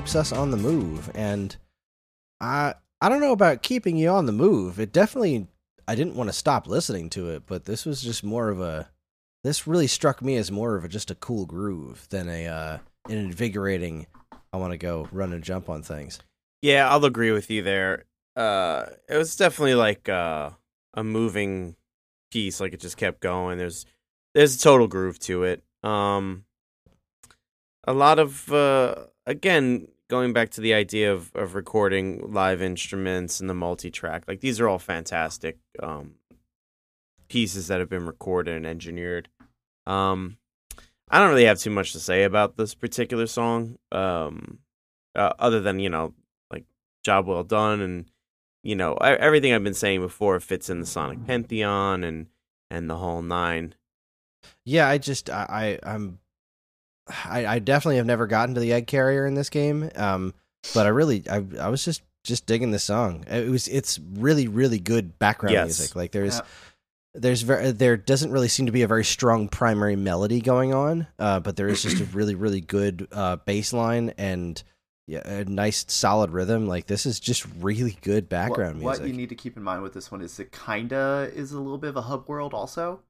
Keeps 0.00 0.16
us 0.16 0.32
on 0.32 0.50
the 0.50 0.56
move. 0.56 1.10
And 1.14 1.54
I 2.40 2.72
I 3.02 3.10
don't 3.10 3.20
know 3.20 3.32
about 3.32 3.62
keeping 3.62 3.98
you 3.98 4.08
on 4.08 4.24
the 4.24 4.32
move. 4.32 4.80
It 4.80 4.94
definitely 4.94 5.46
I 5.86 5.94
didn't 5.94 6.16
want 6.16 6.30
to 6.30 6.32
stop 6.32 6.66
listening 6.66 7.10
to 7.10 7.28
it, 7.28 7.42
but 7.46 7.66
this 7.66 7.84
was 7.84 8.00
just 8.00 8.24
more 8.24 8.48
of 8.48 8.62
a 8.62 8.88
this 9.44 9.66
really 9.66 9.86
struck 9.86 10.22
me 10.22 10.36
as 10.36 10.50
more 10.50 10.74
of 10.74 10.86
a 10.86 10.88
just 10.88 11.10
a 11.10 11.14
cool 11.14 11.44
groove 11.44 12.06
than 12.08 12.30
a 12.30 12.46
uh 12.46 12.78
an 13.10 13.18
invigorating 13.18 14.06
I 14.54 14.56
want 14.56 14.72
to 14.72 14.78
go 14.78 15.06
run 15.12 15.34
and 15.34 15.44
jump 15.44 15.68
on 15.68 15.82
things. 15.82 16.18
Yeah, 16.62 16.88
I'll 16.88 17.04
agree 17.04 17.32
with 17.32 17.50
you 17.50 17.60
there. 17.60 18.06
Uh, 18.34 18.86
it 19.06 19.18
was 19.18 19.36
definitely 19.36 19.74
like 19.74 20.08
uh, 20.08 20.50
a 20.94 21.04
moving 21.04 21.76
piece. 22.32 22.58
Like 22.58 22.72
it 22.72 22.80
just 22.80 22.96
kept 22.96 23.20
going. 23.20 23.58
There's 23.58 23.84
there's 24.34 24.56
a 24.56 24.58
total 24.58 24.88
groove 24.88 25.18
to 25.20 25.44
it. 25.44 25.62
Um, 25.82 26.46
a 27.84 27.92
lot 27.92 28.18
of 28.18 28.50
uh, 28.52 28.94
again 29.26 29.88
going 30.10 30.32
back 30.34 30.50
to 30.50 30.60
the 30.60 30.74
idea 30.74 31.12
of 31.12 31.30
of 31.34 31.54
recording 31.54 32.32
live 32.32 32.60
instruments 32.60 33.40
and 33.40 33.48
the 33.48 33.54
multi-track. 33.54 34.24
Like 34.28 34.40
these 34.40 34.60
are 34.60 34.68
all 34.68 34.78
fantastic 34.78 35.56
um, 35.82 36.16
pieces 37.28 37.68
that 37.68 37.80
have 37.80 37.88
been 37.88 38.04
recorded 38.04 38.54
and 38.54 38.66
engineered. 38.66 39.28
Um, 39.86 40.36
I 41.08 41.18
don't 41.18 41.30
really 41.30 41.46
have 41.46 41.58
too 41.58 41.70
much 41.70 41.92
to 41.92 42.00
say 42.00 42.24
about 42.24 42.56
this 42.56 42.74
particular 42.74 43.26
song. 43.26 43.78
Um, 43.90 44.58
uh, 45.14 45.32
other 45.38 45.60
than 45.60 45.80
you 45.80 45.88
know 45.88 46.14
like 46.50 46.64
job 47.02 47.26
well 47.26 47.42
done 47.42 47.80
and 47.80 48.10
you 48.62 48.76
know 48.76 48.94
everything 48.94 49.52
I've 49.52 49.64
been 49.64 49.74
saying 49.74 50.00
before 50.00 50.38
fits 50.40 50.70
in 50.70 50.80
the 50.80 50.86
Sonic 50.86 51.26
pantheon 51.26 52.04
and 52.04 52.26
and 52.70 52.88
the 52.88 52.96
whole 52.96 53.22
nine. 53.22 53.74
Yeah, 54.64 54.88
I 54.88 54.98
just 54.98 55.30
I, 55.30 55.78
I 55.84 55.94
I'm 55.94 56.19
I, 57.26 57.46
I 57.46 57.58
definitely 57.58 57.96
have 57.96 58.06
never 58.06 58.26
gotten 58.26 58.54
to 58.54 58.60
the 58.60 58.72
egg 58.72 58.86
carrier 58.86 59.26
in 59.26 59.34
this 59.34 59.50
game. 59.50 59.90
Um, 59.96 60.34
but 60.74 60.86
I 60.86 60.90
really 60.90 61.24
I 61.30 61.44
I 61.60 61.68
was 61.68 61.84
just 61.84 62.02
just 62.24 62.46
digging 62.46 62.70
the 62.70 62.78
song. 62.78 63.24
It 63.28 63.48
was 63.48 63.66
it's 63.68 63.98
really 64.14 64.48
really 64.48 64.78
good 64.78 65.18
background 65.18 65.54
Yes. 65.54 65.64
music. 65.64 65.96
Like 65.96 66.12
there's 66.12 66.36
Yeah. 66.36 66.42
there's 67.14 67.42
very 67.42 67.72
there 67.72 67.96
doesn't 67.96 68.30
really 68.30 68.48
seem 68.48 68.66
to 68.66 68.72
be 68.72 68.82
a 68.82 68.86
very 68.88 69.04
strong 69.04 69.48
primary 69.48 69.96
melody 69.96 70.40
going 70.40 70.74
on. 70.74 71.06
Uh, 71.18 71.40
but 71.40 71.56
there 71.56 71.68
is 71.68 71.82
just 71.82 72.00
a 72.00 72.04
really 72.12 72.34
really 72.34 72.60
good 72.60 73.08
uh 73.12 73.36
bass 73.36 73.72
line 73.72 74.12
and 74.18 74.62
yeah, 75.06 75.26
a 75.28 75.44
nice 75.44 75.84
solid 75.88 76.30
rhythm. 76.30 76.68
Like 76.68 76.86
this 76.86 77.04
is 77.06 77.18
just 77.18 77.44
really 77.58 77.98
good 78.02 78.28
background 78.28 78.76
what, 78.80 78.90
music. 78.90 79.00
What 79.02 79.08
you 79.08 79.16
need 79.16 79.30
to 79.30 79.34
keep 79.34 79.56
in 79.56 79.62
mind 79.62 79.82
with 79.82 79.92
this 79.94 80.10
one 80.12 80.20
is 80.20 80.38
it 80.38 80.52
kinda 80.52 81.30
is 81.34 81.52
a 81.52 81.58
little 81.58 81.78
bit 81.78 81.88
of 81.90 81.96
a 81.96 82.02
hub 82.02 82.28
world 82.28 82.54
also. 82.54 83.00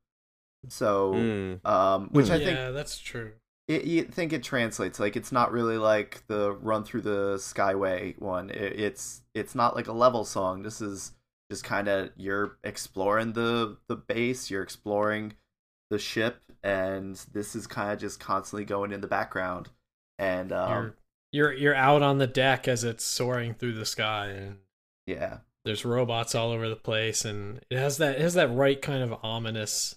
So, 0.68 1.14
Mm. 1.14 1.66
um, 1.66 2.08
which 2.12 2.30
I 2.30 2.38
think 2.38 2.58
yeah, 2.58 2.70
that's 2.70 2.98
true. 2.98 3.32
It, 3.70 3.84
you 3.84 4.02
think 4.02 4.32
it 4.32 4.42
translates. 4.42 4.98
Like 4.98 5.16
it's 5.16 5.30
not 5.30 5.52
really 5.52 5.78
like 5.78 6.24
the 6.26 6.52
run 6.52 6.82
through 6.82 7.02
the 7.02 7.36
skyway 7.36 8.18
one. 8.20 8.50
It, 8.50 8.80
it's 8.80 9.22
it's 9.32 9.54
not 9.54 9.76
like 9.76 9.86
a 9.86 9.92
level 9.92 10.24
song. 10.24 10.62
This 10.62 10.80
is 10.80 11.12
just 11.50 11.62
kind 11.62 11.86
of 11.86 12.10
you're 12.16 12.58
exploring 12.64 13.32
the 13.32 13.76
the 13.86 13.96
base. 13.96 14.50
You're 14.50 14.64
exploring 14.64 15.34
the 15.88 16.00
ship, 16.00 16.42
and 16.64 17.14
this 17.32 17.54
is 17.54 17.68
kind 17.68 17.92
of 17.92 18.00
just 18.00 18.18
constantly 18.18 18.64
going 18.64 18.92
in 18.92 19.00
the 19.00 19.06
background. 19.06 19.68
And 20.18 20.52
um, 20.52 20.70
you're 20.70 20.94
you're 21.32 21.52
you're 21.52 21.74
out 21.76 22.02
on 22.02 22.18
the 22.18 22.26
deck 22.26 22.66
as 22.66 22.82
it's 22.82 23.04
soaring 23.04 23.54
through 23.54 23.74
the 23.74 23.86
sky, 23.86 24.26
and 24.30 24.56
yeah, 25.06 25.38
there's 25.64 25.84
robots 25.84 26.34
all 26.34 26.50
over 26.50 26.68
the 26.68 26.74
place, 26.74 27.24
and 27.24 27.60
it 27.70 27.78
has 27.78 27.98
that 27.98 28.16
it 28.16 28.20
has 28.20 28.34
that 28.34 28.52
right 28.52 28.82
kind 28.82 29.04
of 29.04 29.16
ominous 29.22 29.94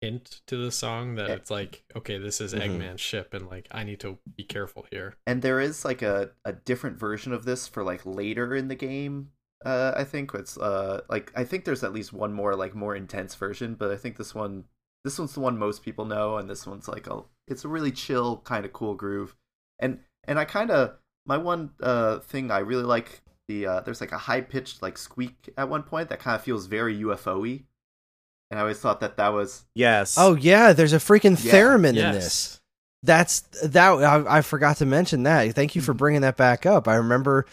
hint 0.00 0.40
to 0.46 0.56
the 0.56 0.70
song 0.70 1.14
that 1.16 1.30
it's 1.30 1.50
like, 1.50 1.84
okay, 1.96 2.18
this 2.18 2.40
is 2.40 2.52
Mhm. 2.54 2.60
Eggman's 2.62 3.00
ship, 3.00 3.32
and 3.34 3.46
like 3.48 3.66
I 3.70 3.82
need 3.84 4.00
to 4.00 4.18
be 4.36 4.44
careful 4.44 4.86
here. 4.90 5.14
and 5.26 5.42
there 5.42 5.60
is 5.60 5.84
like 5.84 6.02
a, 6.02 6.30
a 6.44 6.52
different 6.52 6.98
version 6.98 7.32
of 7.32 7.44
this 7.44 7.66
for 7.66 7.82
like 7.82 8.04
later 8.04 8.54
in 8.54 8.68
the 8.68 8.74
game 8.74 9.30
uh 9.64 9.92
i 9.96 10.04
think 10.04 10.34
it's 10.34 10.58
uh 10.58 11.00
like 11.08 11.32
i 11.34 11.42
think 11.42 11.64
there's 11.64 11.82
at 11.82 11.94
least 11.94 12.12
one 12.12 12.30
more 12.30 12.54
like 12.54 12.74
more 12.74 12.94
intense 12.94 13.34
version 13.34 13.74
but 13.74 13.90
i 13.90 13.96
think 13.96 14.18
this 14.18 14.34
one 14.34 14.64
this 15.02 15.18
one's 15.18 15.32
the 15.32 15.40
one 15.40 15.56
most 15.56 15.82
people 15.82 16.04
know 16.04 16.36
and 16.36 16.48
this 16.50 16.66
one's 16.66 16.88
like 16.88 17.06
a 17.06 17.22
it's 17.48 17.64
a 17.64 17.68
really 17.68 17.90
chill 17.90 18.36
kind 18.44 18.66
of 18.66 18.72
cool 18.74 18.94
groove 18.94 19.34
and 19.78 19.98
and 20.24 20.38
i 20.38 20.44
kind 20.44 20.70
of 20.70 20.96
my 21.24 21.38
one 21.38 21.70
uh 21.82 22.18
thing 22.18 22.50
i 22.50 22.58
really 22.58 22.82
like 22.84 23.22
the 23.48 23.66
uh 23.66 23.80
there's 23.80 24.02
like 24.02 24.12
a 24.12 24.18
high 24.18 24.42
pitched 24.42 24.82
like 24.82 24.98
squeak 24.98 25.48
at 25.56 25.70
one 25.70 25.82
point 25.82 26.10
that 26.10 26.18
kind 26.20 26.34
of 26.34 26.42
feels 26.42 26.66
very 26.66 26.94
ufo-y 27.00 27.62
and 28.50 28.58
i 28.58 28.62
always 28.62 28.78
thought 28.78 29.00
that 29.00 29.16
that 29.16 29.32
was 29.32 29.64
Yes. 29.74 30.16
oh 30.18 30.34
yeah, 30.36 30.72
there's 30.72 30.92
a 30.92 30.98
freaking 30.98 31.42
Yeah. 31.42 31.52
theremin 31.52 31.88
in 31.90 31.94
Yes. 31.96 32.14
this. 32.14 32.60
That's 33.02 33.40
that. 33.62 33.88
I, 34.02 34.38
I 34.38 34.40
forgot 34.40 34.78
to 34.78 34.86
mention 34.86 35.22
that. 35.24 35.54
Thank 35.54 35.76
you 35.76 35.82
for 35.82 35.92
Mm-hmm. 35.92 35.98
bringing 35.98 36.20
that 36.22 36.36
back 36.36 36.66
up. 36.66 36.88
I 36.88 36.96
remember 36.96 37.46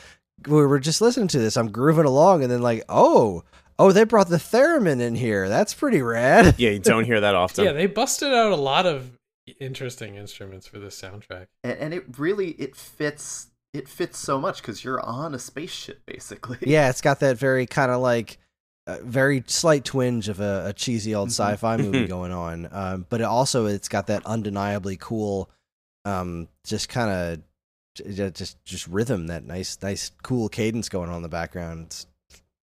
we 0.48 0.66
were 0.66 0.80
just 0.80 1.00
listening 1.00 1.28
to 1.30 1.40
this. 1.40 1.58
I'm 1.58 1.70
grooving 1.72 2.06
along, 2.06 2.42
and 2.42 2.52
then 2.52 2.62
like, 2.64 2.84
oh, 2.90 3.44
oh, 3.78 3.92
they 3.92 4.04
brought 4.04 4.30
the 4.30 4.38
theremin 4.38 5.00
in 5.00 5.14
here. 5.16 5.48
That's 5.50 5.74
pretty 5.74 6.02
rad. 6.02 6.56
yeah, 6.58 6.72
you 6.72 6.80
don't 6.80 7.04
hear 7.06 7.20
that 7.22 7.36
often. 7.36 7.66
Yeah, 7.66 7.74
they 7.74 7.86
busted 7.86 8.34
out 8.34 8.52
a 8.52 8.56
lot 8.56 8.86
of 8.88 9.12
interesting 9.60 10.16
instruments 10.16 10.66
for 10.66 10.80
this 10.80 11.00
soundtrack. 11.00 11.48
and, 11.64 11.74
and 11.78 11.94
it 11.94 12.06
really 12.18 12.52
it 12.52 12.76
fits 12.76 13.48
it 13.74 13.88
fits 13.88 14.18
so 14.18 14.40
much 14.40 14.62
because 14.62 14.84
you're 14.84 15.02
on 15.02 15.34
a 15.36 15.40
spaceship 15.40 16.02
basically 16.06 16.58
yeah, 16.62 16.90
it's 16.90 17.02
got 17.02 17.20
that 17.20 17.38
very 17.38 17.66
kind 17.68 17.92
of 17.92 18.02
like. 18.02 18.38
Uh, 18.86 18.98
very 19.04 19.44
slight 19.48 19.86
twinge 19.86 20.28
of 20.28 20.40
a, 20.42 20.66
a 20.68 20.74
cheesy 20.74 21.16
old 21.16 21.30
Mhm. 21.30 21.32
sci-fi 21.32 21.78
movie 21.78 22.06
going 22.06 22.32
on, 22.34 22.68
um, 22.72 23.06
but 23.10 23.22
it 23.22 23.26
also 23.26 23.66
it's 23.66 23.88
got 23.88 24.08
that 24.08 24.26
undeniably 24.26 24.98
cool, 25.00 25.50
um, 26.04 26.50
just 26.66 26.90
kind 26.90 27.10
of 27.10 28.34
just 28.36 28.64
just 28.66 28.88
rhythm, 28.88 29.28
that 29.28 29.46
nice 29.46 29.78
nice 29.82 30.12
cool 30.24 30.50
cadence 30.50 30.90
going 30.90 31.10
on 31.10 31.16
in 31.18 31.22
the 31.22 31.30
background. 31.30 31.86
It's 31.86 32.08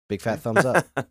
big 0.09 0.21
fat 0.21 0.39
thumbs 0.41 0.65
up. 0.65 0.85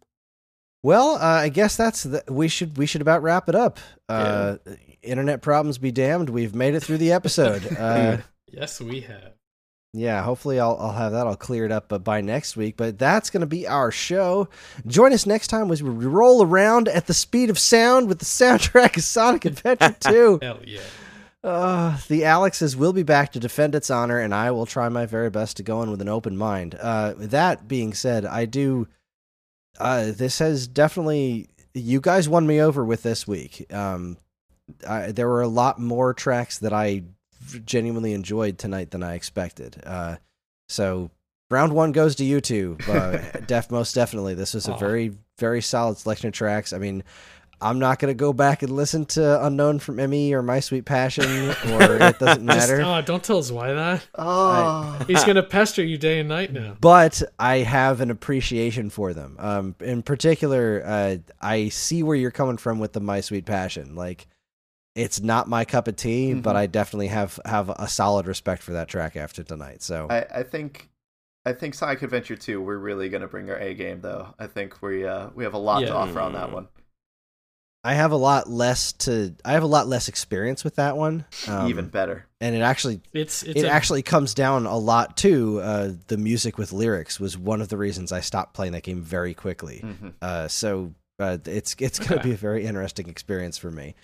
Well, 0.84 1.14
uh, 1.14 1.18
I 1.40 1.48
guess 1.48 1.78
that's 1.78 2.02
the, 2.02 2.22
we 2.28 2.46
should 2.46 2.76
we 2.76 2.84
should 2.84 3.00
about 3.00 3.22
wrap 3.22 3.48
it 3.48 3.54
up. 3.54 3.78
Uh, 4.06 4.58
Internet 5.02 5.40
problems 5.40 5.78
be 5.78 5.90
damned. 5.90 6.28
We've 6.28 6.54
made 6.54 6.74
it 6.74 6.80
through 6.80 6.98
the 6.98 7.12
episode. 7.12 7.66
Uh, 7.78 8.18
Yes, 8.52 8.82
we 8.82 9.00
have. 9.00 9.32
Yeah, 9.94 10.22
hopefully 10.22 10.58
I'll 10.58 10.76
I'll 10.78 10.92
have 10.92 11.12
that 11.12 11.26
all 11.26 11.36
cleared 11.36 11.70
up 11.70 11.92
uh, 11.92 11.98
by 11.98 12.20
next 12.20 12.56
week. 12.56 12.76
But 12.76 12.98
that's 12.98 13.30
going 13.30 13.42
to 13.42 13.46
be 13.46 13.66
our 13.66 13.92
show. 13.92 14.48
Join 14.86 15.12
us 15.12 15.24
next 15.24 15.48
time 15.48 15.70
as 15.70 15.82
we 15.82 15.90
roll 15.90 16.42
around 16.42 16.88
at 16.88 17.06
the 17.06 17.14
speed 17.14 17.48
of 17.48 17.58
sound 17.58 18.08
with 18.08 18.18
the 18.18 18.24
soundtrack 18.24 18.96
of 18.96 19.04
Sonic 19.04 19.44
Adventure 19.44 19.96
2. 20.00 20.38
Hell 20.42 20.60
yeah. 20.64 20.80
Uh, 21.44 21.98
the 22.08 22.24
Alexes 22.24 22.74
will 22.74 22.92
be 22.92 23.02
back 23.02 23.30
to 23.32 23.38
defend 23.38 23.74
its 23.74 23.90
honor, 23.90 24.18
and 24.18 24.34
I 24.34 24.50
will 24.50 24.66
try 24.66 24.88
my 24.88 25.06
very 25.06 25.30
best 25.30 25.58
to 25.58 25.62
go 25.62 25.82
in 25.82 25.90
with 25.90 26.00
an 26.00 26.08
open 26.08 26.36
mind. 26.36 26.74
Uh, 26.74 27.14
that 27.16 27.68
being 27.68 27.94
said, 27.94 28.24
I 28.24 28.46
do. 28.46 28.88
Uh, 29.78 30.10
this 30.10 30.38
has 30.40 30.66
definitely 30.66 31.48
you 31.74 32.00
guys 32.00 32.28
won 32.28 32.46
me 32.46 32.60
over 32.60 32.84
with 32.84 33.02
this 33.02 33.28
week. 33.28 33.72
Um, 33.72 34.16
I, 34.88 35.12
there 35.12 35.28
were 35.28 35.42
a 35.42 35.48
lot 35.48 35.78
more 35.78 36.14
tracks 36.14 36.58
that 36.60 36.72
I 36.72 37.02
genuinely 37.64 38.12
enjoyed 38.12 38.58
tonight 38.58 38.90
than 38.90 39.02
I 39.02 39.14
expected. 39.14 39.82
Uh, 39.84 40.16
so 40.68 41.10
round 41.50 41.72
one 41.72 41.92
goes 41.92 42.16
to 42.16 42.24
you 42.24 42.40
two. 42.40 42.76
Uh, 42.88 43.18
def 43.46 43.70
most 43.70 43.94
definitely, 43.94 44.34
this 44.34 44.54
was 44.54 44.68
a 44.68 44.72
Aw. 44.74 44.78
very 44.78 45.12
very 45.38 45.60
solid 45.62 45.98
selection 45.98 46.28
of 46.28 46.34
tracks. 46.34 46.72
I 46.72 46.78
mean. 46.78 47.02
I'm 47.60 47.78
not 47.78 47.98
gonna 47.98 48.14
go 48.14 48.32
back 48.34 48.62
and 48.62 48.72
listen 48.72 49.06
to 49.06 49.46
"Unknown" 49.46 49.78
from 49.78 49.98
M.E. 49.98 50.34
or 50.34 50.42
"My 50.42 50.60
Sweet 50.60 50.84
Passion" 50.84 51.24
or 51.70 51.94
"It 51.96 52.18
Doesn't 52.18 52.46
Just, 52.46 52.68
Matter." 52.68 52.82
oh, 52.84 53.00
don't 53.00 53.22
tell 53.22 53.38
us 53.38 53.50
why 53.50 53.72
that. 53.72 54.06
oh 54.16 54.98
He's 55.06 55.24
gonna 55.24 55.42
pester 55.44 55.82
you 55.82 55.96
day 55.96 56.18
and 56.18 56.28
night 56.28 56.52
now. 56.52 56.76
but 56.80 57.22
I 57.38 57.58
have 57.58 58.00
an 58.02 58.10
appreciation 58.10 58.90
for 58.90 59.14
them. 59.14 59.36
Um, 59.38 59.76
in 59.80 60.02
particular, 60.02 60.82
uh, 60.84 61.16
I 61.40 61.68
see 61.70 62.02
where 62.02 62.16
you're 62.16 62.32
coming 62.32 62.58
from 62.58 62.80
with 62.80 62.92
the 62.92 63.00
"My 63.00 63.20
Sweet 63.22 63.46
Passion." 63.46 63.94
Like, 63.94 64.26
it's 64.94 65.20
not 65.20 65.48
my 65.48 65.64
cup 65.64 65.88
of 65.88 65.96
tea, 65.96 66.34
but 66.34 66.54
Mhm. 66.54 66.58
I 66.58 66.66
definitely 66.66 67.08
have 67.08 67.40
have 67.44 67.68
a 67.70 67.88
solid 67.88 68.26
respect 68.26 68.62
for 68.62 68.72
that 68.72 68.88
track 68.88 69.16
after 69.16 69.42
tonight. 69.42 69.82
So 69.82 70.06
I, 70.10 70.26
I 70.40 70.42
think 70.42 70.88
I 71.46 71.52
think 71.52 71.74
Sonic 71.74 72.00
Adventure 72.02 72.36
2 72.36 72.60
we're 72.60 72.78
really 72.78 73.08
gonna 73.08 73.28
bring 73.28 73.50
our 73.50 73.58
A 73.58 73.74
game 73.74 74.00
though. 74.00 74.34
I 74.38 74.46
think 74.46 74.80
we 74.82 75.04
uh 75.06 75.30
we 75.34 75.44
have 75.44 75.54
a 75.54 75.58
lot 75.58 75.82
Yeah. 75.82 75.88
to 75.88 75.94
offer 75.94 76.20
on 76.20 76.32
that 76.34 76.52
one. 76.52 76.68
I 77.86 77.92
have 77.94 78.12
a 78.12 78.16
lot 78.16 78.48
less 78.48 78.92
to. 78.92 79.34
I 79.44 79.52
have 79.52 79.62
a 79.62 79.66
lot 79.66 79.86
less 79.86 80.08
experience 80.08 80.64
with 80.64 80.76
that 80.76 80.96
one. 80.96 81.26
Um, 81.46 81.68
Even 81.68 81.88
better. 81.88 82.24
and 82.40 82.54
it 82.56 82.60
actually 82.62 83.02
It's 83.12 83.42
it's 83.42 83.60
it 83.60 83.66
a- 83.66 83.70
actually 83.70 84.00
comes 84.00 84.32
down 84.32 84.64
a 84.64 84.78
lot 84.78 85.18
too. 85.18 85.60
Uh, 85.60 85.92
the 86.06 86.16
music 86.16 86.56
with 86.56 86.72
lyrics 86.72 87.20
was 87.20 87.36
one 87.36 87.60
of 87.60 87.68
the 87.68 87.76
reasons 87.76 88.10
I 88.10 88.20
stopped 88.20 88.54
playing 88.54 88.72
that 88.72 88.84
game 88.84 89.02
very 89.02 89.34
quickly. 89.34 89.80
hmm 89.80 90.08
Uh, 90.22 90.48
so 90.48 90.94
uh, 91.18 91.36
it's 91.44 91.76
it's 91.78 91.98
going 91.98 92.08
to 92.08 92.14
Okay. 92.20 92.28
be 92.30 92.32
a 92.32 92.38
very 92.38 92.64
interesting 92.64 93.06
experience 93.08 93.58
for 93.58 93.70
me. 93.70 93.94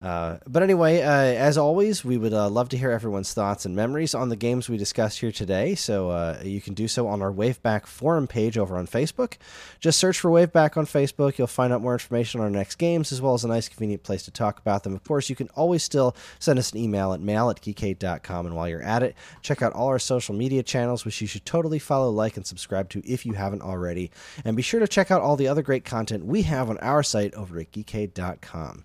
Uh, 0.00 0.36
but 0.46 0.62
anyway, 0.62 1.02
uh, 1.02 1.10
as 1.10 1.58
always, 1.58 2.04
we 2.04 2.16
would 2.16 2.32
uh, 2.32 2.48
love 2.48 2.68
to 2.68 2.78
hear 2.78 2.92
everyone's 2.92 3.34
thoughts 3.34 3.66
and 3.66 3.74
memories 3.74 4.14
on 4.14 4.28
the 4.28 4.36
games 4.36 4.68
we 4.68 4.76
discussed 4.76 5.18
here 5.18 5.32
today. 5.32 5.74
So 5.74 6.10
uh, 6.10 6.40
you 6.44 6.60
can 6.60 6.74
do 6.74 6.86
so 6.86 7.08
on 7.08 7.20
our 7.20 7.32
Waveback 7.32 7.84
forum 7.84 8.28
page 8.28 8.56
over 8.56 8.76
on 8.76 8.86
Facebook. 8.86 9.38
Just 9.80 9.98
search 9.98 10.20
for 10.20 10.30
Waveback 10.30 10.76
on 10.76 10.86
Facebook. 10.86 11.36
You'll 11.36 11.48
find 11.48 11.72
out 11.72 11.82
more 11.82 11.94
information 11.94 12.40
on 12.40 12.44
our 12.44 12.50
next 12.50 12.76
games, 12.76 13.10
as 13.10 13.20
well 13.20 13.34
as 13.34 13.42
a 13.42 13.48
nice, 13.48 13.68
convenient 13.68 14.04
place 14.04 14.22
to 14.22 14.30
talk 14.30 14.60
about 14.60 14.84
them. 14.84 14.94
Of 14.94 15.02
course, 15.02 15.28
you 15.28 15.34
can 15.34 15.48
always 15.56 15.82
still 15.82 16.14
send 16.38 16.60
us 16.60 16.70
an 16.70 16.78
email 16.78 17.12
at 17.12 17.20
mail 17.20 17.50
at 17.50 17.60
geekade.com. 17.60 18.46
And 18.46 18.54
while 18.54 18.68
you're 18.68 18.82
at 18.82 19.02
it, 19.02 19.16
check 19.42 19.62
out 19.62 19.72
all 19.72 19.88
our 19.88 19.98
social 19.98 20.34
media 20.34 20.62
channels, 20.62 21.04
which 21.04 21.20
you 21.20 21.26
should 21.26 21.44
totally 21.44 21.80
follow, 21.80 22.10
like, 22.10 22.36
and 22.36 22.46
subscribe 22.46 22.88
to 22.90 23.02
if 23.04 23.26
you 23.26 23.32
haven't 23.32 23.62
already. 23.62 24.12
And 24.44 24.54
be 24.54 24.62
sure 24.62 24.78
to 24.78 24.86
check 24.86 25.10
out 25.10 25.22
all 25.22 25.34
the 25.34 25.48
other 25.48 25.62
great 25.62 25.84
content 25.84 26.24
we 26.24 26.42
have 26.42 26.70
on 26.70 26.78
our 26.78 27.02
site 27.02 27.34
over 27.34 27.58
at 27.58 27.72
geekade.com. 27.72 28.84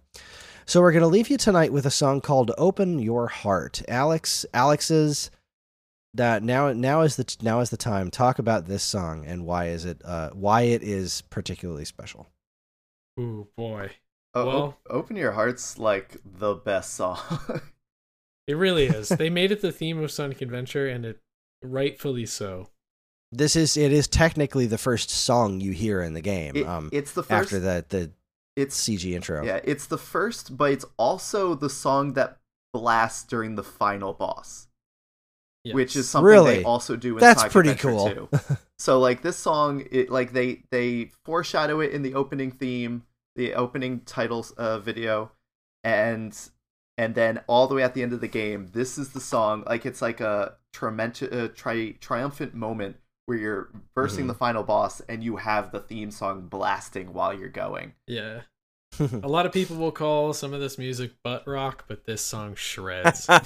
So 0.66 0.82
we're 0.82 0.92
going 0.92 1.02
to 1.02 1.08
leave 1.08 1.30
you 1.30 1.38
tonight 1.38 1.74
with 1.74 1.86
a 1.86 1.92
song 1.92 2.22
called 2.22 2.52
"Open 2.58 3.00
Your 3.00 3.28
Heart." 3.28 3.84
Alex, 3.88 4.46
Alex's 4.54 5.30
that 6.14 6.44
now 6.44 6.72
now 6.74 7.02
is 7.02 7.16
the 7.16 7.36
now 7.42 7.60
is 7.60 7.70
the 7.70 7.78
time. 7.78 8.10
Talk 8.12 8.40
about 8.40 8.66
this 8.66 8.84
song 8.84 9.26
and 9.26 9.46
why 9.46 9.68
is 9.68 9.84
it 9.86 10.02
uh, 10.06 10.30
why 10.32 10.62
it 10.62 10.84
is 10.84 11.22
particularly 11.30 11.86
special. 11.86 12.28
Ooh 13.20 13.48
boy, 13.58 13.92
Oh, 14.34 14.46
Well- 14.46 14.80
open 14.90 15.16
your 15.16 15.34
hearts 15.34 15.78
like 15.78 16.18
the 16.26 16.56
best 16.56 16.94
song. 16.94 17.20
it 18.48 18.56
really 18.56 18.86
is. 18.88 19.10
they 19.10 19.30
made 19.30 19.52
it 19.52 19.62
the 19.62 19.72
theme 19.72 20.02
of 20.04 20.12
Sonic 20.12 20.42
Adventure, 20.42 20.88
and 20.88 21.06
it 21.06 21.20
rightfully 21.62 22.26
so. 22.26 22.70
This 23.32 23.56
is 23.56 23.76
it 23.78 23.92
is 23.92 24.08
technically 24.08 24.66
the 24.68 24.78
first 24.78 25.10
song 25.10 25.60
you 25.60 25.72
hear 25.74 26.02
in 26.02 26.14
the 26.14 26.22
game. 26.22 26.56
It- 26.56 26.66
um, 26.68 26.90
it's 26.94 27.12
the 27.12 27.24
first. 27.24 27.54
after 27.54 27.60
the 27.60 27.86
the 27.90 28.12
it's 28.56 28.80
CG 28.80 29.12
intro. 29.14 29.44
yeah, 29.44 29.60
it's 29.64 29.86
the 29.88 29.98
first, 29.98 30.56
but 30.58 30.72
it's 30.72 30.86
also 30.98 31.56
the 31.56 31.70
song 31.70 32.14
that 32.14 32.38
blasts 32.74 33.24
during 33.24 33.56
the 33.56 33.64
final 33.64 34.14
boss, 34.14 34.68
which 35.72 35.96
is 35.96 36.10
something 36.10 36.26
Really? 36.26 36.56
they 36.58 36.64
also 36.64 36.96
do 36.96 37.16
in 37.16 37.20
That's 37.22 37.44
pretty 37.46 37.70
Adventure 37.70 38.28
cool. 38.30 38.30
2. 38.30 38.58
So 38.80 39.00
like 39.00 39.22
this 39.22 39.38
song, 39.38 39.86
it 39.92 40.10
like 40.10 40.34
they 40.34 40.64
they 40.70 41.12
foreshadow 41.24 41.80
it 41.80 41.92
in 41.92 42.02
the 42.02 42.16
opening 42.16 42.52
theme, 42.52 43.04
the 43.36 43.54
opening 43.54 44.02
titles 44.02 44.52
uh, 44.52 44.80
video, 44.80 45.32
and 45.86 46.38
and 46.98 47.16
then 47.16 47.42
all 47.48 47.68
the 47.68 47.76
way 47.76 47.84
at 47.84 47.94
the 47.94 48.04
end 48.04 48.12
of 48.12 48.20
the 48.20 48.28
game, 48.28 48.70
this 48.74 48.98
is 48.98 49.10
the 49.10 49.22
song. 49.22 49.64
Like 49.66 49.86
it's 49.86 50.02
like 50.02 50.20
a 50.20 50.56
tremendous, 50.74 51.32
uh, 51.32 51.48
tri- 51.56 51.96
triumphant 52.02 52.54
moment 52.54 52.98
where 53.26 53.38
you're 53.38 53.70
versing 53.96 54.26
Mhm. 54.26 54.30
the 54.30 54.34
final 54.34 54.64
boss, 54.64 55.00
and 55.02 55.24
you 55.24 55.38
have 55.38 55.72
the 55.72 55.80
theme 55.80 56.12
song 56.12 56.48
blasting 56.48 57.14
while 57.14 57.34
you're 57.34 57.50
going. 57.50 57.94
Yeah. 58.08 58.42
A 59.00 59.28
lot 59.28 59.46
of 59.46 59.52
people 59.52 59.78
will 59.78 59.92
call 59.92 60.34
some 60.34 60.54
of 60.54 60.60
this 60.60 60.78
music 60.78 61.12
butt 61.24 61.48
rock, 61.48 61.86
but 61.88 62.06
this 62.06 62.22
song 62.22 62.54
shreds. 62.56 63.28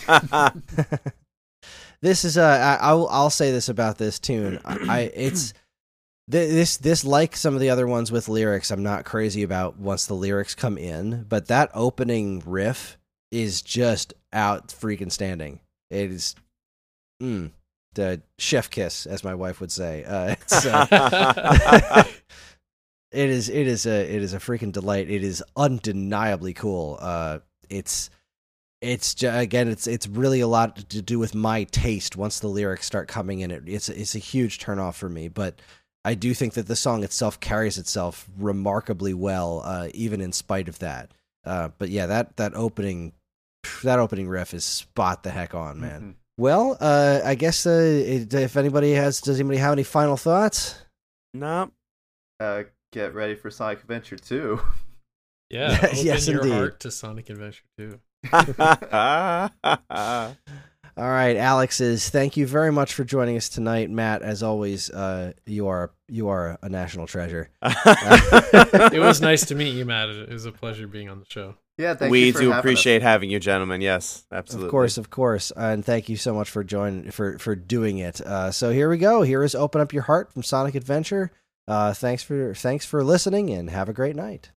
this 2.01 2.25
is 2.25 2.37
uh, 2.37 2.77
I, 2.81 2.85
I'll 2.87 3.07
I'll 3.09 3.29
say 3.29 3.51
this 3.51 3.69
about 3.69 3.97
this 3.97 4.19
tune. 4.19 4.59
I, 4.65 4.77
I 4.89 4.99
it's 5.13 5.53
th- 6.31 6.49
this 6.49 6.77
this 6.77 7.03
like 7.05 7.35
some 7.35 7.53
of 7.53 7.59
the 7.61 7.69
other 7.69 7.87
ones 7.87 8.11
with 8.11 8.27
lyrics. 8.29 8.71
I'm 8.71 8.83
not 8.83 9.05
crazy 9.05 9.43
about 9.43 9.77
once 9.77 10.05
the 10.05 10.13
lyrics 10.15 10.55
come 10.55 10.77
in, 10.77 11.25
but 11.29 11.47
that 11.47 11.71
opening 11.73 12.41
riff 12.45 12.97
is 13.31 13.61
just 13.61 14.13
out 14.33 14.67
freaking 14.69 15.11
standing. 15.11 15.59
It 15.89 16.11
is, 16.11 16.35
mm, 17.21 17.51
the 17.97 18.21
chef 18.39 18.69
kiss, 18.69 19.05
as 19.05 19.23
my 19.23 19.35
wife 19.35 19.59
would 19.59 19.71
say. 19.71 20.05
Uh, 20.05 20.35
uh, 20.65 22.03
it 23.11 23.29
is 23.29 23.49
it 23.49 23.67
is 23.67 23.85
a 23.85 24.15
it 24.15 24.21
is 24.23 24.33
a 24.33 24.37
freaking 24.39 24.71
delight. 24.71 25.09
It 25.09 25.23
is 25.23 25.43
undeniably 25.55 26.53
cool. 26.53 26.97
Uh, 27.01 27.39
it's 27.69 28.09
it's 28.81 29.21
again 29.23 29.67
it's 29.67 29.87
it's 29.87 30.07
really 30.07 30.39
a 30.39 30.47
lot 30.47 30.75
to 30.89 31.01
do 31.01 31.17
with 31.17 31.33
my 31.33 31.63
taste 31.65 32.15
once 32.15 32.39
the 32.39 32.47
lyrics 32.47 32.85
start 32.85 33.07
coming 33.07 33.39
in 33.39 33.49
it 33.49 33.63
it's 33.65 33.89
it's 33.89 34.13
a 34.13 34.19
huge 34.19 34.59
turnoff 34.59 34.93
for 34.93 35.09
me 35.09 35.27
but 35.27 35.59
i 36.05 36.13
do 36.13 36.31
think 36.31 36.53
that 36.53 36.67
the 36.67 36.75
song 36.75 37.03
itself 37.03 37.39
carries 37.39 37.79
itself 37.79 38.29
remarkably 38.37 39.15
well 39.15 39.63
uh, 39.65 39.87
even 39.95 40.21
in 40.21 40.31
spite 40.31 40.69
of 40.69 40.77
that 40.77 41.09
uh, 41.43 41.69
but 41.79 41.89
yeah 41.89 42.05
that 42.05 42.37
that 42.37 42.53
opening 42.53 43.13
that 43.83 43.97
opening 43.97 44.27
riff 44.29 44.53
is 44.53 44.63
spot 44.63 45.23
the 45.23 45.31
heck 45.31 45.55
on 45.55 45.81
man 45.81 46.01
Mhm. 46.01 46.13
Well 46.37 46.77
uh, 46.79 47.19
i 47.25 47.33
guess 47.35 47.65
uh, 47.65 48.01
if 48.05 48.55
anybody 48.57 48.91
has 48.93 49.19
does 49.21 49.39
anybody 49.39 49.57
have 49.59 49.73
any 49.73 49.83
final 49.83 50.17
thoughts 50.17 50.75
Nope. 51.33 51.71
Uh, 52.39 52.63
get 52.93 53.13
ready 53.13 53.35
for 53.35 53.49
Sonic 53.51 53.81
Adventure 53.81 54.17
2. 54.17 54.59
Yeah, 55.49 55.77
open 55.83 55.97
Yes, 56.05 56.27
your 56.27 56.41
indeed. 56.41 56.53
heart 56.53 56.79
to 56.81 56.91
Sonic 56.91 57.29
Adventure 57.29 57.63
2. 57.77 57.99
All 60.97 61.07
right, 61.07 61.37
Alex's. 61.37 62.09
Thank 62.09 62.37
you 62.37 62.47
very 62.47 62.71
much 62.71 62.93
for 62.95 63.03
joining 63.03 63.37
us 63.37 63.49
tonight, 63.49 63.91
Matt. 63.91 64.23
As 64.23 64.41
always, 64.41 64.89
uh, 64.89 65.33
you 65.45 65.67
are 65.67 65.91
you 66.07 66.29
are 66.29 66.57
a 66.61 66.69
national 66.69 67.05
treasure. 67.05 67.49
It 67.61 68.99
was 68.99 69.21
nice 69.21 69.45
to 69.47 69.55
meet 69.55 69.75
you, 69.75 69.85
Matt. 69.85 70.09
It 70.09 70.29
was 70.29 70.45
a 70.45 70.51
pleasure 70.51 70.87
being 70.87 71.09
on 71.09 71.19
the 71.19 71.25
show. 71.29 71.55
Yeah, 71.77 71.93
thank 71.93 72.11
we 72.11 72.25
you 72.25 72.33
for 72.33 72.39
do 72.39 72.45
having 72.45 72.53
us. 72.53 72.59
appreciate 72.59 73.01
having 73.03 73.29
you, 73.29 73.39
gentlemen. 73.39 73.81
Yes, 73.81 74.25
absolutely. 74.31 74.67
Of 74.67 74.71
course, 74.71 74.97
of 74.97 75.09
course, 75.11 75.51
and 75.55 75.85
thank 75.85 76.09
you 76.09 76.17
so 76.17 76.33
much 76.33 76.49
for 76.49 76.63
joining 76.63 77.11
for 77.11 77.37
for 77.37 77.55
doing 77.55 77.99
it. 77.99 78.19
Uh, 78.21 78.51
so 78.51 78.71
here 78.71 78.89
we 78.89 78.97
go. 78.97 79.21
Here 79.21 79.43
is 79.43 79.53
"Open 79.53 79.81
Up 79.81 79.93
Your 79.93 80.03
Heart" 80.03 80.33
from 80.33 80.41
Sonic 80.41 80.73
Adventure. 80.73 81.31
Uh, 81.67 81.93
thanks 81.93 82.23
for 82.23 82.55
thanks 82.55 82.85
for 82.85 83.03
listening, 83.03 83.51
and 83.51 83.69
have 83.69 83.89
a 83.89 83.93
great 83.93 84.15
night. 84.15 84.51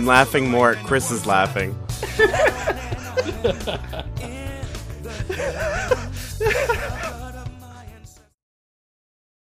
I'm 0.00 0.06
laughing 0.06 0.50
more. 0.50 0.76
Chris 0.76 1.10
is 1.10 1.26
laughing. 1.26 1.76